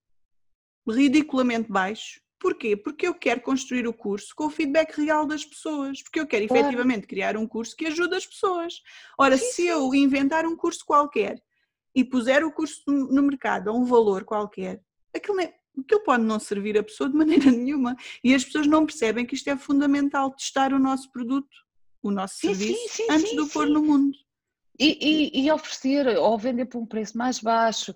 ridiculamente 0.89 1.71
baixo. 1.71 2.19
Porquê? 2.39 2.75
Porque 2.75 3.07
eu 3.07 3.13
quero 3.13 3.41
construir 3.41 3.85
o 3.85 3.93
curso 3.93 4.33
com 4.33 4.45
o 4.45 4.49
feedback 4.49 4.97
real 4.97 5.25
das 5.25 5.43
pessoas, 5.43 6.01
porque 6.01 6.19
eu 6.19 6.25
quero 6.25 6.47
claro. 6.47 6.63
efetivamente 6.63 7.05
criar 7.05 7.35
um 7.35 7.45
curso 7.45 7.75
que 7.75 7.87
ajude 7.87 8.15
as 8.15 8.25
pessoas. 8.25 8.81
Ora, 9.17 9.37
sim, 9.37 9.45
se 9.45 9.53
sim. 9.63 9.67
eu 9.67 9.93
inventar 9.93 10.45
um 10.45 10.55
curso 10.55 10.85
qualquer 10.85 11.41
e 11.93 12.03
puser 12.03 12.45
o 12.45 12.51
curso 12.51 12.81
no 12.87 13.21
mercado 13.21 13.69
a 13.69 13.73
um 13.73 13.83
valor 13.83 14.23
qualquer, 14.23 14.81
aquilo, 15.13 15.41
é, 15.41 15.53
aquilo 15.77 16.01
pode 16.03 16.23
não 16.23 16.39
servir 16.39 16.77
a 16.77 16.83
pessoa 16.83 17.09
de 17.09 17.15
maneira 17.15 17.49
nenhuma. 17.51 17.95
E 18.23 18.33
as 18.33 18.45
pessoas 18.45 18.67
não 18.67 18.85
percebem 18.85 19.25
que 19.25 19.35
isto 19.35 19.49
é 19.49 19.57
fundamental, 19.57 20.31
testar 20.31 20.71
o 20.71 20.79
nosso 20.79 21.11
produto, 21.11 21.49
o 22.01 22.09
nosso 22.09 22.35
sim, 22.35 22.53
serviço, 22.53 23.03
antes 23.09 23.31
de 23.31 23.39
o 23.41 23.49
pôr 23.49 23.67
no 23.67 23.83
mundo. 23.83 24.17
E, 24.79 24.97
e, 25.33 25.45
e, 25.45 25.51
oferecer 25.51 26.07
ou 26.17 26.37
vender 26.37 26.65
por 26.65 26.79
um 26.79 26.85
preço 26.85 27.17
mais 27.17 27.39
baixo, 27.39 27.93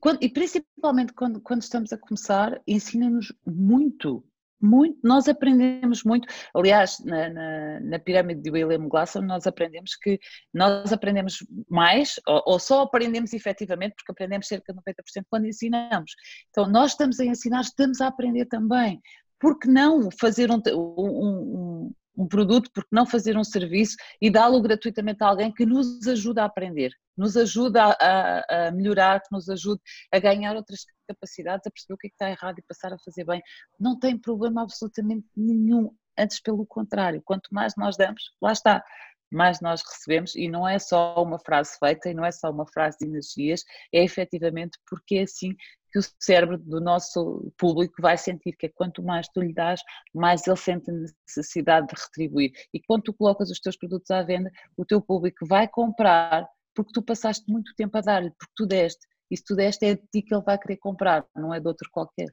quando, 0.00 0.22
e 0.22 0.28
principalmente 0.28 1.12
quando, 1.12 1.40
quando 1.40 1.62
estamos 1.62 1.92
a 1.92 1.98
começar, 1.98 2.60
ensina-nos 2.66 3.32
muito, 3.46 4.24
muito, 4.60 4.98
nós 5.02 5.28
aprendemos 5.28 6.04
muito, 6.04 6.28
aliás, 6.54 7.00
na, 7.04 7.28
na, 7.28 7.80
na, 7.80 7.98
pirâmide 7.98 8.40
de 8.40 8.50
William 8.50 8.88
Glasson 8.88 9.22
nós 9.22 9.46
aprendemos 9.46 9.96
que 9.96 10.20
nós 10.54 10.92
aprendemos 10.92 11.38
mais, 11.68 12.20
ou, 12.26 12.42
ou, 12.46 12.58
só 12.60 12.82
aprendemos 12.82 13.32
efetivamente, 13.32 13.94
porque 13.96 14.12
aprendemos 14.12 14.46
cerca 14.46 14.72
de 14.72 14.78
90% 14.78 15.24
quando 15.28 15.46
ensinamos. 15.46 16.12
Então, 16.50 16.68
nós 16.68 16.92
estamos 16.92 17.18
a 17.18 17.24
ensinar, 17.24 17.62
estamos 17.62 18.00
a 18.00 18.06
aprender 18.06 18.46
também. 18.46 19.00
Por 19.40 19.58
que 19.58 19.68
não 19.68 20.08
fazer 20.12 20.48
um, 20.52 20.62
um, 20.76 21.92
um 22.16 22.26
produto, 22.26 22.70
porque 22.74 22.88
não 22.92 23.06
fazer 23.06 23.36
um 23.36 23.44
serviço 23.44 23.96
e 24.20 24.30
dá-lo 24.30 24.60
gratuitamente 24.60 25.22
a 25.22 25.28
alguém 25.28 25.52
que 25.52 25.64
nos 25.64 26.06
ajuda 26.06 26.42
a 26.42 26.46
aprender, 26.46 26.92
nos 27.16 27.36
ajuda 27.36 27.96
a, 28.00 28.66
a, 28.68 28.70
melhorar, 28.70 29.20
que 29.20 29.32
nos 29.32 29.48
ajude 29.48 29.80
a 30.12 30.18
ganhar 30.18 30.54
outras 30.56 30.84
capacidades, 31.08 31.66
a 31.66 31.70
perceber 31.70 31.94
o 31.94 31.98
que 31.98 32.06
é 32.06 32.10
que 32.10 32.14
está 32.14 32.30
errado 32.30 32.58
e 32.58 32.62
passar 32.62 32.92
a 32.92 32.98
fazer 32.98 33.24
bem. 33.24 33.42
Não 33.78 33.98
tem 33.98 34.18
problema 34.18 34.62
absolutamente 34.62 35.26
nenhum, 35.36 35.94
antes 36.18 36.40
pelo 36.40 36.66
contrário, 36.66 37.22
quanto 37.24 37.48
mais 37.52 37.74
nós 37.76 37.96
damos, 37.96 38.22
lá 38.40 38.52
está, 38.52 38.84
mais 39.32 39.60
nós 39.60 39.82
recebemos, 39.82 40.34
e 40.34 40.48
não 40.48 40.68
é 40.68 40.78
só 40.78 41.22
uma 41.22 41.38
frase 41.38 41.76
feita, 41.78 42.10
e 42.10 42.14
não 42.14 42.24
é 42.24 42.30
só 42.30 42.50
uma 42.50 42.66
frase 42.66 42.98
de 42.98 43.06
energias, 43.06 43.64
é 43.92 44.04
efetivamente 44.04 44.78
porque 44.88 45.16
é 45.16 45.22
assim 45.22 45.54
que 45.92 45.98
o 45.98 46.02
cérebro 46.18 46.56
do 46.56 46.80
nosso 46.80 47.52
público 47.58 48.00
vai 48.00 48.16
sentir 48.16 48.52
que 48.56 48.66
é 48.66 48.68
quanto 48.70 49.02
mais 49.02 49.28
tu 49.28 49.40
lhe 49.42 49.52
dás, 49.52 49.80
mais 50.14 50.46
ele 50.46 50.56
sente 50.56 50.90
a 50.90 50.94
necessidade 50.94 51.86
de 51.86 51.94
retribuir. 52.00 52.50
E 52.72 52.80
quando 52.80 53.02
tu 53.02 53.12
colocas 53.12 53.50
os 53.50 53.60
teus 53.60 53.76
produtos 53.76 54.10
à 54.10 54.22
venda, 54.22 54.50
o 54.76 54.86
teu 54.86 55.02
público 55.02 55.46
vai 55.46 55.68
comprar 55.68 56.48
porque 56.74 56.92
tu 56.94 57.02
passaste 57.02 57.44
muito 57.46 57.74
tempo 57.76 57.98
a 57.98 58.00
dar-lhe, 58.00 58.30
porque 58.30 58.52
tu 58.56 58.66
deste. 58.66 59.06
E 59.30 59.36
se 59.36 59.44
tu 59.44 59.54
deste 59.54 59.84
é 59.84 59.94
de 59.94 60.02
ti 60.10 60.22
que 60.22 60.34
ele 60.34 60.42
vai 60.42 60.58
querer 60.58 60.78
comprar, 60.78 61.26
não 61.36 61.52
é 61.52 61.60
de 61.60 61.68
outro 61.68 61.88
qualquer. 61.92 62.28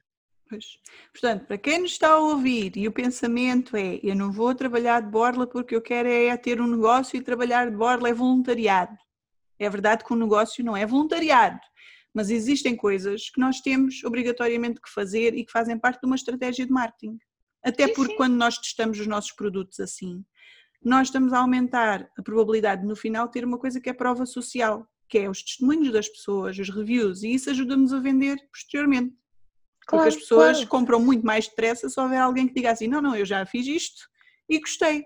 Pois. 0.50 0.80
Portanto, 1.12 1.46
para 1.46 1.56
quem 1.56 1.78
nos 1.78 1.92
está 1.92 2.08
a 2.08 2.18
ouvir 2.18 2.76
e 2.76 2.88
o 2.88 2.92
pensamento 2.92 3.76
é 3.76 4.00
eu 4.02 4.16
não 4.16 4.32
vou 4.32 4.52
trabalhar 4.52 5.00
de 5.00 5.08
borla 5.08 5.46
porque 5.46 5.76
eu 5.76 5.80
quero 5.80 6.08
é 6.08 6.36
ter 6.36 6.60
um 6.60 6.66
negócio 6.66 7.16
e 7.16 7.22
trabalhar 7.22 7.70
de 7.70 7.76
borla 7.76 8.08
é 8.08 8.12
voluntariado. 8.12 8.96
É 9.60 9.70
verdade 9.70 10.04
que 10.04 10.12
o 10.12 10.16
um 10.16 10.18
negócio 10.18 10.64
não 10.64 10.76
é 10.76 10.84
voluntariado, 10.84 11.60
mas 12.12 12.30
existem 12.30 12.74
coisas 12.74 13.30
que 13.30 13.40
nós 13.40 13.60
temos 13.60 14.02
obrigatoriamente 14.02 14.80
que 14.80 14.90
fazer 14.90 15.34
e 15.34 15.44
que 15.44 15.52
fazem 15.52 15.78
parte 15.78 16.00
de 16.00 16.06
uma 16.06 16.16
estratégia 16.16 16.66
de 16.66 16.72
marketing. 16.72 17.16
Até 17.62 17.86
sim, 17.86 17.94
porque 17.94 18.12
sim. 18.12 18.16
quando 18.16 18.34
nós 18.34 18.58
testamos 18.58 18.98
os 18.98 19.06
nossos 19.06 19.30
produtos 19.30 19.78
assim, 19.78 20.24
nós 20.82 21.08
estamos 21.08 21.32
a 21.32 21.38
aumentar 21.38 22.10
a 22.18 22.22
probabilidade 22.22 22.82
de 22.82 22.88
no 22.88 22.96
final 22.96 23.28
ter 23.28 23.44
uma 23.44 23.58
coisa 23.58 23.80
que 23.80 23.88
é 23.88 23.92
prova 23.92 24.26
social, 24.26 24.84
que 25.08 25.18
é 25.18 25.30
os 25.30 25.44
testemunhos 25.44 25.92
das 25.92 26.08
pessoas, 26.08 26.58
os 26.58 26.70
reviews, 26.70 27.22
e 27.22 27.34
isso 27.34 27.50
ajuda-nos 27.50 27.92
a 27.92 28.00
vender 28.00 28.36
posteriormente. 28.50 29.19
Claro, 29.90 30.04
Porque 30.04 30.08
as 30.08 30.22
pessoas 30.22 30.56
claro. 30.58 30.68
compram 30.68 31.00
muito 31.00 31.26
mais 31.26 31.48
depressa 31.48 31.88
se 31.88 32.00
houver 32.00 32.20
alguém 32.20 32.46
que 32.46 32.54
diga 32.54 32.70
assim: 32.70 32.86
não, 32.86 33.02
não, 33.02 33.16
eu 33.16 33.26
já 33.26 33.44
fiz 33.44 33.66
isto 33.66 34.08
e 34.48 34.60
gostei. 34.60 35.04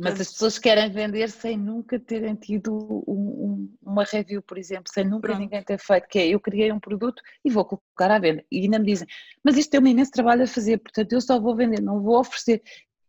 Mas 0.00 0.18
as 0.18 0.32
pessoas 0.32 0.58
querem 0.58 0.90
vender 0.90 1.28
sem 1.28 1.54
nunca 1.54 2.00
terem 2.00 2.34
tido 2.34 3.04
um, 3.06 3.12
um, 3.12 3.76
uma 3.82 4.04
review, 4.04 4.40
por 4.40 4.56
exemplo, 4.56 4.90
sem 4.90 5.04
nunca 5.04 5.28
Pronto. 5.28 5.38
ninguém 5.38 5.62
ter 5.62 5.78
feito, 5.78 6.08
que 6.08 6.18
é 6.18 6.28
eu 6.28 6.40
criei 6.40 6.72
um 6.72 6.80
produto 6.80 7.22
e 7.44 7.50
vou 7.50 7.62
colocar 7.62 8.10
à 8.10 8.18
venda. 8.18 8.42
E 8.50 8.60
ainda 8.60 8.78
me 8.78 8.86
dizem, 8.86 9.06
mas 9.44 9.58
isto 9.58 9.70
tem 9.70 9.80
um 9.80 9.86
imenso 9.86 10.10
trabalho 10.10 10.44
a 10.44 10.46
fazer, 10.46 10.78
portanto 10.78 11.12
eu 11.12 11.20
só 11.20 11.38
vou 11.38 11.54
vender, 11.54 11.82
não 11.82 12.00
vou 12.00 12.18
oferecer. 12.18 12.62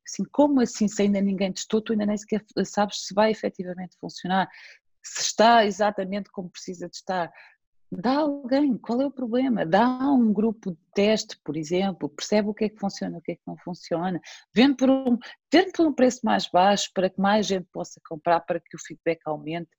Assim, 0.06 0.26
como 0.30 0.60
assim, 0.60 0.90
se 0.90 1.04
ainda 1.04 1.22
ninguém 1.22 1.54
testou, 1.54 1.82
tu 1.82 1.94
ainda 1.94 2.06
nem 2.06 2.18
sequer 2.18 2.44
sabes 2.66 3.06
se 3.06 3.14
vai 3.14 3.32
efetivamente 3.32 3.98
funcionar, 3.98 4.50
se 5.02 5.22
está 5.22 5.66
exatamente 5.66 6.30
como 6.32 6.50
precisa 6.50 6.90
de 6.90 6.98
estar. 6.98 7.32
Dá 7.90 8.18
alguém, 8.18 8.78
qual 8.78 9.02
é 9.02 9.06
o 9.06 9.12
problema? 9.12 9.66
Dá 9.66 9.88
um 10.12 10.34
grupo 10.34 10.72
de 10.72 10.78
teste, 10.94 11.40
por 11.44 11.56
exemplo, 11.56 12.10
percebe 12.10 12.50
o 12.50 12.54
que 12.54 12.66
é 12.66 12.70
que 12.70 12.80
funciona, 12.80 13.18
o 13.18 13.22
que 13.22 13.32
é 13.32 13.36
que 13.36 13.42
não 13.48 13.56
funciona, 13.58 14.20
vende 14.54 14.76
por 14.76 14.90
um, 14.90 15.18
vende 15.52 15.72
por 15.72 15.88
um 15.88 15.94
preço 15.94 16.20
mais 16.24 16.48
baixo 16.50 16.92
para 16.94 17.10
que 17.10 17.20
mais 17.20 17.48
gente 17.48 17.66
possa 17.72 18.02
comprar, 18.06 18.42
para 18.42 18.60
que 18.60 18.76
o 18.76 18.80
feedback 18.80 19.22
aumente 19.26 19.70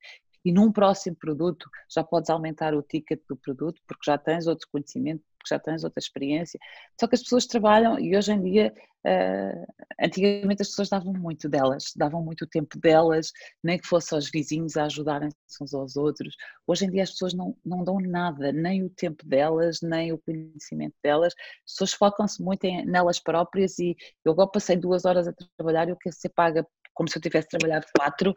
e 0.49 0.53
num 0.53 0.73
próximo 0.73 1.15
produto 1.15 1.69
já 1.91 2.03
podes 2.03 2.31
aumentar 2.31 2.73
o 2.75 2.83
ticket 2.83 3.21
do 3.29 3.37
produto 3.37 3.83
porque 3.87 4.11
já 4.11 4.17
tens 4.17 4.47
outro 4.47 4.67
conhecimento, 4.73 5.23
porque 5.37 5.55
já 5.55 5.59
tens 5.59 5.85
outra 5.85 6.01
experiência. 6.01 6.59
Só 6.99 7.07
que 7.07 7.17
as 7.17 7.23
pessoas 7.23 7.45
trabalham 7.45 8.01
e 8.01 8.17
hoje 8.17 8.33
em 8.33 8.43
dia, 8.43 8.73
uh, 9.07 9.87
antigamente 10.01 10.63
as 10.63 10.69
pessoas 10.69 10.89
davam 10.89 11.13
muito 11.13 11.51
delas, 11.51 11.93
davam 11.95 12.23
muito 12.23 12.47
tempo 12.47 12.79
delas, 12.79 13.31
nem 13.63 13.79
que 13.79 13.87
fosse 13.87 14.15
aos 14.15 14.31
vizinhos 14.31 14.79
a 14.79 14.85
ajudarem-se 14.85 15.37
uns 15.63 15.75
aos 15.75 15.97
outros. 15.97 16.35
Hoje 16.67 16.87
em 16.87 16.91
dia 16.91 17.03
as 17.03 17.11
pessoas 17.11 17.35
não, 17.35 17.55
não 17.63 17.85
dão 17.85 18.01
nada, 18.01 18.51
nem 18.51 18.83
o 18.83 18.89
tempo 18.89 19.27
delas, 19.27 19.81
nem 19.83 20.15
o 20.15 20.19
conhecimento 20.19 20.95
delas. 21.05 21.35
As 21.67 21.73
pessoas 21.73 21.93
focam-se 21.93 22.43
muito 22.43 22.65
em, 22.65 22.87
nelas 22.87 23.21
próprias 23.21 23.79
e 23.79 23.95
eu 24.25 24.33
agora 24.33 24.49
passei 24.51 24.77
duas 24.77 25.05
horas 25.05 25.29
a 25.29 25.35
trabalhar 25.59 25.89
e 25.89 25.91
eu 25.91 25.97
quero 25.97 26.17
ser 26.17 26.31
paga 26.31 26.67
como 26.95 27.09
se 27.09 27.17
eu 27.17 27.23
tivesse 27.23 27.49
trabalhado 27.49 27.87
quatro 27.97 28.35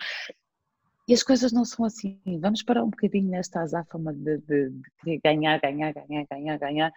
e 1.07 1.13
as 1.13 1.23
coisas 1.23 1.51
não 1.51 1.65
são 1.65 1.85
assim. 1.85 2.19
Vamos 2.39 2.63
parar 2.63 2.83
um 2.83 2.89
bocadinho 2.89 3.29
nesta 3.29 3.61
azáfama 3.61 4.13
de, 4.13 4.37
de, 4.39 4.69
de 5.03 5.19
ganhar, 5.23 5.59
ganhar, 5.59 5.93
ganhar, 5.93 6.25
ganhar, 6.29 6.57
ganhar. 6.57 6.93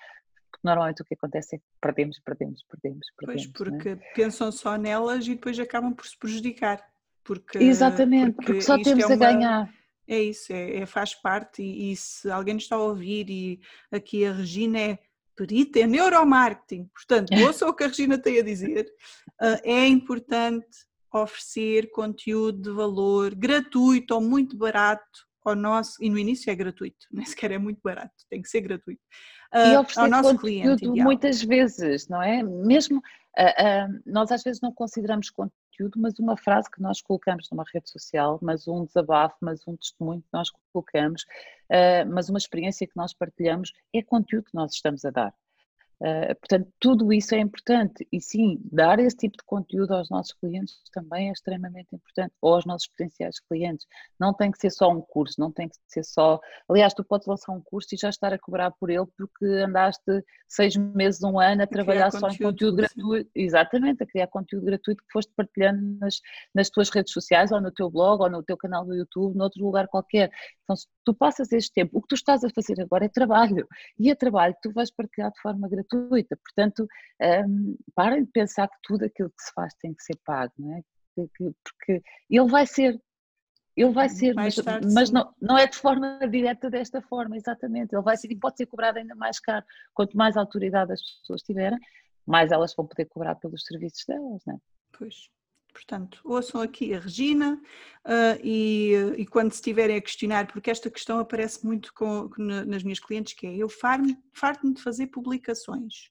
Porque 0.51 0.61
normalmente 0.63 1.03
o 1.03 1.05
que 1.05 1.15
acontece 1.15 1.57
é 1.57 1.59
que 1.59 1.65
perdemos, 1.81 2.21
perdemos, 2.21 2.63
perdemos, 2.69 3.07
perdemos. 3.19 3.47
Pois, 3.47 3.73
porque 3.75 3.89
é? 3.91 3.97
pensam 4.15 4.53
só 4.53 4.77
nelas 4.77 5.27
e 5.27 5.35
depois 5.35 5.59
acabam 5.59 5.95
por 5.95 6.07
se 6.07 6.17
prejudicar. 6.19 6.81
Porque, 7.25 7.59
Exatamente, 7.59 8.37
porque, 8.37 8.53
porque 8.53 8.63
só 8.63 8.81
temos 8.81 9.05
é 9.05 9.07
uma, 9.07 9.15
a 9.15 9.33
ganhar. 9.33 9.75
É 10.07 10.19
isso, 10.21 10.53
é, 10.53 10.77
é, 10.77 10.87
faz 10.87 11.15
parte. 11.15 11.63
E, 11.63 11.93
e 11.93 11.97
se 11.97 12.31
alguém 12.31 12.55
nos 12.55 12.65
está 12.65 12.77
a 12.77 12.83
ouvir 12.83 13.29
e 13.31 13.61
aqui 13.91 14.25
a 14.27 14.33
Regina 14.33 14.79
é 14.79 14.99
perita 15.35 15.81
em 15.81 15.87
neuromarketing, 15.87 16.89
portanto, 16.95 17.31
ouça 17.43 17.67
o 17.67 17.75
que 17.75 17.85
a 17.85 17.89
Regina 17.89 18.19
tem 18.19 18.39
a 18.39 18.43
dizer, 18.43 18.87
uh, 19.41 19.61
é 19.65 19.87
importante 19.89 20.87
oferecer 21.23 21.91
conteúdo 21.91 22.61
de 22.61 22.71
valor 22.71 23.35
gratuito 23.35 24.15
ou 24.15 24.21
muito 24.21 24.57
barato 24.57 25.05
ao 25.45 25.55
nosso, 25.55 26.03
e 26.03 26.09
no 26.09 26.19
início 26.19 26.51
é 26.51 26.55
gratuito, 26.55 27.07
nem 27.13 27.27
sequer 27.27 27.53
é 27.53 27.59
muito 27.59 27.81
barato, 27.83 28.13
tem 28.31 28.41
que 28.41 28.49
ser 28.49 28.63
gratuito. 28.63 29.03
Uh, 29.53 29.73
e 29.73 29.77
oferecer 29.77 30.01
ao 30.01 30.09
nosso 30.09 30.39
cliente 30.39 30.87
muitas 30.89 31.43
vezes, 31.43 32.09
não 32.09 32.23
é? 32.23 32.43
Mesmo, 32.43 32.99
uh, 32.99 33.01
uh, 33.01 34.03
nós 34.07 34.33
às 34.33 34.43
vezes 34.43 34.61
não 34.61 34.73
consideramos 34.73 35.31
conteúdo, 35.31 36.01
mas 36.01 36.19
uma 36.19 36.37
frase 36.37 36.71
que 36.71 36.81
nós 36.81 37.01
colocamos 37.01 37.49
numa 37.51 37.65
rede 37.73 37.91
social, 37.91 38.39
mas 38.43 38.67
um 38.67 38.85
desabafo, 38.85 39.37
mas 39.41 39.61
um 39.67 39.77
testemunho 39.77 40.23
que 40.23 40.29
nós 40.33 40.49
colocamos, 40.73 41.25
mas 42.13 42.29
uma 42.29 42.39
experiência 42.39 42.87
que 42.87 42.97
nós 42.97 43.13
partilhamos, 43.13 43.73
é 43.93 44.01
conteúdo 44.01 44.45
que 44.45 44.55
nós 44.55 44.73
estamos 44.73 45.05
a 45.05 45.11
dar. 45.11 45.35
Uh, 46.01 46.35
portanto, 46.41 46.69
tudo 46.81 47.13
isso 47.13 47.35
é 47.35 47.39
importante 47.39 48.07
e 48.13 48.21
sim, 48.21 48.61
dar 48.71 48.99
esse 48.99 49.17
tipo 49.17 49.37
de 49.39 49.45
conteúdo 49.47 49.93
aos 49.93 50.11
nossos 50.11 50.33
clientes 50.35 50.81
também 50.93 51.29
é 51.29 51.33
extremamente 51.33 51.95
importante, 51.95 52.35
ou 52.43 52.55
aos 52.55 52.67
nossos 52.67 52.89
potenciais 52.89 53.39
clientes. 53.41 53.87
Não 54.19 54.35
tem 54.35 54.51
que 54.51 54.59
ser 54.59 54.71
só 54.71 54.91
um 54.91 55.01
curso, 55.01 55.41
não 55.41 55.53
tem 55.53 55.69
que 55.69 55.77
ser 55.87 56.05
só. 56.05 56.41
Aliás, 56.69 56.93
tu 56.93 57.05
podes 57.05 57.27
lançar 57.27 57.53
um 57.53 57.63
curso 57.63 57.95
e 57.95 57.99
já 57.99 58.09
estar 58.09 58.33
a 58.33 58.39
cobrar 58.39 58.73
por 58.73 58.91
ele 58.91 59.07
porque 59.17 59.45
andaste 59.45 60.25
seis 60.49 60.77
meses, 60.77 61.23
um 61.23 61.39
ano 61.39 61.63
a, 61.63 61.67
trabalhar 61.67 62.11
só 62.11 62.21
conteúdo, 62.21 62.35
em 62.35 62.53
conteúdo 62.53 62.77
gratuito. 62.77 63.31
Exatamente, 63.35 64.03
a 64.03 64.07
criar 64.07 64.27
conteúdo 64.27 64.67
gratuito 64.67 65.03
que 65.03 65.13
foste 65.13 65.33
partilhando 65.37 65.81
nas, 66.01 66.21
nas 66.55 66.71
tuas 66.71 66.91
redes 66.91 67.13
sociais, 67.13 67.53
ou 67.53 67.61
no 67.61 67.71
teu 67.71 67.89
blog, 67.89 68.23
ou 68.23 68.31
no 68.31 68.43
teu 68.43 68.57
canal 68.57 68.85
do 68.85 68.95
YouTube, 68.95 69.37
noutro 69.37 69.65
lugar 69.65 69.87
qualquer. 69.89 70.31
Então, 70.65 70.77
se 70.77 70.87
tu 71.05 71.15
passas 71.15 71.53
este 71.53 71.73
tempo, 71.73 71.99
o 71.99 72.03
que 72.03 72.09
tu 72.09 72.15
estás 72.15 72.43
a 72.45 72.51
fazer 72.51 72.81
agora 72.81 73.05
é 73.05 73.09
trabalho, 73.09 73.67
e 73.99 74.11
é 74.11 74.15
trabalho 74.15 74.55
que 74.55 74.69
tu 74.69 74.73
vais 74.73 74.91
partilhar 74.91 75.31
de 75.31 75.41
forma 75.41 75.69
gratuita 75.69 75.94
gratuita. 75.95 76.37
Portanto, 76.37 76.87
um, 77.47 77.77
parem 77.95 78.25
de 78.25 78.31
pensar 78.31 78.69
que 78.69 78.77
tudo 78.83 79.05
aquilo 79.05 79.31
que 79.31 79.43
se 79.43 79.53
faz 79.55 79.75
tem 79.75 79.95
que 79.95 80.03
ser 80.03 80.19
pago, 80.25 80.53
não 80.59 80.77
é? 80.77 80.83
Porque 81.15 82.03
ele 82.29 82.51
vai 82.51 82.67
ser, 82.67 83.01
ele 83.77 83.93
vai 83.93 84.09
ser, 84.09 84.35
mas, 84.35 84.57
mas 84.93 85.11
não, 85.11 85.33
não 85.41 85.57
é 85.57 85.67
de 85.67 85.77
forma 85.77 86.19
direta 86.29 86.69
desta 86.69 87.01
forma, 87.03 87.37
exatamente. 87.37 87.95
Ele 87.95 88.03
vai 88.03 88.17
ser 88.17 88.31
e 88.31 88.37
pode 88.37 88.57
ser 88.57 88.67
cobrado 88.67 88.99
ainda 88.99 89.15
mais 89.15 89.39
caro. 89.39 89.65
Quanto 89.93 90.17
mais 90.17 90.37
autoridade 90.37 90.93
as 90.93 91.01
pessoas 91.21 91.43
tiverem, 91.43 91.79
mais 92.27 92.51
elas 92.51 92.75
vão 92.75 92.87
poder 92.87 93.05
cobrar 93.07 93.35
pelos 93.37 93.65
serviços 93.65 94.05
delas, 94.07 94.43
não 94.47 94.55
é? 94.55 94.59
Pois. 94.99 95.29
Portanto, 95.75 96.21
ouçam 96.25 96.63
aqui 96.63 96.95
a 96.95 97.01
Regina 97.01 97.61
uh, 98.07 98.41
e, 98.43 98.93
e, 99.19 99.27
quando 99.27 99.51
se 99.51 99.57
estiverem 99.57 99.97
a 99.97 100.01
questionar, 100.01 100.47
porque 100.47 100.71
esta 100.71 100.89
questão 100.89 101.19
aparece 101.19 101.67
muito 101.67 101.93
com, 101.93 102.31
nas 102.39 102.85
minhas 102.85 103.01
clientes, 103.01 103.35
que 103.35 103.45
é 103.45 103.57
eu 103.57 103.69
farto-me 103.69 104.73
de 104.73 104.81
fazer 104.81 105.09
publicações, 105.09 106.11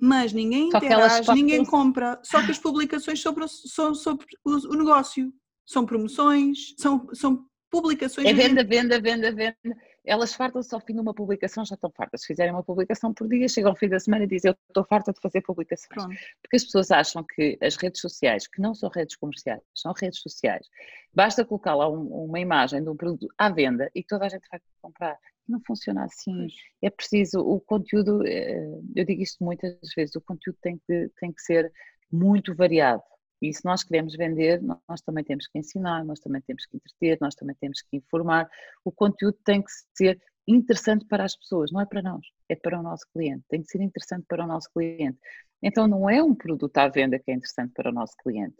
mas 0.00 0.32
ninguém 0.32 0.70
só 0.70 0.78
interage, 0.78 1.32
ninguém 1.34 1.64
compra, 1.66 2.18
só 2.24 2.42
que 2.42 2.50
as 2.50 2.58
publicações 2.58 3.20
sobre, 3.20 3.46
são 3.46 3.94
sobre 3.94 4.26
o, 4.42 4.72
o 4.72 4.74
negócio, 4.74 5.30
são 5.66 5.84
promoções, 5.84 6.74
são, 6.78 7.06
são 7.12 7.46
publicações. 7.70 8.26
É 8.26 8.32
venda, 8.32 8.64
venda, 8.64 8.98
venda, 8.98 9.30
venda 9.30 9.76
elas 10.08 10.34
fartam-se 10.34 10.74
ao 10.74 10.80
fim 10.80 10.94
de 10.94 11.00
uma 11.00 11.12
publicação, 11.12 11.64
já 11.64 11.74
estão 11.74 11.90
fartas. 11.90 12.22
Se 12.22 12.28
fizerem 12.28 12.52
uma 12.52 12.62
publicação 12.62 13.12
por 13.12 13.28
dia, 13.28 13.46
chegam 13.46 13.70
ao 13.70 13.76
fim 13.76 13.88
da 13.88 14.00
semana 14.00 14.24
e 14.24 14.26
dizem 14.26 14.50
eu 14.50 14.56
estou 14.68 14.84
farta 14.84 15.12
de 15.12 15.20
fazer 15.20 15.42
publicações. 15.42 15.88
Pronto. 15.88 16.16
Porque 16.42 16.56
as 16.56 16.64
pessoas 16.64 16.90
acham 16.90 17.22
que 17.22 17.58
as 17.60 17.76
redes 17.76 18.00
sociais, 18.00 18.46
que 18.46 18.60
não 18.60 18.74
são 18.74 18.88
redes 18.88 19.16
comerciais, 19.16 19.60
são 19.74 19.92
redes 19.92 20.20
sociais, 20.20 20.66
basta 21.12 21.44
colocar 21.44 21.74
lá 21.74 21.88
um, 21.88 22.06
uma 22.24 22.40
imagem 22.40 22.82
de 22.82 22.88
um 22.88 22.96
produto 22.96 23.28
à 23.36 23.50
venda 23.50 23.90
e 23.94 24.02
toda 24.02 24.24
a 24.24 24.28
gente 24.28 24.48
vai 24.50 24.60
comprar. 24.80 25.18
Não 25.46 25.60
funciona 25.66 26.04
assim. 26.04 26.48
É 26.82 26.88
preciso, 26.88 27.40
o 27.40 27.60
conteúdo, 27.60 28.26
eh, 28.26 28.80
eu 28.96 29.04
digo 29.04 29.22
isto 29.22 29.44
muitas 29.44 29.76
vezes, 29.96 30.14
o 30.14 30.20
conteúdo 30.20 30.58
tem 30.62 30.80
que, 30.86 31.10
tem 31.20 31.32
que 31.32 31.42
ser 31.42 31.70
muito 32.10 32.54
variado. 32.54 33.02
E 33.40 33.52
se 33.52 33.64
nós 33.64 33.84
queremos 33.84 34.14
vender, 34.16 34.60
nós 34.62 35.00
também 35.00 35.22
temos 35.22 35.46
que 35.46 35.58
ensinar, 35.58 36.04
nós 36.04 36.18
também 36.18 36.40
temos 36.42 36.66
que 36.66 36.76
entreter, 36.76 37.18
nós 37.20 37.34
também 37.34 37.56
temos 37.60 37.80
que 37.82 37.96
informar. 37.96 38.48
O 38.84 38.90
conteúdo 38.90 39.38
tem 39.44 39.62
que 39.62 39.70
ser 39.96 40.20
interessante 40.46 41.04
para 41.04 41.24
as 41.24 41.36
pessoas, 41.36 41.70
não 41.70 41.80
é 41.80 41.86
para 41.86 42.02
nós, 42.02 42.26
é 42.48 42.56
para 42.56 42.78
o 42.78 42.82
nosso 42.82 43.06
cliente. 43.12 43.44
Tem 43.48 43.62
que 43.62 43.68
ser 43.68 43.80
interessante 43.80 44.24
para 44.26 44.44
o 44.44 44.46
nosso 44.46 44.68
cliente. 44.72 45.18
Então 45.62 45.86
não 45.86 46.08
é 46.08 46.22
um 46.22 46.34
produto 46.34 46.76
à 46.78 46.88
venda 46.88 47.18
que 47.18 47.30
é 47.30 47.34
interessante 47.34 47.72
para 47.74 47.90
o 47.90 47.92
nosso 47.92 48.16
cliente. 48.16 48.56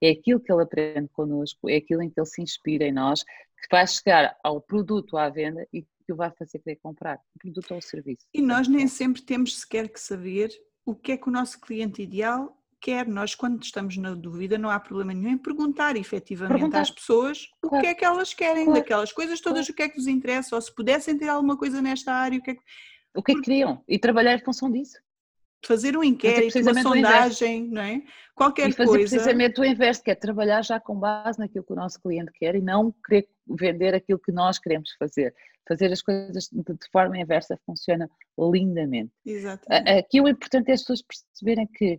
É 0.00 0.10
aquilo 0.10 0.40
que 0.40 0.52
ele 0.52 0.62
aprende 0.62 1.08
connosco, 1.08 1.68
é 1.68 1.76
aquilo 1.76 2.02
em 2.02 2.10
que 2.10 2.20
ele 2.20 2.26
se 2.26 2.42
inspira 2.42 2.84
em 2.84 2.92
nós, 2.92 3.22
que 3.24 3.68
vai 3.70 3.86
chegar 3.86 4.36
ao 4.42 4.60
produto 4.60 5.16
à 5.16 5.28
venda 5.28 5.66
e 5.72 5.82
que 5.82 6.12
o 6.12 6.16
vai 6.16 6.30
fazer 6.30 6.58
querer 6.60 6.76
comprar, 6.76 7.20
o 7.34 7.38
produto 7.38 7.72
ou 7.72 7.78
o 7.78 7.82
serviço. 7.82 8.26
E 8.32 8.40
nós 8.40 8.68
nem 8.68 8.86
sempre 8.86 9.22
temos 9.22 9.60
sequer 9.60 9.88
que 9.88 10.00
saber 10.00 10.50
o 10.86 10.94
que 10.94 11.12
é 11.12 11.16
que 11.16 11.28
o 11.28 11.32
nosso 11.32 11.60
cliente 11.60 12.00
ideal 12.00 12.57
quer. 12.80 13.06
Nós, 13.06 13.34
quando 13.34 13.62
estamos 13.62 13.96
na 13.96 14.14
dúvida, 14.14 14.56
não 14.58 14.70
há 14.70 14.78
problema 14.80 15.12
nenhum 15.14 15.30
em 15.34 15.38
perguntar 15.38 15.96
efetivamente 15.96 16.54
Perguntar. 16.58 16.80
às 16.80 16.90
pessoas 16.90 17.48
o 17.62 17.68
Claro. 17.68 17.82
que 17.84 17.90
é 17.90 17.94
que 17.94 18.04
elas 18.04 18.32
querem, 18.34 18.64
Claro. 18.64 18.80
daquelas 18.80 19.12
coisas 19.12 19.40
todas, 19.40 19.68
o 19.68 19.74
que 19.74 19.82
é 19.82 19.88
que 19.88 19.96
vos 19.96 20.06
interessa, 20.06 20.54
ou 20.54 20.62
se 20.62 20.74
pudessem 20.74 21.16
ter 21.18 21.28
alguma 21.28 21.56
coisa 21.56 21.80
nesta 21.82 22.12
área, 22.12 22.38
o 22.38 22.42
que 22.42 22.50
é 22.52 22.54
que 22.54 22.62
O 23.14 23.22
que 23.22 23.32
é 23.32 23.34
que 23.34 23.40
queriam? 23.42 23.82
E 23.88 23.98
trabalhar 23.98 24.34
em 24.34 24.44
função 24.44 24.70
disso. 24.70 24.96
fazer 25.66 25.96
um 25.96 26.04
inquérito, 26.04 26.56
uma 26.60 26.68
o 26.68 26.70
inverso. 26.70 26.82
sondagem, 26.88 27.68
não 27.68 27.82
é? 27.82 28.02
Qualquer 28.32 28.68
e 28.68 28.72
fazer 28.72 28.90
coisa. 28.90 29.08
precisamente 29.10 29.60
o 29.60 29.64
inverso, 29.64 30.02
que 30.04 30.10
é 30.12 30.14
trabalhar 30.14 30.62
já 30.62 30.78
com 30.78 30.94
base 30.96 31.36
naquilo 31.38 31.64
que 31.64 31.72
o 31.72 31.76
nosso 31.76 32.00
cliente 32.00 32.30
quer 32.38 32.54
e 32.54 32.60
não 32.60 32.94
querer 33.04 33.28
vender 33.44 33.92
aquilo 33.92 34.20
que 34.20 34.30
nós 34.30 34.56
queremos 34.60 34.92
fazer. 34.96 35.34
Fazer 35.66 35.90
as 35.92 36.00
coisas 36.00 36.48
de, 36.52 36.62
forma 36.92 37.18
inversa 37.18 37.58
funciona 37.66 38.08
lindamente. 38.38 39.10
Exatamente. 39.26 39.90
A- 39.90 39.98
Aqui 39.98 40.20
o 40.20 40.28
importante 40.28 40.70
é 40.70 40.74
as 40.74 40.80
pessoas 40.82 41.02
perceberem 41.02 41.66
que 41.66 41.98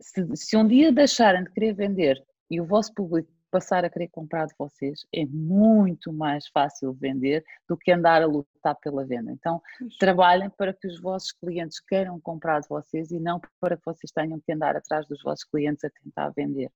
se, 0.00 0.24
se 0.36 0.56
um 0.56 0.66
dia 0.66 0.92
deixarem 0.92 1.44
de 1.44 1.50
querer 1.50 1.74
vender 1.74 2.22
e 2.50 2.60
o 2.60 2.64
vosso 2.64 2.92
público 2.94 3.30
passar 3.50 3.84
a 3.84 3.90
querer 3.90 4.08
comprar 4.08 4.46
de 4.46 4.54
vocês, 4.56 5.04
é 5.12 5.26
muito 5.26 6.12
mais 6.12 6.46
fácil 6.48 6.92
vender 6.92 7.44
do 7.68 7.76
que 7.76 7.90
andar 7.90 8.22
a 8.22 8.26
lutar 8.26 8.76
pela 8.76 9.04
venda. 9.04 9.32
Então, 9.32 9.60
Pois. 9.78 9.96
trabalhem 9.96 10.48
para 10.50 10.72
que 10.72 10.86
os 10.86 11.00
vossos 11.00 11.32
clientes 11.32 11.80
queiram 11.80 12.20
comprar 12.20 12.60
de 12.60 12.68
vocês 12.68 13.10
e 13.10 13.18
não 13.18 13.40
para 13.60 13.76
que 13.76 13.82
vocês 13.84 14.12
tenham 14.12 14.40
que 14.40 14.52
andar 14.52 14.76
atrás 14.76 15.06
dos 15.08 15.20
vossos 15.22 15.44
clientes 15.44 15.84
a 15.84 15.90
tentar 15.90 16.30
vender. 16.30 16.70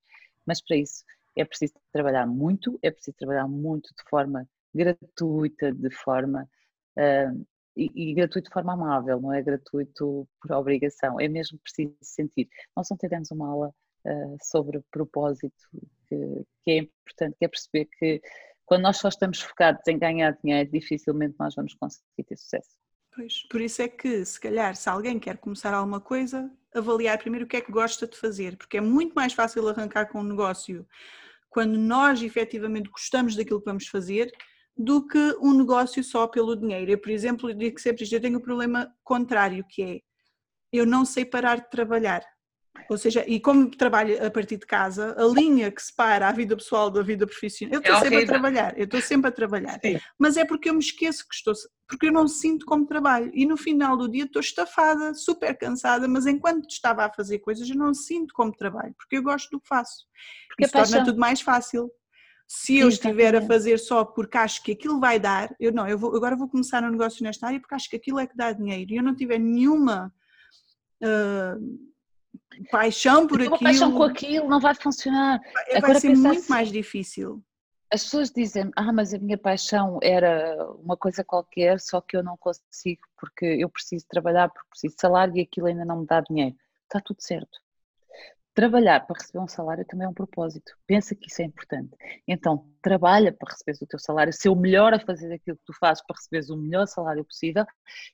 Mas 0.45 0.61
para 0.61 0.75
isso 0.75 1.03
é 1.35 1.45
preciso 1.45 1.73
trabalhar 1.91 2.27
muito, 2.27 2.77
é 2.81 2.91
preciso 2.91 3.15
trabalhar 3.17 3.47
muito 3.47 3.89
de 3.95 4.09
forma 4.09 4.47
gratuita, 4.73 5.71
de 5.71 5.89
forma 5.89 6.47
ah, 6.97 7.33
e, 7.75 7.91
e 7.93 8.13
gratuito 8.13 8.49
de 8.49 8.53
forma 8.53 8.73
amável, 8.73 9.19
não 9.19 9.33
é 9.33 9.41
gratuito 9.41 10.27
por 10.41 10.51
obrigação, 10.53 11.19
é 11.19 11.27
mesmo 11.27 11.59
preciso 11.59 11.95
sentir. 12.01 12.47
Nós 12.75 12.89
ontem 12.91 13.09
demos 13.09 13.31
uma 13.31 13.47
aula 13.47 13.73
ah, 14.05 14.35
sobre 14.41 14.81
propósito, 14.91 15.55
que, 16.07 16.45
que 16.63 16.71
é 16.71 16.77
importante, 16.77 17.35
que 17.37 17.45
é 17.45 17.47
perceber 17.47 17.85
que 17.97 18.21
quando 18.65 18.83
nós 18.83 18.97
só 18.97 19.09
estamos 19.09 19.41
focados 19.41 19.81
em 19.87 19.97
ganhar 19.97 20.37
dinheiro, 20.43 20.69
dificilmente 20.71 21.35
nós 21.39 21.53
vamos 21.55 21.73
conseguir 21.75 22.23
ter 22.25 22.37
sucesso. 22.37 22.75
Pois, 23.15 23.47
por 23.47 23.61
isso 23.61 23.81
é 23.81 23.87
que, 23.87 24.25
se 24.25 24.39
calhar, 24.39 24.75
se 24.75 24.89
alguém 24.89 25.17
quer 25.17 25.37
começar 25.37 25.73
alguma 25.73 26.01
coisa, 26.01 26.51
avaliar 26.73 27.17
primeiro 27.17 27.45
o 27.45 27.47
que 27.47 27.57
é 27.57 27.61
que 27.61 27.71
gosta 27.71 28.05
de 28.05 28.17
fazer, 28.17 28.57
porque 28.57 28.77
é 28.77 28.81
muito 28.81 29.13
mais 29.13 29.33
fácil 29.33 29.67
arrancar 29.67 30.07
com 30.07 30.19
um 30.19 30.23
negócio 30.23 30.85
quando 31.49 31.77
nós 31.77 32.21
efetivamente 32.21 32.89
gostamos 32.89 33.35
daquilo 33.35 33.59
que 33.61 33.65
vamos 33.65 33.87
fazer 33.87 34.29
do 34.77 35.07
que 35.07 35.37
um 35.41 35.53
negócio 35.53 36.03
só 36.03 36.27
pelo 36.27 36.55
dinheiro. 36.55 36.91
Eu, 36.91 36.97
por 36.97 37.09
exemplo, 37.09 37.49
eu 37.49 37.55
digo 37.55 37.79
sempre 37.79 38.03
isto, 38.03 38.13
eu 38.13 38.21
tenho 38.21 38.39
o 38.39 38.41
problema 38.41 38.93
contrário, 39.03 39.65
que 39.69 39.81
é 39.83 39.99
eu 40.73 40.85
não 40.85 41.05
sei 41.05 41.23
parar 41.23 41.57
de 41.57 41.69
trabalhar. 41.69 42.23
Ou 42.89 42.97
seja, 42.97 43.23
e 43.25 43.39
como 43.39 43.69
trabalho 43.69 44.23
a 44.25 44.29
partir 44.29 44.57
de 44.57 44.65
casa, 44.65 45.15
a 45.17 45.25
linha 45.25 45.71
que 45.71 45.81
separa 45.81 46.27
a 46.27 46.31
vida 46.31 46.55
pessoal 46.55 46.91
da 46.91 47.01
vida 47.01 47.25
profissional, 47.25 47.75
eu 47.75 47.79
estou 47.79 47.95
É 47.95 47.99
sempre 47.99 48.23
a 48.23 48.27
trabalhar, 48.27 48.77
eu 48.77 48.83
estou 48.83 49.01
sempre 49.01 49.29
a 49.29 49.31
trabalhar 49.31 49.79
Sim. 49.81 49.97
mas 50.19 50.37
é 50.37 50.45
porque 50.45 50.69
eu 50.69 50.73
me 50.73 50.79
esqueço 50.79 51.25
que 51.27 51.33
estou, 51.33 51.53
porque 51.87 52.07
eu 52.07 52.11
não 52.11 52.27
sinto 52.27 52.65
como 52.65 52.85
trabalho 52.85 53.31
e 53.33 53.45
no 53.45 53.55
final 53.55 53.95
do 53.95 54.09
dia 54.09 54.25
estou 54.25 54.41
estafada, 54.41 55.13
super 55.13 55.57
cansada, 55.57 56.07
mas 56.07 56.25
enquanto 56.25 56.69
estava 56.69 57.05
a 57.05 57.13
fazer 57.13 57.39
coisas 57.39 57.67
eu 57.69 57.77
não 57.77 57.93
sinto 57.93 58.33
como 58.33 58.51
trabalho, 58.51 58.93
porque 58.97 59.17
eu 59.17 59.23
gosto 59.23 59.49
do 59.51 59.59
que 59.59 59.67
faço. 59.67 60.05
Porque 60.49 60.65
Isso 60.65 60.73
torna 60.73 61.03
tudo 61.03 61.19
mais 61.19 61.41
fácil. 61.41 61.89
Se 62.47 62.77
eu 62.77 62.89
estiver 62.89 63.35
a 63.35 63.41
fazer 63.41 63.79
só 63.79 64.05
porque 64.05 64.37
acho 64.37 64.61
que 64.63 64.73
aquilo 64.73 64.99
vai 64.99 65.19
dar, 65.19 65.53
eu 65.59 65.71
não, 65.71 65.87
eu 65.87 65.97
vou, 65.97 66.15
agora 66.15 66.35
vou 66.35 66.47
começar 66.47 66.83
um 66.83 66.91
negócio 66.91 67.23
nesta 67.23 67.47
área 67.47 67.59
porque 67.59 67.73
acho 67.73 67.89
que 67.89 67.95
aquilo 67.95 68.19
é 68.19 68.27
que 68.27 68.37
dá 68.37 68.51
dinheiro 68.51 68.91
e 68.91 68.97
eu 68.97 69.03
não 69.03 69.15
tiver 69.15 69.39
nenhuma 69.39 70.13
ah, 71.03 71.57
paixão 72.71 73.27
por 73.27 73.41
aquilo, 73.41 73.59
paixão 73.59 73.91
com 73.91 74.03
aquilo 74.03 74.47
não 74.47 74.59
vai 74.59 74.75
funcionar. 74.75 75.39
vai 75.53 75.77
agora 75.77 75.99
ser 75.99 76.15
muito 76.15 76.39
assim, 76.39 76.49
mais 76.49 76.71
difícil. 76.71 77.43
As 77.91 78.03
pessoas 78.03 78.31
dizem, 78.31 78.71
ah, 78.75 78.91
mas 78.91 79.13
a 79.13 79.19
minha 79.19 79.37
paixão 79.37 79.99
era 80.01 80.55
uma 80.83 80.97
coisa 80.97 81.23
qualquer, 81.23 81.79
só 81.79 82.01
que 82.01 82.17
eu 82.17 82.23
não 82.23 82.35
consigo 82.37 83.01
porque 83.17 83.45
eu 83.45 83.69
preciso 83.69 84.05
trabalhar, 84.09 84.49
porque 84.49 84.69
preciso 84.69 84.95
de 84.95 85.01
salário 85.01 85.35
e 85.37 85.41
aquilo 85.41 85.67
ainda 85.67 85.85
não 85.85 86.01
me 86.01 86.05
dá 86.05 86.21
dinheiro. 86.21 86.55
Está 86.83 86.99
tudo 86.99 87.21
certo. 87.21 87.59
Trabalhar 88.55 89.05
para 89.05 89.17
receber 89.19 89.39
um 89.43 89.47
salário 89.49 89.85
também 89.85 90.05
é 90.05 90.09
um 90.09 90.13
propósito. 90.13 90.71
Pensa 90.87 91.13
que 91.13 91.29
isso 91.29 91.41
é 91.41 91.45
importante. 91.45 91.93
Então, 92.25 92.65
trabalha 92.81 93.33
para 93.33 93.51
receberes 93.51 93.81
o 93.81 93.85
teu 93.85 93.99
salário, 93.99 94.31
ser 94.31 94.47
o 94.47 94.55
melhor 94.55 94.93
a 94.93 94.99
fazer 94.99 95.33
aquilo 95.33 95.57
que 95.57 95.65
tu 95.65 95.73
fazes 95.77 96.01
para 96.07 96.15
receberes 96.15 96.49
o 96.49 96.55
melhor 96.55 96.87
salário 96.87 97.25
possível 97.25 97.65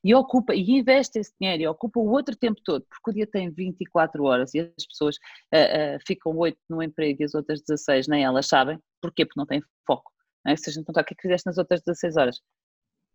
e 0.03 0.15
ocupa 0.15 0.55
e 0.55 0.71
investe 0.71 1.19
esse 1.19 1.31
dinheiro 1.39 1.61
e 1.61 1.67
ocupa 1.67 1.99
o 1.99 2.09
outro 2.09 2.35
tempo 2.35 2.59
todo, 2.65 2.83
porque 2.89 3.11
o 3.11 3.13
dia 3.13 3.27
tem 3.27 3.51
24 3.51 4.23
horas 4.23 4.55
e 4.55 4.61
as 4.61 4.87
pessoas 4.87 5.17
ah, 5.53 5.57
ah, 5.57 5.99
ficam 6.07 6.35
8 6.35 6.57
no 6.67 6.81
emprego 6.81 7.21
e 7.21 7.25
as 7.25 7.35
outras 7.35 7.61
16 7.61 8.07
nem 8.07 8.23
elas 8.23 8.47
sabem. 8.47 8.79
Porquê? 8.99 9.25
Porque 9.25 9.39
não 9.39 9.45
têm 9.45 9.61
foco. 9.85 10.11
Não 10.43 10.53
é? 10.53 10.55
Se 10.55 10.71
a 10.71 10.73
gente 10.73 10.85
perguntar 10.85 11.01
o 11.01 11.05
que 11.05 11.13
é 11.13 11.15
que 11.17 11.21
fizeste 11.21 11.45
nas 11.45 11.59
outras 11.59 11.83
16 11.83 12.17
horas, 12.17 12.41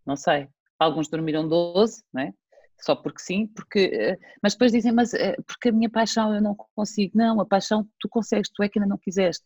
não 0.07 0.15
sei. 0.15 0.49
Alguns 0.79 1.09
dormiram 1.09 1.49
12, 1.49 2.05
não 2.13 2.23
é? 2.23 2.33
Só 2.81 2.95
porque 2.95 3.21
sim, 3.21 3.47
porque, 3.49 3.79
eh, 3.93 4.19
mas 4.43 4.55
depois 4.55 4.73
dizem, 4.73 4.93
mas 4.93 5.15
eh, 5.15 5.37
porque 5.47 5.71
a 5.71 5.73
minha 5.73 5.91
paixão 5.91 6.35
eu 6.35 6.43
não 6.43 6.55
consigo. 6.75 7.13
Não, 7.17 7.41
a 7.41 7.47
paixão 7.47 7.87
tu 8.01 8.09
consegues, 8.09 8.51
tu 8.51 8.63
é 8.63 8.69
que 8.69 8.79
ainda 8.79 8.89
não 8.89 8.99
quiseste. 8.99 9.45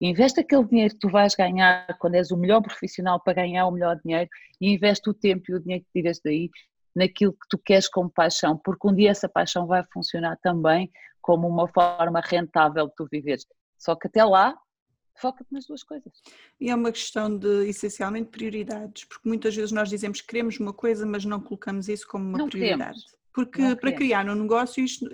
Investe 0.00 0.40
aquele 0.40 0.64
dinheiro 0.64 0.94
que 0.94 1.00
tu 1.00 1.10
vais 1.10 1.34
ganhar 1.34 1.86
quando 1.98 2.14
és 2.14 2.30
o 2.30 2.36
melhor 2.36 2.62
profissional 2.62 3.20
para 3.20 3.34
ganhar 3.34 3.66
o 3.66 3.70
melhor 3.70 4.00
dinheiro 4.02 4.30
e 4.60 4.72
investe 4.72 5.10
o 5.10 5.14
tempo 5.14 5.44
e 5.50 5.54
o 5.54 5.60
dinheiro 5.60 5.84
que 5.84 6.00
tiras 6.00 6.20
daí 6.24 6.50
naquilo 6.94 7.32
que 7.32 7.46
tu 7.48 7.58
queres 7.58 7.88
como 7.88 8.10
paixão, 8.10 8.56
porque 8.56 8.88
um 8.88 8.94
dia 8.94 9.10
essa 9.10 9.28
paixão 9.28 9.66
vai 9.66 9.84
funcionar 9.92 10.36
também 10.42 10.90
como 11.20 11.46
uma 11.46 11.68
forma 11.68 12.20
rentável 12.24 12.88
de 12.88 12.94
tu 12.94 13.06
viveres. 13.10 13.46
Só 13.78 13.94
que 13.94 14.08
até 14.08 14.24
lá, 14.24 14.56
foca-te 15.20 15.52
nas 15.52 15.66
duas 15.66 15.82
coisas. 15.82 16.12
E 16.60 16.70
é 16.70 16.74
uma 16.74 16.90
questão 16.92 17.36
de, 17.36 17.68
essencialmente, 17.68 18.30
prioridades, 18.30 19.04
porque 19.04 19.28
muitas 19.28 19.54
vezes 19.54 19.72
nós 19.72 19.88
dizemos 19.88 20.20
que 20.20 20.26
queremos 20.28 20.58
uma 20.58 20.72
coisa, 20.72 21.04
mas 21.06 21.24
não 21.24 21.40
colocamos 21.40 21.88
isso 21.88 22.06
como 22.08 22.24
uma 22.28 22.38
Não 22.38 22.48
prioridade. 22.48 23.00
queremos. 23.00 23.20
Porque 23.32 23.60
Não 23.62 23.68
para 23.70 23.78
queremos. 23.92 23.98
criar 23.98 24.28
um 24.28 24.34
negócio, 24.34 24.82
isto, 24.84 25.08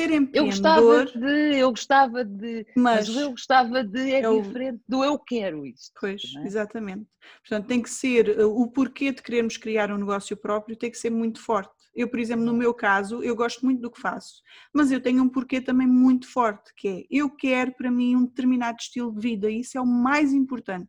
é- 0.00 0.04
ser 0.04 0.10
Eu 0.32 0.44
gostava 0.46 0.80
empreendedor, 0.80 1.18
de, 1.18 1.58
eu 1.58 1.70
gostava 1.70 2.24
de, 2.24 2.66
mas, 2.76 3.08
mas 3.08 3.16
eu 3.22 3.30
gostava 3.30 3.84
de 3.84 4.12
é, 4.12 4.20
é 4.20 4.28
o- 4.30 4.40
diferente 4.40 4.80
do 4.88 5.04
eu 5.04 5.18
quero 5.18 5.66
isto. 5.66 5.92
pois, 6.00 6.22
é? 6.38 6.46
exatamente. 6.46 7.06
Portanto, 7.40 7.66
tem 7.66 7.82
que 7.82 7.90
ser, 7.90 8.40
uh, 8.40 8.48
o 8.48 8.70
porquê 8.70 9.12
de 9.12 9.22
querermos 9.22 9.56
criar 9.56 9.90
um 9.90 9.98
negócio 9.98 10.36
próprio 10.36 10.76
tem 10.76 10.90
que 10.90 10.98
ser 10.98 11.10
muito 11.10 11.40
forte. 11.40 11.72
Eu, 11.94 12.08
por 12.08 12.18
exemplo, 12.18 12.44
no 12.44 12.54
meu 12.54 12.72
caso, 12.72 13.22
eu 13.22 13.36
gosto 13.36 13.64
muito 13.64 13.80
do 13.80 13.90
que 13.90 14.00
faço, 14.00 14.40
mas 14.72 14.90
eu 14.90 15.00
tenho 15.00 15.22
um 15.22 15.28
porquê 15.28 15.60
também 15.60 15.86
muito 15.86 16.26
forte, 16.26 16.72
que 16.74 16.88
é, 16.88 17.04
eu 17.10 17.28
quero 17.28 17.72
para 17.74 17.90
mim 17.90 18.16
um 18.16 18.24
determinado 18.24 18.78
estilo 18.80 19.12
de 19.12 19.20
vida, 19.20 19.50
e 19.50 19.60
isso 19.60 19.76
é 19.76 19.80
o 19.80 19.86
mais 19.86 20.32
importante. 20.32 20.88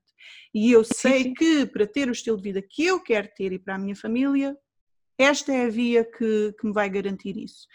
E 0.54 0.72
eu 0.72 0.82
sei 0.84 1.24
sim. 1.24 1.34
que 1.34 1.66
para 1.66 1.86
ter 1.86 2.08
o 2.08 2.14
estilo 2.14 2.38
de 2.38 2.44
vida 2.44 2.62
que 2.62 2.86
eu 2.86 3.02
quero 3.02 3.28
ter 3.36 3.52
e 3.52 3.60
para 3.60 3.76
a 3.76 3.78
minha 3.78 3.96
família, 3.96 4.56
esta 5.18 5.52
é 5.54 5.66
a 5.66 5.70
via 5.70 6.06
que, 6.06 6.54
que 6.58 6.66
me 6.66 6.74
vai 6.74 6.90
garantir 6.90 7.36
isso. 7.38 7.68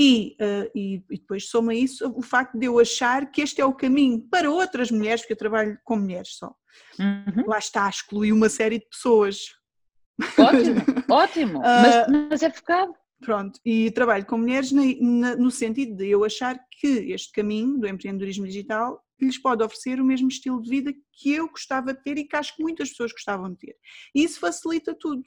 E, 0.00 0.36
uh, 0.40 0.70
e, 0.76 0.94
e 1.10 1.18
depois 1.18 1.48
soma 1.50 1.74
isso 1.74 2.08
o 2.16 2.22
facto 2.22 2.56
de 2.56 2.66
eu 2.66 2.78
achar 2.78 3.28
que 3.32 3.42
este 3.42 3.60
é 3.60 3.64
o 3.64 3.74
caminho 3.74 4.20
para 4.30 4.48
outras 4.48 4.92
mulheres, 4.92 5.22
porque 5.22 5.32
eu 5.32 5.36
trabalho 5.38 5.76
com 5.84 5.96
mulheres 5.96 6.36
só. 6.36 6.54
Uhum. 7.00 7.44
Lá 7.48 7.58
está, 7.58 7.88
excluí 7.88 8.32
uma 8.32 8.48
série 8.48 8.78
de 8.78 8.86
pessoas. 8.88 9.56
Ótimo, 10.38 10.80
ótimo, 11.10 11.60
Ah, 11.64 12.06
mas, 12.08 12.28
mas 12.30 12.42
é 12.44 12.50
focado. 12.50 12.92
Pronto, 13.20 13.58
e 13.64 13.90
trabalho 13.90 14.24
com 14.24 14.38
mulheres 14.38 14.70
na- 14.70 14.82
na- 15.00 15.34
no 15.36 15.50
sentido 15.50 15.96
de 15.96 16.06
eu 16.08 16.24
achar 16.24 16.56
que 16.78 16.86
este 17.12 17.32
caminho 17.32 17.76
do 17.76 17.88
empreendedorismo 17.88 18.46
digital 18.46 19.02
lhes 19.20 19.36
pode 19.36 19.64
oferecer 19.64 20.00
o 20.00 20.04
mesmo 20.04 20.28
estilo 20.28 20.62
de 20.62 20.70
vida 20.70 20.94
que 21.12 21.32
eu 21.32 21.48
gostava 21.48 21.92
de 21.92 22.00
ter 22.04 22.16
e 22.18 22.24
que 22.24 22.36
acho 22.36 22.54
que 22.54 22.62
muitas 22.62 22.90
pessoas 22.90 23.10
gostavam 23.10 23.50
de 23.50 23.58
ter. 23.58 23.76
E 24.14 24.22
isso 24.22 24.38
facilita 24.38 24.94
tudo, 24.96 25.24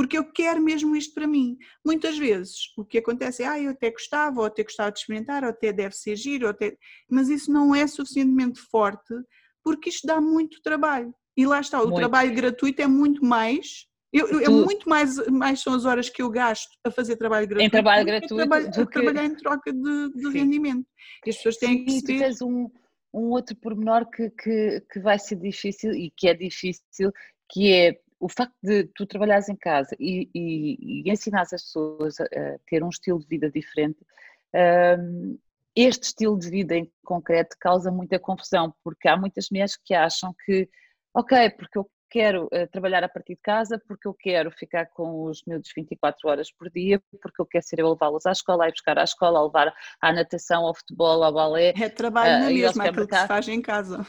porque 0.00 0.16
eu 0.16 0.24
quero 0.24 0.62
mesmo 0.62 0.96
isto 0.96 1.12
para 1.12 1.26
mim. 1.26 1.58
Muitas 1.84 2.16
vezes 2.16 2.72
o 2.74 2.82
que 2.86 2.96
acontece 2.96 3.42
é, 3.42 3.46
ah, 3.46 3.60
eu 3.60 3.72
até 3.72 3.90
gostava, 3.90 4.40
ou 4.40 4.46
até 4.46 4.62
gostava 4.62 4.90
de 4.90 4.98
experimentar, 4.98 5.44
ou 5.44 5.50
até 5.50 5.74
deve 5.74 5.94
ser 5.94 6.16
giro, 6.16 6.46
ou 6.46 6.50
até... 6.52 6.74
mas 7.10 7.28
isso 7.28 7.52
não 7.52 7.74
é 7.74 7.86
suficientemente 7.86 8.58
forte 8.58 9.12
porque 9.62 9.90
isto 9.90 10.06
dá 10.06 10.18
muito 10.18 10.62
trabalho. 10.62 11.14
E 11.36 11.44
lá 11.44 11.60
está, 11.60 11.80
o 11.82 11.84
Muito. 11.84 11.96
trabalho 11.96 12.34
gratuito 12.34 12.80
é 12.80 12.86
muito 12.86 13.22
mais. 13.22 13.84
Eu, 14.10 14.26
eu- 14.28 14.40
é 14.40 14.44
Tu- 14.44 14.52
muito 14.52 14.88
mais, 14.88 15.16
mais 15.28 15.60
são 15.60 15.74
as 15.74 15.84
horas 15.84 16.08
que 16.08 16.22
eu 16.22 16.30
gasto 16.30 16.70
a 16.82 16.90
fazer 16.90 17.16
trabalho 17.16 17.46
gratuito. 17.46 17.70
trabalho 17.70 18.04
que 18.06 18.10
a 18.10 18.14
gratuito 18.14 18.36
trabalho- 18.36 18.70
do 18.70 18.86
que- 18.86 18.92
trabalhar 18.94 19.24
em 19.26 19.34
troca 19.34 19.70
de, 19.70 20.12
de 20.14 20.30
rendimento. 20.30 20.86
E 21.26 21.28
as 21.30 21.36
pessoas 21.36 21.58
têm 21.58 21.84
que 21.84 21.90
Sim, 21.90 22.00
tu 22.00 22.06
perceber. 22.06 22.24
tens 22.24 22.40
um, 22.40 22.70
um 23.12 23.24
outro 23.32 23.54
pormenor 23.56 24.08
que, 24.08 24.30
que, 24.30 24.80
que 24.90 24.98
vai 24.98 25.18
ser 25.18 25.36
difícil 25.36 25.92
e 25.92 26.10
que 26.16 26.26
é 26.26 26.32
difícil, 26.32 27.12
que 27.50 27.70
é 27.70 28.00
o 28.20 28.28
facto 28.28 28.54
de 28.62 28.84
tu 28.94 29.06
trabalhares 29.06 29.48
em 29.48 29.56
casa 29.56 29.96
e, 29.98 30.28
e, 30.34 31.02
e 31.02 31.10
ensinares 31.10 31.52
as 31.54 31.62
pessoas 31.62 32.20
a, 32.20 32.24
a 32.24 32.58
ter 32.66 32.84
um 32.84 32.90
estilo 32.90 33.18
de 33.18 33.26
vida 33.26 33.50
diferente, 33.50 33.98
hum, 34.54 35.38
este 35.74 36.04
estilo 36.04 36.38
de 36.38 36.50
vida 36.50 36.76
em 36.76 36.90
concreto 37.04 37.56
causa 37.58 37.90
muita 37.90 38.18
confusão, 38.18 38.74
porque 38.84 39.08
há 39.08 39.16
muitas 39.16 39.48
mulheres 39.50 39.76
que 39.76 39.94
acham 39.94 40.34
que, 40.44 40.68
ok, 41.14 41.50
porque 41.50 41.78
eu 41.78 41.90
quero 42.10 42.46
uh, 42.46 42.68
trabalhar 42.70 43.04
a 43.04 43.08
partir 43.08 43.36
de 43.36 43.40
casa, 43.40 43.80
porque 43.86 44.06
eu 44.06 44.12
quero 44.12 44.50
ficar 44.50 44.86
com 44.86 45.24
os 45.24 45.42
miúdos 45.46 45.70
24 45.74 46.28
horas 46.28 46.52
por 46.52 46.68
dia, 46.68 47.00
porque 47.22 47.40
eu 47.40 47.46
quero 47.46 47.64
ser 47.64 47.78
eu 47.78 47.86
a 47.86 47.90
levá-los 47.90 48.26
à 48.26 48.32
escola, 48.32 48.66
a 48.66 48.70
buscar 48.70 48.98
à 48.98 49.04
escola, 49.04 49.38
a 49.38 49.44
levar 49.44 49.72
à 50.00 50.12
natação, 50.12 50.66
ao 50.66 50.74
futebol, 50.74 51.22
ao 51.22 51.32
balé. 51.32 51.72
É 51.80 51.88
trabalho 51.88 52.36
uh, 52.36 52.40
na 52.40 52.50
mesma, 52.50 52.84
aquilo 52.84 53.06
que 53.06 53.16
se 53.16 53.26
faz 53.28 53.48
em 53.48 53.62
casa. 53.62 54.04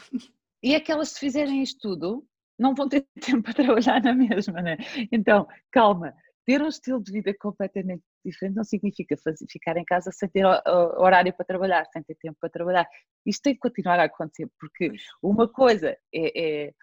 E 0.62 0.74
é 0.74 0.80
que 0.80 0.92
elas 0.92 1.10
se 1.10 1.20
fizerem 1.20 1.62
isto 1.62 1.80
tudo, 1.80 2.26
não 2.62 2.74
vão 2.74 2.88
ter 2.88 3.06
tempo 3.20 3.42
para 3.42 3.54
trabalhar 3.54 4.02
na 4.02 4.14
mesma, 4.14 4.62
né? 4.62 4.76
Então, 5.10 5.46
calma, 5.70 6.14
ter 6.46 6.60
um 6.62 6.68
estilo 6.68 7.02
de 7.02 7.12
vida 7.12 7.34
completamente 7.38 8.02
diferente 8.24 8.56
não 8.56 8.64
significa 8.64 9.16
fazer, 9.16 9.44
ficar 9.50 9.76
em 9.76 9.84
casa 9.84 10.10
sem 10.12 10.28
ter 10.28 10.44
horário 10.44 11.32
para 11.32 11.44
trabalhar, 11.44 11.86
sem 11.92 12.02
ter 12.02 12.16
tempo 12.16 12.36
para 12.40 12.50
trabalhar. 12.50 12.86
Isto 13.26 13.42
tem 13.42 13.54
que 13.54 13.60
continuar 13.60 13.98
a 14.00 14.04
acontecer, 14.04 14.48
porque 14.58 14.92
uma 15.22 15.48
coisa 15.48 15.96
é, 16.14 16.66
é, 16.66 16.74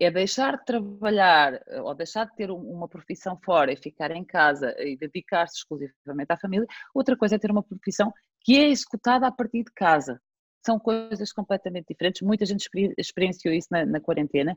é 0.00 0.10
deixar 0.10 0.56
de 0.56 0.64
trabalhar 0.64 1.60
ou 1.82 1.94
deixar 1.94 2.26
de 2.26 2.34
ter 2.36 2.50
uma 2.50 2.88
profissão 2.88 3.38
fora 3.44 3.72
e 3.72 3.76
ficar 3.76 4.10
em 4.10 4.24
casa 4.24 4.74
e 4.78 4.96
dedicar-se 4.96 5.58
exclusivamente 5.58 6.32
à 6.32 6.36
família, 6.38 6.66
outra 6.94 7.16
coisa 7.16 7.36
é 7.36 7.38
ter 7.38 7.50
uma 7.50 7.62
profissão 7.62 8.12
que 8.40 8.58
é 8.58 8.68
executada 8.68 9.26
a 9.26 9.32
partir 9.32 9.64
de 9.64 9.72
casa. 9.72 10.20
São 10.64 10.78
coisas 10.78 11.32
completamente 11.32 11.88
diferentes. 11.88 12.22
Muita 12.22 12.46
gente 12.46 12.68
experienciou 12.96 13.52
isso 13.52 13.66
na, 13.70 13.84
na 13.84 14.00
quarentena 14.00 14.56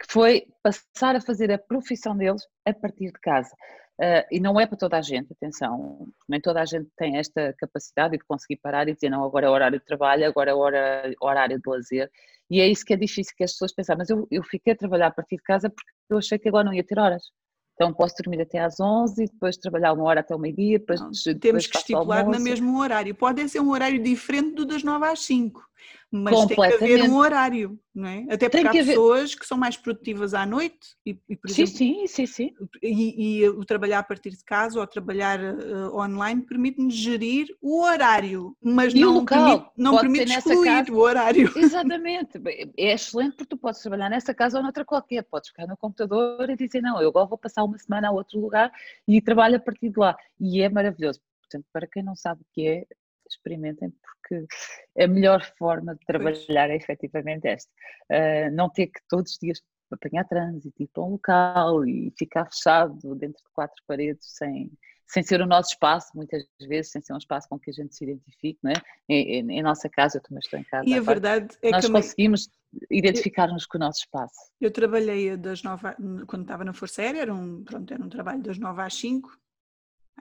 que 0.00 0.10
foi 0.10 0.46
passar 0.62 1.14
a 1.14 1.20
fazer 1.20 1.52
a 1.52 1.58
profissão 1.58 2.16
deles 2.16 2.42
a 2.66 2.72
partir 2.72 3.06
de 3.06 3.20
casa. 3.20 3.54
Uh, 4.00 4.24
e 4.30 4.40
não 4.40 4.58
é 4.58 4.66
para 4.66 4.78
toda 4.78 4.96
a 4.96 5.02
gente, 5.02 5.30
atenção, 5.30 6.08
nem 6.26 6.40
toda 6.40 6.62
a 6.62 6.64
gente 6.64 6.88
tem 6.96 7.18
esta 7.18 7.54
capacidade 7.58 8.16
de 8.16 8.24
conseguir 8.24 8.56
parar 8.56 8.88
e 8.88 8.94
dizer 8.94 9.10
não, 9.10 9.22
agora 9.22 9.46
é 9.46 9.50
horário 9.50 9.78
de 9.78 9.84
trabalho, 9.84 10.26
agora 10.26 10.52
é 10.52 10.54
hora, 10.54 11.14
horário 11.20 11.60
de 11.60 11.68
lazer. 11.68 12.10
E 12.48 12.60
é 12.60 12.66
isso 12.66 12.82
que 12.82 12.94
é 12.94 12.96
difícil 12.96 13.34
que 13.36 13.44
as 13.44 13.52
pessoas 13.52 13.74
pensam, 13.74 13.96
mas 13.98 14.08
eu, 14.08 14.26
eu 14.30 14.42
fiquei 14.42 14.72
a 14.72 14.76
trabalhar 14.76 15.08
a 15.08 15.10
partir 15.10 15.36
de 15.36 15.42
casa 15.42 15.68
porque 15.68 15.92
eu 16.08 16.16
achei 16.16 16.38
que 16.38 16.48
agora 16.48 16.64
não 16.64 16.72
ia 16.72 16.82
ter 16.82 16.98
horas. 16.98 17.24
Então 17.74 17.92
posso 17.92 18.14
dormir 18.22 18.40
até 18.40 18.58
às 18.58 18.80
11 18.80 19.22
e 19.22 19.26
depois 19.26 19.58
trabalhar 19.58 19.92
uma 19.92 20.04
hora 20.04 20.20
até 20.20 20.34
o 20.34 20.38
meio-dia. 20.38 20.78
Depois, 20.78 21.00
depois 21.00 21.38
temos 21.38 21.66
que 21.66 21.76
estipular 21.76 22.26
no 22.26 22.40
mesmo 22.40 22.80
horário. 22.80 23.14
Pode 23.14 23.46
ser 23.50 23.60
um 23.60 23.70
horário 23.70 24.02
diferente 24.02 24.54
do 24.54 24.64
das 24.64 24.82
9 24.82 25.06
às 25.06 25.20
5 25.20 25.69
mas 26.12 26.46
tem 26.46 26.56
que 26.56 26.74
haver 26.74 27.02
um 27.02 27.16
horário, 27.16 27.78
não 27.94 28.08
é? 28.08 28.26
Até 28.30 28.48
porque 28.48 28.66
há 28.66 28.70
pessoas 28.72 29.34
que 29.34 29.46
são 29.46 29.56
mais 29.56 29.76
produtivas 29.76 30.34
à 30.34 30.44
noite 30.44 30.96
e, 31.06 31.16
e 31.28 31.36
por 31.36 31.48
sim, 31.48 31.62
exemplo, 31.62 31.78
sim, 31.78 32.06
sim, 32.06 32.26
sim. 32.26 32.54
E, 32.82 33.42
e, 33.42 33.48
o 33.48 33.64
trabalhar 33.64 34.00
a 34.00 34.02
partir 34.02 34.30
de 34.30 34.42
casa 34.44 34.80
ou 34.80 34.86
trabalhar 34.86 35.38
uh, 35.40 35.96
online 35.96 36.42
permite-nos 36.42 36.94
gerir 36.94 37.46
o 37.62 37.82
horário, 37.82 38.56
mas 38.60 38.92
e 38.92 39.00
não, 39.00 39.14
local, 39.14 39.44
permite, 39.44 39.72
não 39.76 39.98
permite 39.98 40.32
excluir 40.32 40.66
casa, 40.66 40.92
o 40.92 40.98
horário. 40.98 41.52
Exatamente, 41.56 42.40
é 42.76 42.92
excelente 42.92 43.36
porque 43.36 43.50
tu 43.50 43.56
podes 43.56 43.80
trabalhar 43.80 44.10
nessa 44.10 44.34
casa 44.34 44.58
ou 44.58 44.64
noutra 44.64 44.84
qualquer, 44.84 45.22
podes 45.22 45.50
ficar 45.50 45.68
no 45.68 45.76
computador 45.76 46.50
e 46.50 46.56
dizer 46.56 46.80
não, 46.80 47.00
eu 47.00 47.10
agora 47.10 47.26
vou 47.26 47.38
passar 47.38 47.62
uma 47.62 47.78
semana 47.78 48.08
a 48.08 48.12
outro 48.12 48.40
lugar 48.40 48.72
e 49.06 49.20
trabalho 49.20 49.56
a 49.56 49.60
partir 49.60 49.90
de 49.90 49.98
lá 49.98 50.16
e 50.40 50.60
é 50.60 50.68
maravilhoso. 50.68 51.20
Portanto, 51.40 51.66
para 51.72 51.86
quem 51.86 52.02
não 52.02 52.14
sabe 52.14 52.42
o 52.42 52.46
que 52.52 52.66
é, 52.66 52.86
experimentem, 53.34 53.92
porque 54.02 54.46
a 54.98 55.06
melhor 55.06 55.44
forma 55.58 55.94
de 55.94 56.04
trabalhar 56.06 56.70
é 56.70 56.76
efetivamente 56.76 57.46
esta. 57.46 57.70
Uh, 58.10 58.50
não 58.52 58.68
ter 58.68 58.88
que 58.88 59.00
todos 59.08 59.32
os 59.32 59.38
dias 59.38 59.60
apanhar 59.92 60.24
trânsito, 60.24 60.82
ir 60.82 60.88
para 60.88 61.02
um 61.02 61.10
local 61.10 61.84
e 61.84 62.12
ficar 62.16 62.46
fechado 62.46 63.14
dentro 63.16 63.42
de 63.42 63.50
quatro 63.52 63.82
paredes 63.86 64.24
sem, 64.36 64.70
sem 65.06 65.22
ser 65.22 65.40
o 65.40 65.46
nosso 65.46 65.70
espaço, 65.70 66.08
muitas 66.14 66.44
vezes, 66.60 66.92
sem 66.92 67.02
ser 67.02 67.12
um 67.12 67.18
espaço 67.18 67.48
com 67.48 67.58
que 67.58 67.70
a 67.70 67.72
gente 67.72 67.94
se 67.94 68.04
identifique, 68.04 68.58
não 68.62 68.70
é? 68.70 68.74
Em, 69.08 69.40
em, 69.40 69.58
em 69.58 69.62
nossa 69.62 69.88
casa, 69.88 70.18
eu 70.18 70.22
também 70.22 70.38
estou 70.38 70.58
em 70.58 70.64
casa. 70.64 70.88
E 70.88 70.94
a 70.94 71.00
verdade 71.00 71.56
é 71.62 71.70
nós 71.70 71.84
que. 71.84 71.92
Nós 71.92 72.04
conseguimos 72.04 72.48
identificar-nos 72.88 73.66
com 73.66 73.78
o 73.78 73.80
nosso 73.80 74.00
espaço. 74.00 74.52
Eu 74.60 74.70
trabalhei 74.70 75.36
das 75.36 75.62
nove, 75.62 75.82
quando 76.26 76.42
estava 76.42 76.64
na 76.64 76.72
Força 76.72 77.02
Aérea, 77.02 77.22
era 77.22 77.34
um, 77.34 77.64
pronto, 77.64 77.92
era 77.92 78.02
um 78.02 78.08
trabalho 78.08 78.42
das 78.42 78.58
nove 78.58 78.80
às 78.80 78.94
cinco, 78.94 79.36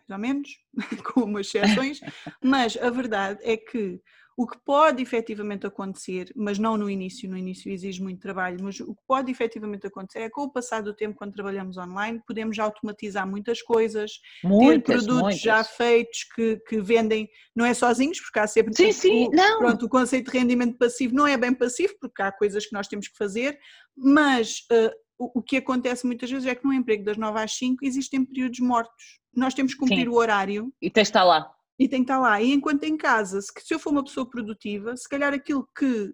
mais 0.10 0.11
ou 0.11 0.18
menos, 0.18 0.49
com 1.14 1.22
umas 1.22 1.48
exceções, 1.48 1.99
mas 2.44 2.76
a 2.77 2.90
verdade 2.90 3.40
é 3.44 3.56
que 3.56 4.02
o 4.36 4.48
que 4.48 4.57
pode 4.64 5.03
efetivamente 5.03 5.68
acontecer, 5.68 6.31
mas 6.34 6.57
não 6.57 6.77
no 6.77 6.90
início, 6.90 7.30
no 7.30 7.36
início 7.36 7.69
exige 7.69 8.02
muito 8.02 8.22
trabalho, 8.22 8.57
mas 8.61 8.80
o 8.80 8.95
que 8.95 9.02
pode 9.06 9.30
efetivamente 9.30 9.86
acontecer 9.86 10.19
é 10.19 10.23
que 10.23 10.30
com 10.30 10.44
o 10.44 10.49
passar 10.49 10.81
do 10.81 10.94
tempo, 10.94 11.18
quando 11.18 11.34
trabalhamos 11.34 11.76
online, 11.76 12.22
podemos 12.26 12.57
automatizar 12.57 13.27
muitas 13.27 13.61
coisas, 13.61 14.14
muitas, 14.41 15.02
ter 15.02 15.06
produtos 15.06 15.22
muitas. 15.23 15.41
já 15.41 15.61
feitos 15.61 16.23
que, 16.34 16.56
que 16.69 16.80
vendem, 16.80 17.30
não 17.53 17.65
é 17.65 17.73
sozinhos, 17.73 18.22
porque 18.22 18.40
há 18.40 18.48
sempre 18.48 18.73
sim, 18.73 18.94
sim, 18.94 19.27
o, 19.27 19.31
não. 19.31 19.60
Pronto, 19.60 19.86
o 19.86 19.90
conceito 19.90 20.31
de 20.31 20.38
rendimento 20.38 20.77
passivo 20.77 21.14
não 21.14 21.27
é 21.27 21.36
bem 21.36 21.53
passivo, 21.53 21.95
porque 21.99 22.22
há 22.22 22.31
coisas 22.31 22.65
que 22.65 22.73
nós 22.73 22.88
temos 22.88 23.10
que 23.10 23.18
fazer, 23.18 23.60
mas 23.94 24.60
uh, 24.72 24.90
o, 25.19 25.40
o 25.40 25.44
que 25.44 25.57
acontece 25.57 26.06
muitas 26.06 26.31
vezes 26.31 26.48
é 26.48 26.56
que 26.56 26.64
no 26.65 26.73
emprego 26.73 27.03
das 27.03 27.18
9 27.18 27.40
às 27.40 27.57
5 27.57 27.86
existem 27.86 28.23
períodos 28.23 28.61
mortos. 28.61 29.19
Nós 29.35 29.53
temos 29.53 29.73
que 29.73 29.80
cumprir 29.80 30.03
Sim. 30.03 30.07
o 30.07 30.15
horário. 30.15 30.73
E 30.81 30.89
tens 30.89 31.03
de 31.03 31.10
estar 31.10 31.23
lá. 31.23 31.53
E 31.77 31.88
tem 31.88 32.03
que 32.03 32.11
estar 32.11 32.19
lá. 32.19 32.41
E 32.41 32.51
enquanto 32.51 32.84
em 32.84 32.97
casa, 32.97 33.41
se, 33.41 33.51
se 33.57 33.73
eu 33.73 33.80
for 33.80 33.91
uma 33.91 34.03
pessoa 34.03 34.30
produtiva, 34.30 34.95
se 34.97 35.07
calhar 35.07 35.34
aquilo 35.34 35.68
que 35.77 36.14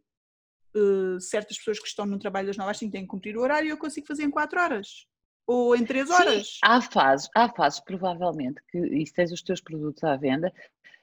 uh, 0.75 1.19
certas 1.19 1.57
pessoas 1.57 1.79
que 1.79 1.87
estão 1.87 2.05
no 2.05 2.19
trabalho 2.19 2.47
das 2.47 2.57
9 2.57 2.69
às 2.69 2.77
5 2.77 2.91
têm 2.91 3.01
que 3.01 3.07
cumprir 3.07 3.37
o 3.37 3.41
horário, 3.41 3.69
eu 3.69 3.77
consigo 3.77 4.07
fazer 4.07 4.23
em 4.23 4.31
4 4.31 4.59
horas. 4.59 5.07
Ou 5.47 5.75
em 5.75 5.85
3 5.85 6.09
horas. 6.09 6.47
Sim, 6.47 6.59
há 6.63 6.81
fases, 6.81 7.29
há 7.35 7.49
fases 7.49 7.79
provavelmente 7.79 8.61
que, 8.69 8.77
e 8.77 9.03
tens 9.11 9.31
os 9.31 9.41
teus 9.41 9.61
produtos 9.61 10.03
à 10.03 10.15
venda, 10.15 10.51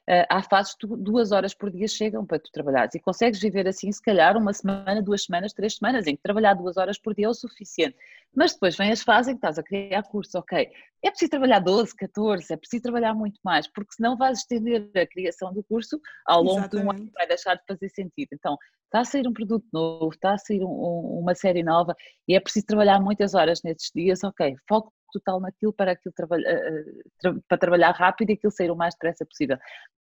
uh, 0.08 0.26
há 0.28 0.42
fases 0.42 0.74
que 0.74 0.86
duas 0.86 1.32
horas 1.32 1.54
por 1.54 1.70
dia 1.70 1.86
chegam 1.88 2.26
para 2.26 2.38
tu 2.38 2.50
trabalhares 2.52 2.94
e 2.94 3.00
consegues 3.00 3.40
viver 3.40 3.66
assim, 3.66 3.90
se 3.90 4.02
calhar, 4.02 4.36
uma 4.36 4.52
semana, 4.52 5.02
duas 5.02 5.24
semanas, 5.24 5.52
três 5.52 5.76
semanas, 5.76 6.06
em 6.06 6.16
que 6.16 6.22
trabalhar 6.22 6.54
duas 6.54 6.76
horas 6.76 6.98
por 6.98 7.14
dia 7.14 7.26
é 7.26 7.28
o 7.28 7.34
suficiente. 7.34 7.96
Mas 8.34 8.54
depois 8.54 8.76
vem 8.76 8.90
as 8.90 9.02
fases 9.02 9.28
em 9.28 9.32
que 9.32 9.38
estás 9.38 9.58
a 9.58 9.62
criar 9.62 10.02
curso, 10.04 10.38
ok, 10.38 10.68
é 11.04 11.10
preciso 11.10 11.30
trabalhar 11.30 11.60
12, 11.60 11.94
14, 11.94 12.52
é 12.52 12.56
preciso 12.56 12.82
trabalhar 12.82 13.14
muito 13.14 13.38
mais, 13.44 13.68
porque 13.68 13.94
senão 13.94 14.16
vais 14.16 14.38
estender 14.38 14.90
a 14.96 15.06
criação 15.06 15.52
do 15.52 15.62
curso 15.62 16.00
ao 16.26 16.42
longo 16.42 16.60
Exatamente. 16.60 16.80
de 16.80 16.86
um 16.86 16.90
ano, 16.90 17.10
vai 17.14 17.26
deixar 17.26 17.54
de 17.56 17.62
fazer 17.66 17.88
sentido. 17.90 18.28
Então, 18.32 18.56
está 18.86 19.00
a 19.00 19.04
sair 19.04 19.26
um 19.26 19.32
produto 19.32 19.66
novo, 19.72 20.10
está 20.10 20.34
a 20.34 20.38
sair 20.38 20.62
um, 20.62 20.68
um, 20.68 21.20
uma 21.20 21.34
série 21.34 21.62
nova 21.62 21.94
e 22.28 22.34
é 22.34 22.40
preciso 22.40 22.66
trabalhar 22.66 23.00
muitas 23.00 23.34
horas 23.34 23.60
nesses 23.62 23.90
dias, 23.94 24.22
ok, 24.22 24.54
foco 24.68 24.92
total 25.12 25.40
naquilo 25.40 25.72
para, 25.72 25.92
aquilo 25.92 26.12
trabalha, 26.14 26.46
eh, 26.46 26.84
eh, 27.24 27.34
para 27.48 27.58
trabalhar 27.58 27.90
rápido 27.92 28.30
e 28.30 28.32
aquilo 28.34 28.52
sair 28.52 28.70
o 28.70 28.76
mais 28.76 28.94
depressa 28.94 29.24
possível. 29.24 29.58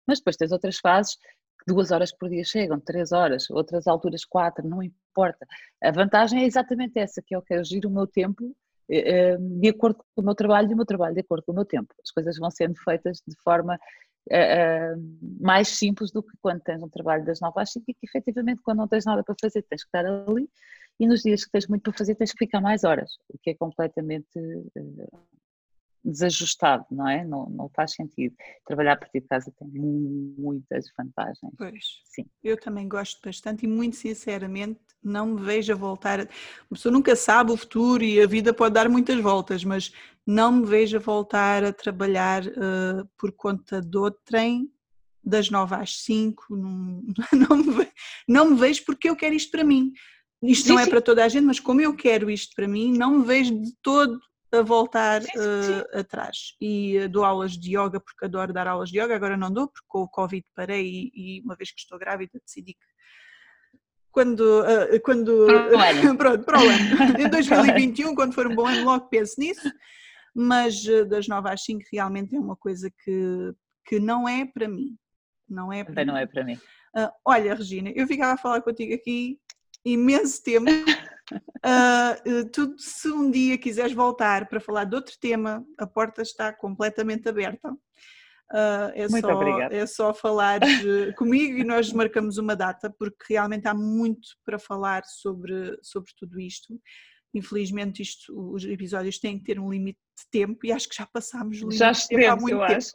Mas 0.07 0.19
depois 0.19 0.37
tens 0.37 0.53
outras 0.53 0.79
fases 0.79 1.17
que 1.17 1.65
duas 1.67 1.91
horas 1.91 2.13
por 2.13 2.29
dia 2.29 2.45
chegam, 2.45 2.79
três 2.81 3.13
horas, 3.13 3.51
outras 3.51 3.87
alturas 3.87 4.25
quatro, 4.25 4.67
não 4.67 4.83
importa. 4.83 5.47
A 5.83 5.91
vantagem 5.91 6.43
é 6.43 6.47
exatamente 6.47 6.99
essa, 6.99 7.23
que 7.25 7.35
é 7.35 7.37
eu 7.37 7.43
quero 7.43 7.61
agir 7.61 7.85
o 7.87 7.91
meu 7.91 8.07
tempo 8.07 8.55
eh, 8.91 9.37
de 9.39 9.69
acordo 9.69 9.99
com 10.15 10.23
o 10.23 10.25
meu 10.25 10.35
trabalho 10.35 10.71
e 10.71 10.75
o 10.75 10.77
meu 10.77 10.87
trabalho 10.87 11.15
de 11.15 11.21
acordo 11.21 11.45
com 11.45 11.53
o 11.53 11.55
meu 11.55 11.65
tempo. 11.65 11.95
As 12.03 12.11
coisas 12.11 12.39
vão 12.39 12.51
sendo 12.51 12.77
feitas 12.77 13.23
de 13.27 13.37
forma 13.43 13.79
mais 15.41 15.69
simples 15.69 16.11
do 16.11 16.23
que 16.23 16.37
quando 16.43 16.61
tens 16.61 16.83
um 16.83 16.89
trabalho 16.89 17.25
das 17.25 17.41
nove 17.41 17.63
às 17.63 17.73
cinco 17.73 17.87
e 17.89 17.95
que 17.95 18.07
efetivamente 18.07 18.61
quando 18.63 18.77
não 18.77 18.87
tens 18.87 19.07
nada 19.07 19.25
para 19.25 19.35
fazer 19.41 19.63
tens 19.63 19.83
que 19.83 19.89
estar 19.89 20.05
ali 20.05 20.51
e 20.99 21.07
nos 21.07 21.23
dias 21.23 21.45
que 21.45 21.51
tens 21.51 21.67
muito 21.67 21.83
para 21.83 21.93
fazer 21.93 22.15
tens 22.15 22.33
que 22.33 22.45
ficar 22.45 22.61
mais 22.61 22.85
horas, 22.85 23.19
o 23.29 23.39
que 23.39 23.51
é 23.51 23.55
completamente 23.55 24.39
uh, 24.39 25.19
desajustado, 26.05 26.87
não 26.91 27.09
é? 27.09 27.25
Não, 27.25 27.49
não 27.49 27.69
faz 27.69 27.93
sentido. 27.93 28.35
Trabalhar 28.67 28.93
a 28.93 28.97
partir 28.97 29.21
de 29.21 29.29
casa 29.29 29.53
tem 29.59 29.69
muitas 29.69 30.87
vantagens. 30.97 31.55
Pois, 31.57 32.03
Sim. 32.05 32.27
eu 32.43 32.59
também 32.59 32.89
gosto 32.89 33.21
bastante 33.25 33.65
e 33.65 33.69
muito 33.69 33.97
sinceramente 33.97 34.81
não 35.03 35.27
me 35.27 35.43
vejo 35.43 35.73
a 35.73 35.77
voltar. 35.77 36.21
Uma 36.21 36.29
pessoa 36.75 36.93
nunca 36.93 37.15
sabe 37.15 37.53
o 37.53 37.57
futuro 37.57 38.03
e 38.03 38.21
a 38.21 38.27
vida 38.27 38.53
pode 38.53 38.75
dar 38.75 38.89
muitas 38.89 39.21
voltas, 39.21 39.65
mas 39.65 39.93
não 40.27 40.53
me 40.53 40.67
vejo 40.67 40.97
a 40.97 41.01
voltar 41.01 41.65
a 41.65 41.73
trabalhar 41.73 42.45
uh, 42.47 43.09
por 43.17 43.33
conta 43.33 43.81
de 43.81 43.97
outrem 43.97 44.71
das 45.23 45.51
nove 45.51 45.75
às 45.75 46.03
cinco, 46.03 46.57
não, 46.57 47.03
não, 47.49 47.57
me 47.57 47.73
vejo, 47.73 47.93
não 48.27 48.51
me 48.51 48.57
vejo 48.57 48.85
porque 48.85 49.09
eu 49.09 49.17
quero 49.17 49.35
isto 49.35 49.51
para 49.51 49.65
mim. 49.65 49.93
Isto 50.43 50.67
sim, 50.67 50.73
não 50.73 50.79
é 50.79 50.85
sim. 50.85 50.91
para 50.91 51.01
toda 51.01 51.25
a 51.25 51.29
gente, 51.29 51.45
mas 51.45 51.59
como 51.59 51.81
eu 51.81 51.95
quero 51.97 52.31
isto 52.31 52.55
para 52.55 52.69
mim, 52.69 52.97
não 52.97 53.19
me 53.19 53.25
vejo 53.25 53.61
de 53.61 53.73
todo 53.83 54.21
a 54.53 54.63
voltar 54.63 55.23
sim, 55.23 55.31
uh, 55.37 55.99
atrás. 55.99 56.55
E 56.61 56.99
uh, 56.99 57.09
dou 57.09 57.25
aulas 57.25 57.53
de 57.53 57.77
yoga 57.77 58.01
porque 58.01 58.25
adoro 58.25 58.53
dar 58.53 58.67
aulas 58.67 58.91
de 58.91 58.99
yoga, 58.99 59.15
agora 59.15 59.37
não 59.37 59.53
dou 59.53 59.69
porque 59.69 59.87
com 59.87 60.03
o 60.03 60.09
Covid 60.09 60.45
parei 60.55 61.11
e, 61.15 61.39
e 61.39 61.41
uma 61.43 61.57
vez 61.57 61.71
que 61.71 61.81
estou 61.81 61.99
grávida 61.99 62.41
decidi 62.45 62.73
que 62.73 62.99
quando, 64.11 64.41
uh, 64.41 65.01
quando 65.03 65.47
pronto, 66.17 66.45
para 66.45 66.59
o 66.61 66.69
ano, 66.69 67.21
em 67.21 67.29
2021, 67.29 68.15
quando 68.15 68.33
for 68.33 68.47
um 68.47 68.55
bom 68.55 68.67
ano, 68.67 68.85
logo 68.85 69.09
penso 69.09 69.35
nisso, 69.39 69.71
mas 70.35 70.83
das 71.09 71.29
9 71.29 71.51
às 71.51 71.63
5 71.65 71.85
realmente 71.93 72.35
é 72.35 72.39
uma 72.39 72.57
coisa 72.57 72.91
que, 73.05 73.53
que 73.85 74.01
não 74.01 74.29
é 74.29 74.47
para 74.47 74.69
mim. 74.69 74.97
Não 75.49 75.73
é 75.73 75.83
para 75.83 76.05
não 76.05 76.15
mim. 76.15 76.21
é 76.21 76.27
para 76.27 76.45
mim. 76.45 76.59
olha, 77.25 77.55
Regina, 77.55 77.91
eu 77.95 78.07
ficava 78.07 78.35
a 78.35 78.37
falar 78.37 78.61
contigo 78.63 78.95
aqui 78.95 79.39
imenso 79.93 80.43
tempo. 80.43 80.71
Uh, 80.71 82.45
tu, 82.53 82.75
se 82.79 83.09
um 83.09 83.31
dia 83.31 83.59
quiseres 83.59 83.93
voltar 83.93 84.49
para 84.49 84.61
falar 84.61 84.85
de 84.85 84.95
outro 84.95 85.15
tema, 85.21 85.65
a 85.79 85.87
porta 85.87 86.23
está 86.23 86.53
completamente 86.53 87.29
aberta. 87.29 87.71
Uh, 88.51 88.89
é, 88.95 89.09
muito 89.09 89.27
só, 89.27 89.35
obrigada. 89.35 89.77
é 89.77 89.87
só 89.87 90.15
falar 90.15 90.61
comigo 91.19 91.59
e 91.59 91.65
nós 91.65 91.93
marcamos 91.93 92.39
uma 92.39 92.57
data, 92.57 92.95
porque 92.99 93.35
realmente 93.35 93.69
há 93.69 93.75
muito 93.75 94.29
para 94.45 94.59
falar 94.59 95.05
sobre, 95.05 95.79
sobre 95.83 96.11
tudo 96.17 96.41
isto. 96.41 96.81
Infelizmente, 97.35 98.01
isto, 98.01 98.33
os 98.55 98.65
episódios 98.65 99.19
têm 99.19 99.39
que 99.39 99.45
ter 99.45 99.61
um 99.61 99.71
limite 99.71 99.99
de 100.19 100.31
tempo 100.31 100.65
e 100.65 100.73
acho 100.73 100.89
que 100.89 100.97
já 100.97 101.07
passámos 101.07 101.59
o 101.59 101.69
limite 101.69 101.77
Já 101.77 101.93
de 101.93 102.09
tempo 102.09 102.23
há 102.23 102.35
estivemos, 102.35 102.43
muito 102.43 102.55
eu 102.55 102.67
tempo. 102.67 102.79
acho. 102.79 102.93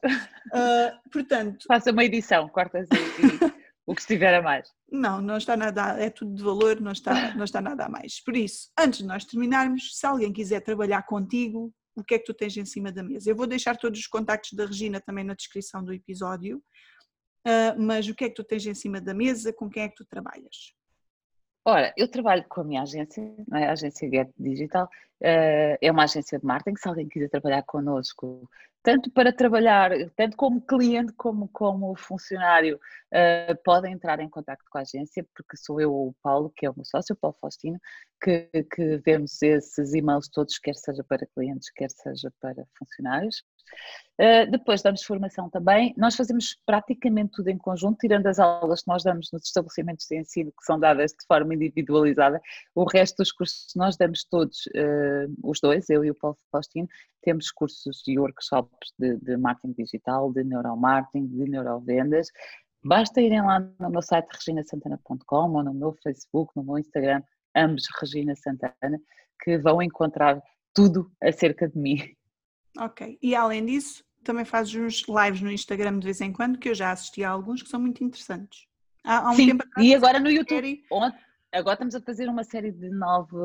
Uh, 0.48 1.10
portanto, 1.12 1.66
Faça 1.68 1.92
uma 1.92 2.04
edição, 2.04 2.50
cortas 2.50 2.88
aí 2.92 3.54
o 3.86 3.94
que 3.94 4.02
estiver 4.02 4.34
a 4.34 4.42
mais. 4.42 4.70
não, 4.92 5.22
não 5.22 5.38
está 5.38 5.58
nada, 5.58 6.00
é 6.00 6.10
tudo 6.10 6.34
de 6.36 6.44
valor, 6.44 6.80
não 6.80 6.92
está, 6.92 7.36
não 7.36 7.44
está 7.44 7.62
nada 7.62 7.86
a 7.86 7.90
mais. 7.90 8.24
Por 8.24 8.36
isso, 8.36 8.72
antes 8.80 9.00
de 9.00 9.06
nós 9.06 9.26
terminarmos, 9.26 9.98
se 9.98 10.06
alguém 10.06 10.32
quiser 10.32 10.62
trabalhar 10.62 11.04
contigo, 11.04 11.74
o 11.96 12.04
que 12.04 12.16
é 12.16 12.20
que 12.20 12.26
tu 12.26 12.34
tens 12.34 12.56
em 12.58 12.66
cima 12.66 12.92
da 12.92 13.04
mesa? 13.04 13.30
Eu 13.30 13.36
vou 13.36 13.46
deixar 13.46 13.78
todos 13.78 14.00
os 14.00 14.08
contactos 14.08 14.54
da 14.54 14.66
Regina 14.66 15.02
também 15.02 15.24
na 15.24 15.36
descrição 15.36 15.84
do 15.84 15.94
episódio, 15.94 16.58
uh, 17.48 17.80
mas 17.80 18.08
o 18.08 18.16
que 18.16 18.26
é 18.26 18.30
que 18.30 18.36
tu 18.36 18.44
tens 18.44 18.66
em 18.66 18.74
cima 18.74 19.00
da 19.00 19.14
mesa? 19.14 19.54
Com 19.54 19.70
quem 19.70 19.84
é 19.84 19.90
que 19.90 19.96
tu 19.96 20.06
trabalhas? 20.06 20.74
Ora, 21.66 21.94
eu 21.96 22.10
trabalho 22.10 22.44
com 22.50 22.62
a 22.62 22.64
minha 22.64 22.82
agência, 22.82 23.22
é? 23.54 23.66
a 23.68 23.72
agência 23.72 24.10
Get 24.10 24.30
Digital, 24.38 24.90
eh, 25.22 25.78
é 25.82 25.92
uma 25.92 26.04
agência 26.04 26.38
de 26.38 26.46
marketing, 26.46 26.76
se 26.78 26.88
alguém 26.90 27.08
quiser 27.08 27.30
trabalhar 27.30 27.64
connosco, 27.64 28.50
tanto 28.84 29.10
para 29.12 29.32
trabalhar, 29.32 29.92
tanto 30.18 30.36
como 30.36 30.62
cliente 30.62 31.14
como 31.14 31.48
como 31.48 31.96
funcionário, 31.96 32.78
eh, 33.12 33.54
podem 33.64 33.94
entrar 33.94 34.20
em 34.20 34.30
contato 34.30 34.62
com 34.70 34.78
a 34.78 34.82
agência, 34.82 35.26
porque 35.34 35.56
sou 35.56 35.80
eu 35.80 35.94
o 35.94 36.14
Paulo, 36.22 36.52
que 36.54 36.66
é 36.66 36.70
o 36.70 36.76
meu 36.76 36.84
sócio, 36.84 37.14
o 37.14 37.18
Paulo 37.18 37.38
Faustino, 37.40 37.80
que, 38.22 38.50
que 38.76 38.98
vemos 38.98 39.42
esses 39.42 39.94
e-mails 39.94 40.28
todos, 40.28 40.60
quer 40.60 40.76
seja 40.76 41.04
para 41.04 41.26
clientes, 41.34 41.72
quer 41.72 41.90
seja 41.92 42.30
para 42.42 42.66
funcionários. 42.78 43.42
Uh, 44.20 44.50
depois 44.52 44.84
damos 44.84 45.04
formação 45.04 45.50
também. 45.50 45.94
Nós 45.98 46.16
fazemos 46.16 46.56
praticamente 46.66 47.32
tudo 47.32 47.48
em 47.50 47.58
conjunto, 47.58 47.98
tirando 48.00 48.28
as 48.28 48.38
aulas 48.38 48.82
que 48.82 48.88
nós 48.88 49.04
damos 49.04 49.32
nos 49.32 49.44
estabelecimentos 49.44 50.06
de 50.08 50.20
ensino, 50.20 50.52
que 50.52 50.64
são 50.66 50.80
dadas 50.80 51.12
de 51.12 51.26
forma 51.28 51.56
individualizada. 51.56 52.40
O 52.76 52.84
resto 52.84 53.18
dos 53.18 53.32
cursos 53.32 53.74
nós 53.76 53.98
damos 53.98 54.24
todos, 54.24 54.68
uh, 54.68 55.34
os 55.44 55.60
dois, 55.60 55.90
eu 55.90 56.06
e 56.06 56.12
o 56.12 56.16
Paulo 56.16 56.38
Faustino, 56.52 56.88
temos 57.24 57.50
cursos 57.52 58.04
e 58.08 58.20
workshops 58.20 58.94
de, 59.00 59.18
de 59.18 59.36
marketing 59.36 59.74
digital, 59.74 60.32
de 60.32 60.44
neuromarketing, 60.44 61.26
de 61.28 61.50
neurovendas. 61.50 62.28
Basta 62.86 63.20
irem 63.20 63.42
lá 63.42 63.62
no 63.80 63.90
meu 63.90 64.02
site 64.02 64.28
reginasantana.com 64.32 65.54
ou 65.54 65.64
no 65.64 65.74
meu 65.74 65.94
Facebook, 66.04 66.52
no 66.56 66.64
meu 66.64 66.78
Instagram, 66.78 67.24
ambos 67.56 67.86
Regina 68.00 68.36
Santana, 68.36 69.00
que 69.42 69.58
vão 69.58 69.82
encontrar 69.82 70.40
tudo 70.74 71.10
acerca 71.22 71.68
de 71.68 71.78
mim. 71.78 71.98
Ok. 72.78 73.18
E 73.22 73.36
além 73.36 73.66
disso, 73.66 74.04
também 74.24 74.46
fazes 74.46 74.74
uns 74.76 75.04
lives 75.08 75.42
no 75.42 75.52
Instagram 75.52 76.00
de 76.00 76.06
vez 76.06 76.22
em 76.22 76.32
quando, 76.32 76.58
que 76.58 76.70
eu 76.70 76.76
já 76.76 76.92
assisti 76.92 77.24
a 77.24 77.30
alguns 77.30 77.62
que 77.62 77.70
são 77.70 77.80
muito 77.80 78.04
interessantes. 78.04 78.66
Há, 79.04 79.28
há 79.28 79.32
um 79.32 79.36
Sim, 79.36 79.48
tempo 79.48 79.64
atrás, 79.64 79.88
e 79.88 79.94
agora 79.94 80.20
no 80.20 80.30
YouTube. 80.30 80.48
série- 80.50 80.84
agora 81.52 81.74
estamos 81.76 81.94
a 81.94 82.02
fazer 82.02 82.28
uma 82.30 82.44
série 82.44 82.72
de 82.72 82.90
nove 82.90 83.36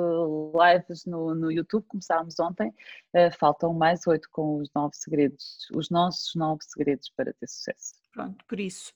lives 0.54 1.04
no, 1.04 1.34
no 1.34 1.50
YouTube, 1.50 1.84
começámos 1.88 2.38
ontem, 2.38 2.72
eh, 3.12 3.30
faltam 3.32 3.74
mais 3.74 4.06
oito 4.06 4.28
com 4.30 4.58
os 4.58 4.70
nove 4.74 4.94
segredos, 4.96 5.68
os 5.74 5.90
nossos 5.90 6.34
nove 6.34 6.60
segredos 6.62 7.10
para 7.16 7.32
ter 7.34 7.46
sucesso. 7.48 7.94
Pronto, 8.12 8.42
por 8.46 8.58
isso, 8.60 8.92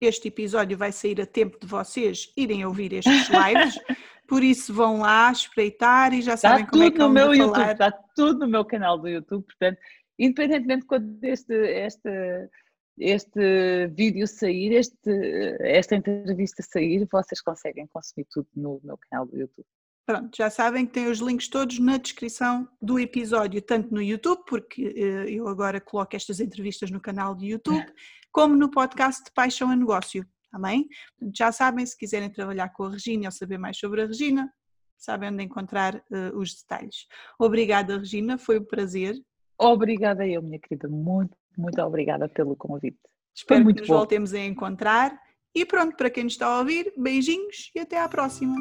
este 0.00 0.28
episódio 0.28 0.78
vai 0.78 0.92
sair 0.92 1.20
a 1.20 1.26
tempo 1.26 1.58
de 1.60 1.66
vocês 1.66 2.32
irem 2.36 2.64
ouvir 2.64 2.92
estes 2.92 3.28
lives, 3.28 3.74
por 4.26 4.42
isso 4.42 4.72
vão 4.74 4.98
lá 4.98 5.30
espreitar 5.30 6.12
e 6.12 6.22
já 6.22 6.34
Está 6.34 6.50
sabem 6.50 6.66
como 6.66 6.82
é 6.82 6.86
tudo 6.86 6.92
que 6.94 6.98
no 6.98 7.10
meu 7.10 7.34
YouTube, 7.34 7.54
falar. 7.54 7.72
está 7.72 7.92
tudo 8.14 8.38
no 8.40 8.48
meu 8.48 8.64
canal 8.64 8.98
do 8.98 9.08
YouTube, 9.08 9.44
portanto, 9.44 9.78
independentemente 10.18 10.80
de 10.82 10.86
quando 10.86 11.24
este, 11.24 11.54
este, 11.54 12.50
este 12.98 13.86
vídeo 13.88 14.26
sair, 14.26 14.72
este, 14.72 15.56
esta 15.60 15.94
entrevista 15.94 16.62
sair, 16.62 17.06
vocês 17.10 17.40
conseguem 17.40 17.86
consumir 17.86 18.26
tudo 18.30 18.48
no 18.54 18.80
meu 18.82 18.98
canal 18.98 19.26
do 19.26 19.36
YouTube. 19.36 19.66
Pronto, 20.06 20.36
já 20.36 20.48
sabem 20.48 20.86
que 20.86 20.92
tem 20.92 21.08
os 21.08 21.18
links 21.18 21.48
todos 21.48 21.80
na 21.80 21.96
descrição 21.96 22.68
do 22.80 22.98
episódio, 22.98 23.60
tanto 23.60 23.92
no 23.92 24.00
YouTube, 24.00 24.44
porque 24.46 24.94
eh, 24.96 25.30
eu 25.32 25.48
agora 25.48 25.80
coloco 25.80 26.14
estas 26.14 26.38
entrevistas 26.38 26.92
no 26.92 27.00
canal 27.00 27.34
do 27.34 27.44
YouTube, 27.44 27.84
como 28.30 28.54
no 28.54 28.70
podcast 28.70 29.24
de 29.24 29.32
Paixão 29.32 29.68
a 29.68 29.74
Negócio, 29.74 30.24
também. 30.56 30.88
Portanto, 31.18 31.36
já 31.36 31.52
sabem, 31.52 31.84
se 31.84 31.96
quiserem 31.96 32.30
trabalhar 32.30 32.70
com 32.70 32.84
a 32.84 32.90
Regina 32.90 33.26
ou 33.26 33.32
saber 33.32 33.58
mais 33.58 33.78
sobre 33.78 34.02
a 34.02 34.06
Regina, 34.06 34.52
sabem 34.96 35.30
onde 35.30 35.44
encontrar 35.44 36.02
eh, 36.10 36.32
os 36.34 36.54
detalhes. 36.54 37.06
Obrigada, 37.38 37.98
Regina, 37.98 38.38
foi 38.38 38.58
um 38.58 38.64
prazer. 38.64 39.14
Obrigada 39.58 40.26
eu, 40.26 40.42
minha 40.42 40.58
querida, 40.58 40.88
muito, 40.88 41.36
muito 41.56 41.80
obrigada 41.82 42.28
pelo 42.28 42.56
convite. 42.56 42.98
Espero 43.34 43.66
que 43.66 43.80
nos 43.80 43.88
bom. 43.88 43.96
voltemos 43.96 44.32
a 44.32 44.40
encontrar. 44.40 45.18
E 45.54 45.64
pronto, 45.64 45.96
para 45.96 46.10
quem 46.10 46.24
nos 46.24 46.34
está 46.34 46.46
a 46.46 46.58
ouvir, 46.58 46.92
beijinhos 46.98 47.70
e 47.74 47.80
até 47.80 47.98
à 47.98 48.08
próxima. 48.08 48.54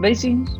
Beijinhos. 0.00 0.50